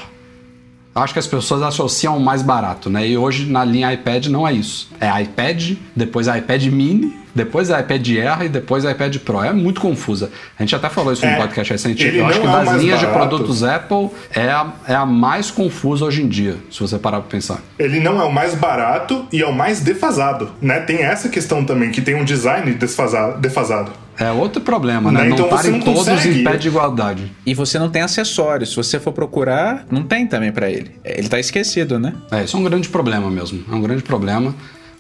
acho 0.99 1.13
que 1.13 1.19
as 1.19 1.27
pessoas 1.27 1.61
associam 1.61 2.17
o 2.17 2.19
mais 2.19 2.41
barato, 2.41 2.89
né? 2.89 3.07
E 3.07 3.17
hoje 3.17 3.45
na 3.45 3.63
linha 3.63 3.93
iPad 3.93 4.27
não 4.27 4.47
é 4.47 4.53
isso. 4.53 4.89
É 4.99 5.21
iPad, 5.21 5.73
depois 5.95 6.27
iPad 6.27 6.65
mini, 6.65 7.13
depois 7.37 7.69
iPad 7.69 8.07
Air 8.09 8.45
e 8.45 8.49
depois 8.49 8.83
iPad 8.83 9.15
Pro. 9.17 9.43
É 9.43 9.53
muito 9.53 9.79
confusa. 9.79 10.31
A 10.57 10.63
gente 10.63 10.75
até 10.75 10.89
falou 10.89 11.13
isso 11.13 11.25
é, 11.25 11.31
no 11.31 11.37
podcast 11.37 11.71
recente. 11.71 12.03
Eu 12.03 12.25
acho 12.25 12.41
que 12.41 12.47
é 12.47 12.49
das 12.49 12.81
linhas 12.81 12.99
barato. 12.99 13.05
de 13.05 13.27
produtos 13.37 13.63
Apple 13.63 14.09
é 14.33 14.49
a, 14.49 14.73
é 14.87 14.95
a 14.95 15.05
mais 15.05 15.51
confusa 15.51 16.05
hoje 16.05 16.23
em 16.23 16.27
dia, 16.27 16.57
se 16.71 16.79
você 16.79 16.97
parar 16.97 17.21
para 17.21 17.29
pensar. 17.29 17.59
Ele 17.77 17.99
não 17.99 18.19
é 18.19 18.23
o 18.23 18.31
mais 18.31 18.55
barato 18.55 19.27
e 19.31 19.41
é 19.41 19.45
o 19.45 19.53
mais 19.53 19.79
defasado, 19.79 20.51
né? 20.59 20.79
Tem 20.79 21.03
essa 21.03 21.29
questão 21.29 21.63
também, 21.63 21.91
que 21.91 22.01
tem 22.01 22.15
um 22.15 22.25
design 22.25 22.73
defasado. 22.73 23.91
É 24.19 24.31
outro 24.31 24.61
problema, 24.61 25.11
né? 25.11 25.21
né? 25.21 25.29
Então 25.29 25.47
não 25.47 25.55
estarem 25.55 25.79
todos 25.79 26.25
em 26.25 26.43
pé 26.43 26.57
de 26.57 26.67
igualdade. 26.67 27.31
E 27.45 27.53
você 27.53 27.77
não 27.77 27.89
tem 27.89 28.01
acessórios. 28.01 28.69
Se 28.69 28.75
você 28.75 28.99
for 28.99 29.13
procurar, 29.13 29.85
não 29.91 30.03
tem 30.03 30.25
também 30.25 30.51
para 30.51 30.69
ele. 30.69 30.91
Ele 31.03 31.29
tá 31.29 31.39
esquecido, 31.39 31.99
né? 31.99 32.13
É, 32.31 32.43
isso 32.43 32.57
é 32.57 32.59
um 32.59 32.63
grande 32.63 32.89
problema 32.89 33.29
mesmo. 33.29 33.63
É 33.71 33.75
um 33.75 33.81
grande 33.81 34.03
problema. 34.03 34.55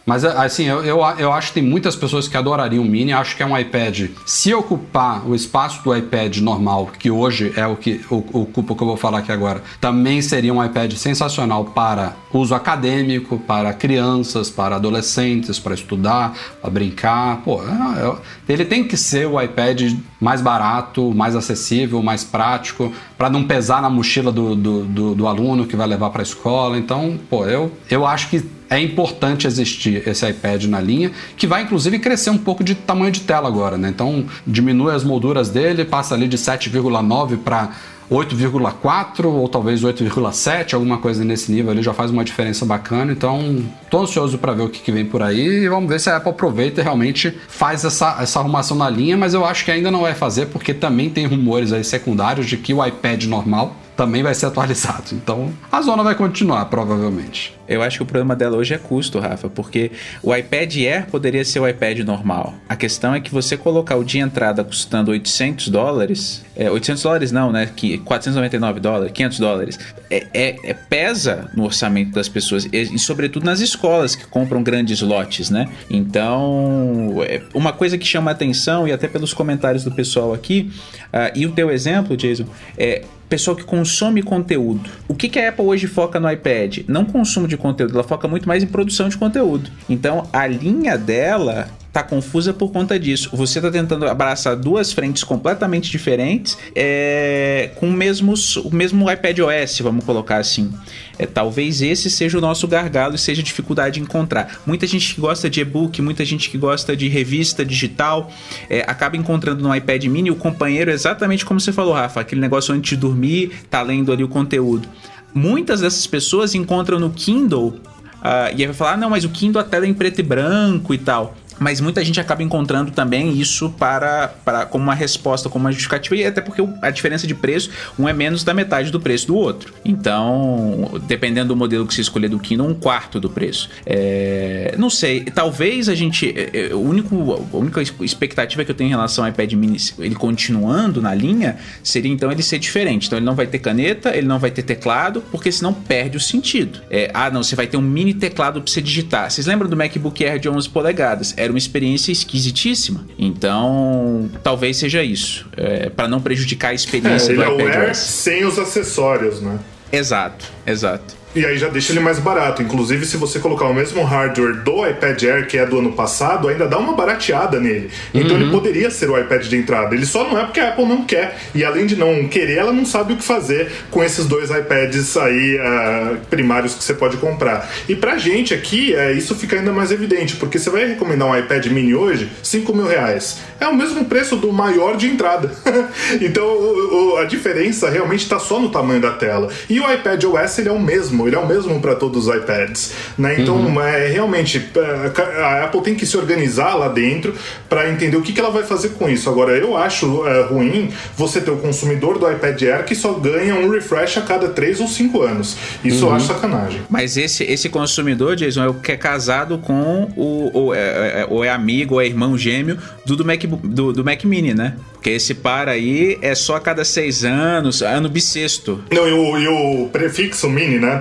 Mas 0.07 0.23
assim, 0.23 0.63
eu, 0.63 0.85
eu, 0.85 0.99
eu, 1.19 1.33
acho 1.33 1.49
que 1.49 1.55
tem 1.55 1.63
muitas 1.63 1.93
pessoas 1.93 2.29
que 2.29 2.37
adorariam 2.37 2.81
o 2.81 2.87
Mini. 2.87 3.11
Acho 3.11 3.35
que 3.35 3.43
é 3.43 3.45
um 3.45 3.57
iPad. 3.57 4.09
Se 4.25 4.53
ocupar 4.53 5.27
o 5.27 5.35
espaço 5.35 5.83
do 5.83 5.93
iPad 5.93 6.37
normal, 6.37 6.89
que 6.97 7.11
hoje 7.11 7.51
é 7.57 7.67
o 7.67 7.75
que 7.75 7.99
ocupa 8.09 8.71
o 8.71 8.75
que 8.75 8.83
eu 8.83 8.87
vou 8.87 8.95
falar 8.95 9.19
aqui 9.19 9.33
agora, 9.33 9.61
também 9.81 10.21
seria 10.21 10.53
um 10.53 10.63
iPad 10.63 10.93
sensacional 10.93 11.65
para 11.65 12.13
uso 12.37 12.55
acadêmico, 12.55 13.37
para 13.39 13.73
crianças, 13.73 14.49
para 14.49 14.75
adolescentes, 14.75 15.59
para 15.59 15.73
estudar, 15.73 16.33
para 16.61 16.69
brincar. 16.69 17.41
Pô, 17.43 17.61
é, 17.61 18.07
é, 18.07 18.53
ele 18.53 18.65
tem 18.65 18.83
que 18.83 18.97
ser 18.97 19.27
o 19.27 19.41
iPad 19.41 19.93
mais 20.19 20.41
barato, 20.41 21.13
mais 21.13 21.35
acessível, 21.35 22.01
mais 22.01 22.23
prático, 22.23 22.91
para 23.17 23.29
não 23.29 23.43
pesar 23.43 23.81
na 23.81 23.89
mochila 23.89 24.31
do, 24.31 24.55
do, 24.55 24.83
do, 24.85 25.15
do 25.15 25.27
aluno 25.27 25.65
que 25.65 25.75
vai 25.75 25.87
levar 25.87 26.09
para 26.09 26.21
a 26.21 26.23
escola. 26.23 26.77
Então, 26.77 27.19
pô, 27.29 27.45
eu, 27.45 27.71
eu 27.89 28.05
acho 28.05 28.29
que 28.29 28.43
é 28.69 28.79
importante 28.79 29.47
existir 29.47 30.07
esse 30.07 30.27
iPad 30.27 30.65
na 30.65 30.79
linha, 30.79 31.11
que 31.35 31.47
vai 31.47 31.63
inclusive 31.63 31.99
crescer 31.99 32.29
um 32.29 32.37
pouco 32.37 32.63
de 32.63 32.75
tamanho 32.75 33.11
de 33.11 33.21
tela 33.21 33.47
agora, 33.47 33.77
né? 33.77 33.89
Então 33.89 34.25
diminui 34.45 34.93
as 34.93 35.03
molduras 35.03 35.49
dele, 35.49 35.85
passa 35.85 36.15
ali 36.15 36.27
de 36.27 36.37
7,9 36.37 37.37
para 37.37 37.71
8,4 38.09 39.25
ou 39.25 39.47
talvez 39.49 39.81
8,7, 39.81 40.73
alguma 40.73 40.97
coisa 40.97 41.23
nesse 41.25 41.51
nível 41.51 41.71
ali 41.71 41.83
já 41.83 41.93
faz 41.93 42.09
uma 42.09 42.23
diferença 42.23 42.65
bacana. 42.65 43.11
Então, 43.11 43.63
tô 43.89 43.99
ansioso 43.99 44.37
para 44.37 44.53
ver 44.53 44.63
o 44.63 44.69
que, 44.69 44.79
que, 44.79 44.91
vem 44.91 45.05
por 45.05 45.21
aí 45.21 45.63
e 45.63 45.69
vamos 45.69 45.89
ver 45.89 45.99
se 45.99 46.09
a 46.09 46.17
Apple 46.17 46.31
aproveita 46.31 46.81
e 46.81 46.83
realmente 46.83 47.37
faz 47.47 47.83
essa, 47.83 48.17
essa 48.21 48.39
arrumação 48.39 48.77
na 48.77 48.89
linha, 48.89 49.17
mas 49.17 49.33
eu 49.33 49.45
acho 49.45 49.65
que 49.65 49.71
ainda 49.71 49.91
não 49.91 50.01
vai 50.01 50.13
fazer 50.13 50.47
porque 50.47 50.73
também 50.73 51.09
tem 51.09 51.25
rumores 51.25 51.73
aí 51.73 51.83
secundários 51.83 52.47
de 52.47 52.57
que 52.57 52.73
o 52.73 52.85
iPad 52.85 53.25
normal 53.25 53.75
também 53.97 54.21
vai 54.21 54.35
ser 54.35 54.45
atualizado. 54.45 55.07
Então, 55.11 55.51
a 55.71 55.81
zona 55.81 56.03
vai 56.03 56.13
continuar, 56.13 56.65
provavelmente. 56.65 57.57
Eu 57.67 57.81
acho 57.81 57.97
que 57.97 58.03
o 58.03 58.05
problema 58.05 58.35
dela 58.35 58.55
hoje 58.55 58.73
é 58.73 58.77
custo, 58.77 59.19
Rafa, 59.19 59.49
porque 59.49 59.91
o 60.23 60.33
iPad 60.33 60.73
Air 60.77 61.07
poderia 61.07 61.43
ser 61.43 61.59
o 61.59 61.67
iPad 61.67 61.99
normal. 61.99 62.53
A 62.69 62.75
questão 62.75 63.13
é 63.13 63.19
que 63.19 63.33
você 63.33 63.57
colocar 63.57 63.97
o 63.97 64.03
de 64.03 64.19
entrada 64.19 64.63
custando 64.63 65.11
800 65.11 65.67
dólares, 65.69 66.45
é, 66.55 66.69
800 66.71 67.03
dólares 67.03 67.31
não, 67.31 67.51
né? 67.51 67.69
Que 67.75 67.97
499 67.97 68.79
dólares, 68.79 69.11
500 69.11 69.39
dólares, 69.39 69.79
é, 70.09 70.27
é, 70.33 70.55
é, 70.63 70.73
pesa 70.73 71.49
no 71.55 71.65
orçamento 71.65 72.11
das 72.11 72.29
pessoas 72.29 72.65
e, 72.65 72.69
e, 72.71 72.99
sobretudo 72.99 73.43
nas 73.43 73.59
escolas 73.59 74.15
que 74.15 74.25
compram 74.27 74.63
grandes 74.63 75.01
lotes, 75.01 75.49
né? 75.49 75.67
Então, 75.89 77.15
é, 77.23 77.41
uma 77.53 77.73
coisa 77.73 77.97
que 77.97 78.05
chama 78.05 78.31
atenção 78.31 78.87
e 78.87 78.93
até 78.93 79.07
pelos 79.07 79.33
comentários 79.33 79.83
do 79.83 79.91
pessoal 79.91 80.33
aqui 80.33 80.71
uh, 81.07 81.35
e 81.35 81.45
o 81.45 81.51
teu 81.51 81.71
exemplo, 81.71 82.15
Jason, 82.15 82.45
é 82.77 83.03
pessoa 83.29 83.55
que 83.55 83.63
consome 83.63 84.21
conteúdo. 84.21 84.89
O 85.07 85.13
que, 85.13 85.29
que 85.29 85.39
a 85.39 85.49
Apple 85.49 85.65
hoje 85.65 85.87
foca 85.87 86.19
no 86.19 86.31
iPad? 86.31 86.79
Não 86.87 87.05
consumo 87.05 87.47
de 87.47 87.57
conteúdo, 87.57 87.93
ela 87.93 88.03
foca 88.03 88.27
muito 88.27 88.47
mais 88.47 88.63
em 88.63 88.67
produção 88.67 89.09
de 89.09 89.17
conteúdo. 89.17 89.69
Então, 89.89 90.27
a 90.31 90.47
linha 90.47 90.97
dela 90.97 91.69
tá 91.97 92.03
confusa 92.03 92.53
por 92.53 92.71
conta 92.71 92.99
disso. 92.99 93.31
Você 93.33 93.59
tá 93.59 93.71
tentando 93.71 94.07
abraçar 94.07 94.55
duas 94.55 94.93
frentes 94.93 95.23
completamente 95.23 95.89
diferentes 95.89 96.55
é, 96.75 97.71
com 97.75 97.89
o 97.89 97.91
mesmo, 97.91 98.35
o 98.63 98.75
mesmo 98.75 99.11
iPad 99.11 99.39
OS, 99.39 99.79
vamos 99.79 100.05
colocar 100.05 100.37
assim. 100.37 100.71
É, 101.17 101.25
talvez 101.25 101.81
esse 101.81 102.07
seja 102.11 102.37
o 102.37 102.41
nosso 102.41 102.67
gargalo 102.67 103.15
e 103.15 103.17
seja 103.17 103.41
dificuldade 103.41 103.95
de 103.95 104.01
encontrar. 104.01 104.61
Muita 104.63 104.85
gente 104.85 105.15
que 105.15 105.19
gosta 105.19 105.49
de 105.49 105.61
e-book, 105.61 105.99
muita 105.99 106.23
gente 106.23 106.51
que 106.51 106.57
gosta 106.57 106.95
de 106.95 107.07
revista 107.07 107.65
digital, 107.65 108.31
é, 108.69 108.81
acaba 108.81 109.17
encontrando 109.17 109.63
no 109.63 109.75
iPad 109.75 110.03
mini 110.05 110.29
o 110.29 110.35
companheiro 110.35 110.91
exatamente 110.91 111.43
como 111.43 111.59
você 111.59 111.73
falou, 111.73 111.95
Rafa, 111.95 112.21
aquele 112.21 112.41
negócio 112.41 112.75
antes 112.75 112.91
de 112.91 112.97
dormir, 112.97 113.65
tá 113.71 113.81
lendo 113.81 114.11
ali 114.11 114.23
o 114.23 114.27
conteúdo. 114.27 114.87
Muitas 115.33 115.81
dessas 115.81 116.05
pessoas 116.05 116.53
encontram 116.53 116.99
no 116.99 117.09
Kindle 117.09 117.79
Uh, 118.17 118.49
e 118.57 118.61
aí 118.61 118.65
vai 118.65 118.73
falar, 118.73 118.93
ah, 118.93 118.97
não, 118.97 119.11
mas 119.11 119.23
o 119.23 119.29
Kindle 119.29 119.61
a 119.61 119.63
tela 119.63 119.85
é 119.85 119.87
em 119.87 119.93
preto 119.93 120.19
e 120.19 120.23
branco 120.23 120.91
e 120.91 120.97
tal 120.97 121.35
mas 121.59 121.81
muita 121.81 122.03
gente 122.03 122.19
acaba 122.19 122.43
encontrando 122.43 122.91
também 122.91 123.37
isso 123.37 123.69
para, 123.71 124.29
para 124.43 124.65
como 124.65 124.83
uma 124.83 124.95
resposta, 124.95 125.49
como 125.49 125.65
uma 125.65 125.71
justificativa, 125.71 126.15
e 126.15 126.25
até 126.25 126.41
porque 126.41 126.63
a 126.81 126.89
diferença 126.89 127.25
de 127.25 127.35
preço, 127.35 127.69
um 127.97 128.07
é 128.07 128.13
menos 128.13 128.43
da 128.43 128.53
metade 128.53 128.91
do 128.91 128.99
preço 128.99 129.27
do 129.27 129.35
outro. 129.35 129.73
Então, 129.83 130.91
dependendo 131.07 131.49
do 131.49 131.55
modelo 131.55 131.85
que 131.85 131.93
você 131.93 132.01
escolher 132.01 132.29
do 132.29 132.39
Kindle, 132.39 132.67
um 132.67 132.73
quarto 132.73 133.19
do 133.19 133.29
preço. 133.29 133.69
É, 133.85 134.75
não 134.77 134.89
sei, 134.89 135.21
talvez 135.23 135.89
a 135.89 135.95
gente. 135.95 136.33
É, 136.35 136.69
é, 136.69 136.75
o 136.75 136.79
único, 136.79 137.47
a 137.53 137.57
única 137.57 137.81
expectativa 137.81 138.63
que 138.63 138.71
eu 138.71 138.75
tenho 138.75 138.87
em 138.87 138.91
relação 138.91 139.23
ao 139.23 139.29
iPad 139.29 139.53
mini, 139.53 139.77
ele 139.99 140.15
continuando 140.15 141.01
na 141.01 141.13
linha, 141.13 141.57
seria 141.83 142.11
então 142.11 142.31
ele 142.31 142.43
ser 142.43 142.59
diferente. 142.59 143.07
Então, 143.07 143.17
ele 143.17 143.25
não 143.25 143.35
vai 143.35 143.47
ter 143.47 143.59
caneta, 143.59 144.15
ele 144.15 144.27
não 144.27 144.39
vai 144.39 144.51
ter 144.51 144.63
teclado, 144.63 145.23
porque 145.31 145.51
senão 145.51 145.73
perde 145.73 146.17
o 146.17 146.19
sentido. 146.19 146.81
É, 146.89 147.09
ah, 147.13 147.29
não, 147.29 147.43
você 147.43 147.55
vai 147.55 147.67
ter 147.67 147.77
um 147.77 147.81
mini 147.81 148.13
teclado 148.13 148.61
para 148.61 148.71
você 148.71 148.81
digitar. 148.81 149.29
Vocês 149.29 149.47
lembram 149.47 149.69
do 149.69 149.75
MacBook 149.75 150.25
Air 150.25 150.39
de 150.39 150.49
11 150.49 150.69
polegadas? 150.69 151.33
É 151.37 151.46
era 151.47 151.53
uma 151.53 151.57
experiência 151.57 152.11
esquisitíssima. 152.11 153.05
Então, 153.17 154.29
talvez 154.43 154.77
seja 154.77 155.01
isso. 155.01 155.47
É, 155.55 155.89
para 155.89 156.07
não 156.07 156.21
prejudicar 156.21 156.69
a 156.69 156.73
experiência 156.73 157.31
é, 157.31 157.35
do 157.35 157.43
iPad 157.43 157.89
é 157.89 157.93
sem 157.93 158.45
os 158.45 158.59
acessórios, 158.59 159.41
né? 159.41 159.59
Exato, 159.91 160.45
exato. 160.65 161.16
E 161.35 161.45
aí 161.45 161.57
já 161.57 161.67
deixa 161.67 161.91
ele 161.91 161.99
mais 161.99 162.19
barato. 162.19 162.63
Inclusive, 162.63 163.05
se 163.05 163.17
você 163.17 163.39
colocar 163.39 163.65
o 163.65 163.73
mesmo 163.73 164.03
hardware 164.03 164.63
do 164.63 164.87
iPad 164.87 165.21
Air, 165.23 165.47
que 165.47 165.57
é 165.57 165.65
do 165.65 165.79
ano 165.79 165.91
passado, 165.91 166.47
ainda 166.47 166.67
dá 166.67 166.77
uma 166.77 166.93
barateada 166.93 167.59
nele. 167.59 167.91
Então 168.13 168.35
uhum. 168.35 168.41
ele 168.43 168.51
poderia 168.51 168.89
ser 168.89 169.09
o 169.09 169.19
iPad 169.19 169.45
de 169.45 169.55
entrada. 169.55 169.93
Ele 169.93 170.05
só 170.05 170.27
não 170.27 170.39
é 170.39 170.43
porque 170.45 170.59
a 170.59 170.69
Apple 170.69 170.85
não 170.85 171.05
quer. 171.05 171.37
E 171.53 171.63
além 171.63 171.85
de 171.85 171.95
não 171.95 172.27
querer, 172.27 172.57
ela 172.57 172.73
não 172.73 172.85
sabe 172.85 173.13
o 173.13 173.17
que 173.17 173.23
fazer 173.23 173.71
com 173.91 174.03
esses 174.03 174.25
dois 174.25 174.49
iPads 174.49 175.15
aí 175.17 175.57
uh, 175.57 176.17
primários 176.29 176.73
que 176.73 176.83
você 176.83 176.93
pode 176.93 177.17
comprar. 177.17 177.69
E 177.87 177.95
pra 177.95 178.17
gente 178.17 178.53
aqui, 178.53 178.95
uh, 178.95 179.15
isso 179.15 179.35
fica 179.35 179.57
ainda 179.57 179.71
mais 179.71 179.91
evidente, 179.91 180.37
porque 180.37 180.57
você 180.57 180.69
vai 180.69 180.87
recomendar 180.87 181.27
um 181.27 181.37
iPad 181.37 181.65
mini 181.67 181.93
hoje, 181.93 182.31
5 182.41 182.73
mil 182.73 182.87
reais. 182.87 183.39
É 183.59 183.67
o 183.67 183.75
mesmo 183.75 184.05
preço 184.05 184.35
do 184.37 184.51
maior 184.51 184.95
de 184.97 185.07
entrada. 185.07 185.51
então 186.21 186.45
o, 186.45 187.13
o, 187.13 187.17
a 187.17 187.25
diferença 187.25 187.89
realmente 187.89 188.23
está 188.23 188.39
só 188.39 188.59
no 188.59 188.69
tamanho 188.69 189.01
da 189.01 189.11
tela. 189.11 189.49
E 189.69 189.79
o 189.79 189.91
iPad 189.91 190.23
OS 190.23 190.59
ele 190.59 190.69
é 190.69 190.71
o 190.71 190.79
mesmo 190.79 191.16
ele 191.25 191.35
é 191.35 191.39
o 191.39 191.47
mesmo 191.47 191.79
para 191.79 191.95
todos 191.95 192.27
os 192.27 192.35
iPads. 192.35 192.93
Né? 193.17 193.39
Então, 193.39 193.55
uhum. 193.55 193.81
é, 193.81 194.07
realmente, 194.07 194.69
é, 194.75 195.41
a 195.41 195.63
Apple 195.63 195.81
tem 195.81 195.95
que 195.95 196.05
se 196.05 196.17
organizar 196.17 196.75
lá 196.75 196.89
dentro 196.89 197.33
para 197.69 197.89
entender 197.89 198.17
o 198.17 198.21
que, 198.21 198.33
que 198.33 198.39
ela 198.39 198.51
vai 198.51 198.63
fazer 198.63 198.89
com 198.89 199.09
isso. 199.09 199.29
Agora, 199.29 199.53
eu 199.53 199.77
acho 199.77 200.27
é, 200.27 200.43
ruim 200.43 200.89
você 201.15 201.39
ter 201.39 201.51
o 201.51 201.57
consumidor 201.57 202.19
do 202.19 202.29
iPad 202.29 202.61
Air 202.61 202.83
que 202.83 202.95
só 202.95 203.13
ganha 203.13 203.55
um 203.55 203.69
refresh 203.69 204.17
a 204.17 204.21
cada 204.21 204.49
3 204.49 204.81
ou 204.81 204.87
5 204.87 205.21
anos. 205.21 205.57
Isso 205.83 206.03
uhum. 206.03 206.11
eu 206.11 206.15
acho 206.15 206.27
sacanagem. 206.27 206.81
Mas 206.89 207.15
esse, 207.15 207.43
esse 207.43 207.69
consumidor, 207.69 208.35
Jason, 208.35 208.63
é 208.63 208.67
o 208.67 208.73
que 208.73 208.91
é 208.91 208.97
casado 208.97 209.57
com 209.59 210.11
o, 210.15 210.51
ou 210.53 210.75
é, 210.75 211.21
é, 211.21 211.27
ou 211.29 211.43
é 211.43 211.49
amigo 211.49 211.95
ou 211.95 212.01
é 212.01 212.05
irmão 212.05 212.37
gêmeo 212.37 212.77
do, 213.05 213.15
do, 213.15 213.23
Mac, 213.25 213.41
do, 213.63 213.93
do 213.93 214.03
Mac 214.03 214.23
Mini, 214.23 214.53
né? 214.53 214.75
Porque 214.97 215.11
esse 215.11 215.35
par 215.35 215.69
aí 215.69 216.17
é 216.21 216.35
só 216.35 216.55
a 216.55 216.59
cada 216.59 216.83
seis 216.83 217.23
anos, 217.23 217.81
ano 217.81 218.09
bissexto. 218.09 218.83
Não, 218.91 219.07
e 219.07 219.11
o, 219.13 219.37
e 219.37 219.47
o 219.47 219.89
prefixo 219.89 220.49
mini, 220.49 220.79
né? 220.79 220.99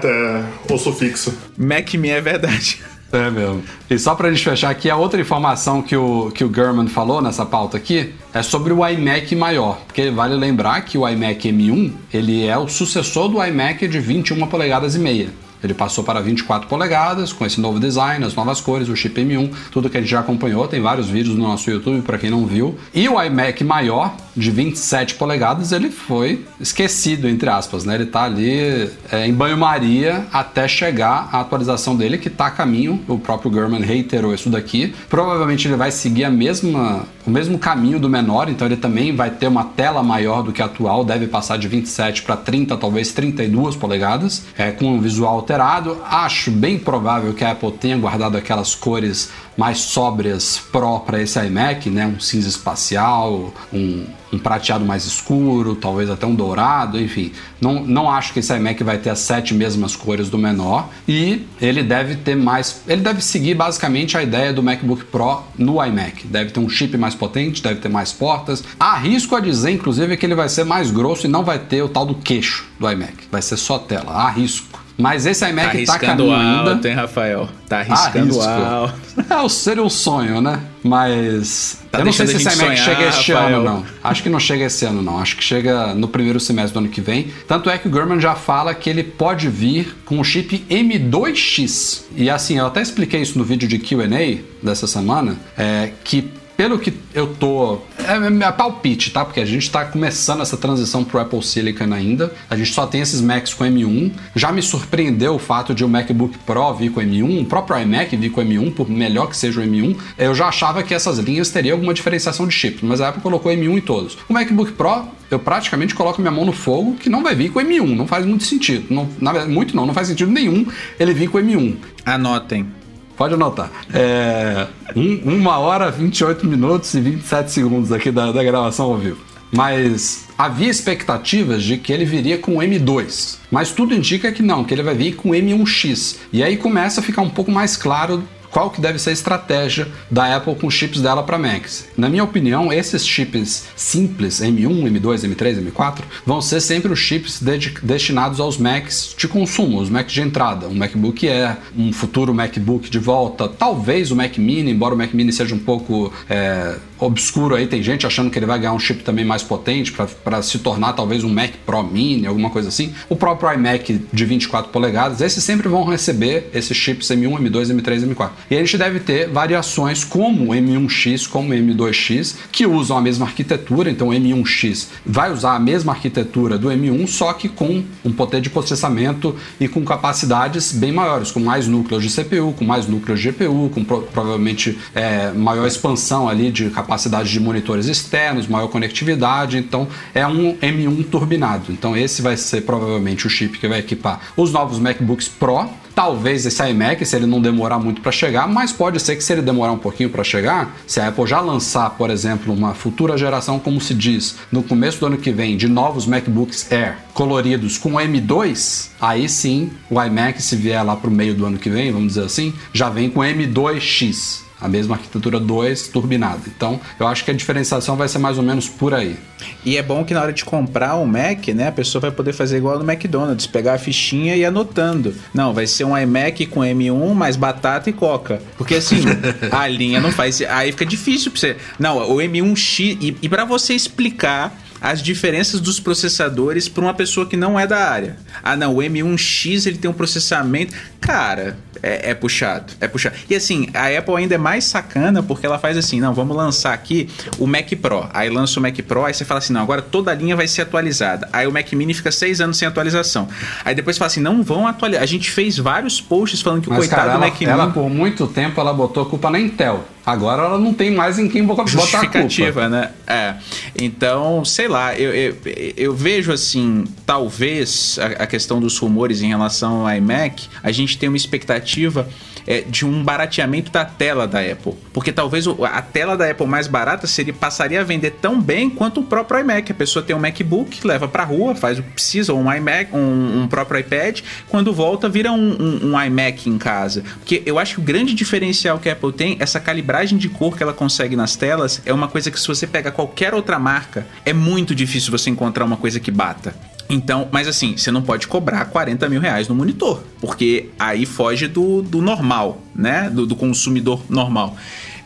Ou 0.71 0.79
sufixo. 0.79 1.37
Mac 1.57 1.95
Mini 1.95 2.11
é 2.11 2.21
verdade. 2.21 2.79
É 3.13 3.31
mesmo. 3.31 3.63
E 3.89 3.99
só 3.99 4.15
pra 4.15 4.31
gente 4.31 4.43
fechar 4.43 4.71
aqui, 4.71 4.91
a 4.91 4.97
outra 4.97 5.21
informação 5.21 5.81
que 5.81 5.97
o, 5.97 6.31
que 6.33 6.45
o 6.45 6.53
German 6.53 6.89
falou 6.89 7.23
nessa 7.23 7.47
pauta 7.47 7.77
aqui 7.77 8.13
é 8.35 8.43
sobre 8.43 8.73
o 8.73 8.87
iMac 8.87 9.35
maior. 9.35 9.81
Porque 9.87 10.11
vale 10.11 10.35
lembrar 10.35 10.81
que 10.83 10.99
o 10.99 11.09
iMac 11.09 11.51
M1 11.51 11.93
ele 12.13 12.47
é 12.47 12.59
o 12.59 12.69
sucessor 12.69 13.29
do 13.29 13.43
iMac 13.43 13.87
de 13.87 13.99
21 13.99 14.47
polegadas 14.47 14.95
e 14.95 14.99
meia. 14.99 15.29
Ele 15.63 15.75
passou 15.75 16.05
para 16.05 16.21
24 16.21 16.69
polegadas 16.69 17.33
com 17.33 17.45
esse 17.45 17.61
novo 17.61 17.81
design, 17.81 18.25
as 18.25 18.35
novas 18.35 18.61
cores, 18.61 18.89
o 18.89 18.97
chip 18.97 19.21
M1, 19.21 19.51
tudo 19.71 19.91
que 19.91 19.97
a 19.97 20.01
gente 20.01 20.11
já 20.11 20.21
acompanhou. 20.21 20.69
Tem 20.69 20.81
vários 20.81 21.09
vídeos 21.09 21.37
no 21.37 21.43
nosso 21.43 21.71
YouTube 21.71 22.03
para 22.03 22.19
quem 22.19 22.31
não 22.31 22.47
viu. 22.47 22.77
E 22.95 23.09
o 23.09 23.23
iMac 23.23 23.65
maior, 23.65 24.15
de 24.37 24.51
27 24.51 25.15
polegadas, 25.15 25.73
ele 25.73 25.91
foi 25.91 26.45
esquecido, 26.61 27.29
entre 27.29 27.49
aspas, 27.49 27.85
né? 27.85 27.95
Ele 27.95 28.05
está 28.05 28.25
ali 28.25 28.91
é, 29.11 29.27
em 29.27 29.33
banho-maria 29.33 30.27
até 30.33 30.69
chegar 30.69 31.31
a 31.33 31.41
atualização 31.41 31.97
dele, 31.97 32.19
que 32.19 32.29
está 32.29 32.47
a 32.47 32.51
caminho. 32.51 33.03
O 33.09 33.19
próprio 33.19 33.53
German 33.53 33.81
reiterou 33.81 34.35
isso 34.35 34.51
daqui. 34.51 34.95
Provavelmente 35.09 35.67
ele 35.67 35.77
vai 35.77 35.91
seguir 35.91 36.25
a 36.25 36.31
mesma, 36.31 37.05
o 37.27 37.31
mesmo 37.31 37.59
caminho 37.59 37.99
do 37.99 38.09
menor, 38.09 38.49
então 38.49 38.67
ele 38.67 38.77
também 38.77 39.15
vai 39.15 39.31
ter 39.31 39.47
uma 39.47 39.65
tela 39.65 40.03
maior 40.03 40.43
do 40.43 40.53
que 40.53 40.61
a 40.61 40.67
atual, 40.67 41.05
deve 41.05 41.27
passar 41.27 41.57
de 41.57 41.67
27 41.67 42.23
para 42.23 42.37
30, 42.37 42.77
talvez 42.77 43.13
32 43.13 43.75
polegadas, 43.77 44.45
é, 44.59 44.71
com 44.71 44.95
um 44.95 45.01
visual 45.01 45.43
alterado. 45.47 45.99
Acho 46.05 46.51
bem 46.51 46.77
provável 46.77 47.33
que 47.33 47.45
a 47.45 47.53
Apple 47.53 47.71
tenha 47.73 47.97
guardado 47.97 48.37
aquelas 48.37 48.75
cores 48.75 49.31
mais 49.57 49.79
sóbrias 49.79 50.61
Pro 50.71 51.01
para 51.01 51.23
esse 51.23 51.39
iMac, 51.39 51.89
né? 51.89 52.07
Um 52.07 52.21
cinza 52.21 52.49
espacial, 52.49 53.55
um, 53.73 54.05
um, 54.33 54.39
prateado 54.39 54.85
mais 54.85 55.07
escuro, 55.07 55.75
talvez 55.75 56.11
até 56.11 56.27
um 56.27 56.35
dourado, 56.35 57.01
enfim. 57.01 57.33
Não, 57.59 57.83
não 57.83 58.11
acho 58.11 58.35
que 58.35 58.41
esse 58.41 58.55
iMac 58.55 58.83
vai 58.85 58.99
ter 58.99 59.09
as 59.09 59.21
sete 59.21 59.55
mesmas 59.55 59.97
cores 59.97 60.29
do 60.29 60.37
menor 60.37 60.91
e 61.09 61.47
ele 61.59 61.83
deve 61.83 62.17
ter 62.17 62.37
mais, 62.37 62.83
ele 62.87 63.01
deve 63.01 63.23
seguir 63.23 63.55
basicamente 63.55 64.19
a 64.19 64.23
ideia 64.23 64.53
do 64.53 64.63
MacBook 64.63 65.05
Pro 65.05 65.43
no 65.57 65.83
iMac. 65.83 66.27
Deve 66.27 66.51
ter 66.51 66.61
um 66.61 66.69
chip 66.69 66.99
mais 66.99 67.15
potente, 67.15 67.63
deve 67.63 67.81
ter 67.81 67.89
mais 67.89 68.13
portas. 68.13 68.63
Arrisco 68.79 69.35
a 69.37 69.41
dizer, 69.41 69.71
inclusive, 69.71 70.17
que 70.17 70.27
ele 70.27 70.35
vai 70.35 70.49
ser 70.49 70.65
mais 70.65 70.91
grosso 70.91 71.27
e 71.27 71.31
não 71.31 71.45
vai 71.45 71.59
ter 71.59 71.83
o 71.83 71.89
tal 71.89 72.05
do 72.05 72.15
queixo 72.15 72.67
do 72.79 72.91
iMac. 72.91 73.15
Vai 73.31 73.41
ser 73.41 73.57
só 73.57 73.79
tela. 73.79 74.13
Arrisco. 74.13 74.86
Mas 74.99 75.27
esse 75.27 75.47
iMac 75.47 75.85
tá, 75.85 75.93
tá 75.93 75.99
caminho 75.99 76.33
alto, 76.33 76.71
ainda. 76.71 76.89
hein, 76.89 76.95
Rafael? 76.95 77.49
Tá 77.69 77.81
arriscando 77.81 78.41
alto. 78.41 78.95
É, 79.29 79.49
seria 79.49 79.83
um 79.83 79.91
sonho, 79.91 80.41
né? 80.41 80.61
Mas 80.83 81.81
tá 81.91 81.99
eu 81.99 82.05
não 82.07 82.13
sei 82.13 82.27
se 82.27 82.37
esse 82.37 82.49
iMac 82.49 82.77
chega 82.79 83.09
este 83.09 83.33
Rafael. 83.33 83.57
ano, 83.61 83.65
não. 83.65 83.85
Acho 84.03 84.23
que 84.23 84.29
não 84.29 84.41
chega 84.41 84.65
esse 84.65 84.85
ano, 84.87 85.03
não. 85.03 85.19
Acho 85.19 85.37
que 85.37 85.45
chega 85.45 85.95
no 85.95 86.09
primeiro 86.09 86.41
semestre 86.41 86.73
do 86.73 86.79
ano 86.79 86.89
que 86.89 87.01
vem. 87.01 87.31
Tanto 87.47 87.69
é 87.69 87.77
que 87.77 87.89
o 87.89 87.93
German 87.93 88.21
já 88.21 88.35
fala 88.35 88.75
que 88.75 88.89
ele 88.89 89.03
pode 89.03 89.49
vir 89.49 89.97
com 90.05 90.19
o 90.19 90.25
chip 90.25 90.65
M2X. 90.71 92.03
E 92.17 92.31
assim, 92.31 92.59
eu 92.59 92.67
até 92.67 92.81
expliquei 92.81 93.21
isso 93.21 93.39
no 93.39 93.45
vídeo 93.45 93.69
de 93.69 93.79
Q&A 93.79 94.39
dessa 94.63 94.87
semana, 94.87 95.37
é, 95.59 95.91
que 96.05 96.31
pelo 96.57 96.79
que 96.79 96.95
eu 97.15 97.35
tô. 97.35 97.79
É, 97.99 98.45
é 98.45 98.53
palpite, 98.53 99.11
tá? 99.11 99.25
Porque 99.25 99.41
a 99.41 99.45
gente 99.45 99.71
tá 99.71 99.85
começando 99.85 100.41
essa 100.41 100.57
transição 100.57 101.05
pro 101.05 101.21
Apple 101.21 101.43
Silicon 101.43 101.93
ainda. 101.93 102.33
A 102.49 102.57
gente 102.57 102.73
só 102.73 102.87
tem 102.87 103.01
esses 103.01 103.21
Macs 103.21 103.53
com 103.53 103.65
M1. 103.65 104.13
Já 104.35 104.51
me 104.51 104.63
surpreendeu 104.63 105.35
o 105.35 105.39
fato 105.39 105.75
de 105.75 105.85
o 105.85 105.89
MacBook 105.89 106.39
Pro 106.39 106.75
vir 106.75 106.91
com 106.91 107.01
M1, 107.01 107.43
o 107.43 107.45
próprio 107.45 107.79
iMac 107.81 108.17
vir 108.17 108.31
com 108.31 108.41
M1, 108.41 108.73
por 108.73 108.89
melhor 108.89 109.29
que 109.29 109.37
seja 109.37 109.61
o 109.61 109.65
M1. 109.65 109.97
Eu 110.17 110.35
já 110.35 110.49
achava 110.49 110.83
que 110.83 110.95
essas 110.95 111.19
linhas 111.19 111.51
teriam 111.51 111.75
alguma 111.75 111.93
diferenciação 111.93 112.47
de 112.47 112.55
chip, 112.55 112.85
mas 112.85 113.01
a 113.01 113.09
Apple 113.09 113.23
colocou 113.23 113.53
M1 113.53 113.77
em 113.77 113.81
todos. 113.81 114.17
O 114.29 114.33
MacBook 114.33 114.73
Pro, 114.73 115.07
eu 115.31 115.39
praticamente 115.39 115.95
coloco 115.95 116.21
minha 116.21 116.31
mão 116.31 116.45
no 116.45 116.53
fogo 116.53 116.95
que 116.95 117.09
não 117.09 117.23
vai 117.23 117.35
vir 117.35 117.51
com 117.51 117.61
M1. 117.61 117.95
Não 117.95 118.07
faz 118.07 118.25
muito 118.25 118.45
sentido. 118.45 118.87
Não, 118.91 119.09
na 119.21 119.47
muito 119.47 119.77
não, 119.77 119.87
não 119.87 119.95
faz 119.95 120.09
sentido 120.09 120.31
nenhum 120.31 120.67
ele 120.99 121.13
vir 121.13 121.29
com 121.29 121.39
M1. 121.39 121.77
Anotem. 122.05 122.86
Pode 123.17 123.35
anotar. 123.35 123.71
É, 123.93 124.67
um, 124.95 125.37
uma 125.37 125.59
hora, 125.59 125.91
28 125.91 126.47
minutos 126.47 126.93
e 126.95 127.01
27 127.01 127.51
segundos 127.51 127.93
aqui 127.93 128.11
da, 128.11 128.31
da 128.31 128.45
gravação 128.45 128.87
ao 128.87 128.99
vivo. 128.99 129.19
Mas 129.51 130.27
havia 130.37 130.69
expectativas 130.69 131.63
de 131.63 131.79
que 131.79 131.93
ele 131.93 132.05
viria 132.05 132.37
com 132.37 132.57
M2, 132.57 133.39
mas 133.51 133.71
tudo 133.71 133.95
indica 133.95 134.31
que 134.33 134.43
não, 134.43 134.65
que 134.65 134.75
ele 134.75 134.83
vai 134.83 134.95
vir 134.95 135.15
com 135.15 135.31
M1X. 135.31 136.17
E 136.33 136.43
aí 136.43 136.57
começa 136.57 137.01
a 137.01 137.03
ficar 137.03 137.23
um 137.23 137.31
pouco 137.31 137.51
mais 137.51 137.77
claro 137.77 138.23
qual 138.57 138.71
que 138.71 138.81
deve 138.81 138.99
ser 138.99 139.11
a 139.11 139.13
estratégia 139.13 139.87
da 140.11 140.35
Apple 140.35 140.55
com 140.55 140.67
os 140.67 140.73
chips 140.73 141.03
dela 141.03 141.23
para 141.23 141.37
Macs. 141.37 141.89
Na 141.95 142.09
minha 142.09 142.25
opinião, 142.25 142.73
esses 142.73 143.07
chips 143.07 143.67
simples, 143.77 144.41
M1, 144.41 144.91
M2, 144.91 145.31
M3, 145.31 145.63
M4, 145.63 145.99
vão 146.25 146.41
ser 146.41 146.63
sempre 146.63 146.91
os 146.91 146.99
chips 146.99 147.43
destinados 147.83 148.41
aos 148.41 148.57
Macs 148.57 149.15
de 149.15 149.29
consumo, 149.29 149.79
os 149.79 149.91
Macs 149.91 150.11
de 150.11 150.23
entrada, 150.23 150.69
um 150.69 150.75
MacBook 150.75 151.29
Air, 151.29 151.59
um 151.77 151.93
futuro 151.93 152.33
MacBook 152.33 152.89
de 152.89 152.99
volta, 152.99 153.47
talvez 153.47 154.11
o 154.11 154.17
Mac 154.17 154.39
Mini, 154.39 154.71
embora 154.71 154.95
o 154.95 154.97
Mac 154.97 155.13
Mini 155.13 155.35
seja 155.35 155.55
um 155.55 155.59
pouco 155.59 156.11
é, 156.27 156.77
obscuro 156.99 157.55
aí, 157.55 157.67
tem 157.67 157.83
gente 157.83 158.07
achando 158.07 158.31
que 158.31 158.39
ele 158.39 158.47
vai 158.47 158.59
ganhar 158.59 158.73
um 158.73 158.79
chip 158.79 159.03
também 159.03 159.25
mais 159.25 159.43
potente 159.43 159.93
para 159.93 160.43
se 160.43 160.59
tornar 160.59 160.93
talvez 160.93 161.25
um 161.25 161.29
Mac 161.29 161.53
Pro 161.65 161.83
Mini, 161.83 162.27
alguma 162.27 162.51
coisa 162.51 162.69
assim. 162.69 162.93
O 163.09 163.17
próprio 163.17 163.53
iMac 163.53 164.01
de 164.13 164.25
24 164.25 164.71
polegadas, 164.71 165.21
esses 165.21 165.43
sempre 165.43 165.69
vão 165.69 165.85
receber 165.85 166.51
esses 166.55 166.77
chips 166.77 167.09
M1, 167.09 167.39
M2, 167.39 167.75
M3, 167.75 168.15
M4. 168.15 168.31
E 168.51 168.57
a 168.57 168.59
gente 168.59 168.79
deve 168.79 169.01
ter 169.01 169.29
variações 169.29 170.05
como 170.05 170.55
M1X, 170.55 171.29
como 171.29 171.53
M2X, 171.53 172.37
que 172.51 172.67
usam 172.67 172.97
a 172.97 173.01
mesma 173.01 173.27
arquitetura, 173.27 173.91
então 173.91 174.09
o 174.09 174.13
M1X 174.13 174.89
vai 175.05 175.33
usar 175.33 175.55
a 175.55 175.61
mesma 175.61 175.93
arquitetura 175.93 176.59
do 176.59 176.69
M1, 176.69 177.07
só 177.07 177.33
que 177.33 177.49
com 177.49 177.85
um 178.05 178.13
poder 178.13 178.41
de 178.41 178.51
processamento 178.51 179.37
e 179.61 179.69
com 179.69 179.85
capacidades 179.85 180.73
bem 180.73 180.93
maiores, 180.93 181.31
com 181.31 181.41
mais 181.41 181.67
núcleos 181.67 182.03
de 182.03 182.11
CPU, 182.11 182.53
com 182.53 182.65
mais 182.65 182.87
núcleos 182.87 183.21
de 183.21 183.31
GPU, 183.31 183.71
com 183.73 183.85
pro 183.85 184.03
provavelmente 184.03 184.79
é, 184.95 185.31
maior 185.33 185.67
expansão 185.67 186.29
ali 186.29 186.51
de 186.51 186.71
capacidade 186.71 186.86
capacidade 186.87 187.31
de 187.31 187.41
monitores 187.41 187.87
externos, 187.87 188.47
maior 188.47 188.69
conectividade, 188.69 189.59
então 189.59 189.89
é 190.15 190.25
um 190.27 190.57
M1 190.59 191.07
turbinado. 191.11 191.73
Então 191.73 191.97
esse 191.97 192.23
vai 192.23 192.37
ser 192.37 192.63
provavelmente 192.63 193.27
o 193.27 193.31
chip 193.31 193.59
que 193.59 193.67
vai 193.67 193.81
equipar 193.81 194.21
os 194.37 194.53
novos 194.53 194.79
MacBooks 194.79 195.29
Pro, 195.29 195.69
Talvez 195.97 196.45
esse 196.45 196.63
iMac, 196.63 197.03
se 197.07 197.17
ele 197.17 197.25
não 197.25 197.41
demorar 197.41 197.79
muito 197.79 198.03
para 198.03 198.13
chegar, 198.13 198.47
mas 198.47 198.71
pode 198.71 199.01
ser 199.01 199.17
que 199.17 199.25
se 199.25 199.33
ele 199.33 199.41
demorar 199.41 199.73
um 199.73 199.79
pouquinho 199.79 200.11
para 200.11 200.23
chegar, 200.23 200.77
se 200.87 201.01
a 201.01 201.09
Apple 201.09 201.27
já 201.27 201.41
lançar, 201.41 201.89
por 201.89 202.11
exemplo, 202.11 202.53
uma 202.53 202.75
futura 202.75 203.17
geração, 203.17 203.59
como 203.59 203.81
se 203.81 203.95
diz, 203.95 204.37
no 204.53 204.63
começo 204.63 205.01
do 205.01 205.07
ano 205.07 205.17
que 205.17 205.33
vem, 205.33 205.57
de 205.57 205.67
novos 205.67 206.05
MacBooks 206.05 206.71
Air 206.71 206.99
coloridos 207.15 207.79
com 207.79 207.93
M2, 207.93 208.91
aí 209.01 209.27
sim 209.27 209.71
o 209.89 209.99
iMac, 209.99 210.43
se 210.43 210.55
vier 210.55 210.85
lá 210.85 210.95
para 210.95 211.09
o 211.09 211.13
meio 211.13 211.33
do 211.33 211.47
ano 211.47 211.57
que 211.57 211.71
vem, 211.71 211.91
vamos 211.91 212.09
dizer 212.09 212.27
assim, 212.27 212.53
já 212.75 212.91
vem 212.91 213.09
com 213.09 213.21
M2X 213.21 214.45
a 214.67 214.69
mesma 214.69 214.97
arquitetura 214.97 215.39
2 215.39 215.89
turbinada. 215.89 216.43
Então, 216.49 216.81
eu 216.99 217.07
acho 217.07 217.25
que 217.25 217.31
a 217.31 217.35
diferenciação 217.35 217.97
vai 217.97 218.09
ser 218.09 218.19
mais 218.19 218.37
ou 218.37 218.43
menos 218.43 218.69
por 218.69 218.93
aí. 218.93 219.17
E 219.65 219.77
é 219.77 219.83
bom 219.83 220.05
que 220.05 220.13
na 220.13 220.21
hora 220.21 220.33
de 220.33 220.45
comprar 220.45 220.97
um 220.97 221.07
Mac, 221.07 221.49
né, 221.49 221.69
a 221.69 221.73
pessoa 221.73 222.01
vai 222.01 222.11
poder 222.11 222.33
fazer 222.33 222.57
igual 222.57 222.79
no 222.79 222.91
McDonald's, 222.91 223.47
pegar 223.47 223.75
a 223.75 223.79
fichinha 223.79 224.35
e 224.35 224.41
ir 224.41 224.45
anotando. 224.45 225.15
Não, 225.33 225.55
vai 225.55 225.67
ser 225.67 225.85
um 225.85 225.97
iMac 225.97 226.47
com 226.47 226.61
M1 226.61 227.15
mais 227.15 227.37
batata 227.37 227.89
e 227.89 227.93
coca. 227.93 228.43
Porque 228.59 228.75
assim, 228.75 229.03
a 229.53 229.69
linha 229.69 230.01
não 230.01 230.11
faz, 230.11 230.41
aí 230.43 230.73
fica 230.73 230.85
difícil 230.85 231.31
para 231.31 231.41
você. 231.41 231.57
Não, 231.79 231.99
o 232.11 232.17
M1X 232.17 232.99
e, 233.01 233.17
e 233.23 233.29
para 233.29 233.45
você 233.45 233.75
explicar 233.75 234.66
as 234.81 235.03
diferenças 235.03 235.61
dos 235.61 235.81
processadores 235.81 236.69
para 236.69 236.83
uma 236.83 236.95
pessoa 236.95 237.27
que 237.27 237.37
não 237.37 237.59
é 237.59 237.67
da 237.67 237.79
área. 237.79 238.17
Ah, 238.43 238.57
não, 238.57 238.77
o 238.77 238.79
M1X 238.79 239.67
ele 239.67 239.79
tem 239.79 239.91
um 239.91 239.95
processamento. 239.95 240.75
Cara, 241.01 241.57
é, 241.83 242.11
é, 242.11 242.15
puxado, 242.15 242.73
é 242.81 242.89
puxado. 242.89 243.15
E 243.29 243.35
assim, 243.35 243.69
a 243.75 243.87
Apple 243.97 244.17
ainda 244.17 244.35
é 244.35 244.39
mais 244.39 244.65
sacana 244.65 245.23
porque 245.23 245.47
ela 245.47 245.59
faz 245.59 245.77
assim: 245.77 246.01
não, 246.01 246.13
vamos 246.13 246.37
lançar 246.37 246.73
aqui 246.73 247.09
o 247.39 247.47
Mac 247.47 247.71
Pro. 247.81 248.09
Aí 248.13 248.29
lança 248.29 248.59
o 248.59 248.63
Mac 248.63 248.77
Pro, 248.83 249.05
aí 249.05 249.15
você 249.15 249.25
fala 249.25 249.39
assim: 249.39 249.53
não, 249.53 249.63
agora 249.63 249.83
toda 249.83 250.11
a 250.11 250.15
linha 250.15 250.37
vai 250.37 250.49
ser 250.49 250.63
atualizada. 250.63 251.29
Aí 251.33 251.47
o 251.47 251.53
Mac 251.53 251.73
Mini 251.73 251.95
fica 251.95 252.11
seis 252.11 252.41
anos 252.41 252.57
sem 252.57 252.67
atualização. 252.67 253.29
Aí 253.65 253.75
depois 253.75 253.97
fala 253.99 254.07
assim: 254.07 254.21
não 254.21 254.43
vão 254.43 254.67
atualizar. 254.67 255.03
A 255.03 255.07
gente 255.07 255.31
fez 255.31 255.59
vários 255.59 256.01
posts 256.01 256.41
falando 256.41 256.63
que 256.63 256.69
o 256.69 256.75
coitado 256.75 257.03
cara, 257.03 257.13
do 257.15 257.21
Mac 257.21 257.31
ela, 257.31 257.39
Mini. 257.39 257.53
Ela, 257.53 257.71
por 257.71 257.89
muito 257.89 258.27
tempo, 258.27 258.61
ela 258.61 258.73
botou 258.73 259.07
culpa 259.07 259.31
na 259.31 259.39
Intel. 259.39 259.85
Agora 260.07 260.45
ela 260.45 260.59
não 260.59 260.73
tem 260.73 260.93
mais 260.93 261.19
em 261.19 261.29
quem 261.29 261.45
botar 261.77 261.99
a 261.99 262.07
culpa. 262.07 262.69
né? 262.69 262.91
É. 263.09 263.35
Então, 263.77 264.45
sei 264.45 264.69
lá, 264.69 264.97
eu, 264.97 265.13
eu, 265.13 265.37
eu 265.77 265.95
vejo 265.95 266.31
assim, 266.31 266.85
talvez 267.05 267.99
a, 268.01 268.23
a, 268.23 268.27
questão 268.27 268.61
dos 268.61 268.79
rumores 268.79 269.21
em 269.21 269.27
relação 269.27 269.85
ao 269.85 269.93
iMac, 269.97 270.49
a 270.63 270.71
gente 270.71 270.97
tem 270.97 271.09
uma 271.09 271.17
expectativa 271.17 272.09
é, 272.47 272.61
de 272.61 272.87
um 272.87 273.03
barateamento 273.03 273.71
da 273.71 273.85
tela 273.85 274.27
da 274.27 274.41
Apple. 274.41 274.75
Porque 274.93 275.13
talvez 275.13 275.47
a 275.47 275.83
tela 275.83 276.17
da 276.17 276.31
Apple 276.31 276.47
mais 276.47 276.67
barata 276.67 277.07
seria, 277.07 277.33
passaria 277.33 277.81
a 277.81 277.85
vender 277.85 278.13
tão 278.13 278.41
bem 278.41 278.71
quanto 278.71 279.01
o 279.01 279.03
próprio 279.03 279.41
iMac. 279.41 279.73
A 279.73 279.75
pessoa 279.75 280.03
tem 280.03 280.15
um 280.15 280.19
MacBook, 280.19 280.87
leva 280.87 281.09
pra 281.09 281.25
rua, 281.25 281.55
faz 281.55 281.79
o 281.79 281.83
que 281.83 281.91
precisa, 281.91 282.33
ou 282.33 282.41
um 282.41 282.53
iMac, 282.53 282.95
um, 282.95 283.43
um 283.43 283.49
próprio 283.49 283.81
iPad, 283.81 284.21
quando 284.49 284.73
volta 284.73 285.09
vira 285.09 285.33
um, 285.33 285.57
um, 285.61 285.93
um 285.93 286.03
iMac 286.03 286.49
em 286.49 286.59
casa. 286.59 287.03
Porque 287.19 287.43
eu 287.45 287.59
acho 287.59 287.75
que 287.75 287.81
o 287.81 287.85
grande 287.85 288.15
diferencial 288.15 288.79
que 288.79 288.89
a 288.89 288.93
Apple 288.93 289.13
tem, 289.13 289.37
essa 289.41 289.59
calibragem 289.61 290.19
de 290.19 290.29
cor 290.29 290.57
que 290.57 290.63
ela 290.63 290.73
consegue 290.73 291.17
nas 291.17 291.37
telas, 291.37 291.81
é 291.85 291.93
uma 291.93 292.09
coisa 292.09 292.31
que 292.31 292.39
se 292.39 292.47
você 292.47 292.67
pega 292.67 292.91
qualquer 292.91 293.35
outra 293.35 293.59
marca, 293.59 294.07
é 294.25 294.33
muito 294.33 294.75
difícil 294.75 295.11
você 295.11 295.31
encontrar 295.31 295.65
uma 295.65 295.77
coisa 295.77 295.99
que 295.99 296.11
bata. 296.11 296.55
Então, 296.89 297.29
mas 297.33 297.49
assim, 297.49 297.77
você 297.77 297.91
não 297.91 298.03
pode 298.03 298.27
cobrar 298.29 298.65
40 298.67 299.09
mil 299.09 299.21
reais 299.21 299.49
no 299.49 299.55
monitor, 299.55 300.03
porque 300.21 300.71
aí 300.79 301.05
foge 301.05 301.49
do, 301.49 301.83
do 301.83 302.01
normal, 302.01 302.61
né? 302.75 303.11
Do, 303.11 303.27
do 303.27 303.35
consumidor 303.35 304.03
normal. 304.09 304.57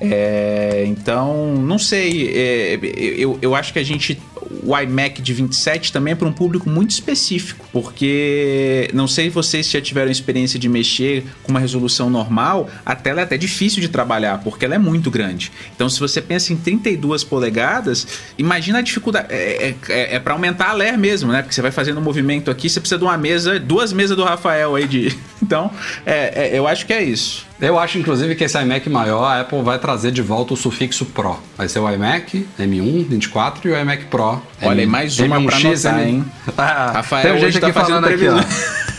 É, 0.00 0.84
então, 0.86 1.54
não 1.56 1.78
sei. 1.78 2.28
É, 2.34 2.78
eu, 2.82 3.38
eu 3.42 3.54
acho 3.54 3.72
que 3.72 3.78
a 3.78 3.84
gente 3.84 4.20
o 4.64 4.78
iMac 4.78 5.20
de 5.22 5.32
27 5.32 5.92
também 5.92 6.12
é 6.12 6.14
para 6.14 6.28
um 6.28 6.32
público 6.32 6.68
muito 6.68 6.90
específico, 6.90 7.66
porque 7.72 8.90
não 8.92 9.06
sei 9.06 9.26
se 9.26 9.30
vocês 9.30 9.70
já 9.70 9.80
tiveram 9.80 10.10
experiência 10.10 10.58
de 10.58 10.68
mexer 10.68 11.24
com 11.42 11.50
uma 11.50 11.60
resolução 11.60 12.10
normal, 12.10 12.68
a 12.84 12.94
tela 12.94 13.20
é 13.20 13.24
até 13.24 13.36
difícil 13.36 13.80
de 13.80 13.88
trabalhar, 13.88 14.38
porque 14.38 14.64
ela 14.64 14.74
é 14.74 14.78
muito 14.78 15.10
grande. 15.10 15.50
Então, 15.74 15.88
se 15.88 15.98
você 15.98 16.20
pensa 16.20 16.52
em 16.52 16.56
32 16.56 17.24
polegadas, 17.24 18.06
imagina 18.38 18.78
a 18.78 18.82
dificuldade. 18.82 19.28
É, 19.30 19.68
é, 19.68 19.74
é, 19.88 20.16
é 20.16 20.18
para 20.18 20.32
aumentar 20.32 20.70
a 20.70 20.72
ler 20.72 20.96
mesmo, 20.96 21.32
né? 21.32 21.42
Porque 21.42 21.54
você 21.54 21.62
vai 21.62 21.70
fazendo 21.70 21.98
um 21.98 22.02
movimento 22.02 22.50
aqui, 22.50 22.68
você 22.68 22.80
precisa 22.80 22.98
de 22.98 23.04
uma 23.04 23.16
mesa, 23.16 23.58
duas 23.58 23.92
mesas 23.92 24.16
do 24.16 24.24
Rafael 24.24 24.74
aí 24.74 24.86
de. 24.86 25.16
Então, 25.42 25.70
é, 26.04 26.48
é, 26.48 26.58
eu 26.58 26.68
acho 26.68 26.86
que 26.86 26.92
é 26.92 27.02
isso. 27.02 27.49
Eu 27.60 27.78
acho, 27.78 27.98
inclusive, 27.98 28.34
que 28.34 28.44
esse 28.44 28.58
iMac 28.58 28.88
maior, 28.88 29.22
a 29.24 29.40
Apple 29.42 29.62
vai 29.62 29.78
trazer 29.78 30.10
de 30.10 30.22
volta 30.22 30.54
o 30.54 30.56
sufixo 30.56 31.04
Pro. 31.04 31.38
Vai 31.58 31.68
ser 31.68 31.78
o 31.78 31.90
iMac 31.90 32.46
M1, 32.58 33.06
24 33.06 33.68
e 33.68 33.72
o 33.72 33.78
iMac 33.78 34.06
Pro. 34.06 34.40
Olha, 34.62 34.82
M, 34.82 34.90
mais 34.90 35.18
uma 35.18 35.38
M1X, 35.38 35.46
pra 35.46 35.56
anotar, 35.68 36.08
hein? 36.08 36.24
Ah, 36.56 36.92
Rafael 36.94 37.34
tem 37.34 37.40
gente 37.42 37.60
tá 37.60 37.66
aqui 37.66 37.78
falando 37.78 38.06
aqui, 38.06 38.28
ó. 38.28 38.40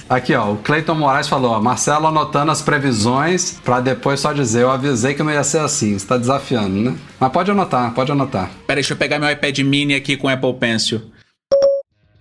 Aqui, 0.07 0.35
ó, 0.35 0.51
o 0.51 0.57
Cleiton 0.57 0.93
Moraes 0.93 1.27
falou, 1.27 1.51
ó, 1.51 1.61
Marcelo 1.61 2.05
anotando 2.05 2.51
as 2.51 2.61
previsões 2.61 3.59
para 3.63 3.79
depois 3.79 4.19
só 4.19 4.33
dizer, 4.33 4.63
eu 4.63 4.69
avisei 4.69 5.13
que 5.13 5.23
não 5.23 5.31
ia 5.31 5.43
ser 5.43 5.59
assim, 5.59 5.97
você 5.97 6.05
tá 6.05 6.17
desafiando, 6.17 6.81
né? 6.81 6.95
Mas 7.17 7.31
pode 7.31 7.49
anotar, 7.49 7.91
pode 7.93 8.11
anotar. 8.11 8.51
Pera, 8.67 8.75
deixa 8.75 8.93
eu 8.93 8.97
pegar 8.97 9.19
meu 9.19 9.31
iPad 9.31 9.57
mini 9.59 9.95
aqui 9.95 10.17
com 10.17 10.27
Apple 10.27 10.53
Pencil. 10.55 11.01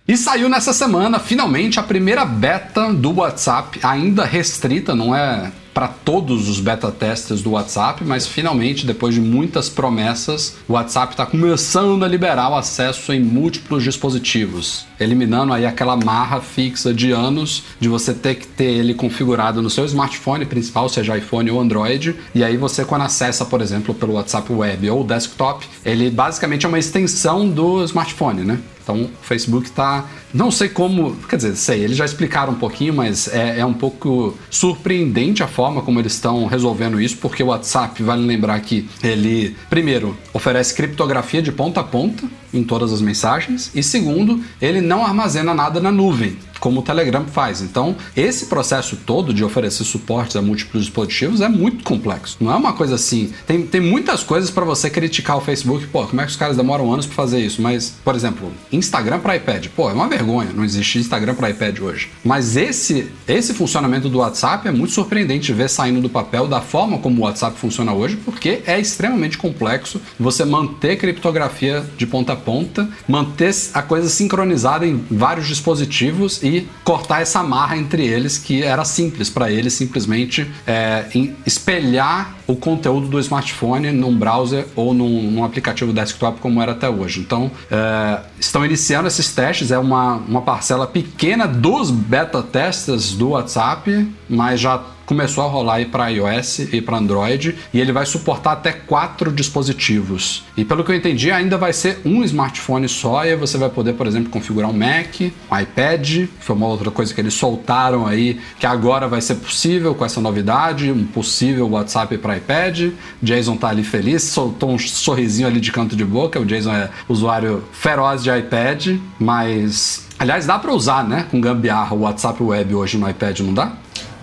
E 0.07 0.15
saiu 0.15 0.47
nessa 0.47 0.71
semana, 0.71 1.19
finalmente, 1.19 1.79
a 1.79 1.83
primeira 1.83 2.23
beta 2.23 2.93
do 2.93 3.13
WhatsApp, 3.13 3.79
ainda 3.83 4.23
restrita, 4.23 4.95
não 4.95 5.13
é 5.13 5.51
para 5.73 5.87
todos 5.87 6.49
os 6.49 6.59
beta 6.59 6.91
testers 6.91 7.41
do 7.41 7.51
WhatsApp, 7.51 8.03
mas 8.03 8.27
finalmente, 8.27 8.85
depois 8.85 9.15
de 9.15 9.21
muitas 9.21 9.69
promessas, 9.69 10.57
o 10.67 10.73
WhatsApp 10.73 11.13
está 11.13 11.25
começando 11.25 12.03
a 12.03 12.07
liberar 12.07 12.49
o 12.49 12.55
acesso 12.55 13.13
em 13.13 13.19
múltiplos 13.19 13.83
dispositivos, 13.83 14.85
eliminando 14.99 15.53
aí 15.53 15.65
aquela 15.65 15.95
marra 15.95 16.41
fixa 16.41 16.93
de 16.93 17.11
anos 17.11 17.63
de 17.79 17.87
você 17.87 18.13
ter 18.13 18.35
que 18.35 18.47
ter 18.47 18.65
ele 18.65 18.93
configurado 18.93 19.61
no 19.61 19.69
seu 19.69 19.85
smartphone 19.85 20.45
principal, 20.45 20.89
seja 20.89 21.17
iPhone 21.17 21.49
ou 21.51 21.59
Android, 21.59 22.15
e 22.35 22.43
aí 22.43 22.57
você 22.57 22.83
quando 22.83 23.03
acessa, 23.03 23.45
por 23.45 23.61
exemplo, 23.61 23.93
pelo 23.93 24.13
WhatsApp 24.13 24.51
Web 24.51 24.89
ou 24.89 25.03
desktop, 25.03 25.65
ele 25.85 26.09
basicamente 26.09 26.65
é 26.65 26.69
uma 26.69 26.79
extensão 26.79 27.47
do 27.49 27.83
smartphone, 27.83 28.43
né? 28.43 28.59
Então, 28.83 29.03
o 29.03 29.09
Facebook 29.21 29.67
está. 29.67 30.05
Não 30.33 30.51
sei 30.51 30.69
como. 30.69 31.15
Quer 31.27 31.35
dizer, 31.35 31.55
sei, 31.55 31.83
eles 31.83 31.97
já 31.97 32.05
explicaram 32.05 32.53
um 32.53 32.57
pouquinho, 32.57 32.93
mas 32.93 33.27
é, 33.27 33.59
é 33.59 33.65
um 33.65 33.73
pouco 33.73 34.37
surpreendente 34.49 35.43
a 35.43 35.47
forma 35.47 35.81
como 35.81 35.99
eles 35.99 36.13
estão 36.13 36.45
resolvendo 36.45 36.99
isso, 36.99 37.17
porque 37.17 37.43
o 37.43 37.47
WhatsApp, 37.47 38.01
vale 38.01 38.25
lembrar 38.25 38.59
que 38.61 38.89
ele, 39.03 39.55
primeiro, 39.69 40.17
oferece 40.33 40.73
criptografia 40.73 41.41
de 41.41 41.51
ponta 41.51 41.81
a 41.81 41.83
ponta 41.83 42.27
em 42.53 42.63
todas 42.63 42.91
as 42.91 43.01
mensagens, 43.01 43.71
e 43.73 43.81
segundo, 43.83 44.41
ele 44.61 44.81
não 44.81 45.05
armazena 45.05 45.53
nada 45.53 45.79
na 45.79 45.91
nuvem 45.91 46.37
como 46.61 46.79
o 46.79 46.83
Telegram 46.83 47.25
faz. 47.25 47.61
Então, 47.61 47.95
esse 48.15 48.45
processo 48.45 48.95
todo 48.95 49.33
de 49.33 49.43
oferecer 49.43 49.83
suportes 49.83 50.35
a 50.35 50.41
múltiplos 50.41 50.83
dispositivos 50.83 51.41
é 51.41 51.49
muito 51.49 51.83
complexo. 51.83 52.37
Não 52.39 52.51
é 52.51 52.55
uma 52.55 52.71
coisa 52.71 52.95
assim. 52.95 53.33
Tem, 53.47 53.63
tem 53.63 53.81
muitas 53.81 54.23
coisas 54.23 54.51
para 54.51 54.63
você 54.63 54.89
criticar 54.89 55.37
o 55.37 55.41
Facebook. 55.41 55.87
Pô, 55.87 56.05
como 56.05 56.21
é 56.21 56.23
que 56.23 56.29
os 56.29 56.37
caras 56.37 56.55
demoram 56.55 56.93
anos 56.93 57.07
para 57.07 57.15
fazer 57.15 57.39
isso? 57.39 57.61
Mas, 57.61 57.95
por 58.03 58.15
exemplo, 58.15 58.51
Instagram 58.71 59.19
para 59.19 59.35
iPad. 59.35 59.67
Pô, 59.75 59.89
é 59.89 59.93
uma 59.93 60.07
vergonha. 60.07 60.51
Não 60.53 60.63
existe 60.63 60.99
Instagram 60.99 61.33
para 61.33 61.49
iPad 61.49 61.79
hoje. 61.79 62.09
Mas 62.23 62.55
esse, 62.55 63.11
esse 63.27 63.55
funcionamento 63.55 64.07
do 64.07 64.19
WhatsApp 64.19 64.67
é 64.67 64.71
muito 64.71 64.93
surpreendente 64.93 65.51
ver 65.51 65.67
saindo 65.67 65.99
do 65.99 66.09
papel 66.09 66.47
da 66.47 66.61
forma 66.61 66.99
como 66.99 67.21
o 67.21 67.23
WhatsApp 67.23 67.57
funciona 67.57 67.91
hoje, 67.91 68.17
porque 68.17 68.61
é 68.67 68.79
extremamente 68.79 69.35
complexo 69.35 69.99
você 70.19 70.45
manter 70.45 70.95
criptografia 70.97 71.83
de 71.97 72.05
ponta 72.05 72.35
ponta, 72.43 72.89
manter 73.07 73.51
a 73.73 73.81
coisa 73.81 74.09
sincronizada 74.09 74.85
em 74.85 75.03
vários 75.09 75.47
dispositivos 75.47 76.41
e 76.43 76.67
cortar 76.83 77.21
essa 77.21 77.43
marra 77.43 77.77
entre 77.77 78.05
eles 78.05 78.37
que 78.37 78.63
era 78.63 78.85
simples 78.85 79.29
para 79.29 79.51
eles 79.51 79.73
simplesmente 79.73 80.49
é, 80.65 81.05
espelhar 81.45 82.35
o 82.47 82.55
conteúdo 82.55 83.07
do 83.07 83.19
smartphone 83.19 83.91
num 83.91 84.17
browser 84.17 84.65
ou 84.75 84.93
num, 84.93 85.31
num 85.31 85.43
aplicativo 85.43 85.93
desktop 85.93 86.39
como 86.39 86.61
era 86.61 86.73
até 86.73 86.89
hoje. 86.89 87.19
Então, 87.19 87.49
é, 87.69 88.19
estão 88.39 88.65
iniciando 88.65 89.07
esses 89.07 89.33
testes, 89.33 89.71
é 89.71 89.77
uma, 89.77 90.15
uma 90.15 90.41
parcela 90.41 90.85
pequena 90.87 91.47
dos 91.47 91.91
beta 91.91 92.41
testers 92.41 93.13
do 93.13 93.29
WhatsApp, 93.29 94.07
mas 94.29 94.59
já 94.59 94.81
começou 95.11 95.43
a 95.43 95.47
rolar 95.47 95.73
aí 95.73 95.85
para 95.85 96.07
iOS 96.07 96.59
e 96.71 96.81
para 96.81 96.95
Android 96.95 97.53
e 97.73 97.81
ele 97.81 97.91
vai 97.91 98.05
suportar 98.05 98.53
até 98.53 98.71
quatro 98.71 99.29
dispositivos. 99.29 100.45
E 100.55 100.63
pelo 100.63 100.85
que 100.85 100.91
eu 100.91 100.95
entendi, 100.95 101.29
ainda 101.29 101.57
vai 101.57 101.73
ser 101.73 101.99
um 102.05 102.23
smartphone 102.23 102.87
só 102.87 103.25
e 103.25 103.35
você 103.35 103.57
vai 103.57 103.67
poder, 103.67 103.91
por 103.95 104.07
exemplo, 104.07 104.29
configurar 104.29 104.69
um 104.69 104.73
Mac, 104.73 105.19
um 105.51 105.59
iPad, 105.59 106.29
foi 106.39 106.55
uma 106.55 106.65
outra 106.65 106.89
coisa 106.89 107.13
que 107.13 107.19
eles 107.19 107.33
soltaram 107.33 108.07
aí 108.07 108.39
que 108.57 108.65
agora 108.65 109.05
vai 109.05 109.19
ser 109.19 109.35
possível 109.35 109.93
com 109.93 110.05
essa 110.05 110.21
novidade, 110.21 110.89
um 110.89 111.03
possível 111.03 111.69
WhatsApp 111.69 112.17
para 112.17 112.37
iPad. 112.37 112.93
Jason 113.21 113.57
tá 113.57 113.67
ali 113.67 113.83
feliz, 113.83 114.23
soltou 114.23 114.71
um 114.71 114.79
sorrisinho 114.79 115.49
ali 115.49 115.59
de 115.59 115.73
canto 115.73 115.93
de 115.93 116.05
boca. 116.05 116.39
O 116.39 116.45
Jason 116.45 116.71
é 116.71 116.89
usuário 117.09 117.65
feroz 117.73 118.23
de 118.23 118.29
iPad, 118.29 118.95
mas 119.19 120.07
aliás 120.17 120.45
dá 120.45 120.57
para 120.57 120.71
usar, 120.71 121.03
né, 121.03 121.27
com 121.29 121.41
gambiarra 121.41 121.93
o 121.93 122.03
WhatsApp 122.03 122.41
Web 122.41 122.75
hoje 122.75 122.97
no 122.97 123.09
iPad, 123.09 123.41
não 123.41 123.53
dá? 123.53 123.73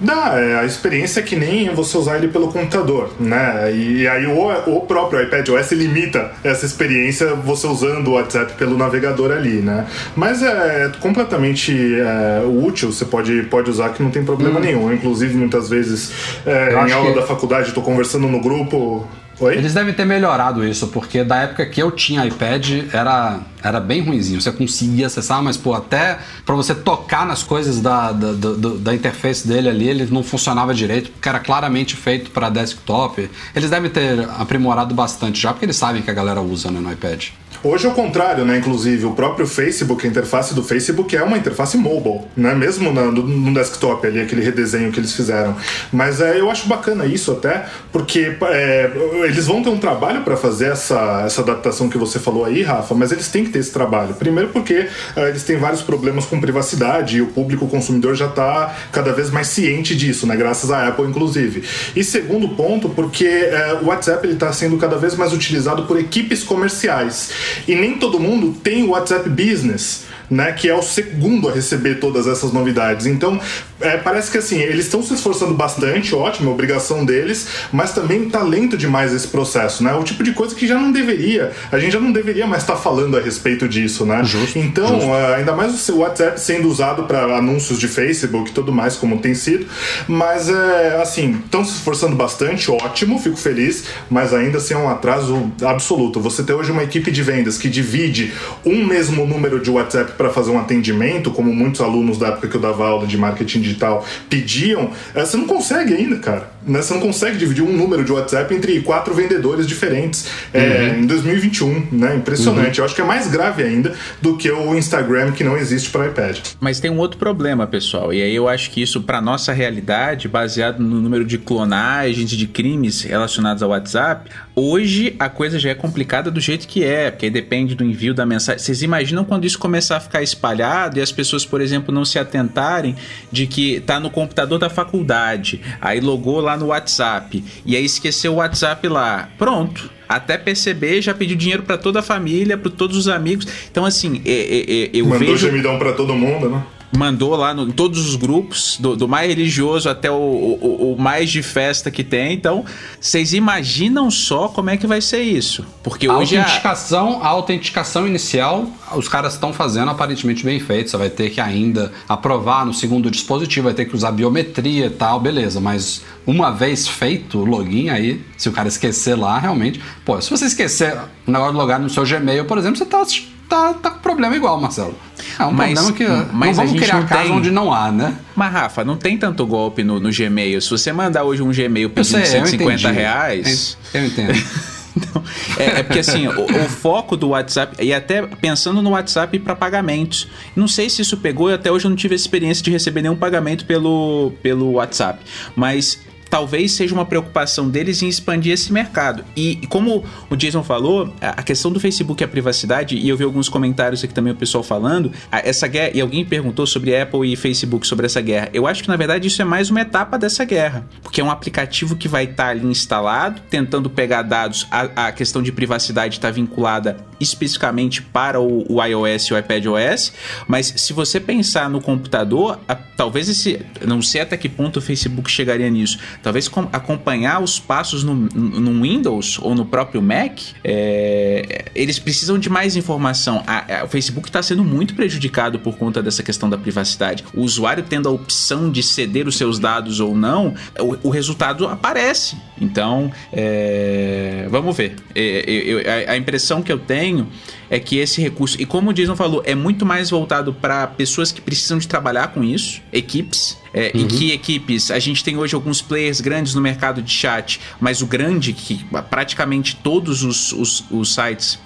Dá, 0.00 0.34
é, 0.36 0.58
a 0.58 0.64
experiência 0.64 1.20
é 1.20 1.22
que 1.22 1.34
nem 1.34 1.74
você 1.74 1.98
usar 1.98 2.16
ele 2.16 2.28
pelo 2.28 2.48
computador, 2.48 3.10
né? 3.18 3.72
E 3.72 4.06
aí 4.06 4.26
o, 4.26 4.76
o 4.76 4.80
próprio 4.82 5.20
iPad 5.22 5.48
OS 5.48 5.72
limita 5.72 6.32
essa 6.44 6.64
experiência 6.64 7.34
você 7.34 7.66
usando 7.66 8.08
o 8.08 8.12
WhatsApp 8.12 8.52
pelo 8.54 8.76
navegador 8.76 9.32
ali, 9.32 9.60
né? 9.60 9.86
Mas 10.14 10.42
é 10.42 10.90
completamente 11.00 11.72
é, 12.00 12.42
útil, 12.46 12.92
você 12.92 13.04
pode, 13.04 13.42
pode 13.44 13.70
usar 13.70 13.90
que 13.90 14.02
não 14.02 14.10
tem 14.10 14.24
problema 14.24 14.58
hum. 14.58 14.62
nenhum. 14.62 14.92
Inclusive, 14.92 15.36
muitas 15.36 15.68
vezes 15.68 16.12
é, 16.46 16.72
em 16.72 16.92
aula 16.92 17.10
que... 17.10 17.20
da 17.20 17.26
faculdade, 17.26 17.68
estou 17.68 17.82
conversando 17.82 18.28
no 18.28 18.40
grupo, 18.40 19.06
Oi? 19.40 19.56
Eles 19.56 19.72
devem 19.72 19.94
ter 19.94 20.04
melhorado 20.04 20.66
isso, 20.66 20.88
porque 20.88 21.22
da 21.22 21.36
época 21.36 21.64
que 21.64 21.80
eu 21.80 21.92
tinha 21.92 22.26
iPad 22.26 22.86
era, 22.92 23.40
era 23.62 23.78
bem 23.78 24.02
ruimzinho. 24.02 24.40
Você 24.40 24.50
conseguia 24.50 25.06
acessar, 25.06 25.40
mas 25.42 25.56
pô, 25.56 25.74
até 25.74 26.18
para 26.44 26.56
você 26.56 26.74
tocar 26.74 27.24
nas 27.24 27.42
coisas 27.42 27.80
da, 27.80 28.10
da, 28.10 28.32
da, 28.32 28.68
da, 28.80 28.94
interface 28.94 29.46
dele 29.46 29.68
ali, 29.68 29.88
ele 29.88 30.08
não 30.10 30.24
funcionava 30.24 30.74
direito, 30.74 31.10
porque 31.12 31.28
era 31.28 31.38
claramente 31.38 31.94
feito 31.94 32.32
para 32.32 32.50
desktop. 32.50 33.30
Eles 33.54 33.70
devem 33.70 33.90
ter 33.90 34.28
aprimorado 34.38 34.92
bastante 34.92 35.40
já, 35.40 35.52
porque 35.52 35.66
eles 35.66 35.76
sabem 35.76 36.02
que 36.02 36.10
a 36.10 36.14
galera 36.14 36.40
usa 36.40 36.70
né, 36.70 36.80
no 36.80 36.90
iPad. 36.92 37.28
Hoje 37.62 37.86
é 37.86 37.88
o 37.88 37.92
contrário, 37.92 38.44
né? 38.44 38.58
Inclusive, 38.58 39.04
o 39.04 39.12
próprio 39.12 39.44
Facebook, 39.44 40.06
a 40.06 40.08
interface 40.08 40.54
do 40.54 40.62
Facebook 40.62 41.16
é 41.16 41.22
uma 41.22 41.36
interface 41.36 41.76
mobile, 41.76 42.20
né? 42.36 42.54
Mesmo 42.54 42.92
no, 42.92 43.10
no 43.10 43.54
desktop 43.54 44.06
ali, 44.06 44.20
aquele 44.20 44.42
redesenho 44.42 44.92
que 44.92 45.00
eles 45.00 45.12
fizeram. 45.12 45.56
Mas 45.92 46.20
é, 46.20 46.38
eu 46.38 46.50
acho 46.50 46.68
bacana 46.68 47.04
isso 47.04 47.32
até, 47.32 47.66
porque 47.90 48.36
é, 48.42 48.90
eles 49.24 49.46
vão 49.46 49.60
ter 49.60 49.70
um 49.70 49.78
trabalho 49.78 50.22
para 50.22 50.36
fazer 50.36 50.66
essa, 50.66 51.24
essa 51.26 51.40
adaptação 51.40 51.88
que 51.88 51.98
você 51.98 52.20
falou 52.20 52.44
aí, 52.44 52.62
Rafa, 52.62 52.94
mas 52.94 53.10
eles 53.10 53.26
têm 53.26 53.44
que 53.44 53.50
ter 53.50 53.58
esse 53.58 53.72
trabalho. 53.72 54.14
Primeiro 54.14 54.50
porque 54.50 54.86
é, 55.16 55.28
eles 55.28 55.42
têm 55.42 55.56
vários 55.56 55.82
problemas 55.82 56.26
com 56.26 56.40
privacidade 56.40 57.16
e 57.16 57.22
o 57.22 57.26
público 57.26 57.66
consumidor 57.66 58.14
já 58.14 58.26
está 58.26 58.76
cada 58.92 59.12
vez 59.12 59.30
mais 59.30 59.48
ciente 59.48 59.96
disso, 59.96 60.28
né? 60.28 60.36
Graças 60.36 60.70
à 60.70 60.86
Apple, 60.86 61.06
inclusive. 61.06 61.64
E 61.96 62.04
segundo 62.04 62.50
ponto, 62.50 62.88
porque 62.88 63.26
é, 63.26 63.80
o 63.82 63.86
WhatsApp 63.86 64.28
está 64.28 64.52
sendo 64.52 64.76
cada 64.76 64.96
vez 64.96 65.16
mais 65.16 65.32
utilizado 65.32 65.82
por 65.86 65.98
equipes 65.98 66.44
comerciais. 66.44 67.47
E 67.66 67.74
nem 67.74 67.94
todo 67.94 68.18
mundo 68.18 68.54
tem 68.62 68.82
o 68.82 68.90
WhatsApp 68.90 69.28
Business 69.28 70.04
né, 70.30 70.52
que 70.52 70.68
é 70.68 70.74
o 70.74 70.82
segundo 70.82 71.48
a 71.48 71.52
receber 71.52 71.96
todas 71.96 72.26
essas 72.26 72.52
novidades. 72.52 73.06
Então, 73.06 73.40
é, 73.80 73.96
parece 73.96 74.30
que 74.30 74.38
assim, 74.38 74.60
eles 74.60 74.86
estão 74.86 75.02
se 75.02 75.14
esforçando 75.14 75.54
bastante, 75.54 76.14
ótimo, 76.14 76.50
obrigação 76.50 77.04
deles, 77.04 77.48
mas 77.72 77.92
também 77.92 78.26
está 78.26 78.42
lento 78.42 78.76
demais 78.76 79.12
esse 79.12 79.28
processo, 79.28 79.84
né? 79.84 79.94
O 79.94 80.02
tipo 80.02 80.22
de 80.22 80.32
coisa 80.32 80.54
que 80.54 80.66
já 80.66 80.78
não 80.78 80.90
deveria, 80.90 81.52
a 81.70 81.78
gente 81.78 81.92
já 81.92 82.00
não 82.00 82.12
deveria 82.12 82.46
mais 82.46 82.62
estar 82.62 82.74
tá 82.74 82.80
falando 82.80 83.16
a 83.16 83.20
respeito 83.20 83.68
disso, 83.68 84.04
né? 84.04 84.22
Justo, 84.24 84.58
então, 84.58 84.88
justo. 84.88 85.08
Uh, 85.08 85.34
ainda 85.36 85.54
mais 85.54 85.88
o 85.88 85.98
WhatsApp 85.98 86.40
sendo 86.40 86.68
usado 86.68 87.04
para 87.04 87.36
anúncios 87.36 87.78
de 87.78 87.88
Facebook 87.88 88.50
e 88.50 88.54
tudo 88.54 88.72
mais, 88.72 88.96
como 88.96 89.18
tem 89.18 89.34
sido, 89.34 89.66
mas 90.06 90.48
é, 90.48 91.00
assim, 91.00 91.40
estão 91.44 91.64
se 91.64 91.72
esforçando 91.72 92.16
bastante, 92.16 92.70
ótimo, 92.70 93.18
fico 93.18 93.36
feliz, 93.36 93.84
mas 94.10 94.34
ainda 94.34 94.58
assim 94.58 94.74
é 94.74 94.78
um 94.78 94.88
atraso 94.88 95.50
absoluto. 95.64 96.20
Você 96.20 96.42
ter 96.42 96.52
hoje 96.52 96.72
uma 96.72 96.82
equipe 96.82 97.10
de 97.10 97.22
vendas 97.22 97.56
que 97.56 97.68
divide 97.68 98.32
um 98.64 98.84
mesmo 98.84 99.24
número 99.24 99.60
de 99.60 99.70
WhatsApp 99.70 100.12
para 100.18 100.30
fazer 100.30 100.50
um 100.50 100.58
atendimento, 100.58 101.30
como 101.30 101.54
muitos 101.54 101.80
alunos 101.80 102.18
da 102.18 102.28
época 102.28 102.48
que 102.48 102.56
eu 102.56 102.60
dava 102.60 102.86
aula 102.86 103.06
de 103.06 103.16
marketing 103.16 103.60
digital 103.60 104.04
pediam, 104.28 104.90
eh, 105.14 105.24
você 105.24 105.36
não 105.36 105.46
consegue 105.46 105.94
ainda, 105.94 106.18
cara. 106.18 106.50
Né? 106.68 106.82
Você 106.82 106.94
não 106.94 107.00
consegue 107.00 107.36
dividir 107.36 107.62
um 107.62 107.76
número 107.76 108.04
de 108.04 108.12
WhatsApp 108.12 108.54
entre 108.54 108.80
quatro 108.80 109.14
vendedores 109.14 109.66
diferentes 109.66 110.26
é, 110.52 110.92
uhum. 110.92 111.02
em 111.02 111.06
2021, 111.06 111.86
né? 111.92 112.16
Impressionante. 112.16 112.78
Uhum. 112.78 112.82
Eu 112.82 112.84
acho 112.84 112.94
que 112.94 113.00
é 113.00 113.04
mais 113.04 113.28
grave 113.28 113.62
ainda 113.62 113.94
do 114.20 114.36
que 114.36 114.50
o 114.50 114.76
Instagram 114.76 115.32
que 115.32 115.42
não 115.42 115.56
existe 115.56 115.90
para 115.90 116.06
iPad. 116.06 116.38
Mas 116.60 116.80
tem 116.80 116.90
um 116.90 116.98
outro 116.98 117.18
problema, 117.18 117.66
pessoal. 117.66 118.12
E 118.12 118.22
aí 118.22 118.34
eu 118.34 118.48
acho 118.48 118.70
que 118.70 118.82
isso, 118.82 119.00
para 119.00 119.20
nossa 119.20 119.52
realidade, 119.52 120.28
baseado 120.28 120.80
no 120.80 121.00
número 121.00 121.24
de 121.24 121.38
clonagens, 121.38 122.30
de 122.30 122.46
crimes 122.46 123.02
relacionados 123.02 123.62
ao 123.62 123.70
WhatsApp, 123.70 124.30
hoje 124.54 125.16
a 125.18 125.28
coisa 125.28 125.58
já 125.58 125.70
é 125.70 125.74
complicada 125.74 126.30
do 126.30 126.40
jeito 126.40 126.66
que 126.66 126.84
é, 126.84 127.10
porque 127.10 127.30
depende 127.30 127.74
do 127.74 127.84
envio 127.84 128.12
da 128.12 128.26
mensagem. 128.26 128.58
Vocês 128.58 128.82
imaginam 128.82 129.24
quando 129.24 129.44
isso 129.44 129.58
começar 129.58 129.96
a 129.96 130.00
ficar 130.00 130.22
espalhado 130.22 130.98
e 130.98 131.02
as 131.02 131.12
pessoas, 131.12 131.46
por 131.46 131.60
exemplo, 131.60 131.94
não 131.94 132.04
se 132.04 132.18
atentarem 132.18 132.96
de 133.32 133.46
que 133.46 133.80
tá 133.80 133.98
no 133.98 134.10
computador 134.10 134.58
da 134.58 134.68
faculdade, 134.68 135.60
aí 135.80 136.00
logou 136.00 136.40
lá 136.40 136.56
no 136.58 136.66
WhatsApp 136.66 137.42
e 137.64 137.76
aí 137.76 137.84
esqueceu 137.84 138.32
o 138.32 138.36
WhatsApp 138.36 138.86
lá. 138.88 139.28
Pronto 139.38 139.98
até 140.08 140.38
perceber, 140.38 141.02
já 141.02 141.12
pediu 141.12 141.36
dinheiro 141.36 141.62
para 141.62 141.76
toda 141.76 141.98
a 141.98 142.02
família, 142.02 142.56
para 142.56 142.70
todos 142.70 142.96
os 142.96 143.08
amigos. 143.08 143.46
Então, 143.70 143.84
assim, 143.84 144.22
é, 144.24 144.30
é, 144.30 144.84
é, 144.84 144.90
eu 144.94 145.04
Mandou 145.04 145.18
vejo... 145.18 145.36
gemidão 145.36 145.78
para 145.78 145.92
todo 145.92 146.14
mundo, 146.14 146.48
né? 146.48 146.64
Mandou 146.96 147.36
lá 147.36 147.52
no, 147.52 147.68
em 147.68 147.70
todos 147.70 148.06
os 148.06 148.16
grupos, 148.16 148.76
do, 148.78 148.96
do 148.96 149.08
mais 149.08 149.28
religioso 149.28 149.88
até 149.88 150.10
o, 150.10 150.14
o, 150.14 150.92
o, 150.94 151.00
mais 151.00 151.30
de 151.30 151.42
festa 151.42 151.90
que 151.90 152.02
tem. 152.02 152.32
Então, 152.32 152.64
vocês 153.00 153.32
imaginam 153.32 154.10
só 154.10 154.48
como 154.48 154.70
é 154.70 154.76
que 154.76 154.86
vai 154.86 155.00
ser 155.00 155.22
isso? 155.22 155.64
Porque 155.82 156.06
a 156.06 156.16
hoje 156.16 156.36
autenticação, 156.36 157.22
a... 157.22 157.26
a 157.26 157.28
autenticação 157.28 158.06
inicial, 158.06 158.66
os 158.94 159.08
caras 159.08 159.34
estão 159.34 159.52
fazendo 159.52 159.90
aparentemente 159.90 160.44
bem 160.44 160.58
feito. 160.58 160.90
Você 160.90 160.96
vai 160.96 161.10
ter 161.10 161.30
que 161.30 161.40
ainda 161.40 161.92
aprovar 162.08 162.64
no 162.64 162.72
segundo 162.72 163.10
dispositivo, 163.10 163.64
vai 163.64 163.74
ter 163.74 163.84
que 163.84 163.94
usar 163.94 164.12
biometria 164.12 164.86
e 164.86 164.90
tal, 164.90 165.20
beleza. 165.20 165.60
Mas 165.60 166.02
uma 166.26 166.50
vez 166.50 166.88
feito 166.88 167.38
o 167.38 167.44
login 167.44 167.90
aí, 167.90 168.22
se 168.36 168.48
o 168.48 168.52
cara 168.52 168.68
esquecer 168.68 169.14
lá, 169.14 169.38
realmente, 169.38 169.80
pô, 170.04 170.20
se 170.20 170.30
você 170.30 170.46
esquecer 170.46 170.96
o 171.26 171.30
negócio 171.30 171.52
de 171.52 171.58
logar 171.58 171.80
no 171.80 171.88
seu 171.88 172.04
Gmail, 172.04 172.44
por 172.44 172.58
exemplo, 172.58 172.78
você 172.78 172.84
tá 172.84 173.00
tá, 173.48 173.74
tá 173.74 173.90
com 173.90 174.00
problema 174.00 174.36
igual, 174.36 174.60
Marcelo. 174.60 174.94
É 175.38 175.44
um 175.44 175.52
mas, 175.52 175.72
problema 175.72 175.96
que 175.96 176.34
mas 176.34 176.56
não 176.56 176.66
vamos 176.66 176.80
criar 176.80 177.06
caso 177.06 177.32
onde 177.32 177.50
não 177.50 177.72
há, 177.72 177.90
né? 177.90 178.16
Mas, 178.34 178.52
Rafa, 178.52 178.84
não 178.84 178.96
tem 178.96 179.16
tanto 179.16 179.46
golpe 179.46 179.82
no, 179.82 179.98
no 179.98 180.10
Gmail. 180.10 180.60
Se 180.60 180.70
você 180.70 180.92
mandar 180.92 181.24
hoje 181.24 181.42
um 181.42 181.50
Gmail 181.50 181.90
pedindo 181.90 182.18
sei, 182.18 182.26
150 182.26 182.90
reais... 182.90 183.76
Eu 183.94 184.06
entendo. 184.06 184.34
Então, 184.98 185.22
é, 185.58 185.64
é, 185.78 185.82
porque 185.84 186.00
assim, 186.00 186.26
o, 186.26 186.44
o, 186.44 186.68
foco 186.68 187.16
do 187.16 187.28
WhatsApp, 187.28 187.76
e 187.84 187.94
até 187.94 188.26
pensando 188.26 188.82
no 188.82 188.90
WhatsApp 188.90 189.38
para 189.38 189.54
pagamentos. 189.54 190.26
Não 190.56 190.66
sei 190.66 190.90
se 190.90 191.02
isso 191.02 191.16
pegou, 191.18 191.52
até 191.52 191.70
hoje 191.70 191.84
eu 191.84 191.90
não 191.90 191.96
tive 191.96 192.14
a 192.14 192.16
experiência 192.16 192.64
de 192.64 192.70
receber 192.70 193.02
nenhum 193.02 193.14
pagamento 193.14 193.64
pelo, 193.64 194.32
pelo 194.42 194.72
WhatsApp. 194.72 195.20
Mas 195.54 196.00
talvez 196.28 196.72
seja 196.72 196.94
uma 196.94 197.04
preocupação 197.04 197.68
deles 197.68 198.02
em 198.02 198.08
expandir 198.08 198.52
esse 198.52 198.72
mercado. 198.72 199.24
E 199.36 199.56
como 199.68 200.04
o 200.30 200.36
Jason 200.36 200.62
falou, 200.62 201.12
a 201.20 201.42
questão 201.42 201.70
do 201.70 201.80
Facebook 201.80 202.22
e 202.22 202.24
a 202.24 202.28
privacidade, 202.28 202.96
e 202.96 203.08
eu 203.08 203.16
vi 203.16 203.24
alguns 203.24 203.48
comentários 203.48 204.02
aqui 204.04 204.12
também 204.12 204.32
o 204.32 204.36
pessoal 204.36 204.62
falando, 204.62 205.12
essa 205.30 205.66
guerra, 205.66 205.92
e 205.94 206.00
alguém 206.00 206.24
perguntou 206.24 206.66
sobre 206.66 206.96
Apple 206.96 207.32
e 207.32 207.36
Facebook 207.36 207.86
sobre 207.86 208.06
essa 208.06 208.20
guerra. 208.20 208.48
Eu 208.52 208.66
acho 208.66 208.82
que 208.82 208.88
na 208.88 208.96
verdade 208.96 209.28
isso 209.28 209.40
é 209.40 209.44
mais 209.44 209.70
uma 209.70 209.80
etapa 209.80 210.18
dessa 210.18 210.44
guerra, 210.44 210.86
porque 211.02 211.20
é 211.20 211.24
um 211.24 211.30
aplicativo 211.30 211.96
que 211.96 212.08
vai 212.08 212.24
estar 212.24 212.44
tá 212.44 212.50
ali 212.50 212.66
instalado, 212.66 213.40
tentando 213.48 213.88
pegar 213.88 214.22
dados, 214.22 214.66
a, 214.70 215.08
a 215.08 215.12
questão 215.12 215.42
de 215.42 215.52
privacidade 215.52 216.16
está 216.16 216.30
vinculada 216.30 216.96
especificamente 217.20 218.00
para 218.02 218.40
o, 218.40 218.64
o 218.68 218.84
iOS 218.84 219.24
e 219.24 219.34
o 219.34 219.38
iPadOS, 219.38 220.12
mas 220.46 220.72
se 220.76 220.92
você 220.92 221.18
pensar 221.18 221.68
no 221.68 221.80
computador, 221.80 222.60
a, 222.68 222.74
talvez 222.74 223.28
esse, 223.28 223.60
não 223.84 224.00
sei 224.00 224.20
até 224.20 224.36
que 224.36 224.48
ponto 224.48 224.78
o 224.78 224.82
Facebook 224.82 225.30
chegaria 225.30 225.68
nisso, 225.68 225.98
talvez 226.22 226.48
com, 226.48 226.68
acompanhar 226.72 227.42
os 227.42 227.58
passos 227.58 228.04
no, 228.04 228.14
no, 228.14 228.82
Windows 228.82 229.38
ou 229.40 229.54
no 229.54 229.64
próprio 229.64 230.00
Mac, 230.02 230.40
é, 230.64 231.66
eles 231.74 231.98
precisam 231.98 232.38
de 232.38 232.48
mais 232.48 232.76
informação. 232.76 233.42
A, 233.46 233.80
a, 233.80 233.84
o 233.84 233.88
Facebook 233.88 234.28
está 234.28 234.42
sendo 234.42 234.64
muito 234.64 234.94
prejudicado 234.94 235.58
por 235.58 235.76
conta 235.76 236.02
dessa 236.02 236.22
questão 236.22 236.48
da 236.48 236.58
privacidade. 236.58 237.24
O 237.34 237.42
usuário 237.42 237.84
tendo 237.88 238.08
a 238.08 238.12
opção 238.12 238.70
de 238.70 238.82
ceder 238.82 239.26
os 239.26 239.36
seus 239.36 239.58
dados 239.58 240.00
ou 240.00 240.14
não, 240.14 240.54
o, 240.78 241.08
o 241.08 241.10
resultado 241.10 241.66
aparece. 241.66 242.36
Então, 242.60 243.10
é, 243.32 244.46
vamos 244.50 244.76
ver. 244.76 244.96
É, 245.14 246.06
a 246.08 246.16
impressão 246.16 246.62
que 246.62 246.72
eu 246.72 246.78
tenho 246.78 247.28
é 247.70 247.78
que 247.78 247.98
esse 247.98 248.20
recurso, 248.20 248.60
e 248.60 248.66
como 248.66 248.90
o 248.90 248.92
Jason 248.92 249.16
falou, 249.16 249.42
é 249.44 249.54
muito 249.54 249.84
mais 249.84 250.10
voltado 250.10 250.52
para 250.52 250.86
pessoas 250.86 251.30
que 251.30 251.40
precisam 251.40 251.78
de 251.78 251.86
trabalhar 251.86 252.28
com 252.28 252.42
isso, 252.42 252.80
equipes. 252.92 253.58
É, 253.74 253.92
uhum. 253.94 254.02
E 254.02 254.04
que 254.06 254.32
equipes? 254.32 254.90
A 254.90 254.98
gente 254.98 255.22
tem 255.22 255.36
hoje 255.36 255.54
alguns 255.54 255.82
players 255.82 256.20
grandes 256.20 256.54
no 256.54 256.60
mercado 256.60 257.02
de 257.02 257.10
chat, 257.10 257.60
mas 257.78 258.00
o 258.00 258.06
grande, 258.06 258.52
que 258.52 258.84
praticamente 259.10 259.76
todos 259.76 260.22
os, 260.22 260.52
os, 260.52 260.84
os 260.90 261.14
sites 261.14 261.58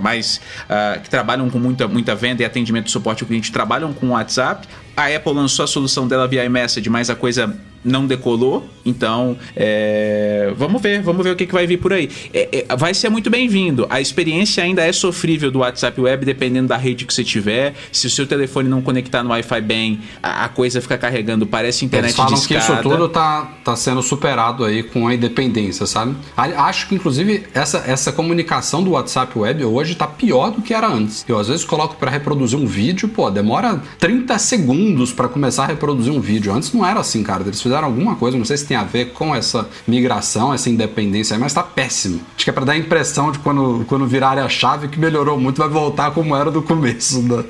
mais 0.00 0.40
uh, 0.64 1.00
que 1.00 1.10
trabalham 1.10 1.48
com 1.50 1.58
muita, 1.58 1.86
muita 1.86 2.14
venda 2.14 2.42
e 2.42 2.44
atendimento 2.44 2.86
de 2.86 2.90
suporte 2.90 3.22
ao 3.22 3.28
cliente 3.28 3.52
trabalham 3.52 3.92
com 3.92 4.06
o 4.06 4.10
WhatsApp. 4.10 4.66
A 4.96 5.06
Apple 5.14 5.32
lançou 5.32 5.64
a 5.64 5.68
solução 5.68 6.08
dela 6.08 6.26
via 6.26 6.44
iMessage, 6.44 6.88
mas 6.88 7.10
a 7.10 7.14
coisa 7.14 7.56
não 7.84 8.06
decolou. 8.06 8.68
Então, 8.84 9.36
é, 9.54 10.52
vamos 10.56 10.80
ver, 10.80 11.02
vamos 11.02 11.22
ver 11.22 11.30
o 11.30 11.36
que, 11.36 11.46
que 11.46 11.52
vai 11.52 11.66
vir 11.66 11.78
por 11.78 11.92
aí. 11.92 12.08
É, 12.32 12.66
é, 12.68 12.76
vai 12.76 12.94
ser 12.94 13.08
muito 13.08 13.30
bem-vindo. 13.30 13.86
A 13.90 14.00
experiência 14.00 14.62
ainda 14.64 14.82
é 14.82 14.92
sofrível 14.92 15.50
do 15.50 15.60
WhatsApp 15.60 16.00
Web, 16.00 16.24
dependendo 16.24 16.68
da 16.68 16.76
rede 16.76 17.04
que 17.04 17.12
você 17.12 17.22
tiver. 17.22 17.74
Se 17.92 18.06
o 18.06 18.10
seu 18.10 18.26
telefone 18.26 18.68
não 18.68 18.80
conectar 18.80 19.22
no 19.22 19.30
Wi-Fi 19.30 19.60
bem, 19.60 20.00
a, 20.22 20.44
a 20.44 20.48
coisa 20.48 20.80
fica 20.80 20.96
carregando, 20.96 21.46
parece 21.46 21.84
internet 21.84 22.10
Eles 22.10 22.16
falam 22.16 22.40
que 22.40 22.54
isso 22.54 22.82
tudo 22.82 23.08
tá, 23.08 23.50
tá 23.64 23.76
sendo 23.76 24.02
superado 24.02 24.64
aí 24.64 24.82
com 24.82 25.06
a 25.06 25.14
independência, 25.14 25.86
sabe? 25.86 26.16
Acho 26.36 26.88
que, 26.88 26.94
inclusive, 26.94 27.44
essa, 27.54 27.84
essa 27.86 28.12
comunicação 28.12 28.82
do 28.82 28.92
WhatsApp 28.92 29.38
Web 29.38 29.64
hoje 29.64 29.94
tá 29.94 30.06
pior 30.06 30.50
do 30.50 30.62
que 30.62 30.72
era 30.72 30.88
antes. 30.88 31.24
Eu, 31.28 31.38
às 31.38 31.48
vezes, 31.48 31.64
coloco 31.64 31.96
para 31.96 32.10
reproduzir 32.10 32.58
um 32.58 32.66
vídeo, 32.66 33.08
pô, 33.08 33.30
demora 33.30 33.80
30 33.98 34.38
segundos 34.38 35.12
para 35.12 35.28
começar 35.28 35.64
a 35.64 35.66
reproduzir 35.66 36.12
um 36.12 36.20
vídeo. 36.20 36.52
Antes 36.52 36.72
não 36.72 36.84
era 36.84 37.00
assim, 37.00 37.22
cara. 37.22 37.42
Eles 37.42 37.60
fizeram 37.70 37.86
alguma 37.86 38.16
coisa, 38.16 38.36
não 38.36 38.44
sei 38.44 38.56
se 38.56 38.66
tem 38.66 38.76
a 38.76 38.82
ver 38.82 39.12
com 39.12 39.34
essa 39.34 39.68
migração, 39.86 40.52
essa 40.52 40.68
independência 40.68 41.36
aí, 41.36 41.40
mas 41.40 41.54
tá 41.54 41.62
péssimo. 41.62 42.20
Acho 42.34 42.44
que 42.44 42.50
é 42.50 42.52
para 42.52 42.64
dar 42.64 42.72
a 42.72 42.76
impressão 42.76 43.30
de 43.30 43.38
quando, 43.38 43.84
quando 43.86 44.06
virar 44.06 44.36
a 44.38 44.48
chave 44.48 44.88
que 44.88 44.98
melhorou 44.98 45.38
muito, 45.38 45.58
vai 45.58 45.68
voltar 45.68 46.10
como 46.10 46.34
era 46.34 46.50
do 46.50 46.60
começo. 46.62 47.22
Né? 47.22 47.44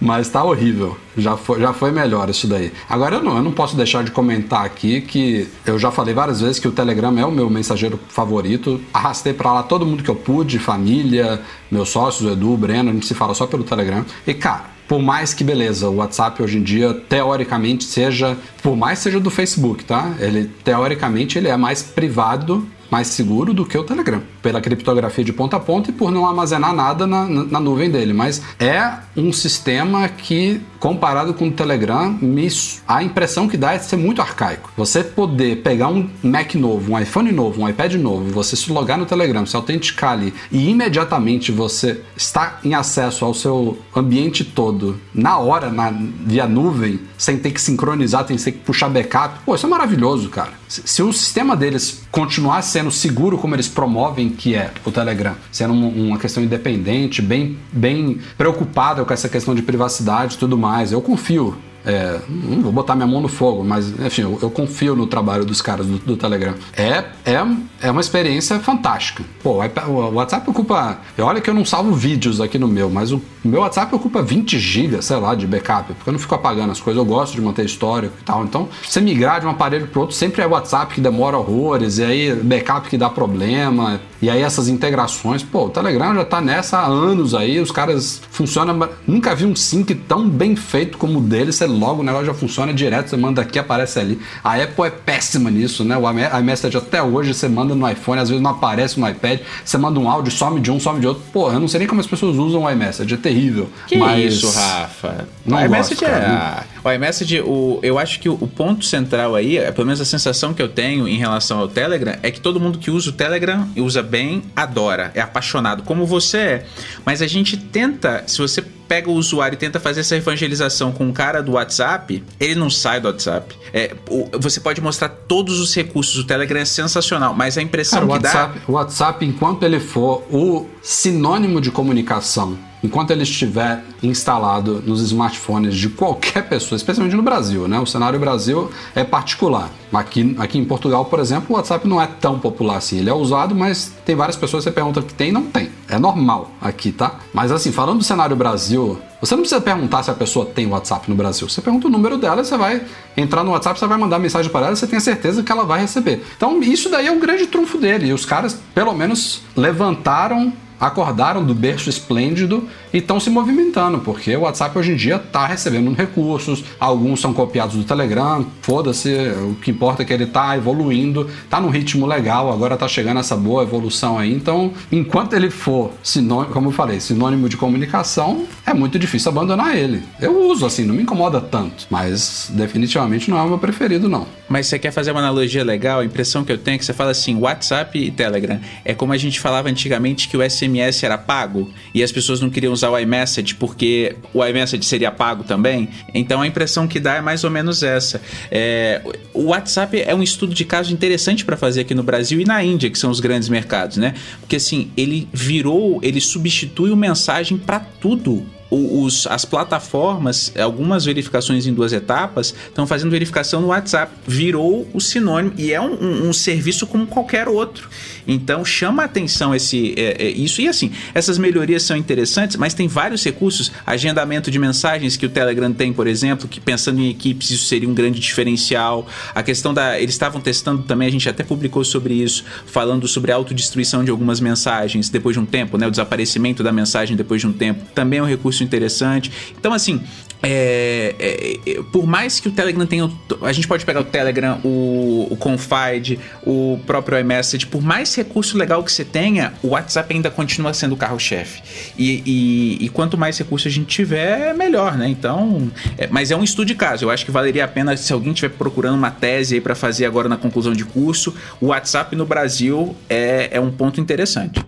Mas 0.00 0.28
tá 0.28 0.42
horrível. 0.42 0.96
Já 1.16 1.36
foi, 1.36 1.60
já 1.60 1.72
foi 1.72 1.90
melhor 1.90 2.30
isso 2.30 2.46
daí. 2.46 2.72
Agora 2.88 3.16
eu 3.16 3.22
não, 3.22 3.36
eu 3.36 3.42
não 3.42 3.52
posso 3.52 3.76
deixar 3.76 4.02
de 4.04 4.10
comentar 4.10 4.64
aqui 4.64 5.00
que 5.00 5.46
eu 5.66 5.78
já 5.78 5.90
falei 5.90 6.14
várias 6.14 6.40
vezes 6.40 6.58
que 6.58 6.68
o 6.68 6.72
Telegram 6.72 7.18
é 7.18 7.26
o 7.26 7.30
meu 7.30 7.50
mensageiro 7.50 7.98
favorito. 8.08 8.80
Arrastei 8.94 9.34
para 9.34 9.52
lá 9.52 9.62
todo 9.62 9.84
mundo 9.84 10.02
que 10.02 10.08
eu 10.08 10.16
pude, 10.16 10.58
família, 10.58 11.42
meus 11.70 11.90
sócios, 11.90 12.30
Edu, 12.30 12.56
Breno, 12.56 12.90
a 12.90 12.92
gente 12.92 13.06
se 13.06 13.14
fala 13.14 13.34
só 13.34 13.46
pelo 13.46 13.64
Telegram. 13.64 14.04
E 14.26 14.32
cara, 14.32 14.77
por 14.88 15.00
mais 15.00 15.34
que 15.34 15.44
beleza, 15.44 15.88
o 15.88 15.96
WhatsApp 15.96 16.42
hoje 16.42 16.58
em 16.58 16.62
dia 16.62 16.94
teoricamente 16.94 17.84
seja, 17.84 18.36
por 18.62 18.74
mais 18.74 18.98
seja 18.98 19.20
do 19.20 19.30
Facebook, 19.30 19.84
tá? 19.84 20.14
Ele 20.18 20.50
teoricamente 20.64 21.36
ele 21.36 21.48
é 21.48 21.56
mais 21.56 21.82
privado 21.82 22.66
mais 22.90 23.08
seguro 23.08 23.52
do 23.52 23.66
que 23.66 23.76
o 23.76 23.84
Telegram, 23.84 24.22
pela 24.42 24.60
criptografia 24.60 25.22
de 25.22 25.32
ponta 25.32 25.56
a 25.56 25.60
ponta 25.60 25.90
e 25.90 25.92
por 25.92 26.10
não 26.10 26.26
armazenar 26.26 26.72
nada 26.72 27.06
na, 27.06 27.26
na 27.26 27.60
nuvem 27.60 27.90
dele. 27.90 28.12
Mas 28.12 28.42
é 28.58 28.94
um 29.16 29.32
sistema 29.32 30.08
que, 30.08 30.60
comparado 30.78 31.34
com 31.34 31.48
o 31.48 31.52
Telegram, 31.52 32.16
me, 32.20 32.48
a 32.86 33.02
impressão 33.02 33.48
que 33.48 33.56
dá 33.56 33.72
é 33.72 33.78
ser 33.78 33.96
muito 33.96 34.20
arcaico. 34.20 34.70
Você 34.76 35.02
poder 35.02 35.62
pegar 35.62 35.88
um 35.88 36.08
Mac 36.22 36.54
novo, 36.54 36.92
um 36.92 36.98
iPhone 36.98 37.32
novo, 37.32 37.62
um 37.62 37.68
iPad 37.68 37.94
novo, 37.94 38.30
você 38.30 38.56
se 38.56 38.70
logar 38.72 38.98
no 38.98 39.06
Telegram, 39.06 39.44
se 39.44 39.56
autenticar 39.56 40.12
ali 40.12 40.32
e 40.50 40.68
imediatamente 40.70 41.50
você 41.52 42.00
está 42.16 42.58
em 42.64 42.74
acesso 42.74 43.24
ao 43.24 43.34
seu 43.34 43.78
ambiente 43.94 44.44
todo 44.44 44.98
na 45.14 45.38
hora, 45.38 45.70
na, 45.70 45.90
via 45.90 46.46
nuvem, 46.46 47.00
sem 47.16 47.38
ter 47.38 47.50
que 47.50 47.60
sincronizar, 47.60 48.26
sem 48.26 48.36
ter 48.36 48.52
que 48.52 48.58
puxar 48.58 48.88
backup. 48.88 49.40
Pô, 49.44 49.54
isso 49.54 49.66
é 49.66 49.68
maravilhoso, 49.68 50.28
cara. 50.28 50.52
Se, 50.68 51.02
o 51.02 51.12
sistema 51.12 51.56
deles 51.56 52.02
continuar 52.12 52.60
sendo 52.62 52.90
seguro 52.90 53.38
como 53.38 53.54
eles 53.54 53.68
promovem 53.68 54.28
que 54.28 54.54
é 54.54 54.70
o 54.84 54.92
Telegram, 54.92 55.34
sendo 55.50 55.72
uma 55.72 56.18
questão 56.18 56.42
independente, 56.42 57.22
bem, 57.22 57.58
bem 57.72 58.20
preocupada 58.36 59.04
com 59.04 59.12
essa 59.12 59.28
questão 59.28 59.54
de 59.54 59.62
privacidade 59.62 60.34
e 60.34 60.38
tudo 60.38 60.58
mais, 60.58 60.67
eu 60.92 61.00
confio 61.00 61.56
é, 61.88 62.20
não 62.28 62.60
vou 62.60 62.70
botar 62.70 62.94
minha 62.94 63.06
mão 63.06 63.20
no 63.20 63.28
fogo, 63.28 63.64
mas 63.64 63.88
enfim, 64.00 64.22
eu, 64.22 64.38
eu 64.42 64.50
confio 64.50 64.94
no 64.94 65.06
trabalho 65.06 65.42
dos 65.44 65.62
caras 65.62 65.86
do, 65.86 65.96
do, 65.98 66.16
Telegram. 66.18 66.54
É, 66.76 67.04
é, 67.24 67.46
é 67.80 67.90
uma 67.90 68.02
experiência 68.02 68.60
fantástica. 68.60 69.24
Pô, 69.42 69.62
o 69.86 70.14
WhatsApp 70.14 70.50
ocupa. 70.50 70.98
Olha 71.18 71.40
que 71.40 71.48
eu 71.48 71.54
não 71.54 71.64
salvo 71.64 71.94
vídeos 71.94 72.42
aqui 72.42 72.58
no 72.58 72.68
meu, 72.68 72.90
mas 72.90 73.10
o 73.10 73.22
meu 73.42 73.60
WhatsApp 73.60 73.94
ocupa 73.94 74.22
20 74.22 74.58
GB, 74.58 75.00
sei 75.00 75.16
lá, 75.16 75.34
de 75.34 75.46
backup, 75.46 75.94
porque 75.94 76.10
eu 76.10 76.12
não 76.12 76.20
fico 76.20 76.34
apagando 76.34 76.72
as 76.72 76.80
coisas, 76.80 76.98
eu 76.98 77.06
gosto 77.06 77.34
de 77.34 77.40
manter 77.40 77.64
histórico 77.64 78.14
e 78.20 78.24
tal. 78.24 78.44
Então, 78.44 78.68
você 78.86 79.00
migrar 79.00 79.40
de 79.40 79.46
um 79.46 79.50
aparelho 79.50 79.86
para 79.86 80.00
outro 80.00 80.14
sempre 80.14 80.42
é 80.42 80.46
WhatsApp 80.46 80.94
que 80.94 81.00
demora 81.00 81.38
horrores, 81.38 81.98
e 81.98 82.04
aí 82.04 82.34
backup 82.34 82.88
que 82.90 82.98
dá 82.98 83.08
problema, 83.08 83.98
e 84.20 84.28
aí 84.28 84.42
essas 84.42 84.68
integrações. 84.68 85.42
Pô, 85.42 85.66
o 85.66 85.70
Telegram 85.70 86.14
já 86.14 86.24
tá 86.24 86.40
nessa 86.40 86.78
há 86.78 86.86
anos 86.86 87.34
aí, 87.34 87.60
os 87.60 87.70
caras 87.70 88.20
funcionam. 88.30 88.88
Nunca 89.06 89.34
vi 89.34 89.44
um 89.44 89.54
sync 89.54 89.94
tão 89.94 90.28
bem 90.28 90.56
feito 90.56 90.98
como 90.98 91.18
o 91.18 91.22
dele, 91.22 91.52
você 91.52 91.66
logo 91.66 92.00
o 92.00 92.04
negócio 92.04 92.26
já 92.26 92.34
funciona 92.34 92.72
direto, 92.72 93.10
você 93.10 93.16
manda 93.16 93.40
aqui, 93.42 93.58
aparece 93.58 93.98
ali. 93.98 94.20
A 94.42 94.54
Apple 94.56 94.84
é 94.84 94.90
péssima 94.90 95.50
nisso, 95.50 95.84
né? 95.84 95.96
O 95.96 96.38
iMessage 96.38 96.76
até 96.76 97.02
hoje 97.02 97.34
você 97.34 97.48
manda 97.48 97.74
no 97.74 97.88
iPhone, 97.88 98.20
às 98.20 98.28
vezes 98.28 98.42
não 98.42 98.50
aparece 98.50 98.98
no 98.98 99.08
iPad, 99.08 99.40
você 99.64 99.78
manda 99.78 99.98
um 100.00 100.10
áudio, 100.10 100.32
some 100.32 100.60
de 100.60 100.70
um, 100.70 100.80
some 100.80 101.00
de 101.00 101.06
outro. 101.06 101.22
Pô, 101.32 101.50
eu 101.52 101.60
não 101.60 101.68
sei 101.68 101.80
nem 101.80 101.88
como 101.88 102.00
as 102.00 102.06
pessoas 102.06 102.36
usam 102.36 102.64
o 102.64 102.70
iMessage, 102.70 103.14
é 103.14 103.16
terrível. 103.16 103.68
Que 103.86 103.96
mas... 103.96 104.34
isso, 104.34 104.50
Rafa? 104.50 105.28
Não 105.44 105.58
o 105.58 105.64
iMessage 105.64 106.00
gosto, 106.00 106.14
é. 106.14 106.64
O 106.84 106.92
iMessage, 106.92 107.40
o, 107.40 107.78
eu 107.82 107.98
acho 107.98 108.18
que 108.20 108.28
o, 108.28 108.34
o, 108.34 108.46
ponto 108.46 108.84
central 108.84 109.34
aí, 109.34 109.58
é, 109.58 109.70
pelo 109.70 109.86
menos 109.86 110.00
a 110.00 110.04
sensação 110.04 110.54
que 110.54 110.62
eu 110.62 110.68
tenho 110.68 111.06
em 111.06 111.16
relação 111.16 111.58
ao 111.58 111.68
Telegram, 111.68 112.16
é 112.22 112.30
que 112.30 112.40
todo 112.40 112.58
mundo 112.58 112.78
que 112.78 112.90
usa 112.90 113.10
o 113.10 113.12
Telegram 113.12 113.68
e 113.76 113.80
usa 113.80 114.02
bem, 114.08 114.42
adora, 114.56 115.10
é 115.14 115.20
apaixonado, 115.20 115.82
como 115.82 116.06
você 116.06 116.38
é. 116.38 116.66
Mas 117.04 117.22
a 117.22 117.26
gente 117.26 117.56
tenta, 117.56 118.24
se 118.26 118.38
você 118.38 118.62
pega 118.62 119.10
o 119.10 119.14
usuário 119.14 119.54
e 119.54 119.58
tenta 119.58 119.78
fazer 119.78 120.00
essa 120.00 120.16
evangelização 120.16 120.90
com 120.90 121.08
o 121.08 121.12
cara 121.12 121.42
do 121.42 121.52
WhatsApp, 121.52 122.24
ele 122.40 122.54
não 122.54 122.70
sai 122.70 123.00
do 123.00 123.08
WhatsApp. 123.08 123.54
É, 123.72 123.94
você 124.40 124.60
pode 124.60 124.80
mostrar 124.80 125.10
todos 125.10 125.60
os 125.60 125.74
recursos, 125.74 126.16
o 126.16 126.24
Telegram 126.24 126.60
é 126.60 126.64
sensacional, 126.64 127.34
mas 127.34 127.58
a 127.58 127.62
impressão 127.62 128.06
cara, 128.08 128.20
que 128.20 128.26
o 128.26 128.28
WhatsApp, 128.28 128.58
dá... 128.58 128.64
O 128.66 128.72
WhatsApp, 128.72 129.26
enquanto 129.26 129.62
ele 129.62 129.78
for 129.78 130.24
o 130.30 130.66
sinônimo 130.82 131.60
de 131.60 131.70
comunicação 131.70 132.58
enquanto 132.88 133.10
ele 133.10 133.22
estiver 133.22 133.84
instalado 134.02 134.82
nos 134.84 135.02
smartphones 135.02 135.76
de 135.76 135.90
qualquer 135.90 136.48
pessoa, 136.48 136.74
especialmente 136.76 137.14
no 137.14 137.22
Brasil, 137.22 137.68
né? 137.68 137.78
O 137.78 137.86
cenário 137.86 138.18
Brasil 138.18 138.70
é 138.94 139.04
particular. 139.04 139.70
Aqui, 139.92 140.34
aqui 140.38 140.58
em 140.58 140.64
Portugal, 140.64 141.04
por 141.04 141.18
exemplo, 141.20 141.46
o 141.50 141.52
WhatsApp 141.54 141.86
não 141.86 142.00
é 142.00 142.06
tão 142.06 142.38
popular 142.38 142.76
assim. 142.76 142.98
Ele 142.98 143.10
é 143.10 143.14
usado, 143.14 143.54
mas 143.54 143.92
tem 144.04 144.16
várias 144.16 144.36
pessoas 144.36 144.64
que 144.64 144.70
você 144.70 144.74
pergunta 144.74 145.02
que 145.02 145.12
tem 145.12 145.28
e 145.28 145.32
não 145.32 145.44
tem. 145.44 145.70
É 145.88 145.98
normal 145.98 146.50
aqui, 146.60 146.92
tá? 146.92 147.16
Mas 147.32 147.52
assim, 147.52 147.72
falando 147.72 147.98
do 147.98 148.04
cenário 148.04 148.36
Brasil, 148.36 148.98
você 149.20 149.34
não 149.34 149.42
precisa 149.42 149.60
perguntar 149.60 150.02
se 150.02 150.10
a 150.10 150.14
pessoa 150.14 150.46
tem 150.46 150.66
WhatsApp 150.66 151.10
no 151.10 151.16
Brasil. 151.16 151.48
Você 151.48 151.60
pergunta 151.60 151.88
o 151.88 151.90
número 151.90 152.16
dela, 152.16 152.42
você 152.42 152.56
vai 152.56 152.82
entrar 153.16 153.44
no 153.44 153.50
WhatsApp, 153.50 153.78
você 153.78 153.86
vai 153.86 153.98
mandar 153.98 154.18
mensagem 154.18 154.50
para 154.50 154.66
ela, 154.66 154.76
você 154.76 154.86
tem 154.86 154.96
a 154.96 155.00
certeza 155.00 155.42
que 155.42 155.52
ela 155.52 155.64
vai 155.64 155.80
receber. 155.80 156.24
Então, 156.36 156.62
isso 156.62 156.88
daí 156.88 157.06
é 157.06 157.12
um 157.12 157.18
grande 157.18 157.46
trunfo 157.46 157.78
dele. 157.78 158.06
E 158.06 158.12
os 158.12 158.24
caras, 158.24 158.58
pelo 158.74 158.94
menos, 158.94 159.42
levantaram 159.56 160.52
acordaram 160.80 161.44
do 161.44 161.54
berço 161.54 161.88
esplêndido 161.88 162.68
e 162.92 162.98
estão 162.98 163.18
se 163.20 163.30
movimentando, 163.30 163.98
porque 164.00 164.36
o 164.36 164.40
WhatsApp 164.40 164.78
hoje 164.78 164.92
em 164.92 164.96
dia 164.96 165.16
está 165.16 165.46
recebendo 165.46 165.92
recursos, 165.92 166.64
alguns 166.78 167.20
são 167.20 167.32
copiados 167.32 167.76
do 167.76 167.84
Telegram, 167.84 168.46
foda-se, 168.62 169.10
o 169.50 169.54
que 169.56 169.70
importa 169.70 170.02
é 170.02 170.04
que 170.04 170.12
ele 170.12 170.24
está 170.24 170.56
evoluindo, 170.56 171.28
está 171.44 171.60
num 171.60 171.70
ritmo 171.70 172.06
legal, 172.06 172.52
agora 172.52 172.74
está 172.74 172.88
chegando 172.88 173.20
essa 173.20 173.36
boa 173.36 173.62
evolução 173.62 174.18
aí. 174.18 174.32
Então, 174.32 174.72
enquanto 174.90 175.34
ele 175.34 175.50
for 175.50 175.92
sinônimo, 176.02 176.52
como 176.52 176.68
eu 176.68 176.72
falei, 176.72 177.00
sinônimo 177.00 177.48
de 177.48 177.56
comunicação, 177.56 178.46
é 178.66 178.74
muito 178.74 178.98
difícil 178.98 179.30
abandonar 179.30 179.76
ele. 179.76 180.02
Eu 180.20 180.48
uso 180.48 180.66
assim, 180.66 180.84
não 180.84 180.94
me 180.94 181.02
incomoda 181.02 181.40
tanto, 181.40 181.86
mas 181.90 182.50
definitivamente 182.54 183.30
não 183.30 183.38
é 183.38 183.42
o 183.42 183.48
meu 183.48 183.58
preferido, 183.58 184.08
não. 184.08 184.26
Mas 184.48 184.66
você 184.66 184.78
quer 184.78 184.90
fazer 184.90 185.10
uma 185.10 185.20
analogia 185.20 185.62
legal? 185.62 186.00
A 186.00 186.04
impressão 186.04 186.42
que 186.42 186.50
eu 186.50 186.56
tenho 186.56 186.76
é 186.76 186.78
que 186.78 186.84
você 186.84 186.94
fala 186.94 187.10
assim: 187.10 187.36
WhatsApp 187.36 187.98
e 187.98 188.10
Telegram. 188.10 188.58
É 188.84 188.94
como 188.94 189.12
a 189.12 189.16
gente 189.16 189.38
falava 189.40 189.68
antigamente 189.68 190.28
que 190.28 190.36
o 190.36 190.50
SMS 190.50 191.02
era 191.04 191.18
pago 191.18 191.70
e 191.94 192.02
as 192.02 192.10
pessoas 192.10 192.40
não 192.40 192.48
queriam 192.48 192.72
usar 192.78 192.90
o 192.90 192.98
iMessage 192.98 193.54
porque 193.54 194.16
o 194.32 194.44
iMessage 194.44 194.84
seria 194.84 195.10
pago 195.10 195.44
também. 195.44 195.88
Então 196.14 196.40
a 196.40 196.46
impressão 196.46 196.86
que 196.86 197.00
dá 197.00 197.16
é 197.16 197.20
mais 197.20 197.44
ou 197.44 197.50
menos 197.50 197.82
essa. 197.82 198.20
É, 198.50 199.02
o 199.34 199.46
WhatsApp 199.46 200.00
é 200.00 200.14
um 200.14 200.22
estudo 200.22 200.54
de 200.54 200.64
caso 200.64 200.92
interessante 200.92 201.44
para 201.44 201.56
fazer 201.56 201.82
aqui 201.82 201.94
no 201.94 202.02
Brasil 202.02 202.40
e 202.40 202.44
na 202.44 202.62
Índia, 202.62 202.88
que 202.90 202.98
são 202.98 203.10
os 203.10 203.20
grandes 203.20 203.48
mercados, 203.48 203.96
né? 203.96 204.14
Porque 204.40 204.56
assim, 204.56 204.90
ele 204.96 205.28
virou, 205.32 205.98
ele 206.02 206.20
substitui 206.20 206.90
o 206.90 206.96
mensagem 206.96 207.58
para 207.58 207.80
tudo 207.80 208.46
os, 208.70 209.26
as 209.26 209.44
plataformas, 209.44 210.52
algumas 210.58 211.04
verificações 211.04 211.66
em 211.66 211.72
duas 211.72 211.92
etapas, 211.92 212.54
estão 212.66 212.86
fazendo 212.86 213.10
verificação 213.10 213.60
no 213.60 213.68
WhatsApp. 213.68 214.12
Virou 214.26 214.88
o 214.92 215.00
sinônimo 215.00 215.54
e 215.56 215.72
é 215.72 215.80
um, 215.80 215.94
um, 215.94 216.28
um 216.28 216.32
serviço 216.32 216.86
como 216.86 217.06
qualquer 217.06 217.48
outro. 217.48 217.88
Então 218.26 218.62
chama 218.64 219.02
a 219.02 219.06
atenção 219.06 219.54
esse, 219.54 219.94
é, 219.96 220.26
é, 220.26 220.30
isso. 220.30 220.60
E 220.60 220.68
assim, 220.68 220.92
essas 221.14 221.38
melhorias 221.38 221.82
são 221.82 221.96
interessantes, 221.96 222.56
mas 222.56 222.74
tem 222.74 222.86
vários 222.86 223.24
recursos. 223.24 223.72
Agendamento 223.86 224.50
de 224.50 224.58
mensagens 224.58 225.16
que 225.16 225.24
o 225.24 225.28
Telegram 225.30 225.72
tem, 225.72 225.92
por 225.92 226.06
exemplo, 226.06 226.46
que 226.46 226.60
pensando 226.60 227.00
em 227.00 227.08
equipes, 227.08 227.50
isso 227.50 227.64
seria 227.64 227.88
um 227.88 227.94
grande 227.94 228.20
diferencial. 228.20 229.06
A 229.34 229.42
questão 229.42 229.72
da. 229.72 229.98
Eles 229.98 230.14
estavam 230.14 230.40
testando 230.40 230.82
também, 230.82 231.08
a 231.08 231.10
gente 231.10 231.28
até 231.28 231.42
publicou 231.42 231.82
sobre 231.84 232.14
isso, 232.14 232.44
falando 232.66 233.08
sobre 233.08 233.32
a 233.32 233.34
autodestruição 233.34 234.04
de 234.04 234.10
algumas 234.10 234.40
mensagens 234.40 235.08
depois 235.08 235.34
de 235.34 235.40
um 235.40 235.46
tempo, 235.46 235.78
né? 235.78 235.86
O 235.86 235.90
desaparecimento 235.90 236.62
da 236.62 236.70
mensagem 236.70 237.16
depois 237.16 237.40
de 237.40 237.46
um 237.46 237.52
tempo. 237.52 237.84
Também 237.94 238.18
é 238.18 238.22
um 238.22 238.26
recurso 238.26 238.57
interessante. 238.62 239.30
Então, 239.58 239.72
assim, 239.72 240.00
é, 240.42 241.14
é, 241.18 241.70
é, 241.70 241.82
por 241.92 242.06
mais 242.06 242.38
que 242.38 242.48
o 242.48 242.52
Telegram 242.52 242.86
tenha. 242.86 243.10
A 243.42 243.52
gente 243.52 243.66
pode 243.66 243.84
pegar 243.84 244.00
o 244.00 244.04
Telegram, 244.04 244.60
o, 244.64 245.26
o 245.30 245.36
Confide, 245.36 246.18
o 246.44 246.78
próprio 246.86 247.18
iMessage, 247.18 247.66
por 247.66 247.82
mais 247.82 248.14
recurso 248.14 248.56
legal 248.56 248.82
que 248.84 248.92
você 248.92 249.04
tenha, 249.04 249.54
o 249.62 249.68
WhatsApp 249.68 250.14
ainda 250.14 250.30
continua 250.30 250.72
sendo 250.72 250.92
o 250.92 250.96
carro-chefe. 250.96 251.62
E, 251.98 252.22
e, 252.24 252.84
e, 252.84 252.88
quanto 252.88 253.18
mais 253.18 253.36
recurso 253.36 253.66
a 253.66 253.70
gente 253.70 253.86
tiver, 253.86 254.54
melhor, 254.54 254.96
né? 254.96 255.08
Então. 255.08 255.70
É, 255.96 256.06
mas 256.06 256.30
é 256.30 256.36
um 256.36 256.44
estudo 256.44 256.66
de 256.66 256.74
caso. 256.74 257.04
Eu 257.04 257.10
acho 257.10 257.24
que 257.24 257.30
valeria 257.30 257.64
a 257.64 257.68
pena, 257.68 257.96
se 257.96 258.12
alguém 258.12 258.32
estiver 258.32 258.54
procurando 258.54 258.94
uma 258.94 259.10
tese 259.10 259.56
aí 259.56 259.60
para 259.60 259.74
fazer 259.74 260.06
agora 260.06 260.28
na 260.28 260.36
conclusão 260.36 260.72
de 260.72 260.84
curso, 260.84 261.34
o 261.60 261.66
WhatsApp 261.66 262.14
no 262.14 262.24
Brasil 262.24 262.94
é, 263.08 263.48
é 263.52 263.60
um 263.60 263.70
ponto 263.70 264.00
interessante. 264.00 264.60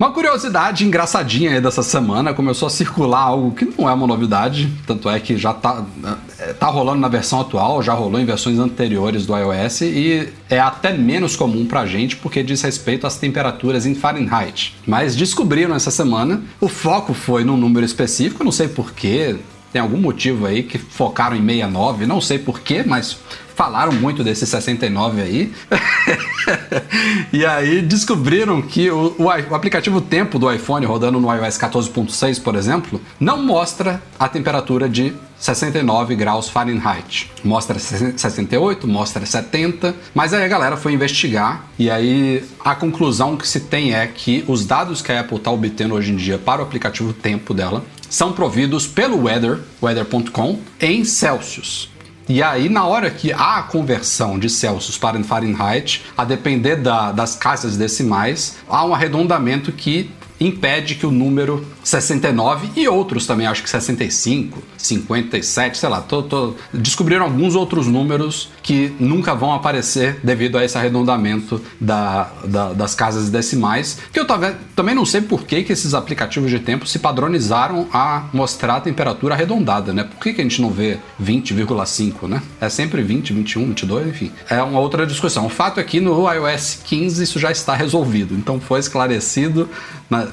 Uma 0.00 0.12
curiosidade 0.12 0.86
engraçadinha 0.86 1.50
aí 1.50 1.60
dessa 1.60 1.82
semana 1.82 2.32
começou 2.32 2.68
a 2.68 2.70
circular 2.70 3.20
algo 3.20 3.50
que 3.50 3.66
não 3.66 3.86
é 3.86 3.92
uma 3.92 4.06
novidade, 4.06 4.72
tanto 4.86 5.10
é 5.10 5.20
que 5.20 5.36
já 5.36 5.52
tá, 5.52 5.84
é, 6.38 6.54
tá 6.54 6.68
rolando 6.68 7.02
na 7.02 7.08
versão 7.08 7.38
atual, 7.38 7.82
já 7.82 7.92
rolou 7.92 8.18
em 8.18 8.24
versões 8.24 8.58
anteriores 8.58 9.26
do 9.26 9.36
iOS 9.36 9.82
e 9.82 10.32
é 10.48 10.58
até 10.58 10.96
menos 10.96 11.36
comum 11.36 11.66
pra 11.66 11.84
gente 11.84 12.16
porque 12.16 12.42
diz 12.42 12.62
respeito 12.62 13.06
às 13.06 13.18
temperaturas 13.18 13.84
em 13.84 13.94
Fahrenheit. 13.94 14.74
Mas 14.86 15.14
descobriram 15.14 15.74
essa 15.74 15.90
semana, 15.90 16.42
o 16.58 16.66
foco 16.66 17.12
foi 17.12 17.44
num 17.44 17.58
número 17.58 17.84
específico, 17.84 18.42
não 18.42 18.52
sei 18.52 18.68
porquê, 18.68 19.36
tem 19.70 19.82
algum 19.82 19.98
motivo 19.98 20.46
aí 20.46 20.62
que 20.62 20.78
focaram 20.78 21.36
em 21.36 21.46
69, 21.46 22.06
não 22.06 22.22
sei 22.22 22.38
porquê, 22.38 22.82
mas 22.86 23.18
falaram 23.60 23.92
muito 23.92 24.24
desse 24.24 24.46
69 24.46 25.20
aí. 25.20 25.52
e 27.30 27.44
aí 27.44 27.82
descobriram 27.82 28.62
que 28.62 28.90
o, 28.90 29.14
o, 29.18 29.24
o, 29.24 29.54
aplicativo 29.54 30.00
Tempo 30.00 30.38
do 30.38 30.50
iPhone 30.50 30.86
rodando 30.86 31.20
no 31.20 31.30
iOS 31.30 31.58
14.6, 31.58 32.42
por 32.42 32.54
exemplo, 32.54 32.98
não 33.20 33.44
mostra 33.44 34.02
a 34.18 34.26
temperatura 34.26 34.88
de 34.88 35.12
69 35.38 36.14
graus 36.14 36.48
Fahrenheit. 36.48 37.30
Mostra 37.44 37.78
68, 37.78 38.88
mostra 38.88 39.26
70, 39.26 39.94
mas 40.14 40.32
aí 40.32 40.42
a 40.42 40.48
galera 40.48 40.78
foi 40.78 40.94
investigar 40.94 41.66
e 41.78 41.90
aí 41.90 42.42
a 42.64 42.74
conclusão 42.74 43.36
que 43.36 43.46
se 43.46 43.60
tem 43.60 43.94
é 43.94 44.06
que 44.06 44.42
os 44.48 44.64
dados 44.64 45.02
que 45.02 45.12
a 45.12 45.20
Apple 45.20 45.36
está 45.36 45.50
obtendo 45.50 45.94
hoje 45.94 46.12
em 46.12 46.16
dia 46.16 46.38
para 46.38 46.62
o 46.62 46.64
aplicativo 46.64 47.12
Tempo 47.12 47.52
dela 47.52 47.84
são 48.08 48.32
providos 48.32 48.86
pelo 48.86 49.24
Weather, 49.24 49.60
weather.com, 49.82 50.60
em 50.80 51.04
Celsius. 51.04 51.89
E 52.32 52.44
aí, 52.44 52.68
na 52.68 52.86
hora 52.86 53.10
que 53.10 53.32
há 53.32 53.56
a 53.56 53.62
conversão 53.64 54.38
de 54.38 54.48
Celsius 54.48 54.96
para 54.96 55.20
Fahrenheit, 55.24 56.04
a 56.16 56.24
depender 56.24 56.76
da, 56.76 57.10
das 57.10 57.34
casas 57.34 57.76
decimais, 57.76 58.58
há 58.68 58.84
um 58.84 58.94
arredondamento 58.94 59.72
que 59.72 60.12
impede 60.40 60.94
que 60.94 61.06
o 61.06 61.10
número 61.10 61.64
69 61.84 62.70
e 62.74 62.88
outros 62.88 63.26
também, 63.26 63.46
acho 63.46 63.62
que 63.62 63.68
65, 63.68 64.62
57, 64.78 65.76
sei 65.76 65.88
lá, 65.88 66.00
tô, 66.00 66.22
tô, 66.22 66.54
descobriram 66.72 67.24
alguns 67.24 67.54
outros 67.54 67.86
números 67.86 68.50
que 68.62 68.92
nunca 68.98 69.34
vão 69.34 69.52
aparecer 69.52 70.18
devido 70.22 70.56
a 70.56 70.64
esse 70.64 70.78
arredondamento 70.78 71.60
da, 71.80 72.30
da, 72.44 72.72
das 72.72 72.94
casas 72.94 73.28
decimais, 73.28 73.98
que 74.12 74.18
eu 74.18 74.26
tava, 74.26 74.56
também 74.74 74.94
não 74.94 75.04
sei 75.04 75.20
por 75.20 75.44
que, 75.44 75.62
que 75.62 75.72
esses 75.72 75.92
aplicativos 75.92 76.50
de 76.50 76.58
tempo 76.58 76.86
se 76.86 76.98
padronizaram 76.98 77.86
a 77.92 78.28
mostrar 78.32 78.76
a 78.76 78.80
temperatura 78.80 79.34
arredondada, 79.34 79.92
né? 79.92 80.04
Por 80.04 80.18
que, 80.20 80.32
que 80.32 80.40
a 80.40 80.44
gente 80.44 80.62
não 80.62 80.70
vê 80.70 80.98
20,5, 81.22 82.28
né? 82.28 82.42
É 82.60 82.68
sempre 82.68 83.02
20, 83.02 83.32
21, 83.32 83.66
22, 83.66 84.08
enfim. 84.08 84.32
É 84.48 84.62
uma 84.62 84.80
outra 84.80 85.06
discussão. 85.06 85.46
O 85.46 85.50
fato 85.50 85.80
é 85.80 85.82
que 85.82 86.00
no 86.00 86.30
iOS 86.32 86.80
15 86.84 87.22
isso 87.22 87.38
já 87.38 87.50
está 87.50 87.74
resolvido, 87.74 88.34
então 88.34 88.60
foi 88.60 88.80
esclarecido, 88.80 89.68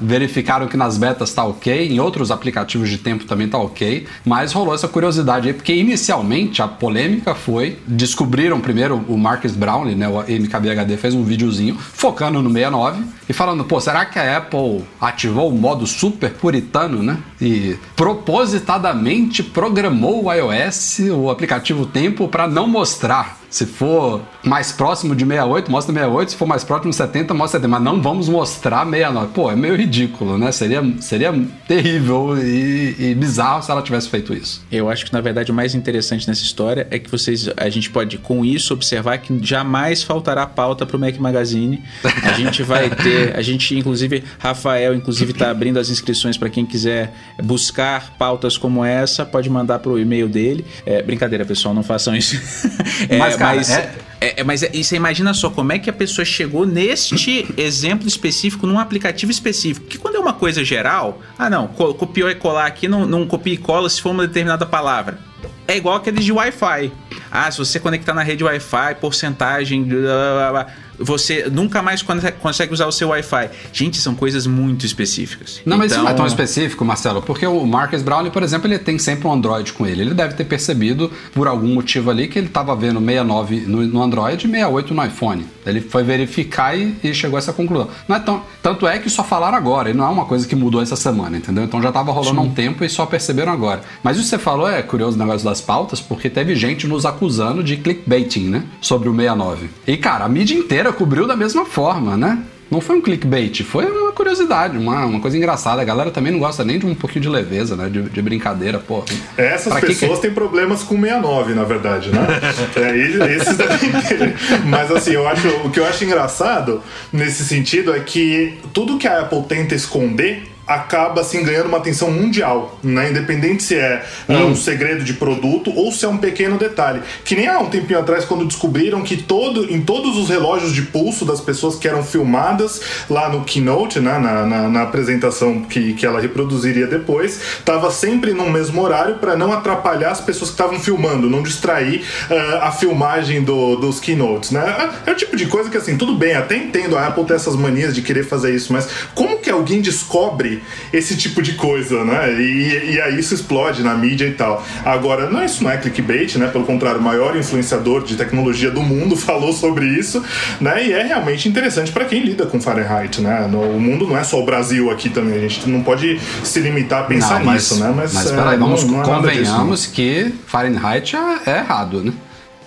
verificaram 0.01 0.67
que 0.67 0.75
nas 0.75 0.97
betas 0.97 1.29
está 1.29 1.43
ok, 1.43 1.87
em 1.87 1.99
outros 1.99 2.31
aplicativos 2.31 2.89
de 2.89 2.97
tempo 2.97 3.25
também 3.25 3.45
está 3.45 3.57
ok, 3.57 4.07
mas 4.25 4.51
rolou 4.51 4.73
essa 4.73 4.87
curiosidade 4.87 5.47
aí, 5.47 5.53
porque 5.53 5.73
inicialmente 5.73 6.61
a 6.61 6.67
polêmica 6.67 7.35
foi, 7.35 7.77
descobriram 7.85 8.59
primeiro 8.59 9.03
o 9.07 9.17
Marcus 9.17 9.53
Brownlee, 9.53 9.95
né, 9.95 10.07
o 10.07 10.19
MKBHD 10.21 10.97
fez 10.97 11.13
um 11.13 11.23
videozinho 11.23 11.77
focando 11.77 12.41
no 12.41 12.49
69 12.49 13.03
e 13.29 13.33
falando, 13.33 13.63
pô, 13.65 13.79
será 13.79 14.05
que 14.05 14.17
a 14.17 14.37
Apple 14.37 14.83
ativou 14.99 15.49
o 15.49 15.57
modo 15.57 15.85
super 15.85 16.31
puritano, 16.31 17.03
né? 17.03 17.17
E 17.41 17.77
propositadamente 17.95 19.43
programou 19.43 20.25
o 20.25 20.33
iOS, 20.33 20.99
o 21.11 21.29
aplicativo 21.29 21.85
Tempo, 21.85 22.27
para 22.27 22.47
não 22.47 22.67
mostrar 22.67 23.37
se 23.49 23.65
for 23.65 24.21
mais 24.43 24.71
próximo 24.71 25.15
de 25.15 25.25
68, 25.25 25.71
mostra 25.71 25.93
68. 25.93 26.31
Se 26.31 26.37
for 26.37 26.47
mais 26.47 26.63
próximo 26.63 26.91
de 26.91 26.95
70, 26.97 27.33
mostra 27.33 27.59
70. 27.59 27.67
Mas 27.67 27.81
não 27.81 28.01
vamos 28.01 28.27
mostrar 28.27 28.85
69. 28.85 29.27
Pô, 29.33 29.51
é 29.51 29.55
meio 29.55 29.75
ridículo, 29.75 30.37
né? 30.37 30.51
Seria, 30.51 30.83
seria 30.99 31.33
terrível 31.67 32.37
e, 32.37 32.95
e, 32.99 33.15
bizarro 33.15 33.63
se 33.63 33.71
ela 33.71 33.81
tivesse 33.81 34.09
feito 34.09 34.33
isso. 34.33 34.65
Eu 34.71 34.89
acho 34.89 35.05
que, 35.05 35.13
na 35.13 35.21
verdade, 35.21 35.51
o 35.51 35.55
mais 35.55 35.73
interessante 35.73 36.27
nessa 36.27 36.43
história 36.43 36.87
é 36.91 36.99
que 36.99 37.09
vocês, 37.09 37.49
a 37.55 37.69
gente 37.69 37.89
pode, 37.89 38.17
com 38.17 38.43
isso, 38.43 38.73
observar 38.73 39.17
que 39.19 39.37
jamais 39.41 40.03
faltará 40.03 40.45
pauta 40.45 40.85
para 40.85 40.97
o 40.97 40.99
Mac 40.99 41.17
Magazine. 41.17 41.81
A 42.23 42.33
gente 42.33 42.63
vai 42.63 42.89
ter, 42.95 43.35
a 43.35 43.41
gente, 43.41 43.77
inclusive, 43.77 44.23
Rafael, 44.39 44.93
inclusive, 44.93 45.31
está 45.31 45.49
abrindo 45.49 45.79
as 45.79 45.89
inscrições 45.89 46.37
para 46.37 46.49
quem 46.49 46.65
quiser 46.65 47.13
buscar 47.41 48.13
pautas 48.17 48.57
como 48.57 48.83
essa. 48.83 49.25
Pode 49.25 49.49
mandar 49.49 49.79
para 49.79 49.91
o 49.91 49.99
e-mail 49.99 50.27
dele. 50.27 50.65
É, 50.85 51.01
brincadeira, 51.01 51.45
pessoal, 51.45 51.73
não 51.73 51.83
façam 51.83 52.15
isso. 52.15 52.35
é, 53.07 53.17
mas, 53.17 53.36
cara, 53.37 53.55
mas, 53.55 53.69
é... 53.69 53.95
É, 54.19 54.43
mas 54.43 54.63
é, 54.63 54.71
e 54.73 54.83
você 54.83 54.95
imagina 54.95 55.33
só 55.33 55.49
como 55.49 55.71
é 55.71 55.79
que 55.79 55.89
a 55.89 55.93
pessoa 55.93 56.25
chegou 56.25 56.65
neste 56.65 57.47
exemplo 57.57 58.07
específico, 58.07 58.65
num 58.65 58.79
aplicativo 58.79 59.31
específico. 59.31 59.85
Que 59.85 59.97
quando 59.97 60.15
é 60.15 60.19
uma 60.19 60.33
coisa 60.33 60.63
geral, 60.63 61.21
ah 61.37 61.49
não, 61.49 61.67
copiou 61.67 62.29
e 62.29 62.35
colar 62.35 62.65
aqui, 62.65 62.87
não, 62.87 63.05
não 63.05 63.27
copia 63.27 63.53
e 63.53 63.57
cola 63.57 63.89
se 63.89 64.01
for 64.01 64.09
uma 64.09 64.25
determinada 64.27 64.65
palavra. 64.65 65.19
É 65.67 65.75
igual 65.75 65.97
aqueles 65.97 66.23
de 66.23 66.31
Wi-Fi. 66.31 66.91
Ah, 67.29 67.51
se 67.51 67.57
você 67.57 67.79
conectar 67.79 68.13
na 68.13 68.23
rede 68.23 68.43
Wi-Fi, 68.43 68.95
porcentagem. 69.01 69.83
Blá, 69.83 69.99
blá, 69.99 70.51
blá, 70.51 70.67
você 70.97 71.49
nunca 71.51 71.81
mais 71.81 72.03
consegue 72.41 72.73
usar 72.73 72.87
o 72.87 72.91
seu 72.91 73.09
Wi-Fi. 73.09 73.49
Gente, 73.71 73.97
são 73.97 74.15
coisas 74.15 74.47
muito 74.47 74.85
específicas. 74.85 75.61
Não, 75.65 75.77
mas 75.77 75.91
isso 75.91 76.01
não 76.01 76.09
é 76.09 76.13
tão 76.13 76.25
então- 76.25 76.27
específico, 76.27 76.83
Marcelo, 76.83 77.21
porque 77.21 77.45
o 77.45 77.65
Marcus 77.65 78.01
Brown, 78.01 78.29
por 78.29 78.43
exemplo, 78.43 78.67
ele 78.67 78.79
tem 78.79 78.97
sempre 78.97 79.27
um 79.27 79.33
Android 79.33 79.73
com 79.73 79.85
ele. 79.85 80.01
Ele 80.01 80.13
deve 80.13 80.33
ter 80.33 80.45
percebido, 80.45 81.11
por 81.33 81.47
algum 81.47 81.73
motivo 81.73 82.09
ali, 82.09 82.27
que 82.27 82.39
ele 82.39 82.47
estava 82.47 82.75
vendo 82.75 82.99
69 82.99 83.61
no, 83.61 83.85
no, 83.85 84.01
Android 84.01 84.45
e 84.45 84.49
68 84.49 84.93
no 84.93 85.05
iPhone. 85.05 85.45
Ele 85.65 85.81
foi 85.81 86.03
verificar 86.03 86.77
e, 86.77 86.95
e, 87.03 87.13
chegou 87.13 87.37
a 87.37 87.39
essa 87.39 87.53
conclusão. 87.53 87.89
Não 88.07 88.15
é 88.15 88.19
tão, 88.19 88.41
tanto 88.61 88.87
é 88.87 88.99
que 88.99 89.09
só 89.09 89.23
falaram 89.23 89.57
agora, 89.57 89.89
e 89.89 89.93
não 89.93 90.05
é 90.05 90.09
uma 90.09 90.25
coisa 90.25 90.47
que 90.47 90.55
mudou 90.55 90.81
essa 90.81 90.95
semana, 90.95 91.37
entendeu? 91.37 91.63
Então 91.63 91.81
já 91.81 91.89
estava 91.89 92.11
rolando 92.11 92.39
há 92.39 92.43
um 92.43 92.51
tempo 92.51 92.83
e 92.83 92.89
só 92.89 93.05
perceberam 93.05 93.51
agora. 93.51 93.81
Mas 94.01 94.17
isso 94.17 94.25
que 94.25 94.29
você 94.29 94.39
falou 94.39 94.69
é 94.69 94.81
curioso 94.81 95.15
o 95.15 95.19
negócio 95.19 95.45
das 95.45 95.61
pautas, 95.61 95.99
porque 95.99 96.29
teve 96.29 96.55
gente 96.55 96.87
nos 96.87 97.05
acusando 97.05 97.63
de 97.63 97.77
clickbaiting, 97.77 98.49
né? 98.49 98.63
Sobre 98.81 99.09
o 99.09 99.15
69. 99.15 99.69
E, 99.85 99.97
cara, 99.97 100.25
a 100.25 100.29
mídia 100.29 100.55
inteira 100.55 100.86
cobriu 100.93 101.27
da 101.27 101.35
mesma 101.35 101.65
forma, 101.65 102.17
né? 102.17 102.43
Não 102.69 102.81
foi 102.81 102.97
um 102.97 103.01
clickbait, 103.01 103.63
foi 103.63 103.85
uma 103.85 104.11
curiosidade, 104.11 104.77
uma, 104.77 105.05
uma 105.05 105.21
coisa 105.21 105.37
engraçada. 105.37 105.81
A 105.81 105.85
galera 105.85 106.11
também 106.11 106.33
não 106.33 106.39
gosta 106.39 106.65
nem 106.65 106.77
de 106.77 106.85
um 106.85 106.93
pouquinho 106.93 107.21
de 107.21 107.29
leveza, 107.29 107.77
né? 107.77 107.87
De, 107.87 108.01
de 108.01 108.21
brincadeira, 108.21 108.77
pô. 108.77 109.05
Essas 109.37 109.79
pessoas 109.79 110.19
que... 110.19 110.27
têm 110.27 110.33
problemas 110.33 110.83
com 110.83 110.99
69, 110.99 111.53
na 111.53 111.63
verdade, 111.63 112.11
né? 112.11 112.19
é, 112.75 113.35
esses 113.35 113.55
devem 113.55 113.91
ter. 114.01 114.35
Mas 114.67 114.91
assim, 114.91 115.11
eu 115.11 115.25
acho, 115.27 115.47
o 115.63 115.69
que 115.69 115.79
eu 115.79 115.85
acho 115.85 116.03
engraçado 116.03 116.81
nesse 117.11 117.45
sentido 117.45 117.95
é 117.95 118.01
que 118.01 118.57
tudo 118.73 118.97
que 118.97 119.07
a 119.07 119.21
Apple 119.21 119.43
tenta 119.43 119.73
esconder 119.73 120.43
acaba 120.67 121.21
assim 121.21 121.43
ganhando 121.43 121.67
uma 121.67 121.77
atenção 121.77 122.11
mundial, 122.11 122.77
né? 122.83 123.09
Independente 123.09 123.63
se 123.63 123.75
é, 123.75 124.03
é 124.27 124.33
hum. 124.33 124.47
um 124.47 124.55
segredo 124.55 125.03
de 125.03 125.13
produto 125.13 125.71
ou 125.73 125.91
se 125.91 126.03
é 126.03 126.07
um 126.07 126.17
pequeno 126.17 126.57
detalhe. 126.57 127.01
Que 127.23 127.35
nem 127.35 127.47
há 127.47 127.59
um 127.59 127.69
tempinho 127.69 127.99
atrás 127.99 128.25
quando 128.25 128.45
descobriram 128.45 129.01
que 129.01 129.15
todo, 129.15 129.71
em 129.71 129.81
todos 129.81 130.17
os 130.17 130.27
relógios 130.29 130.73
de 130.73 130.81
pulso 130.81 131.23
das 131.23 131.39
pessoas 131.39 131.75
que 131.75 131.87
eram 131.87 132.03
filmadas 132.03 132.81
lá 133.09 133.29
no 133.29 133.45
keynote, 133.45 133.99
né? 133.99 134.17
Na, 134.17 134.45
na, 134.45 134.67
na 134.67 134.81
apresentação 134.81 135.61
que, 135.61 135.93
que 135.93 136.05
ela 136.05 136.19
reproduziria 136.19 136.85
depois, 136.85 137.39
estava 137.59 137.89
sempre 137.89 138.33
no 138.33 138.49
mesmo 138.49 138.81
horário 138.81 139.15
para 139.15 139.37
não 139.37 139.53
atrapalhar 139.53 140.11
as 140.11 140.19
pessoas 140.19 140.49
que 140.49 140.55
estavam 140.55 140.79
filmando, 140.79 141.29
não 141.29 141.41
distrair 141.41 142.03
uh, 142.29 142.63
a 142.63 142.71
filmagem 142.71 143.41
do, 143.43 143.77
dos 143.77 143.99
keynotes, 143.99 144.51
né? 144.51 144.91
É 145.05 145.11
o 145.11 145.15
tipo 145.15 145.37
de 145.37 145.45
coisa 145.45 145.69
que 145.69 145.77
assim, 145.77 145.97
tudo 145.97 146.13
bem, 146.13 146.35
até 146.35 146.57
entendo 146.57 146.97
a 146.97 147.07
Apple 147.07 147.23
ter 147.23 147.35
essas 147.35 147.55
manias 147.55 147.95
de 147.95 148.01
querer 148.01 148.23
fazer 148.23 148.53
isso, 148.53 148.73
mas 148.73 148.89
como 149.15 149.37
que 149.37 149.49
alguém 149.49 149.79
descobre 149.81 150.56
esse 150.91 151.15
tipo 151.17 151.41
de 151.41 151.53
coisa, 151.53 152.03
né? 152.03 152.33
E, 152.39 152.93
e 152.93 153.01
aí 153.01 153.19
isso 153.19 153.33
explode 153.33 153.83
na 153.83 153.93
mídia 153.95 154.25
e 154.25 154.33
tal. 154.33 154.65
Agora, 154.85 155.29
não, 155.29 155.43
isso 155.43 155.63
não 155.63 155.71
é 155.71 155.77
clickbait, 155.77 156.35
né? 156.37 156.47
Pelo 156.47 156.65
contrário, 156.65 156.99
o 156.99 157.03
maior 157.03 157.35
influenciador 157.35 158.03
de 158.03 158.15
tecnologia 158.15 158.71
do 158.71 158.81
mundo 158.81 159.15
falou 159.17 159.53
sobre 159.53 159.85
isso, 159.85 160.23
né? 160.59 160.85
E 160.85 160.93
é 160.93 161.03
realmente 161.03 161.47
interessante 161.47 161.91
para 161.91 162.05
quem 162.05 162.21
lida 162.23 162.45
com 162.45 162.59
Fahrenheit, 162.59 163.21
né? 163.21 163.47
No, 163.49 163.61
o 163.61 163.79
mundo 163.79 164.07
não 164.07 164.17
é 164.17 164.23
só 164.23 164.39
o 164.39 164.45
Brasil 164.45 164.91
aqui 164.91 165.09
também, 165.09 165.37
a 165.37 165.47
gente 165.47 165.69
não 165.69 165.83
pode 165.83 166.19
se 166.43 166.59
limitar 166.59 167.01
a 167.01 167.03
pensar 167.03 167.39
não, 167.39 167.45
mas, 167.45 167.69
nisso, 167.71 167.83
né? 167.83 167.93
Mas, 167.95 168.13
mas 168.13 168.31
é, 168.31 168.35
peraí, 168.35 168.57
vamos 168.57 168.83
não, 168.83 168.91
não 168.93 169.01
é 169.01 169.05
convenhamos 169.05 169.85
que 169.85 170.33
Fahrenheit 170.47 171.15
é, 171.15 171.51
é 171.51 171.57
errado, 171.59 172.03
né? 172.03 172.13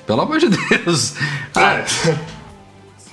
Pelo 0.07 0.23
amor 0.23 0.39
de 0.39 0.49
Deus. 0.51 1.15
Ah, 1.55 1.75
é. 1.75 2.40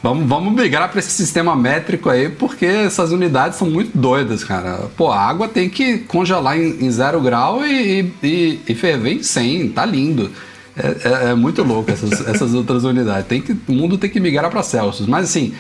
Vamos, 0.02 0.28
vamos 0.28 0.54
migrar 0.54 0.90
para 0.90 1.00
esse 1.00 1.10
sistema 1.10 1.56
métrico 1.56 2.10
aí, 2.10 2.30
porque 2.30 2.66
essas 2.66 3.12
unidades 3.12 3.58
são 3.58 3.70
muito 3.70 3.98
doidas, 3.98 4.44
cara. 4.44 4.90
Pô, 4.96 5.12
a 5.12 5.20
água 5.20 5.48
tem 5.48 5.70
que 5.70 6.00
congelar 6.00 6.58
em, 6.58 6.86
em 6.86 6.92
zero 6.92 7.20
grau 7.20 7.66
e, 7.66 8.14
e, 8.22 8.60
e, 8.68 8.76
ferver 8.76 9.14
em 9.14 9.24
100, 9.24 9.70
tá 9.70 9.86
lindo. 9.86 10.32
É, 10.76 11.28
é, 11.28 11.32
é 11.32 11.36
muito 11.36 11.64
louco 11.64 11.90
essas, 11.90 12.22
essas 12.28 12.54
outras 12.54 12.84
unidades. 12.84 13.28
Tem 13.28 13.42
que, 13.42 13.54
o 13.68 13.74
mundo 13.74 13.98
tem 13.98 14.10
que 14.10 14.20
migrar 14.20 14.52
para 14.52 14.62
Celsius. 14.62 15.08
Mas 15.08 15.26
assim, 15.26 15.54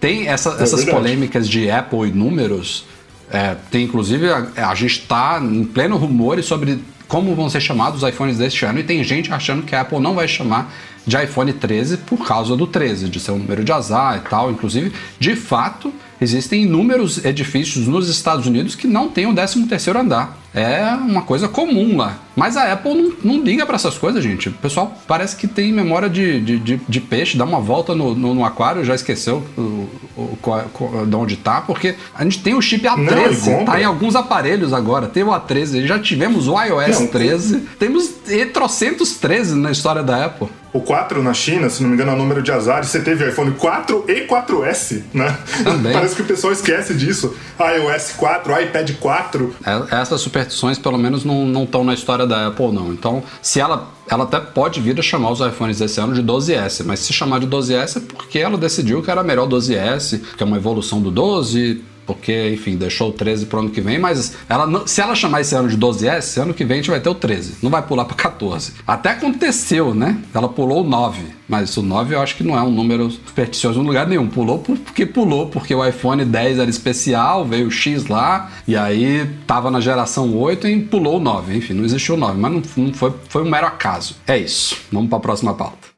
tem 0.00 0.26
essa, 0.26 0.56
é 0.58 0.62
essas 0.62 0.84
polêmicas 0.86 1.46
de 1.46 1.70
Apple 1.70 2.08
e 2.08 2.12
números. 2.12 2.86
É, 3.30 3.56
tem 3.70 3.84
inclusive, 3.84 4.30
a, 4.30 4.70
a 4.70 4.74
gente 4.74 5.00
está 5.00 5.38
em 5.40 5.64
pleno 5.64 5.96
rumores 5.98 6.46
sobre 6.46 6.80
como 7.06 7.34
vão 7.34 7.50
ser 7.50 7.60
chamados 7.60 8.02
os 8.02 8.08
iPhones 8.08 8.38
deste 8.38 8.64
ano 8.64 8.78
e 8.78 8.82
tem 8.82 9.04
gente 9.04 9.30
achando 9.30 9.62
que 9.64 9.74
a 9.74 9.82
Apple 9.82 10.00
não 10.00 10.14
vai 10.14 10.26
chamar 10.26 10.72
de 11.06 11.16
iPhone 11.22 11.52
13 11.52 11.98
por 11.98 12.26
causa 12.26 12.56
do 12.56 12.66
13, 12.66 13.08
de 13.08 13.20
ser 13.20 13.32
um 13.32 13.38
número 13.38 13.64
de 13.64 13.72
azar 13.72 14.16
e 14.18 14.28
tal. 14.28 14.50
Inclusive, 14.50 14.92
de 15.18 15.34
fato, 15.34 15.92
existem 16.20 16.62
inúmeros 16.62 17.24
edifícios 17.24 17.86
nos 17.86 18.08
Estados 18.08 18.46
Unidos 18.46 18.74
que 18.74 18.86
não 18.86 19.08
têm 19.08 19.26
o 19.26 19.34
13 19.34 19.66
terceiro 19.66 19.98
andar. 19.98 20.38
É 20.54 20.84
uma 20.94 21.22
coisa 21.22 21.48
comum 21.48 21.96
lá. 21.96 22.18
Mas 22.36 22.56
a 22.56 22.72
Apple 22.72 22.94
não, 22.94 23.36
não 23.36 23.42
liga 23.42 23.64
para 23.64 23.76
essas 23.76 23.96
coisas, 23.96 24.22
gente. 24.22 24.50
O 24.50 24.52
pessoal 24.52 24.94
parece 25.08 25.34
que 25.34 25.48
tem 25.48 25.72
memória 25.72 26.10
de, 26.10 26.40
de, 26.40 26.58
de, 26.58 26.80
de 26.86 27.00
peixe, 27.00 27.38
dá 27.38 27.44
uma 27.44 27.60
volta 27.60 27.94
no, 27.94 28.14
no, 28.14 28.34
no 28.34 28.44
aquário, 28.44 28.84
já 28.84 28.94
esqueceu 28.94 29.42
o, 29.56 29.88
o, 30.16 30.38
o, 30.44 31.06
de 31.06 31.16
onde 31.16 31.36
tá, 31.36 31.62
porque 31.62 31.94
a 32.14 32.22
gente 32.22 32.42
tem 32.42 32.54
o 32.54 32.60
chip 32.60 32.84
A13, 32.84 33.46
não, 33.46 33.64
tá 33.64 33.80
em 33.80 33.84
alguns 33.84 34.14
aparelhos 34.14 34.72
agora. 34.74 35.06
Tem 35.06 35.22
o 35.22 35.28
A13, 35.28 35.86
já 35.86 35.98
tivemos 35.98 36.48
o 36.48 36.62
iOS 36.62 37.00
não, 37.00 37.06
13, 37.06 37.60
temos 37.78 38.10
trocentos 38.52 39.14
13 39.14 39.54
na 39.54 39.70
história 39.70 40.02
da 40.02 40.26
Apple 40.26 40.48
o 40.72 40.80
4 40.80 41.22
na 41.22 41.34
China, 41.34 41.68
se 41.68 41.82
não 41.82 41.90
me 41.90 41.94
engano, 41.94 42.12
é 42.12 42.14
o 42.14 42.18
número 42.18 42.42
de 42.42 42.50
azar. 42.50 42.82
Você 42.82 43.00
teve 43.00 43.28
iPhone 43.28 43.52
4 43.52 44.04
e 44.08 44.26
4S, 44.26 45.02
né? 45.12 45.36
Também. 45.62 45.92
Parece 45.94 46.16
que 46.16 46.22
o 46.22 46.24
pessoal 46.24 46.52
esquece 46.52 46.94
disso. 46.94 47.34
iOS 47.60 48.12
4, 48.16 48.60
iPad 48.62 48.90
4. 48.98 49.54
É, 49.66 50.00
essas 50.00 50.20
superstições, 50.20 50.78
pelo 50.78 50.96
menos, 50.96 51.24
não 51.24 51.64
estão 51.64 51.84
na 51.84 51.92
história 51.92 52.26
da 52.26 52.46
Apple, 52.46 52.72
não. 52.72 52.92
Então, 52.92 53.22
se 53.40 53.60
ela. 53.60 53.90
Ela 54.10 54.24
até 54.24 54.40
pode 54.40 54.80
vir 54.80 54.98
a 54.98 55.02
chamar 55.02 55.30
os 55.30 55.40
iPhones 55.40 55.78
desse 55.78 55.98
ano 55.98 56.12
de 56.12 56.22
12S, 56.22 56.84
mas 56.84 56.98
se 56.98 57.12
chamar 57.12 57.38
de 57.38 57.46
12S 57.46 57.98
é 57.98 58.00
porque 58.00 58.40
ela 58.40 58.58
decidiu 58.58 59.00
que 59.00 59.10
era 59.10 59.22
melhor 59.22 59.48
12S, 59.48 60.20
que 60.36 60.42
é 60.42 60.44
uma 60.44 60.56
evolução 60.56 61.00
do 61.00 61.10
12, 61.10 61.82
porque, 62.06 62.50
enfim, 62.52 62.76
deixou 62.76 63.10
o 63.10 63.12
13 63.12 63.46
pro 63.46 63.60
ano 63.60 63.70
que 63.70 63.80
vem, 63.80 63.98
mas 63.98 64.36
ela 64.48 64.66
não, 64.66 64.86
se 64.86 65.00
ela 65.00 65.14
chamar 65.14 65.40
esse 65.40 65.54
ano 65.54 65.68
de 65.68 65.76
12S, 65.76 66.40
ano 66.40 66.54
que 66.54 66.64
vem 66.64 66.74
a 66.74 66.80
gente 66.80 66.90
vai 66.90 67.00
ter 67.00 67.08
o 67.08 67.14
13, 67.14 67.56
não 67.62 67.70
vai 67.70 67.82
pular 67.82 68.04
para 68.04 68.16
14. 68.16 68.72
Até 68.86 69.10
aconteceu, 69.10 69.94
né? 69.94 70.18
Ela 70.34 70.48
pulou 70.48 70.84
o 70.84 70.88
9, 70.88 71.22
mas 71.48 71.76
o 71.76 71.82
9 71.82 72.14
eu 72.14 72.20
acho 72.20 72.36
que 72.36 72.42
não 72.42 72.56
é 72.56 72.62
um 72.62 72.70
número 72.70 73.10
supersticioso 73.10 73.80
em 73.80 73.84
lugar 73.84 74.06
nenhum. 74.06 74.26
Pulou 74.28 74.58
porque 74.58 75.06
pulou, 75.06 75.46
porque 75.46 75.74
o 75.74 75.86
iPhone 75.86 76.24
10 76.24 76.58
era 76.58 76.70
especial, 76.70 77.44
veio 77.44 77.68
o 77.68 77.70
X 77.70 78.06
lá, 78.06 78.50
e 78.66 78.76
aí 78.76 79.28
tava 79.46 79.70
na 79.70 79.80
geração 79.80 80.34
8 80.36 80.68
e 80.68 80.82
pulou 80.82 81.18
o 81.18 81.20
9. 81.20 81.56
Enfim, 81.56 81.74
não 81.74 81.84
existiu 81.84 82.14
o 82.14 82.18
9, 82.18 82.38
mas 82.38 82.52
não, 82.52 82.62
não 82.76 82.94
foi, 82.94 83.12
foi 83.28 83.42
um 83.42 83.50
mero 83.50 83.66
acaso. 83.66 84.16
É 84.26 84.38
isso. 84.38 84.76
Vamos 84.90 85.08
para 85.08 85.18
a 85.18 85.20
próxima 85.20 85.54
pauta. 85.54 85.91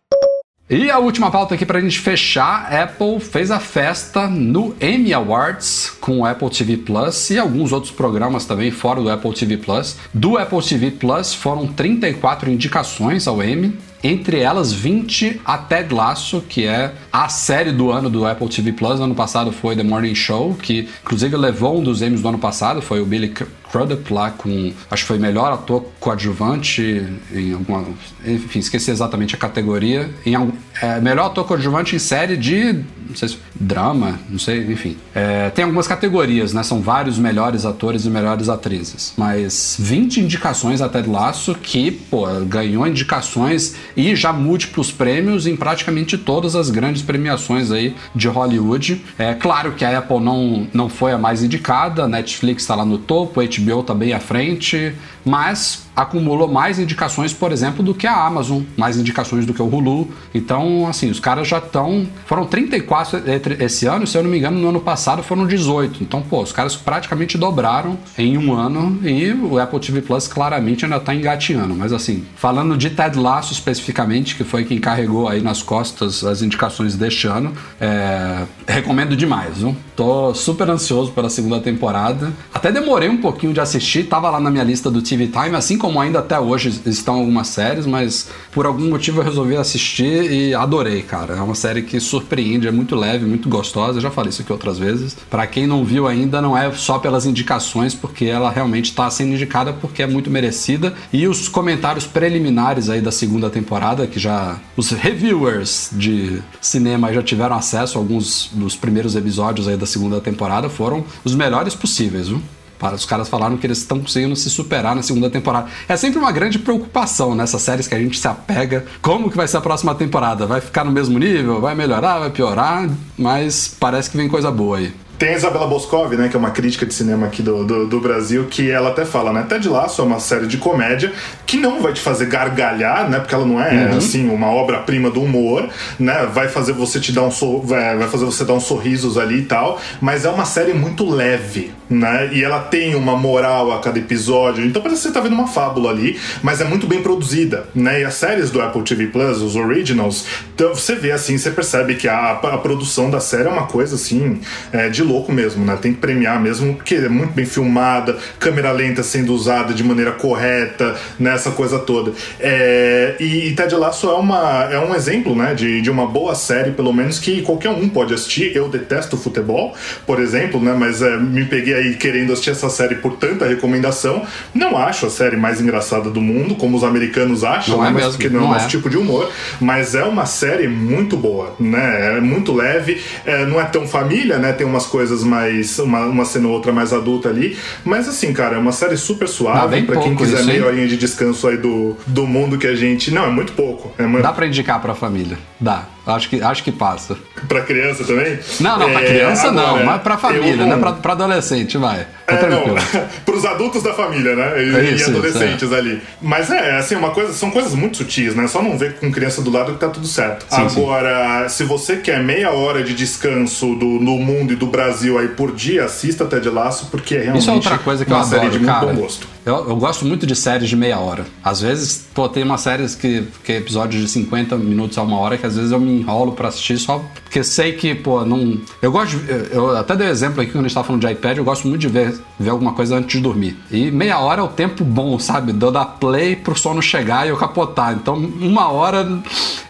E 0.68 0.90
a 0.90 0.98
última 0.98 1.30
pauta 1.30 1.54
aqui 1.54 1.66
para 1.66 1.76
a 1.76 1.80
gente 1.82 1.98
fechar, 1.98 2.72
Apple 2.72 3.20
fez 3.20 3.50
a 3.50 3.60
festa 3.60 4.26
no 4.26 4.74
Emmy 4.80 5.12
Awards 5.12 5.90
com 6.00 6.20
o 6.20 6.24
Apple 6.24 6.48
TV 6.48 6.78
Plus 6.78 7.28
e 7.28 7.38
alguns 7.38 7.70
outros 7.70 7.92
programas 7.92 8.46
também 8.46 8.70
fora 8.70 9.02
do 9.02 9.10
Apple 9.10 9.34
TV 9.34 9.58
Plus. 9.58 9.98
Do 10.14 10.38
Apple 10.38 10.62
TV 10.62 10.90
Plus 10.92 11.34
foram 11.34 11.66
34 11.66 12.50
indicações 12.50 13.28
ao 13.28 13.44
Emmy, 13.44 13.76
entre 14.02 14.38
elas 14.40 14.72
20 14.72 15.42
a 15.44 15.58
Ted 15.58 15.92
Lasso, 15.92 16.40
que 16.40 16.66
é 16.66 16.94
a 17.14 17.28
série 17.28 17.70
do 17.70 17.92
ano 17.92 18.10
do 18.10 18.26
Apple 18.26 18.48
TV 18.48 18.72
Plus. 18.72 18.98
Ano 18.98 19.14
passado 19.14 19.52
foi 19.52 19.76
The 19.76 19.84
Morning 19.84 20.16
Show, 20.16 20.52
que 20.60 20.88
inclusive 21.04 21.36
levou 21.36 21.78
um 21.78 21.82
dos 21.84 22.02
Emmys 22.02 22.20
do 22.20 22.28
ano 22.28 22.40
passado, 22.40 22.82
foi 22.82 23.00
o 23.00 23.06
Billy 23.06 23.32
Crudup 23.74 24.12
lá 24.12 24.30
com, 24.30 24.72
acho 24.90 25.02
que 25.02 25.08
foi 25.08 25.18
melhor 25.18 25.52
ator 25.52 25.84
coadjuvante 26.00 27.06
em 27.32 27.52
alguma, 27.52 27.84
enfim, 28.24 28.58
esqueci 28.58 28.90
exatamente 28.90 29.34
a 29.34 29.38
categoria, 29.38 30.10
em 30.26 30.34
é, 30.82 31.00
melhor 31.00 31.26
ator 31.26 31.44
coadjuvante 31.44 31.94
em 31.94 31.98
série 32.00 32.36
de, 32.36 32.84
não 33.08 33.16
sei 33.16 33.28
se, 33.28 33.38
drama, 33.54 34.18
não 34.28 34.38
sei, 34.38 34.60
enfim. 34.72 34.96
É, 35.14 35.50
tem 35.50 35.64
algumas 35.64 35.86
categorias, 35.86 36.52
né? 36.52 36.62
São 36.62 36.80
vários 36.80 37.18
melhores 37.18 37.64
atores 37.64 38.04
e 38.04 38.10
melhores 38.10 38.48
atrizes, 38.48 39.12
mas 39.16 39.76
20 39.78 40.20
indicações 40.20 40.80
a 40.80 40.88
Ted 40.88 41.08
Lasso 41.08 41.54
que, 41.54 41.90
pô, 41.90 42.26
ganhou 42.46 42.86
indicações 42.86 43.74
e 43.96 44.14
já 44.14 44.32
múltiplos 44.32 44.90
prêmios 44.90 45.46
em 45.46 45.56
praticamente 45.56 46.18
todas 46.18 46.56
as 46.56 46.70
grandes 46.70 47.02
premiações 47.04 47.70
aí 47.70 47.94
de 48.14 48.26
Hollywood. 48.28 49.04
É 49.18 49.34
claro 49.34 49.72
que 49.72 49.84
a 49.84 49.98
Apple 49.98 50.20
não, 50.20 50.66
não 50.72 50.88
foi 50.88 51.12
a 51.12 51.18
mais 51.18 51.42
indicada, 51.42 52.08
Netflix 52.08 52.62
está 52.62 52.74
lá 52.74 52.84
no 52.84 52.98
topo, 52.98 53.40
HBO 53.40 53.80
está 53.80 53.94
bem 53.94 54.12
à 54.12 54.20
frente, 54.20 54.94
mas 55.24 55.83
acumulou 55.94 56.48
mais 56.48 56.78
indicações, 56.78 57.32
por 57.32 57.52
exemplo, 57.52 57.82
do 57.82 57.94
que 57.94 58.06
a 58.06 58.26
Amazon, 58.26 58.62
mais 58.76 58.96
indicações 58.96 59.46
do 59.46 59.54
que 59.54 59.62
o 59.62 59.66
Hulu. 59.66 60.10
Então, 60.34 60.86
assim, 60.88 61.10
os 61.10 61.20
caras 61.20 61.46
já 61.46 61.58
estão. 61.58 62.06
Foram 62.26 62.46
34 62.46 63.22
esse 63.60 63.86
ano, 63.86 64.06
se 64.06 64.16
eu 64.16 64.22
não 64.22 64.30
me 64.30 64.38
engano, 64.38 64.58
no 64.58 64.68
ano 64.68 64.80
passado 64.80 65.22
foram 65.22 65.46
18. 65.46 66.02
Então, 66.02 66.22
pô, 66.22 66.42
os 66.42 66.52
caras 66.52 66.74
praticamente 66.76 67.38
dobraram 67.38 67.98
em 68.18 68.36
um 68.36 68.52
ano 68.54 68.98
e 69.02 69.32
o 69.32 69.58
Apple 69.58 69.78
TV 69.80 70.02
Plus 70.02 70.26
claramente 70.26 70.84
ainda 70.84 70.96
está 70.96 71.14
engatinhando. 71.14 71.74
Mas, 71.74 71.92
assim, 71.92 72.24
falando 72.36 72.76
de 72.76 72.90
Ted 72.90 73.18
Lasso 73.18 73.52
especificamente, 73.52 74.34
que 74.34 74.44
foi 74.44 74.64
quem 74.64 74.78
carregou 74.78 75.28
aí 75.28 75.40
nas 75.40 75.62
costas 75.62 76.24
as 76.24 76.42
indicações 76.42 76.96
deste 76.96 77.26
ano, 77.26 77.52
é... 77.80 78.44
recomendo 78.66 79.16
demais, 79.16 79.58
viu? 79.58 79.76
Tô 79.94 80.34
super 80.34 80.68
ansioso 80.68 81.12
pela 81.12 81.30
segunda 81.30 81.60
temporada. 81.60 82.32
Até 82.52 82.72
demorei 82.72 83.08
um 83.08 83.18
pouquinho 83.18 83.52
de 83.52 83.60
assistir, 83.60 84.04
tava 84.04 84.28
lá 84.28 84.40
na 84.40 84.50
minha 84.50 84.64
lista 84.64 84.90
do 84.90 85.00
TV 85.00 85.28
Time, 85.28 85.54
assim 85.54 85.78
como 85.84 86.00
ainda 86.00 86.20
até 86.20 86.40
hoje 86.40 86.80
estão 86.86 87.16
algumas 87.16 87.48
séries, 87.48 87.84
mas 87.84 88.30
por 88.52 88.64
algum 88.64 88.88
motivo 88.88 89.20
eu 89.20 89.24
resolvi 89.24 89.54
assistir 89.54 90.32
e 90.32 90.54
adorei, 90.54 91.02
cara. 91.02 91.34
É 91.34 91.42
uma 91.42 91.54
série 91.54 91.82
que 91.82 92.00
surpreende, 92.00 92.66
é 92.66 92.70
muito 92.70 92.96
leve, 92.96 93.26
muito 93.26 93.50
gostosa. 93.50 93.98
Eu 93.98 94.00
já 94.00 94.10
falei 94.10 94.30
isso 94.30 94.40
aqui 94.40 94.50
outras 94.50 94.78
vezes. 94.78 95.14
Para 95.28 95.46
quem 95.46 95.66
não 95.66 95.84
viu 95.84 96.06
ainda, 96.06 96.40
não 96.40 96.56
é 96.56 96.72
só 96.72 96.98
pelas 96.98 97.26
indicações, 97.26 97.94
porque 97.94 98.24
ela 98.24 98.50
realmente 98.50 98.86
está 98.86 99.10
sendo 99.10 99.34
indicada 99.34 99.74
porque 99.74 100.02
é 100.02 100.06
muito 100.06 100.30
merecida. 100.30 100.94
E 101.12 101.28
os 101.28 101.50
comentários 101.50 102.06
preliminares 102.06 102.88
aí 102.88 103.02
da 103.02 103.12
segunda 103.12 103.50
temporada, 103.50 104.06
que 104.06 104.18
já 104.18 104.58
os 104.78 104.88
reviewers 104.88 105.90
de 105.92 106.42
cinema 106.62 107.12
já 107.12 107.22
tiveram 107.22 107.56
acesso 107.56 107.98
a 107.98 108.00
alguns 108.00 108.48
dos 108.54 108.74
primeiros 108.74 109.14
episódios 109.14 109.68
aí 109.68 109.76
da 109.76 109.84
segunda 109.84 110.18
temporada, 110.18 110.70
foram 110.70 111.04
os 111.22 111.34
melhores 111.34 111.74
possíveis, 111.74 112.28
viu? 112.28 112.40
Para 112.78 112.94
os 112.94 113.04
caras 113.04 113.28
falaram 113.28 113.56
que 113.56 113.66
eles 113.66 113.78
estão 113.78 114.00
conseguindo 114.00 114.36
se 114.36 114.50
superar 114.50 114.94
na 114.94 115.02
segunda 115.02 115.30
temporada. 115.30 115.68
É 115.88 115.96
sempre 115.96 116.18
uma 116.18 116.32
grande 116.32 116.58
preocupação 116.58 117.34
nessas 117.34 117.62
séries 117.62 117.86
que 117.86 117.94
a 117.94 117.98
gente 117.98 118.18
se 118.18 118.28
apega. 118.28 118.84
Como 119.00 119.30
que 119.30 119.36
vai 119.36 119.48
ser 119.48 119.58
a 119.58 119.60
próxima 119.60 119.94
temporada? 119.94 120.46
Vai 120.46 120.60
ficar 120.60 120.84
no 120.84 120.90
mesmo 120.90 121.18
nível? 121.18 121.60
Vai 121.60 121.74
melhorar? 121.74 122.18
Vai 122.18 122.30
piorar? 122.30 122.88
Mas 123.16 123.74
parece 123.78 124.10
que 124.10 124.16
vem 124.16 124.28
coisa 124.28 124.50
boa 124.50 124.78
aí. 124.78 125.03
Tem 125.18 125.30
a 125.30 125.36
Isabela 125.36 125.66
Boscov, 125.66 126.12
né, 126.16 126.28
que 126.28 126.34
é 126.34 126.38
uma 126.38 126.50
crítica 126.50 126.84
de 126.84 126.92
cinema 126.92 127.26
aqui 127.26 127.40
do, 127.40 127.64
do, 127.64 127.86
do, 127.86 128.00
Brasil, 128.00 128.46
que 128.50 128.68
ela 128.68 128.90
até 128.90 129.04
fala, 129.04 129.32
né, 129.32 129.46
Ted 129.48 129.68
Lasso 129.68 130.02
é 130.02 130.04
uma 130.04 130.18
série 130.18 130.46
de 130.46 130.58
comédia 130.58 131.12
que 131.46 131.56
não 131.56 131.80
vai 131.80 131.92
te 131.92 132.00
fazer 132.00 132.26
gargalhar, 132.26 133.08
né, 133.08 133.20
porque 133.20 133.34
ela 133.34 133.46
não 133.46 133.62
é, 133.62 133.90
uhum. 133.90 133.98
assim, 133.98 134.28
uma 134.28 134.48
obra-prima 134.48 135.10
do 135.10 135.22
humor, 135.22 135.68
né, 136.00 136.28
vai 136.32 136.48
fazer 136.48 136.72
você 136.72 136.98
te 136.98 137.12
dar 137.12 137.22
um 137.22 137.30
so 137.30 137.60
vai, 137.60 137.96
vai 137.96 138.08
fazer 138.08 138.24
você 138.24 138.44
dar 138.44 138.54
uns 138.54 138.64
sorrisos 138.64 139.16
ali 139.16 139.38
e 139.38 139.44
tal, 139.44 139.80
mas 140.00 140.24
é 140.24 140.28
uma 140.28 140.44
série 140.44 140.74
muito 140.74 141.08
leve, 141.08 141.72
né, 141.88 142.30
e 142.32 142.42
ela 142.42 142.58
tem 142.58 142.96
uma 142.96 143.16
moral 143.16 143.72
a 143.72 143.80
cada 143.80 143.98
episódio, 143.98 144.64
então 144.64 144.82
parece 144.82 145.02
que 145.02 145.08
você 145.08 145.14
tá 145.14 145.20
vendo 145.20 145.34
uma 145.34 145.46
fábula 145.46 145.90
ali, 145.90 146.18
mas 146.42 146.60
é 146.60 146.64
muito 146.64 146.88
bem 146.88 147.02
produzida, 147.02 147.68
né, 147.72 148.00
e 148.00 148.04
as 148.04 148.14
séries 148.14 148.50
do 148.50 148.60
Apple 148.60 148.82
TV 148.82 149.06
Plus, 149.06 149.40
os 149.40 149.54
originals, 149.54 150.26
então 150.54 150.74
você 150.74 150.96
vê 150.96 151.12
assim, 151.12 151.38
você 151.38 151.52
percebe 151.52 151.94
que 151.94 152.08
a, 152.08 152.32
a 152.32 152.58
produção 152.58 153.10
da 153.10 153.20
série 153.20 153.46
é 153.46 153.50
uma 153.50 153.66
coisa, 153.66 153.94
assim, 153.94 154.40
é, 154.72 154.88
de 154.88 155.03
louco 155.04 155.32
mesmo, 155.32 155.64
né? 155.64 155.76
Tem 155.80 155.92
que 155.92 156.00
premiar 156.00 156.40
mesmo, 156.40 156.74
porque 156.74 156.96
é 156.96 157.08
muito 157.08 157.32
bem 157.32 157.44
filmada, 157.44 158.16
câmera 158.38 158.72
lenta 158.72 159.02
sendo 159.02 159.34
usada 159.34 159.72
de 159.72 159.84
maneira 159.84 160.12
correta, 160.12 160.96
nessa 161.18 161.50
né? 161.50 161.56
coisa 161.56 161.78
toda. 161.78 162.12
É, 162.40 163.16
e, 163.20 163.48
e 163.48 163.54
Ted 163.54 163.74
Lasso 163.74 164.08
é, 164.08 164.14
uma, 164.14 164.68
é 164.70 164.78
um 164.78 164.94
exemplo, 164.94 165.34
né? 165.34 165.54
De, 165.54 165.80
de 165.80 165.90
uma 165.90 166.06
boa 166.06 166.34
série, 166.34 166.72
pelo 166.72 166.92
menos, 166.92 167.18
que 167.18 167.42
qualquer 167.42 167.70
um 167.70 167.88
pode 167.88 168.14
assistir. 168.14 168.54
Eu 168.54 168.68
detesto 168.68 169.16
futebol, 169.16 169.74
por 170.06 170.20
exemplo, 170.20 170.60
né? 170.60 170.74
Mas 170.76 171.02
é, 171.02 171.16
me 171.16 171.44
peguei 171.44 171.74
aí 171.74 171.94
querendo 171.94 172.32
assistir 172.32 172.50
essa 172.50 172.68
série 172.68 172.96
por 172.96 173.16
tanta 173.16 173.46
recomendação. 173.46 174.22
Não 174.54 174.76
acho 174.76 175.06
a 175.06 175.10
série 175.10 175.36
mais 175.36 175.60
engraçada 175.60 176.10
do 176.10 176.20
mundo, 176.20 176.54
como 176.54 176.76
os 176.76 176.84
americanos 176.84 177.44
acham, 177.44 177.76
não 177.76 177.84
né? 177.84 177.90
É 177.90 177.92
mas 177.92 178.04
mesmo, 178.04 178.18
porque 178.18 178.28
não, 178.28 178.40
não 178.40 178.50
é 178.50 178.54
nosso 178.54 178.68
tipo 178.68 178.88
de 178.90 178.96
humor. 178.96 179.30
Mas 179.60 179.94
é 179.94 180.04
uma 180.04 180.26
série 180.26 180.68
muito 180.68 181.16
boa, 181.16 181.54
né? 181.58 182.16
É 182.16 182.20
muito 182.20 182.52
leve, 182.52 183.00
é, 183.24 183.44
não 183.44 183.60
é 183.60 183.64
tão 183.64 183.86
família, 183.86 184.38
né? 184.38 184.52
Tem 184.52 184.66
umas 184.66 184.86
coisas 184.94 185.24
mais. 185.24 185.80
Uma, 185.80 186.06
uma 186.06 186.24
cena 186.24 186.46
ou 186.46 186.54
outra 186.54 186.72
mais 186.72 186.92
adulta 186.92 187.28
ali. 187.28 187.58
Mas 187.84 188.08
assim, 188.08 188.32
cara, 188.32 188.54
é 188.54 188.58
uma 188.60 188.70
série 188.70 188.96
super 188.96 189.26
suave. 189.26 189.80
Ah, 189.80 189.82
para 189.82 190.00
quem 190.00 190.14
quiser 190.14 190.38
isso, 190.38 190.46
meia 190.46 190.64
horinha 190.64 190.86
de 190.86 190.96
descanso 190.96 191.48
aí 191.48 191.56
do, 191.56 191.96
do 192.06 192.28
mundo 192.28 192.56
que 192.56 192.68
a 192.68 192.76
gente. 192.76 193.10
Não, 193.10 193.24
é 193.24 193.30
muito 193.30 193.54
pouco. 193.54 193.92
É 193.98 194.06
muito... 194.06 194.22
Dá 194.22 194.32
pra 194.32 194.46
indicar 194.46 194.80
pra 194.80 194.94
família. 194.94 195.36
Dá. 195.58 195.93
Acho 196.06 196.28
que, 196.28 196.42
acho 196.42 196.62
que 196.62 196.70
passa. 196.72 197.16
Pra 197.48 197.60
criança 197.62 198.04
também? 198.04 198.38
Não, 198.60 198.78
não, 198.78 198.90
pra 198.90 199.02
É, 199.02 199.06
criança 199.06 199.50
não, 199.52 199.66
agora, 199.68 199.84
mas 199.84 200.02
pra 200.02 200.16
família, 200.18 200.50
eu 200.50 200.56
não- 200.56 200.66
né? 200.68 200.76
Pra, 200.76 200.92
pra 200.92 201.12
adolescente, 201.12 201.76
vai. 201.78 202.06
Tá 202.26 202.34
É, 202.34 202.36
tranquilo. 202.36 202.74
não, 202.94 203.02
pros 203.24 203.44
adultos 203.44 203.82
da 203.82 203.92
família, 203.94 204.34
né? 204.34 204.52
E, 204.62 204.76
É 204.76 204.84
e 204.90 204.94
isso, 204.94 205.10
adolescentes 205.10 205.62
isso, 205.62 205.74
ali. 205.74 206.00
Mas 206.22 206.50
é, 206.50 206.76
assim, 206.78 206.94
uma 206.94 207.10
coisa, 207.10 207.32
são 207.32 207.50
coisas 207.50 207.74
muito 207.74 207.98
sutis, 207.98 208.34
né? 208.34 208.46
Só 208.48 208.62
não 208.62 208.78
ver 208.78 208.94
com 208.96 209.10
criança 209.12 209.42
do 209.42 209.50
lado 209.50 209.72
que 209.72 209.78
tá 209.78 209.88
tudo 209.88 210.06
certo. 210.06 210.46
Sim, 210.48 210.68
sim. 210.68 210.80
Agora, 210.82 211.48
se 211.48 211.64
você 211.64 211.96
quer 211.96 212.22
meia 212.22 212.50
hora 212.50 212.82
de 212.82 212.94
descanso 212.94 213.74
do, 213.74 213.86
no 213.86 214.16
mundo 214.18 214.52
e 214.52 214.56
do 214.56 214.66
Brasil 214.66 215.18
aí 215.18 215.28
por 215.28 215.52
dia, 215.52 215.84
assista 215.84 216.24
Ted 216.24 216.48
Lasso, 216.48 216.86
porque 216.90 217.14
é 217.14 217.18
realmente 217.22 217.42
Isso 217.42 217.50
é 217.50 217.54
outra 217.54 217.78
coisa 217.78 218.04
que 218.04 218.10
eu 218.12 218.16
uma 218.16 218.24
série 218.24 218.46
adoro, 218.46 218.52
de 218.52 218.58
muito 218.58 218.72
cara. 218.80 218.86
bom 218.86 218.94
gosto. 219.00 219.26
Eu, 219.44 219.56
eu 219.68 219.76
gosto 219.76 220.06
muito 220.06 220.26
de 220.26 220.34
séries 220.34 220.68
de 220.70 220.76
meia 220.76 220.98
hora. 220.98 221.26
Às 221.42 221.60
vezes, 221.60 222.06
pô, 222.14 222.26
tem 222.28 222.42
umas 222.42 222.62
séries 222.62 222.94
que, 222.94 223.24
que 223.44 223.52
é 223.52 223.56
episódios 223.58 224.00
de 224.02 224.08
50 224.08 224.56
minutos 224.56 224.96
a 224.96 225.02
uma 225.02 225.18
hora 225.18 225.36
que 225.36 225.44
às 225.46 225.54
vezes 225.56 225.70
eu 225.70 225.78
me 225.78 225.93
enrolo 225.94 226.32
pra 226.32 226.48
assistir 226.48 226.78
só 226.78 227.04
porque 227.34 227.42
sei 227.42 227.72
que, 227.72 227.96
pô, 227.96 228.24
não. 228.24 228.60
Eu 228.80 228.92
gosto. 228.92 229.18
Eu 229.50 229.76
até 229.76 229.96
dei 229.96 230.06
um 230.06 230.10
exemplo 230.10 230.40
aqui 230.40 230.52
quando 230.52 230.66
a 230.66 230.68
gente 230.68 230.74
tava 230.74 230.86
falando 230.86 231.04
de 231.04 231.12
iPad, 231.12 231.38
eu 231.38 231.42
gosto 231.42 231.66
muito 231.66 231.80
de 231.80 231.88
ver, 231.88 232.14
ver 232.38 232.50
alguma 232.50 232.74
coisa 232.74 232.94
antes 232.94 233.16
de 233.16 233.20
dormir. 233.20 233.56
E 233.72 233.90
meia 233.90 234.20
hora 234.20 234.40
é 234.40 234.44
o 234.44 234.46
tempo 234.46 234.84
bom, 234.84 235.18
sabe? 235.18 235.52
De 235.52 235.60
eu 235.64 235.72
dar 235.72 235.84
play 235.84 236.36
pro 236.36 236.56
sono 236.56 236.80
chegar 236.80 237.26
e 237.26 237.30
eu 237.30 237.36
capotar. 237.36 237.92
Então, 237.92 238.14
uma 238.14 238.68
hora 238.68 239.20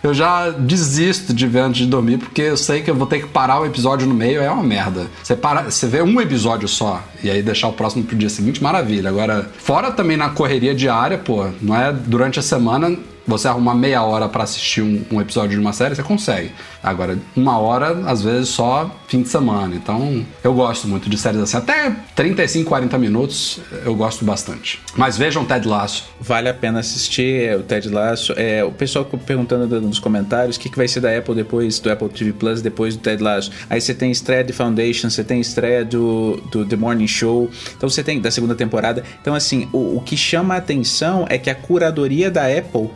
eu 0.02 0.12
já 0.12 0.50
desisto 0.50 1.32
de 1.32 1.46
ver 1.46 1.60
antes 1.60 1.78
de 1.78 1.86
dormir, 1.86 2.18
porque 2.18 2.42
eu 2.42 2.56
sei 2.58 2.82
que 2.82 2.90
eu 2.90 2.94
vou 2.94 3.06
ter 3.06 3.20
que 3.20 3.28
parar 3.28 3.60
o 3.60 3.64
episódio 3.64 4.06
no 4.06 4.14
meio, 4.14 4.42
é 4.42 4.50
uma 4.50 4.62
merda. 4.62 5.06
Você, 5.22 5.34
para, 5.34 5.62
você 5.62 5.86
vê 5.86 6.02
um 6.02 6.20
episódio 6.20 6.68
só 6.68 7.02
e 7.22 7.30
aí 7.30 7.42
deixar 7.42 7.68
o 7.68 7.72
próximo 7.72 8.04
pro 8.04 8.14
dia 8.14 8.28
seguinte, 8.28 8.62
maravilha. 8.62 9.08
Agora, 9.08 9.50
fora 9.56 9.90
também 9.90 10.18
na 10.18 10.28
correria 10.28 10.74
diária, 10.74 11.16
pô, 11.16 11.46
não 11.62 11.74
é 11.74 11.90
durante 11.90 12.38
a 12.38 12.42
semana 12.42 12.94
você 13.26 13.48
arrumar 13.48 13.74
meia 13.74 14.02
hora 14.02 14.28
pra 14.28 14.44
assistir 14.44 14.82
um, 14.82 15.04
um 15.10 15.20
episódio 15.20 15.50
de 15.50 15.58
uma 15.58 15.72
série, 15.72 15.94
você 15.94 16.02
consegue. 16.02 16.52
Agora, 16.82 17.18
uma 17.34 17.58
hora, 17.58 18.02
às 18.06 18.22
vezes, 18.22 18.50
só 18.50 18.90
fim 19.08 19.22
de 19.22 19.28
semana. 19.28 19.74
Então, 19.74 20.24
eu 20.42 20.52
gosto 20.52 20.86
muito 20.86 21.08
de 21.08 21.16
séries 21.16 21.40
assim. 21.40 21.56
Até 21.56 21.96
35, 22.14 22.68
40 22.68 22.98
minutos, 22.98 23.60
eu 23.84 23.94
gosto 23.94 24.24
bastante. 24.24 24.80
Mas 24.96 25.16
vejam 25.16 25.44
Ted 25.44 25.66
Lasso. 25.66 26.04
Vale 26.20 26.48
a 26.48 26.54
pena 26.54 26.80
assistir 26.80 27.42
é, 27.42 27.56
o 27.56 27.62
Ted 27.62 27.88
Lasso. 27.88 28.34
É, 28.36 28.62
o 28.62 28.70
pessoal 28.70 29.04
perguntando 29.04 29.80
nos 29.80 29.98
comentários 29.98 30.56
o 30.56 30.60
que, 30.60 30.68
que 30.68 30.76
vai 30.76 30.86
ser 30.86 31.00
da 31.00 31.16
Apple 31.16 31.34
depois 31.34 31.78
do 31.78 31.90
Apple 31.90 32.08
TV 32.08 32.32
Plus, 32.32 32.60
depois 32.60 32.96
do 32.96 33.02
Ted 33.02 33.22
Lasso. 33.22 33.50
Aí 33.70 33.80
você 33.80 33.94
tem 33.94 34.10
estreia 34.10 34.44
de 34.44 34.52
Foundation, 34.52 35.08
você 35.08 35.24
tem 35.24 35.40
estreia 35.40 35.84
do, 35.84 36.42
do 36.50 36.64
The 36.66 36.76
Morning 36.76 37.06
Show, 37.06 37.50
então 37.76 37.88
você 37.88 38.02
tem 38.02 38.20
da 38.20 38.30
segunda 38.30 38.54
temporada. 38.54 39.02
Então, 39.20 39.34
assim, 39.34 39.68
o, 39.72 39.96
o 39.96 40.00
que 40.00 40.16
chama 40.16 40.54
a 40.54 40.58
atenção 40.58 41.26
é 41.30 41.38
que 41.38 41.48
a 41.48 41.54
curadoria 41.54 42.30
da 42.30 42.46
Apple 42.46 42.90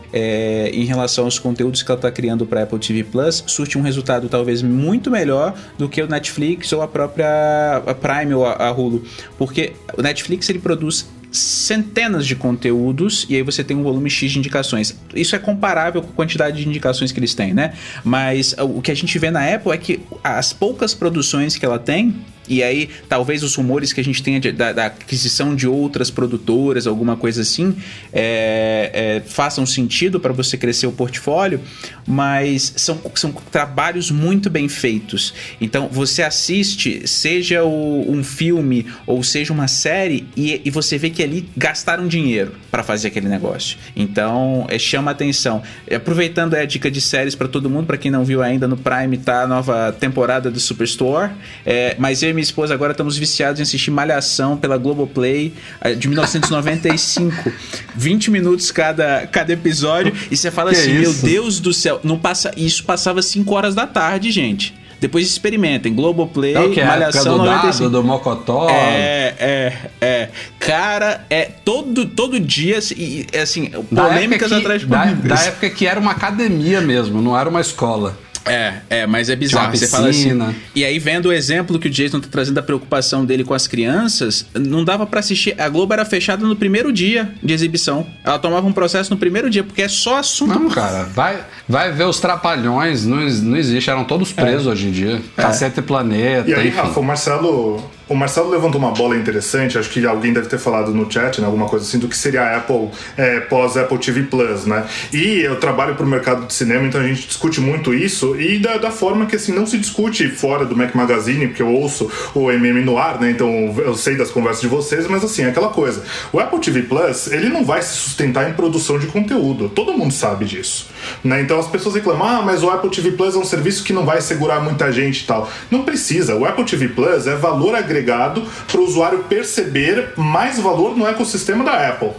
em 0.73 0.85
relação 0.85 1.25
aos 1.25 1.39
conteúdos 1.39 1.83
que 1.83 1.91
ela 1.91 1.99
está 1.99 2.11
criando 2.11 2.47
para 2.47 2.63
Apple 2.63 2.79
TV 2.79 3.05
Plus 3.05 3.45
surte 3.47 3.79
um 3.79 3.83
resultado 3.83 4.29
talvez 4.29 4.63
muito 4.63 5.11
melhor 5.11 5.55
do 5.77 5.89
que 5.89 6.01
o 6.03 6.09
Netflix 6.09 6.73
ou 6.73 6.83
a 6.83 6.89
própria 6.89 7.83
a 7.87 7.95
Prime 7.95 8.35
ou 8.35 8.47
a, 8.47 8.55
a 8.55 8.71
Hulu, 8.71 9.03
porque 9.37 9.73
o 9.97 10.03
Netflix 10.03 10.49
ele 10.49 10.59
produz 10.59 11.07
centenas 11.31 12.27
de 12.27 12.35
conteúdos 12.35 13.27
e 13.29 13.37
aí 13.37 13.43
você 13.43 13.63
tem 13.63 13.77
um 13.77 13.83
volume 13.83 14.09
X 14.09 14.33
de 14.33 14.39
indicações. 14.39 14.99
Isso 15.15 15.37
é 15.37 15.39
comparável 15.39 16.03
com 16.03 16.09
a 16.09 16.13
quantidade 16.13 16.63
de 16.63 16.69
indicações 16.69 17.13
que 17.13 17.19
eles 17.19 17.35
têm, 17.35 17.53
né? 17.53 17.75
Mas 18.05 18.55
o 18.59 18.81
que 18.81 18.91
a 18.91 18.97
gente 18.97 19.19
vê 19.19 19.31
na 19.31 19.55
Apple 19.55 19.73
é 19.73 19.77
que 19.77 20.01
as 20.25 20.53
poucas 20.53 20.95
produções 20.95 21.57
que 21.57 21.65
ela 21.65 21.79
tem 21.79 22.17
e 22.49 22.63
aí, 22.63 22.89
talvez 23.09 23.43
os 23.43 23.55
rumores 23.55 23.93
que 23.93 24.01
a 24.01 24.05
gente 24.05 24.23
tenha 24.23 24.41
de, 24.41 24.53
da, 24.53 24.73
da, 24.73 24.87
aquisição 24.87 25.55
de 25.55 25.67
outras 25.67 26.11
produtoras, 26.11 26.87
alguma 26.87 27.17
coisa 27.17 27.43
assim, 27.43 27.77
é, 28.13 29.21
é, 29.25 29.29
façam 29.29 29.67
sentido 29.67 30.19
para 30.19 30.33
você 30.33 30.57
crescer 30.57 30.87
o 30.87 30.93
portfólio, 30.93 31.61
mas 32.07 32.73
são, 32.77 33.01
são 33.15 33.33
trabalhos 33.33 34.11
muito 34.11 34.49
bem 34.49 34.69
feitos. 34.69 35.35
Então, 35.61 35.89
você 35.89 36.23
assiste, 36.23 37.07
seja 37.07 37.65
o, 37.65 38.11
um 38.11 38.25
filme 38.25 38.87
ou 39.07 39.23
seja 39.23 39.53
uma 39.53 39.69
série, 39.69 40.27
e, 40.37 40.63
e 40.65 40.71
você 40.71 40.97
vê 40.97 41.11
que 41.11 41.23
ali 41.23 41.49
gastaram 41.57 42.09
dinheiro 42.09 42.55
para 42.71 42.83
fazer 42.83 43.09
aquele 43.09 43.29
negócio. 43.29 43.77
Então, 43.95 44.67
é, 44.69 44.79
chama 44.79 45.11
atenção. 45.11 45.63
Aproveitando 45.95 46.55
é, 46.55 46.63
a 46.63 46.65
dica 46.65 46.91
de 46.91 47.01
séries 47.01 47.35
para 47.35 47.49
todo 47.49 47.69
mundo, 47.69 47.87
para 47.87 47.97
quem 47.97 48.11
não 48.11 48.25
viu 48.25 48.43
ainda, 48.43 48.67
no 48.67 48.77
Prime 48.77 49.19
tá 49.19 49.43
a 49.43 49.47
nova 49.47 49.93
temporada 49.93 50.51
do 50.51 50.61
Superstore, 50.61 51.33
é, 51.65 51.95
mas 51.99 52.23
eu 52.23 52.31
minha 52.39 52.45
esposa 52.45 52.73
agora 52.73 52.93
estamos 52.93 53.19
viciados 53.19 53.59
em 53.59 53.63
assistir 53.65 53.91
Malhação 53.91 54.57
pela 54.57 54.77
Globoplay 54.79 55.53
de 55.99 56.07
1995. 56.09 57.53
20 57.97 58.31
minutos 58.31 58.71
cada, 58.71 59.27
cada 59.27 59.53
episódio. 59.53 60.13
E 60.31 60.37
você 60.37 60.51
fala 60.51 60.71
Que 60.71 60.77
assim: 60.79 60.93
Meu 60.95 61.11
isso? 61.11 61.27
Deus 61.27 61.59
do 61.61 61.73
céu, 61.75 62.01
não 62.05 62.19
passa, 62.19 62.53
isso 62.57 62.85
passava 62.85 63.21
5 63.21 63.53
horas 63.55 63.75
da 63.75 63.87
tarde, 63.87 64.31
gente. 64.31 64.75
Depois 65.01 65.27
experimentem. 65.29 65.95
Globoplay, 65.95 66.55
É 66.55 66.61
o 66.61 66.73
que? 66.73 66.81
A 66.81 66.85
época 66.85 66.99
Malhação 66.99 67.39
do 67.39 67.45
95. 67.45 67.79
dado, 67.85 67.91
do 67.91 68.05
Mocotó. 68.05 68.69
É, 68.69 69.35
é, 69.39 69.73
é. 70.01 70.29
Cara, 70.59 71.25
é 71.31 71.45
todo, 71.45 72.05
todo 72.05 72.41
dia, 72.41 72.79
assim, 72.79 73.71
Da 73.93 74.05
polêmicas 74.09 74.49
que- 74.49 74.55
atrás 74.55 74.81
de 74.81 74.87
da, 74.89 74.99
polêmicas. 75.01 75.29
da 75.29 75.45
época 75.47 75.71
que 75.71 75.87
era 75.87 76.01
uma 76.01 76.11
academia 76.11 76.81
mesmo, 76.81 77.23
não 77.23 77.39
era 77.39 77.49
uma 77.49 77.61
escola. 77.61 78.19
É, 78.49 78.83
é, 78.91 79.07
mas 79.07 79.29
é 79.29 79.37
bizarro. 79.37 79.77
Você 79.77 79.89
fala 79.89 80.09
assim. 80.09 80.39
E 80.75 80.85
aí, 80.85 80.99
vendo 80.99 81.27
o 81.27 81.33
exemplo 81.33 81.79
que 81.79 81.89
o 81.89 81.91
Jason 81.91 82.21
tá 82.21 82.29
trazendo 82.31 82.55
da 82.55 82.63
preocupação 82.63 83.25
dele 83.25 83.45
com 83.45 83.55
as 83.55 83.67
crianças, 83.67 84.47
não 84.55 84.85
dava 84.85 85.07
pra 85.07 85.21
assistir. 85.21 85.55
A 85.61 85.69
Globo 85.69 85.93
era 85.93 86.05
fechada 86.05 86.45
no 86.47 86.57
primeiro 86.57 86.93
dia 86.93 87.31
de 87.43 87.53
exibição. 87.53 88.07
Ela 88.25 88.39
tomava 88.39 88.67
um 88.67 88.73
processo 88.73 89.11
no 89.11 89.17
primeiro 89.17 89.49
dia, 89.51 89.63
porque 89.65 89.83
é 89.83 89.89
só 89.89 90.19
assunto. 90.19 90.59
Não, 90.59 90.69
cara, 90.69 91.05
vai, 91.05 91.45
vai 91.69 91.93
ver 91.93 92.05
os 92.05 92.21
trapalhões, 92.21 93.05
não, 93.05 93.19
não 93.19 93.57
existe, 93.57 93.91
eram 93.91 94.05
todos 94.05 94.33
presos 94.33 94.67
hoje 94.67 94.87
em 94.87 94.91
dia. 94.91 95.23
Caceta 95.37 95.81
e 95.81 95.83
Planeta, 95.83 96.51
E 96.51 96.55
aí, 96.55 96.69
enfim. 96.69 96.77
Rafa, 96.77 97.01
o 97.01 97.03
Marcelo, 97.03 97.91
o 98.09 98.15
Marcelo 98.15 98.49
levantou 98.51 98.81
uma 98.81 98.93
bola 98.93 99.17
interessante, 99.17 99.77
acho 99.77 99.91
que 99.91 100.05
alguém 100.07 100.33
deve 100.33 100.49
ter 100.49 100.59
falado 100.59 100.93
no 100.93 101.11
chat, 101.11 101.41
né, 101.41 101.47
alguma 101.47 101.67
coisa 101.67 101.85
assim, 101.85 101.99
do 101.99 102.09
que 102.09 102.17
seria 102.17 102.43
a 102.43 102.57
Apple 102.57 102.89
é, 103.17 103.41
pós-Apple 103.41 103.99
TV 103.99 104.23
Plus, 104.23 104.65
né? 104.65 104.87
E 105.13 105.41
eu 105.41 105.57
trabalho 105.57 105.95
pro 105.95 106.07
mercado 106.07 106.47
de 106.47 106.55
cinema, 106.55 106.87
então 106.87 107.01
a 107.01 107.07
gente 107.07 107.27
discute 107.27 107.61
muito 107.61 107.93
isso, 107.93 108.41
e 108.41 108.59
da, 108.59 108.79
da 108.79 108.91
forma 108.91 109.27
que, 109.27 109.37
assim, 109.37 109.53
não 109.53 109.67
se 109.67 109.77
discute 109.77 110.29
fora 110.29 110.65
do 110.65 110.75
Mac 110.75 110.95
Magazine, 110.95 111.49
porque 111.49 111.63
eu 111.63 111.69
ouço 111.69 112.11
o 112.35 112.51
MM 112.51 112.81
no 112.83 112.97
ar, 112.97 113.21
né, 113.21 113.31
então 113.31 113.51
eu 113.79 113.95
sei 113.95 114.17
das 114.17 114.31
conversas 114.31 114.63
de 114.63 114.69
vocês, 114.69 115.07
mas 115.07 115.23
assim, 115.23 115.43
é 115.43 115.49
aquela 115.49 115.69
coisa. 115.69 116.03
O 116.33 116.41
Apple 116.41 116.61
TV 116.61 116.83
Plus, 116.83 117.31
ele 117.31 117.49
não 117.51 117.65
vai 117.65 117.83
se 117.83 117.95
sustentar 117.95 118.49
em 118.49 118.55
produção 118.55 118.99
de 118.99 119.07
conteúdo, 119.07 119.69
todo 119.69 119.93
mundo 119.93 120.15
sabe 120.15 120.47
disso, 120.47 120.89
né? 121.23 121.43
Então 121.43 121.59
as 121.59 121.67
pessoas 121.67 121.95
reclamam, 121.95 122.27
ah, 122.27 122.43
mas 122.43 122.63
o 122.63 122.71
Apple 122.71 122.91
TV 122.91 123.13
Plus 123.13 123.35
é 123.35 123.39
um 123.39 123.45
serviço 123.45 123.85
que 123.85 123.93
não 123.93 124.05
vai 124.05 124.21
segurar 124.21 124.61
muita 124.61 124.91
gente 124.91 125.23
e 125.23 125.27
tal. 125.27 125.51
Não 125.71 125.83
precisa, 125.83 126.35
o 126.35 126.45
Apple 126.45 126.65
TV 126.65 126.89
Plus 126.89 127.27
é 127.27 127.35
valor 127.35 127.75
agregado 127.75 127.98
agregado 127.99 128.43
para 128.67 128.81
o 128.81 128.85
usuário 128.85 129.25
perceber 129.25 130.13
mais 130.17 130.59
valor 130.59 130.97
no 130.97 131.07
ecossistema 131.07 131.65
da 131.65 131.89
Apple. 131.89 132.11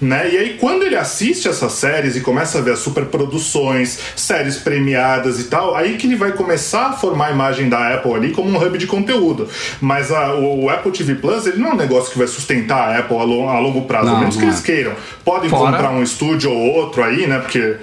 Né? 0.00 0.30
E 0.32 0.36
aí, 0.36 0.58
quando 0.60 0.82
ele 0.82 0.96
assiste 0.96 1.48
essas 1.48 1.72
séries 1.72 2.16
e 2.16 2.20
começa 2.20 2.58
a 2.58 2.60
ver 2.60 2.72
as 2.72 2.80
superproduções, 2.80 3.98
séries 4.16 4.56
premiadas 4.56 5.40
e 5.40 5.44
tal, 5.44 5.74
aí 5.74 5.96
que 5.96 6.06
ele 6.06 6.16
vai 6.16 6.32
começar 6.32 6.88
a 6.88 6.92
formar 6.92 7.28
a 7.28 7.30
imagem 7.30 7.68
da 7.68 7.94
Apple 7.94 8.12
ali 8.12 8.32
como 8.32 8.50
um 8.50 8.62
hub 8.62 8.76
de 8.76 8.86
conteúdo. 8.86 9.48
Mas 9.80 10.10
a, 10.10 10.34
o, 10.34 10.64
o, 10.64 10.70
Apple 10.70 10.90
TV 10.90 11.14
Plus, 11.14 11.46
ele 11.46 11.58
não 11.58 11.70
é 11.70 11.74
um 11.74 11.76
negócio 11.76 12.10
que 12.10 12.18
vai 12.18 12.26
sustentar 12.26 12.88
a 12.88 12.98
Apple 12.98 13.16
a, 13.16 13.22
long, 13.22 13.48
a 13.48 13.58
longo 13.60 13.82
prazo, 13.82 14.06
não, 14.06 14.16
a 14.16 14.20
menos 14.20 14.36
que 14.36 14.42
é. 14.42 14.46
eles 14.46 14.60
queiram. 14.60 14.92
Podem 15.24 15.48
Fora... 15.48 15.72
comprar 15.72 15.90
um 15.90 16.02
estúdio 16.02 16.50
ou 16.50 16.74
outro 16.74 17.02
aí, 17.02 17.26
né? 17.26 17.38
Porque 17.38 17.76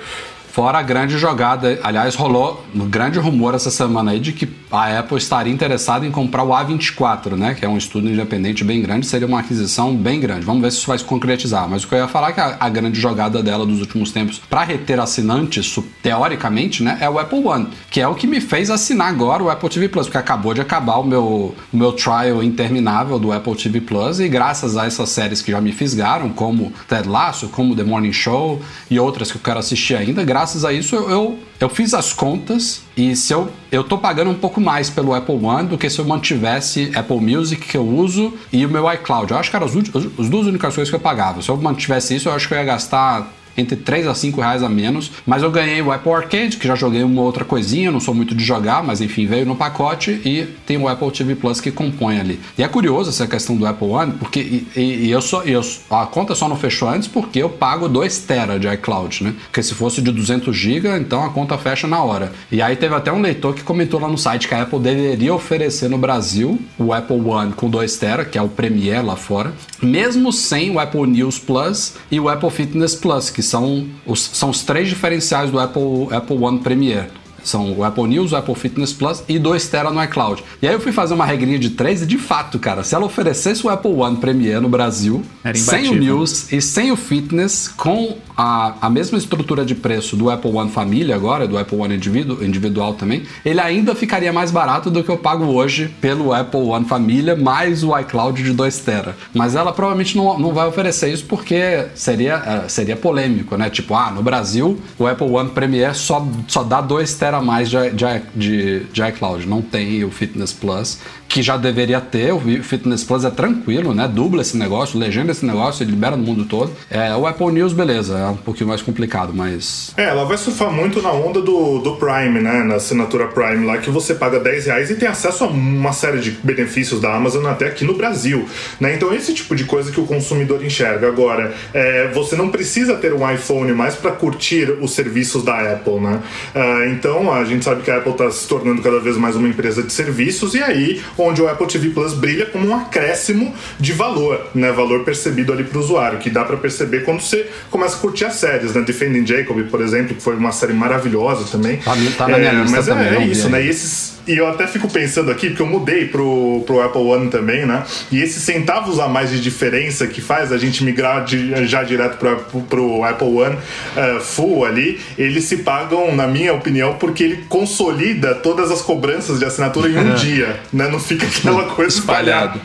Fora 0.51 0.79
a 0.79 0.81
grande 0.81 1.17
jogada, 1.17 1.79
aliás, 1.81 2.13
rolou 2.13 2.61
um 2.75 2.85
grande 2.85 3.17
rumor 3.17 3.55
essa 3.55 3.71
semana 3.71 4.11
aí 4.11 4.19
de 4.19 4.33
que 4.33 4.49
a 4.69 4.99
Apple 4.99 5.17
estaria 5.17 5.51
interessada 5.51 6.05
em 6.05 6.11
comprar 6.11 6.43
o 6.43 6.49
A24, 6.49 7.37
né? 7.37 7.53
Que 7.53 7.63
é 7.63 7.69
um 7.69 7.77
estudo 7.77 8.09
independente 8.09 8.61
bem 8.61 8.81
grande, 8.81 9.05
seria 9.05 9.25
uma 9.25 9.39
aquisição 9.39 9.95
bem 9.95 10.19
grande. 10.19 10.45
Vamos 10.45 10.61
ver 10.61 10.71
se 10.71 10.79
isso 10.79 10.87
vai 10.87 10.97
se 10.97 11.05
concretizar. 11.05 11.69
Mas 11.69 11.85
o 11.85 11.87
que 11.87 11.95
eu 11.95 11.99
ia 11.99 12.07
falar 12.09 12.31
é 12.31 12.33
que 12.33 12.41
a, 12.41 12.57
a 12.59 12.67
grande 12.67 12.99
jogada 12.99 13.41
dela 13.41 13.65
dos 13.65 13.79
últimos 13.79 14.11
tempos 14.11 14.39
para 14.49 14.63
reter 14.65 14.99
assinantes, 14.99 15.73
teoricamente, 16.03 16.83
né, 16.83 16.97
é 16.99 17.09
o 17.09 17.17
Apple 17.17 17.45
One, 17.45 17.69
que 17.89 18.01
é 18.01 18.07
o 18.07 18.13
que 18.13 18.27
me 18.27 18.41
fez 18.41 18.69
assinar 18.69 19.07
agora 19.07 19.41
o 19.41 19.49
Apple 19.49 19.69
TV 19.69 19.87
Plus, 19.87 20.07
porque 20.07 20.17
acabou 20.17 20.53
de 20.53 20.59
acabar 20.59 20.97
o 20.97 21.03
meu, 21.03 21.55
o 21.71 21.77
meu 21.77 21.93
trial 21.93 22.43
interminável 22.43 23.17
do 23.17 23.31
Apple 23.31 23.55
TV 23.55 23.79
Plus 23.79 24.19
e 24.19 24.27
graças 24.27 24.75
a 24.75 24.85
essas 24.85 25.07
séries 25.09 25.41
que 25.41 25.51
já 25.51 25.61
me 25.61 25.71
fisgaram, 25.71 26.27
como 26.27 26.73
Ted 26.89 27.07
Lasso, 27.07 27.47
como 27.47 27.73
The 27.73 27.83
Morning 27.83 28.11
Show 28.11 28.61
e 28.89 28.99
outras 28.99 29.31
que 29.31 29.37
eu 29.37 29.41
quero 29.41 29.59
assistir 29.59 29.95
ainda, 29.95 30.25
graças 30.25 30.40
a 30.65 30.73
isso 30.73 30.95
eu, 30.95 31.37
eu, 31.59 31.69
fiz 31.69 31.93
as 31.93 32.11
contas 32.11 32.81
e 32.97 33.15
se 33.15 33.33
eu, 33.33 33.49
eu 33.71 33.83
tô 33.83 33.97
pagando 33.97 34.31
um 34.31 34.35
pouco 34.35 34.59
mais 34.59 34.89
pelo 34.89 35.13
Apple 35.13 35.35
One 35.35 35.67
do 35.67 35.77
que 35.77 35.89
se 35.89 35.99
eu 35.99 36.05
mantivesse 36.05 36.91
Apple 36.95 37.19
Music 37.19 37.65
que 37.65 37.77
eu 37.77 37.87
uso 37.87 38.33
e 38.51 38.65
o 38.65 38.69
meu 38.69 38.91
iCloud. 38.93 39.31
Eu 39.31 39.37
acho 39.37 39.49
que 39.49 39.55
eram 39.55 39.67
as, 39.67 39.75
as 39.75 40.29
duas 40.29 40.47
únicas 40.47 40.73
coisas 40.73 40.89
que 40.89 40.95
eu 40.95 40.99
pagava. 40.99 41.41
Se 41.41 41.49
eu 41.49 41.57
mantivesse 41.57 42.15
isso, 42.15 42.27
eu 42.27 42.33
acho 42.33 42.47
que 42.47 42.53
eu 42.53 42.57
ia 42.57 42.63
gastar 42.63 43.31
entre 43.57 43.75
3 43.75 44.07
a 44.07 44.13
5 44.13 44.39
reais 44.39 44.63
a 44.63 44.69
menos. 44.69 45.11
Mas 45.25 45.43
eu 45.43 45.51
ganhei 45.51 45.81
o 45.81 45.91
Apple 45.91 46.11
Arcade, 46.11 46.57
que 46.57 46.67
já 46.67 46.75
joguei 46.75 47.03
uma 47.03 47.21
outra 47.21 47.45
coisinha, 47.45 47.91
não 47.91 47.99
sou 47.99 48.13
muito 48.13 48.35
de 48.35 48.43
jogar, 48.43 48.83
mas 48.83 49.01
enfim, 49.01 49.25
veio 49.25 49.45
no 49.45 49.55
pacote 49.55 50.21
e 50.25 50.47
tem 50.65 50.77
o 50.77 50.87
Apple 50.87 51.11
TV 51.11 51.35
Plus 51.35 51.59
que 51.59 51.71
compõe 51.71 52.19
ali. 52.19 52.39
E 52.57 52.63
é 52.63 52.67
curioso 52.67 53.09
essa 53.09 53.27
questão 53.27 53.55
do 53.55 53.65
Apple 53.65 53.87
One, 53.87 54.13
porque 54.13 54.63
e, 54.75 54.81
e 55.05 55.11
eu 55.11 55.21
só, 55.21 55.43
eu, 55.43 55.61
a 55.89 56.05
conta 56.05 56.35
só 56.35 56.47
não 56.47 56.55
fechou 56.55 56.89
antes 56.89 57.07
porque 57.07 57.39
eu 57.39 57.49
pago 57.49 57.87
2 57.87 58.19
tera 58.19 58.59
de 58.59 58.67
iCloud, 58.67 59.23
né? 59.23 59.33
Porque 59.43 59.63
se 59.63 59.73
fosse 59.73 60.01
de 60.01 60.11
200 60.11 60.55
GB, 60.55 60.97
então 60.97 61.23
a 61.23 61.29
conta 61.29 61.57
fecha 61.57 61.87
na 61.87 62.03
hora. 62.03 62.31
E 62.51 62.61
aí 62.61 62.75
teve 62.75 62.95
até 62.95 63.11
um 63.11 63.21
leitor 63.21 63.53
que 63.53 63.63
comentou 63.63 63.99
lá 63.99 64.07
no 64.07 64.17
site 64.17 64.47
que 64.47 64.53
a 64.53 64.63
Apple 64.63 64.79
deveria 64.79 65.33
oferecer 65.33 65.89
no 65.89 65.97
Brasil 65.97 66.59
o 66.77 66.93
Apple 66.93 67.21
One 67.21 67.53
com 67.53 67.69
2 67.69 67.97
tera, 67.97 68.25
que 68.25 68.37
é 68.37 68.41
o 68.41 68.49
Premier 68.49 69.05
lá 69.05 69.15
fora, 69.15 69.53
mesmo 69.81 70.31
sem 70.31 70.71
o 70.71 70.79
Apple 70.79 71.07
News 71.07 71.39
Plus 71.39 71.93
e 72.09 72.19
o 72.19 72.29
Apple 72.29 72.49
Fitness 72.49 72.95
Plus, 72.95 73.29
que 73.29 73.40
são 73.41 73.87
os, 74.05 74.21
são 74.21 74.49
os 74.49 74.63
três 74.63 74.87
diferenciais 74.89 75.49
do 75.49 75.59
Apple, 75.59 76.07
Apple 76.11 76.37
One 76.37 76.59
Premier. 76.59 77.09
São 77.43 77.71
o 77.73 77.83
Apple 77.83 78.07
News, 78.07 78.31
o 78.31 78.35
Apple 78.35 78.55
Fitness 78.55 78.93
Plus 78.93 79.23
e 79.27 79.39
2 79.39 79.67
tera 79.67 79.91
no 79.91 80.03
iCloud. 80.03 80.43
E 80.61 80.67
aí 80.67 80.73
eu 80.73 80.79
fui 80.79 80.91
fazer 80.91 81.13
uma 81.13 81.25
regrinha 81.25 81.59
de 81.59 81.71
3 81.71 82.03
e 82.03 82.05
de 82.05 82.17
fato, 82.17 82.59
cara, 82.59 82.83
se 82.83 82.95
ela 82.95 83.05
oferecesse 83.05 83.65
o 83.65 83.69
Apple 83.69 83.91
One 83.91 84.17
Premier 84.17 84.61
no 84.61 84.69
Brasil, 84.69 85.23
sem 85.55 85.89
o 85.89 85.95
News 85.95 86.51
e 86.51 86.61
sem 86.61 86.91
o 86.91 86.95
Fitness, 86.95 87.67
com 87.67 88.17
a, 88.37 88.73
a 88.81 88.89
mesma 88.89 89.17
estrutura 89.17 89.65
de 89.65 89.75
preço 89.75 90.15
do 90.15 90.29
Apple 90.29 90.51
One 90.51 90.69
Família 90.69 91.15
agora, 91.15 91.47
do 91.47 91.57
Apple 91.57 91.77
One 91.77 91.95
individu, 91.95 92.43
individual 92.43 92.93
também, 92.93 93.23
ele 93.45 93.59
ainda 93.59 93.93
ficaria 93.95 94.31
mais 94.33 94.51
barato 94.51 94.89
do 94.89 95.03
que 95.03 95.09
eu 95.09 95.17
pago 95.17 95.45
hoje 95.45 95.93
pelo 96.01 96.33
Apple 96.33 96.61
One 96.61 96.85
Família 96.85 97.35
mais 97.35 97.83
o 97.83 97.97
iCloud 97.97 98.41
de 98.41 98.53
2 98.53 98.79
tera. 98.79 99.15
Mas 99.33 99.55
ela 99.55 99.71
provavelmente 99.71 100.17
não, 100.17 100.39
não 100.39 100.53
vai 100.53 100.67
oferecer 100.67 101.11
isso 101.11 101.25
porque 101.25 101.85
seria, 101.95 102.35
é, 102.35 102.69
seria 102.69 102.95
polêmico, 102.95 103.55
né? 103.55 103.69
Tipo, 103.69 103.95
ah, 103.95 104.11
no 104.11 104.23
Brasil 104.23 104.79
o 104.97 105.07
Apple 105.07 105.29
One 105.29 105.49
Premier 105.49 105.95
só, 105.95 106.25
só 106.47 106.63
dá 106.63 106.81
2 106.81 107.13
tera 107.15 107.30
a 107.37 107.41
mais 107.41 107.69
de, 107.69 108.79
de 108.91 109.03
iCloud, 109.09 109.47
não 109.47 109.61
tem 109.61 110.03
o 110.03 110.11
Fitness 110.11 110.53
Plus 110.53 110.99
que 111.31 111.41
já 111.41 111.55
deveria 111.55 112.01
ter. 112.01 112.33
O 112.33 112.39
Fitness 112.61 113.03
Plus 113.03 113.23
é 113.23 113.29
tranquilo, 113.29 113.93
né? 113.93 114.07
Dubla 114.07 114.41
esse 114.41 114.57
negócio, 114.57 114.99
legenda 114.99 115.31
esse 115.31 115.45
negócio, 115.45 115.83
ele 115.83 115.91
libera 115.91 116.17
no 116.17 116.23
mundo 116.23 116.45
todo. 116.45 116.71
É, 116.89 117.15
o 117.15 117.25
Apple 117.25 117.51
News, 117.53 117.71
beleza, 117.71 118.17
é 118.17 118.27
um 118.27 118.35
pouquinho 118.35 118.67
mais 118.67 118.81
complicado, 118.81 119.33
mas. 119.33 119.93
É, 119.95 120.05
ela 120.05 120.25
vai 120.25 120.37
surfar 120.37 120.69
muito 120.71 121.01
na 121.01 121.11
onda 121.11 121.41
do, 121.41 121.79
do 121.79 121.95
Prime, 121.95 122.41
né? 122.41 122.63
Na 122.63 122.75
assinatura 122.75 123.27
Prime 123.27 123.65
lá, 123.65 123.77
que 123.77 123.89
você 123.89 124.13
paga 124.13 124.39
10 124.39 124.65
reais 124.65 124.91
e 124.91 124.95
tem 124.95 125.07
acesso 125.07 125.45
a 125.45 125.47
uma 125.47 125.93
série 125.93 126.19
de 126.19 126.31
benefícios 126.31 126.99
da 126.99 127.15
Amazon 127.15 127.45
até 127.45 127.67
aqui 127.67 127.85
no 127.85 127.95
Brasil. 127.95 128.45
Né? 128.79 128.95
Então, 128.95 129.13
esse 129.13 129.33
tipo 129.33 129.55
de 129.55 129.63
coisa 129.63 129.91
que 129.91 129.99
o 129.99 130.05
consumidor 130.05 130.63
enxerga. 130.63 131.07
Agora, 131.07 131.53
é, 131.73 132.09
você 132.13 132.35
não 132.35 132.49
precisa 132.49 132.95
ter 132.95 133.13
um 133.13 133.29
iPhone 133.29 133.71
mais 133.71 133.95
para 133.95 134.11
curtir 134.11 134.69
os 134.81 134.91
serviços 134.91 135.43
da 135.43 135.73
Apple, 135.73 135.99
né? 135.99 136.19
Uh, 136.53 136.89
então, 136.91 137.20
a 137.29 137.43
gente 137.43 137.65
sabe 137.65 137.83
que 137.83 137.91
a 137.91 137.97
Apple 137.97 138.13
está 138.13 138.31
se 138.31 138.47
tornando 138.47 138.81
cada 138.81 138.99
vez 138.99 139.17
mais 139.17 139.35
uma 139.35 139.49
empresa 139.49 139.83
de 139.83 139.91
serviços, 139.91 140.53
e 140.53 140.63
aí 140.63 141.01
onde 141.17 141.41
o 141.41 141.47
Apple 141.49 141.67
TV 141.67 141.89
Plus 141.89 142.13
brilha 142.13 142.45
como 142.45 142.69
um 142.69 142.75
acréscimo 142.75 143.53
de 143.77 143.91
valor, 143.91 144.47
né? 144.55 144.71
Valor 144.71 145.03
percebido 145.03 145.51
ali 145.51 145.65
para 145.65 145.77
o 145.77 145.81
usuário, 145.81 146.19
que 146.19 146.29
dá 146.29 146.45
para 146.45 146.55
perceber 146.55 147.03
quando 147.03 147.19
você 147.19 147.49
começa 147.69 147.97
a 147.97 147.99
curtir 147.99 148.25
as 148.25 148.35
séries, 148.35 148.73
né? 148.73 148.81
Defending 148.81 149.25
Jacob, 149.25 149.61
por 149.69 149.81
exemplo, 149.81 150.15
que 150.15 150.21
foi 150.21 150.35
uma 150.35 150.51
série 150.51 150.73
maravilhosa 150.73 151.45
também. 151.51 151.77
Tá, 151.77 151.95
tá 152.17 152.27
na 152.27 152.37
minha 152.37 152.51
é, 152.51 152.55
lista 152.55 152.77
mas 152.77 152.85
também. 152.85 153.07
É, 153.07 153.15
é 153.17 153.25
isso, 153.25 153.49
né? 153.49 153.63
E 153.63 153.69
esses 153.69 154.21
e 154.27 154.37
eu 154.37 154.47
até 154.47 154.67
fico 154.67 154.87
pensando 154.87 155.31
aqui, 155.31 155.49
porque 155.49 155.61
eu 155.61 155.67
mudei 155.67 156.07
pro, 156.07 156.63
pro 156.65 156.81
Apple 156.81 157.01
One 157.01 157.29
também, 157.29 157.65
né? 157.65 157.83
E 158.11 158.21
esses 158.21 158.43
centavos 158.43 158.99
a 158.99 159.07
mais 159.07 159.31
de 159.31 159.41
diferença 159.41 160.05
que 160.07 160.21
faz 160.21 160.51
a 160.51 160.57
gente 160.57 160.83
migrar 160.83 161.25
de, 161.25 161.65
já 161.65 161.83
direto 161.83 162.17
pro, 162.17 162.61
pro 162.61 163.03
Apple 163.03 163.27
One 163.27 163.55
uh, 163.55 164.21
full 164.21 164.65
ali, 164.65 164.99
eles 165.17 165.45
se 165.45 165.57
pagam, 165.57 166.15
na 166.15 166.27
minha 166.27 166.53
opinião, 166.53 166.93
porque 167.11 167.25
ele 167.25 167.45
consolida 167.49 168.33
todas 168.35 168.71
as 168.71 168.81
cobranças 168.81 169.37
de 169.37 169.43
assinatura 169.43 169.89
em 169.89 169.97
um 169.97 170.15
dia, 170.15 170.61
né? 170.71 170.87
Não 170.87 170.97
fica 170.99 171.27
aquela 171.27 171.65
coisa 171.75 171.99
espalhada. 171.99 172.59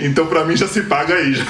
Então, 0.00 0.26
para 0.26 0.46
mim, 0.46 0.56
já 0.56 0.66
se 0.66 0.82
paga 0.84 1.14
aí 1.14 1.34
já. 1.34 1.44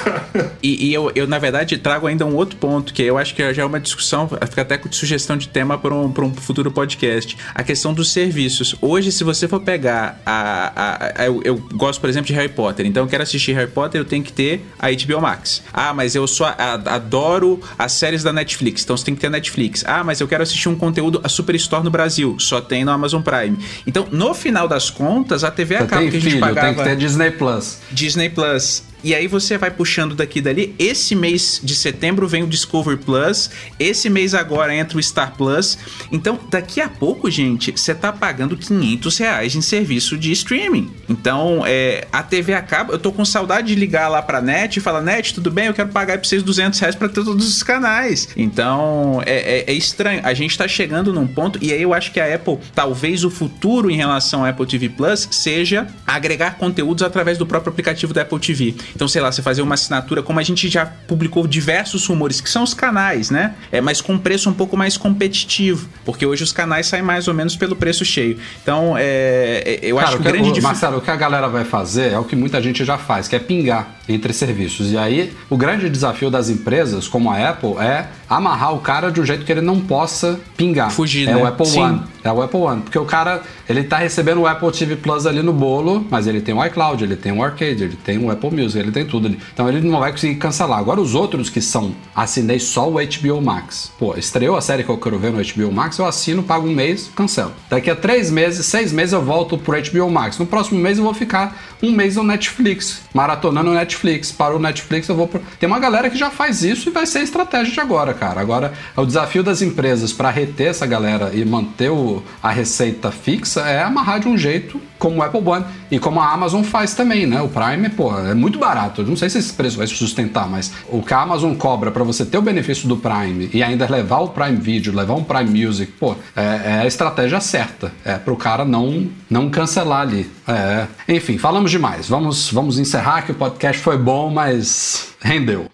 E, 0.61 0.87
e, 0.87 0.93
eu, 0.93 1.09
eu, 1.15 1.25
na 1.25 1.39
verdade, 1.39 1.77
trago 1.77 2.05
ainda 2.05 2.25
um 2.25 2.35
outro 2.35 2.57
ponto, 2.57 2.93
que 2.93 3.01
eu 3.01 3.17
acho 3.17 3.33
que 3.33 3.53
já 3.53 3.63
é 3.63 3.65
uma 3.65 3.79
discussão, 3.79 4.27
fica 4.27 4.61
até 4.61 4.77
com 4.77 4.91
sugestão 4.91 5.37
de 5.37 5.47
tema 5.47 5.77
para 5.77 5.93
um, 5.93 6.13
um 6.15 6.33
futuro 6.33 6.69
podcast. 6.69 7.37
A 7.55 7.63
questão 7.63 7.93
dos 7.93 8.11
serviços. 8.11 8.75
Hoje, 8.81 9.11
se 9.11 9.23
você 9.23 9.47
for 9.47 9.61
pegar 9.61 10.21
a. 10.25 10.73
a, 10.75 11.21
a 11.21 11.25
eu, 11.25 11.41
eu, 11.45 11.57
gosto, 11.73 12.01
por 12.01 12.09
exemplo, 12.09 12.27
de 12.27 12.33
Harry 12.33 12.49
Potter, 12.49 12.85
então 12.85 13.03
eu 13.03 13.07
quero 13.07 13.23
assistir 13.23 13.53
Harry 13.53 13.71
Potter, 13.71 14.01
eu 14.01 14.05
tenho 14.05 14.23
que 14.23 14.33
ter 14.33 14.65
a 14.77 14.89
HBO 14.91 15.21
Max. 15.21 15.63
Ah, 15.71 15.93
mas 15.93 16.13
eu 16.13 16.27
só 16.27 16.53
adoro 16.57 17.61
as 17.79 17.93
séries 17.93 18.21
da 18.21 18.33
Netflix, 18.33 18.83
então 18.83 18.97
você 18.97 19.05
tem 19.05 19.15
que 19.15 19.21
ter 19.21 19.27
a 19.27 19.29
Netflix. 19.31 19.85
Ah, 19.87 20.03
mas 20.03 20.19
eu 20.19 20.27
quero 20.27 20.43
assistir 20.43 20.67
um 20.67 20.75
conteúdo, 20.75 21.21
a 21.23 21.29
Superstore 21.29 21.83
no 21.83 21.89
Brasil, 21.89 22.32
só 22.39 22.61
tem 22.61 22.83
no 22.83 22.91
Amazon 22.91 23.21
Prime. 23.21 23.57
Então, 23.85 24.07
no 24.11 24.33
final 24.33 24.67
das 24.67 24.89
contas, 24.89 25.43
a 25.43 25.51
TV 25.51 25.75
acaba 25.75 26.01
que 26.01 26.07
a 26.07 26.11
gente 26.11 26.21
filho, 26.23 26.39
pagava. 26.39 26.67
Tem 26.67 26.75
que 26.75 26.83
ter 26.83 26.95
Disney 26.95 27.31
Plus. 27.31 27.79
Disney 27.91 28.29
Plus. 28.29 28.83
E 29.03 29.13
aí 29.13 29.27
você 29.27 29.57
vai 29.57 29.69
puxando 29.69 30.15
daqui 30.15 30.39
e 30.39 30.41
dali. 30.41 30.75
Esse 30.79 31.13
mês 31.13 31.59
de 31.61 31.75
setembro 31.75 32.27
vem 32.27 32.43
o 32.43 32.47
Discover 32.47 32.97
Plus. 32.97 33.49
Esse 33.77 34.09
mês 34.09 34.33
agora 34.33 34.73
entra 34.73 34.97
o 34.97 35.03
Star 35.03 35.35
Plus. 35.35 35.77
Então, 36.11 36.39
daqui 36.49 36.79
a 36.79 36.87
pouco, 36.87 37.29
gente, 37.29 37.71
você 37.71 37.93
tá 37.93 38.13
pagando 38.13 38.55
500 38.55 39.17
reais 39.17 39.55
em 39.55 39.61
serviço 39.61 40.17
de 40.17 40.31
streaming. 40.31 40.89
Então, 41.09 41.63
é, 41.65 42.07
a 42.11 42.23
TV 42.23 42.53
acaba. 42.53 42.93
Eu 42.93 42.99
tô 42.99 43.11
com 43.11 43.25
saudade 43.25 43.67
de 43.67 43.75
ligar 43.75 44.07
lá 44.07 44.21
pra 44.21 44.41
net 44.41 44.77
e 44.77 44.79
falar: 44.79 45.01
Net, 45.01 45.33
tudo 45.33 45.51
bem? 45.51 45.67
Eu 45.67 45.73
quero 45.73 45.89
pagar 45.89 46.17
pra 46.17 46.27
vocês 46.27 46.41
200 46.41 46.79
reais 46.79 46.95
pra 46.95 47.09
ter 47.09 47.23
todos 47.23 47.47
os 47.47 47.61
canais. 47.61 48.29
Então, 48.37 49.21
é, 49.25 49.59
é, 49.59 49.71
é 49.71 49.73
estranho. 49.73 50.21
A 50.23 50.33
gente 50.33 50.57
tá 50.57 50.67
chegando 50.67 51.11
num 51.11 51.27
ponto. 51.27 51.59
E 51.61 51.73
aí 51.73 51.81
eu 51.81 51.93
acho 51.93 52.11
que 52.11 52.19
a 52.19 52.35
Apple, 52.35 52.57
talvez 52.73 53.25
o 53.25 53.29
futuro 53.29 53.91
em 53.91 53.97
relação 53.97 54.41
ao 54.41 54.47
Apple 54.47 54.65
TV 54.65 54.89
Plus 54.89 55.27
seja 55.29 55.87
agregar 56.07 56.57
conteúdos 56.57 57.03
através 57.03 57.37
do 57.37 57.45
próprio 57.45 57.71
aplicativo 57.71 58.13
da 58.13 58.21
Apple 58.21 58.39
TV. 58.39 58.75
Então, 58.95 59.07
sei 59.07 59.21
lá, 59.21 59.31
você 59.31 59.41
fazer 59.41 59.61
uma 59.61 59.75
assinatura, 59.75 60.21
como 60.21 60.39
a 60.39 60.43
gente 60.43 60.69
já 60.69 60.85
publicou 60.85 61.47
diversos 61.47 62.05
rumores, 62.05 62.39
que 62.39 62.49
são 62.49 62.63
os 62.63 62.73
canais, 62.73 63.29
né? 63.29 63.55
É, 63.71 63.81
mas 63.81 64.01
com 64.01 64.17
preço 64.17 64.49
um 64.49 64.53
pouco 64.53 64.77
mais 64.77 64.97
competitivo. 64.97 65.87
Porque 66.05 66.25
hoje 66.25 66.43
os 66.43 66.51
canais 66.51 66.87
saem 66.87 67.03
mais 67.03 67.27
ou 67.27 67.33
menos 67.33 67.55
pelo 67.55 67.75
preço 67.75 68.05
cheio. 68.05 68.37
Então, 68.61 68.95
é, 68.97 69.63
é 69.65 69.79
eu 69.81 69.95
Cara, 69.95 70.07
acho 70.07 70.17
que 70.17 70.21
o 70.21 70.25
grande 70.25 70.43
difícil. 70.45 70.63
Marcelo, 70.63 70.97
o 70.97 71.01
que 71.01 71.11
a 71.11 71.15
galera 71.15 71.47
vai 71.47 71.65
fazer 71.65 72.11
é 72.11 72.19
o 72.19 72.23
que 72.23 72.35
muita 72.35 72.61
gente 72.61 72.83
já 72.85 72.97
faz, 72.97 73.27
que 73.27 73.35
é 73.35 73.39
pingar 73.39 73.95
entre 74.07 74.33
serviços. 74.33 74.91
E 74.91 74.97
aí, 74.97 75.33
o 75.49 75.57
grande 75.57 75.89
desafio 75.89 76.29
das 76.29 76.49
empresas, 76.49 77.07
como 77.07 77.31
a 77.31 77.49
Apple, 77.49 77.77
é 77.79 78.07
amarrar 78.37 78.73
o 78.73 78.79
cara 78.79 79.11
de 79.11 79.19
um 79.19 79.25
jeito 79.25 79.45
que 79.45 79.51
ele 79.51 79.61
não 79.61 79.79
possa 79.79 80.39
pingar. 80.57 80.91
Fugir, 80.91 81.27
é 81.27 81.33
né? 81.33 81.41
o 81.41 81.45
Apple 81.45 81.65
Sim. 81.65 81.81
One. 81.81 82.01
É 82.23 82.31
o 82.31 82.41
Apple 82.41 82.59
One. 82.59 82.81
Porque 82.81 82.97
o 82.97 83.05
cara, 83.05 83.41
ele 83.67 83.83
tá 83.83 83.97
recebendo 83.97 84.41
o 84.41 84.47
Apple 84.47 84.71
TV 84.71 84.95
Plus 84.95 85.25
ali 85.25 85.41
no 85.41 85.51
bolo, 85.51 86.05
mas 86.09 86.25
ele 86.25 86.39
tem 86.39 86.55
o 86.55 86.65
iCloud, 86.65 87.03
ele 87.03 87.17
tem 87.17 87.33
o 87.33 87.43
Arcade, 87.43 87.83
ele 87.83 87.97
tem 87.97 88.17
o 88.17 88.31
Apple 88.31 88.49
Music, 88.49 88.79
ele 88.79 88.91
tem 88.91 89.05
tudo 89.05 89.27
ali. 89.27 89.37
Então 89.53 89.67
ele 89.67 89.81
não 89.81 89.99
vai 89.99 90.11
conseguir 90.11 90.35
cancelar. 90.35 90.79
Agora 90.79 91.01
os 91.01 91.15
outros 91.15 91.49
que 91.49 91.59
são, 91.59 91.93
assinei 92.15 92.59
só 92.59 92.89
o 92.89 92.93
HBO 92.93 93.41
Max. 93.41 93.91
Pô, 93.99 94.15
estreou 94.15 94.55
a 94.55 94.61
série 94.61 94.83
que 94.83 94.89
eu 94.89 94.97
quero 94.97 95.19
ver 95.19 95.31
no 95.31 95.41
HBO 95.43 95.71
Max, 95.71 95.97
eu 95.97 96.05
assino, 96.05 96.43
pago 96.43 96.67
um 96.67 96.73
mês, 96.73 97.11
cancelo. 97.13 97.51
Daqui 97.69 97.89
a 97.89 97.95
três 97.95 98.31
meses, 98.31 98.65
seis 98.65 98.93
meses 98.93 99.11
eu 99.11 99.21
volto 99.21 99.57
pro 99.57 99.75
HBO 99.81 100.09
Max. 100.09 100.37
No 100.39 100.45
próximo 100.45 100.79
mês 100.79 100.97
eu 100.97 101.03
vou 101.03 101.13
ficar 101.13 101.57
um 101.81 101.91
mês 101.91 102.15
no 102.15 102.23
Netflix, 102.23 103.01
maratonando 103.13 103.71
o 103.71 103.73
Netflix. 103.73 104.31
Para 104.31 104.55
o 104.55 104.59
Netflix 104.59 105.09
eu 105.09 105.15
vou 105.15 105.27
pro... 105.27 105.41
Tem 105.59 105.67
uma 105.67 105.79
galera 105.79 106.09
que 106.09 106.17
já 106.17 106.29
faz 106.29 106.63
isso 106.63 106.89
e 106.89 106.91
vai 106.91 107.05
ser 107.05 107.19
a 107.19 107.23
estratégia 107.23 107.73
de 107.73 107.79
agora, 107.81 108.13
cara. 108.13 108.22
Agora, 108.37 108.73
o 108.95 109.05
desafio 109.05 109.43
das 109.43 109.61
empresas 109.61 110.11
para 110.11 110.29
reter 110.29 110.67
essa 110.67 110.85
galera 110.85 111.31
e 111.33 111.43
manter 111.45 111.89
o, 111.89 112.23
a 112.41 112.51
receita 112.51 113.11
fixa 113.11 113.61
é 113.61 113.83
amarrar 113.83 114.19
de 114.19 114.27
um 114.27 114.37
jeito 114.37 114.79
como 115.03 115.17
o 115.17 115.21
Apple 115.21 115.41
One 115.45 115.65
e 115.91 115.99
como 115.99 116.21
a 116.21 116.31
Amazon 116.31 116.63
faz 116.63 116.93
também, 116.93 117.25
né? 117.25 117.41
O 117.41 117.49
Prime, 117.49 117.89
pô, 117.89 118.17
é 118.17 118.33
muito 118.33 118.57
barato. 118.57 119.01
Eu 119.01 119.07
não 119.07 119.17
sei 119.17 119.29
se 119.29 119.37
esse 119.37 119.51
preço 119.51 119.77
vai 119.77 119.85
se 119.85 119.95
sustentar, 119.95 120.47
mas 120.49 120.71
o 120.87 121.01
que 121.01 121.13
a 121.13 121.21
Amazon 121.21 121.53
cobra 121.55 121.91
para 121.91 122.05
você 122.05 122.25
ter 122.25 122.37
o 122.37 122.41
benefício 122.41 122.87
do 122.87 122.95
Prime 122.95 123.49
e 123.53 123.61
ainda 123.61 123.85
levar 123.89 124.19
o 124.19 124.29
Prime 124.29 124.55
Video, 124.55 124.95
levar 124.95 125.15
um 125.15 125.23
Prime 125.23 125.65
Music, 125.65 125.91
pô, 125.93 126.15
é, 126.35 126.41
é 126.41 126.79
a 126.83 126.87
estratégia 126.87 127.41
certa. 127.41 127.91
É 128.05 128.17
pro 128.17 128.37
cara 128.37 128.63
não 128.63 129.09
não 129.29 129.49
cancelar 129.49 130.01
ali. 130.01 130.31
É. 130.47 130.87
Enfim, 131.07 131.37
falamos 131.37 131.69
demais. 131.69 132.07
Vamos 132.07 132.49
vamos 132.49 132.79
encerrar 132.79 133.23
que 133.23 133.31
o 133.31 133.35
podcast 133.35 133.81
foi 133.81 133.97
bom, 133.97 134.29
mas 134.29 135.09
rendeu. 135.21 135.67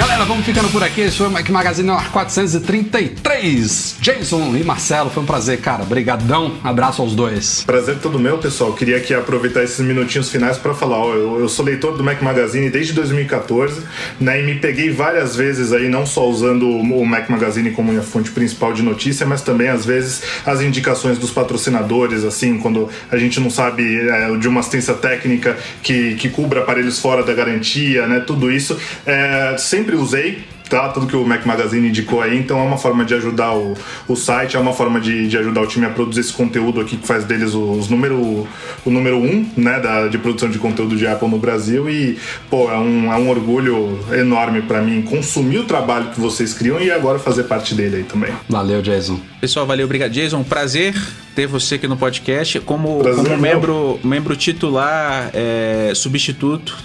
Got 0.00 0.09
Galera, 0.20 0.34
vamos 0.34 0.44
ficando 0.44 0.68
por 0.68 0.82
aqui. 0.82 1.00
Esse 1.00 1.16
foi 1.16 1.28
o 1.28 1.30
Mac 1.30 1.48
Magazine 1.48 1.86
no 1.86 1.94
ar 1.94 2.12
433. 2.12 3.96
Jason 4.02 4.54
e 4.54 4.62
Marcelo, 4.62 5.08
foi 5.08 5.22
um 5.22 5.26
prazer, 5.26 5.60
cara. 5.60 5.82
Brigadão. 5.82 6.56
Abraço 6.62 7.00
aos 7.00 7.14
dois. 7.14 7.64
Prazer 7.64 8.00
todo 8.00 8.18
meu, 8.18 8.36
pessoal. 8.36 8.74
Queria 8.74 8.98
aqui 8.98 9.14
aproveitar 9.14 9.62
esses 9.62 9.80
minutinhos 9.80 10.28
finais 10.28 10.58
para 10.58 10.74
falar, 10.74 10.98
ó, 10.98 11.14
eu, 11.14 11.40
eu, 11.40 11.48
sou 11.48 11.64
leitor 11.64 11.96
do 11.96 12.04
Mac 12.04 12.20
Magazine 12.20 12.68
desde 12.68 12.92
2014, 12.92 13.80
né, 14.20 14.42
e 14.42 14.44
me 14.44 14.56
peguei 14.56 14.90
várias 14.90 15.34
vezes 15.34 15.72
aí, 15.72 15.88
não 15.88 16.04
só 16.04 16.28
usando 16.28 16.68
o 16.68 17.06
Mac 17.06 17.30
Magazine 17.30 17.70
como 17.70 17.90
minha 17.90 18.02
fonte 18.02 18.30
principal 18.30 18.74
de 18.74 18.82
notícia, 18.82 19.24
mas 19.24 19.40
também 19.40 19.68
às 19.68 19.86
vezes 19.86 20.22
as 20.44 20.60
indicações 20.60 21.18
dos 21.18 21.30
patrocinadores, 21.30 22.24
assim, 22.24 22.58
quando 22.58 22.90
a 23.10 23.16
gente 23.16 23.40
não 23.40 23.48
sabe 23.48 23.96
é, 23.96 24.36
de 24.36 24.48
uma 24.48 24.60
assistência 24.60 24.92
técnica 24.92 25.56
que, 25.82 26.14
que 26.16 26.28
cubra 26.28 26.60
aparelhos 26.60 26.98
fora 26.98 27.22
da 27.22 27.32
garantia, 27.32 28.06
né, 28.06 28.20
tudo 28.20 28.50
isso. 28.50 28.78
É, 29.06 29.56
sempre 29.56 29.96
usei 30.10 30.44
tá? 30.70 30.88
Tudo 30.88 31.08
que 31.08 31.16
o 31.16 31.26
Mac 31.26 31.44
Magazine 31.44 31.88
indicou 31.88 32.22
aí, 32.22 32.38
então 32.38 32.58
é 32.60 32.62
uma 32.62 32.78
forma 32.78 33.04
de 33.04 33.12
ajudar 33.12 33.52
o, 33.54 33.76
o 34.06 34.14
site, 34.14 34.56
é 34.56 34.60
uma 34.60 34.72
forma 34.72 35.00
de, 35.00 35.26
de 35.26 35.36
ajudar 35.36 35.62
o 35.62 35.66
time 35.66 35.84
a 35.84 35.90
produzir 35.90 36.20
esse 36.20 36.32
conteúdo 36.32 36.80
aqui 36.80 36.96
que 36.96 37.06
faz 37.06 37.24
deles 37.24 37.52
os 37.54 37.88
número, 37.88 38.46
o 38.84 38.90
número 38.90 39.18
um, 39.18 39.44
né, 39.56 39.80
da, 39.80 40.06
de 40.06 40.16
produção 40.16 40.48
de 40.48 40.58
conteúdo 40.58 40.96
de 40.96 41.06
Apple 41.08 41.28
no 41.28 41.38
Brasil 41.38 41.90
e, 41.90 42.16
pô, 42.48 42.70
é 42.70 42.78
um, 42.78 43.12
é 43.12 43.16
um 43.16 43.28
orgulho 43.28 43.98
enorme 44.12 44.62
para 44.62 44.80
mim 44.80 45.02
consumir 45.02 45.58
o 45.58 45.64
trabalho 45.64 46.10
que 46.10 46.20
vocês 46.20 46.54
criam 46.54 46.80
e 46.80 46.88
agora 46.90 47.18
fazer 47.18 47.44
parte 47.44 47.74
dele 47.74 47.96
aí 47.96 48.04
também. 48.04 48.32
Valeu, 48.48 48.80
Jason. 48.80 49.20
Pessoal, 49.40 49.66
valeu, 49.66 49.86
obrigado, 49.86 50.12
Jason. 50.12 50.44
Prazer 50.44 50.94
ter 51.34 51.46
você 51.46 51.76
aqui 51.76 51.86
no 51.86 51.96
podcast 51.96 52.60
como, 52.60 53.02
como 53.02 53.36
membro, 53.36 54.00
membro 54.02 54.36
titular, 54.36 55.30
é, 55.32 55.92
substituto. 55.94 56.76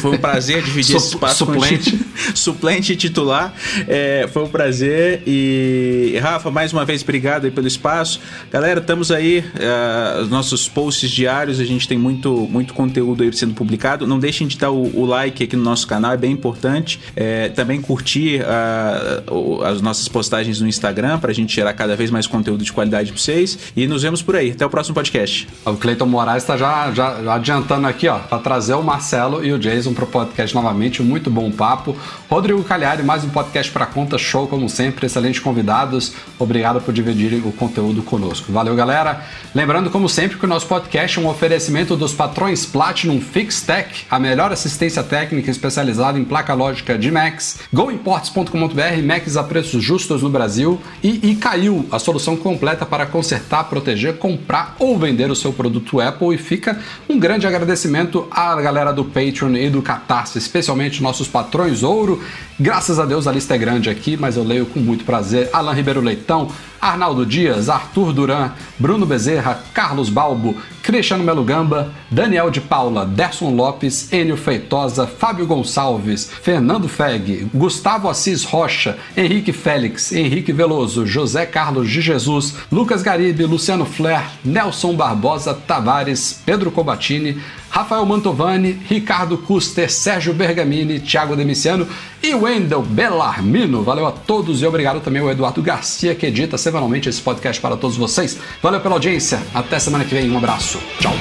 Foi 0.00 0.14
um 0.14 0.18
prazer 0.18 0.62
dividir 0.62 0.96
esse 0.96 1.08
espaço 1.08 1.44
suplente. 1.44 1.96
com 1.96 2.02
suplente 2.36 2.96
titular. 2.96 3.54
É, 3.88 4.28
foi 4.32 4.44
um 4.44 4.48
prazer. 4.48 5.22
E, 5.26 6.18
Rafa, 6.20 6.50
mais 6.50 6.72
uma 6.72 6.84
vez, 6.84 7.02
obrigado 7.02 7.44
aí 7.44 7.50
pelo 7.50 7.66
espaço. 7.66 8.20
Galera, 8.50 8.80
estamos 8.80 9.10
aí, 9.10 9.40
uh, 9.40 10.26
nossos 10.26 10.68
posts 10.68 11.10
diários, 11.10 11.60
a 11.60 11.64
gente 11.64 11.88
tem 11.88 11.98
muito, 11.98 12.48
muito 12.50 12.74
conteúdo 12.74 13.22
aí 13.22 13.32
sendo 13.32 13.54
publicado. 13.54 14.06
Não 14.06 14.18
deixem 14.18 14.46
de 14.46 14.58
dar 14.58 14.70
o, 14.70 14.98
o 14.98 15.04
like 15.04 15.44
aqui 15.44 15.56
no 15.56 15.62
nosso 15.62 15.86
canal, 15.86 16.12
é 16.12 16.16
bem 16.16 16.32
importante. 16.32 17.00
É, 17.16 17.48
também 17.48 17.80
curtir 17.80 18.42
uh, 18.42 19.62
as 19.62 19.80
nossas 19.80 20.08
postagens 20.08 20.60
no 20.60 20.68
Instagram 20.68 21.18
para 21.18 21.30
a 21.30 21.34
gente 21.34 21.54
gerar 21.54 21.72
cada 21.72 21.96
vez 21.96 22.10
mais 22.10 22.26
conteúdo 22.26 22.64
de 22.64 22.72
qualidade 22.72 23.12
para 23.12 23.20
vocês. 23.20 23.58
E 23.76 23.86
nos 23.86 24.02
vemos 24.02 24.22
por 24.22 24.36
aí. 24.36 24.50
Até 24.50 24.64
o 24.64 24.70
próximo 24.70 24.94
podcast. 24.94 25.48
O 25.64 25.74
Cleiton 25.76 26.06
Moraes 26.06 26.42
está 26.42 26.56
já, 26.56 26.90
já, 26.92 27.34
adiantando 27.34 27.86
aqui, 27.86 28.08
ó, 28.08 28.18
para 28.18 28.38
trazer 28.38 28.74
o 28.74 28.82
Marcelo 28.82 29.44
e 29.44 29.52
o 29.52 29.58
Jason 29.58 29.94
para 29.94 30.04
o 30.04 30.06
podcast 30.06 30.54
novamente. 30.54 31.02
Muito 31.02 31.30
bom 31.30 31.50
papo. 31.50 31.96
Rodrigo 32.28 32.62
Calhari, 32.64 33.02
mais 33.02 33.24
um 33.24 33.28
podcast 33.28 33.70
para 33.72 33.86
conta, 33.86 34.18
show 34.18 34.46
como 34.46 34.68
sempre, 34.68 35.06
excelentes 35.06 35.40
convidados. 35.40 36.14
Obrigado 36.38 36.80
por 36.80 36.92
dividir 36.92 37.34
o 37.46 37.52
conteúdo 37.52 38.02
conosco. 38.02 38.52
Valeu, 38.52 38.74
galera. 38.74 39.22
Lembrando, 39.54 39.90
como 39.90 40.08
sempre, 40.08 40.38
que 40.38 40.44
o 40.44 40.48
nosso 40.48 40.66
podcast 40.66 41.18
é 41.18 41.22
um 41.22 41.28
oferecimento 41.28 41.96
dos 41.96 42.12
patrões 42.12 42.64
Platinum 42.64 43.20
FixTech, 43.20 44.06
a 44.10 44.18
melhor 44.18 44.52
assistência 44.52 45.02
técnica 45.02 45.50
especializada 45.50 46.18
em 46.18 46.24
placa 46.24 46.54
lógica 46.54 46.98
de 46.98 47.10
Macs, 47.10 47.60
goimports.com.br, 47.72 49.02
Macs 49.04 49.36
a 49.36 49.44
preços 49.44 49.82
justos 49.82 50.22
no 50.22 50.30
Brasil 50.30 50.80
e 51.02 51.30
Icaiu, 51.30 51.86
a 51.90 51.98
solução 51.98 52.36
completa 52.36 52.86
para 52.86 53.06
consertar, 53.06 53.51
proteger, 53.64 54.18
comprar 54.18 54.76
ou 54.78 54.96
vender 54.96 55.30
o 55.30 55.34
seu 55.34 55.52
produto 55.52 56.00
Apple. 56.00 56.34
E 56.34 56.38
fica 56.38 56.78
um 57.08 57.18
grande 57.18 57.46
agradecimento 57.46 58.28
à 58.30 58.54
galera 58.60 58.92
do 58.92 59.04
Patreon 59.04 59.56
e 59.56 59.68
do 59.68 59.82
Catarse, 59.82 60.38
especialmente 60.38 61.02
nossos 61.02 61.26
patrões 61.26 61.82
ouro. 61.82 62.22
Graças 62.60 63.00
a 63.00 63.04
Deus 63.04 63.26
a 63.26 63.32
lista 63.32 63.56
é 63.56 63.58
grande 63.58 63.90
aqui, 63.90 64.16
mas 64.16 64.36
eu 64.36 64.44
leio 64.44 64.66
com 64.66 64.78
muito 64.78 65.04
prazer. 65.04 65.50
Alan 65.52 65.72
Ribeiro 65.72 66.00
Leitão, 66.00 66.48
Arnaldo 66.82 67.24
Dias, 67.24 67.68
Arthur 67.68 68.12
Duran, 68.12 68.52
Bruno 68.76 69.06
Bezerra, 69.06 69.62
Carlos 69.72 70.10
Balbo, 70.10 70.56
Cristiano 70.82 71.22
Melo 71.22 71.44
Gamba, 71.44 71.92
Daniel 72.10 72.50
de 72.50 72.60
Paula, 72.60 73.06
Derson 73.06 73.54
Lopes, 73.54 74.12
Enio 74.12 74.36
Feitosa, 74.36 75.06
Fábio 75.06 75.46
Gonçalves, 75.46 76.28
Fernando 76.42 76.88
Feg, 76.88 77.48
Gustavo 77.54 78.08
Assis 78.08 78.44
Rocha, 78.44 78.98
Henrique 79.16 79.52
Félix, 79.52 80.10
Henrique 80.10 80.52
Veloso, 80.52 81.06
José 81.06 81.46
Carlos 81.46 81.86
de 81.86 82.00
Jesus, 82.00 82.54
Lucas 82.72 83.00
Garibe, 83.00 83.46
Luciano 83.46 83.84
Flair, 83.84 84.24
Nelson 84.44 84.94
Barbosa 84.94 85.54
Tavares, 85.54 86.42
Pedro 86.44 86.72
Cobatini, 86.72 87.40
Rafael 87.72 88.04
Mantovani, 88.04 88.78
Ricardo 88.86 89.38
Custer, 89.38 89.90
Sérgio 89.90 90.34
Bergamini, 90.34 91.00
Thiago 91.00 91.34
Demiciano 91.34 91.88
e 92.22 92.34
Wendel 92.34 92.82
Bellarmino. 92.82 93.82
Valeu 93.82 94.06
a 94.06 94.12
todos 94.12 94.60
e 94.60 94.66
obrigado 94.66 95.00
também 95.00 95.22
ao 95.22 95.30
Eduardo 95.30 95.62
Garcia, 95.62 96.14
que 96.14 96.26
edita 96.26 96.58
semanalmente 96.58 97.08
esse 97.08 97.22
podcast 97.22 97.62
para 97.62 97.74
todos 97.78 97.96
vocês. 97.96 98.38
Valeu 98.62 98.78
pela 98.82 98.96
audiência. 98.96 99.40
Até 99.54 99.78
semana 99.78 100.04
que 100.04 100.14
vem. 100.14 100.30
Um 100.30 100.36
abraço. 100.36 100.78
Tchau. 101.00 101.14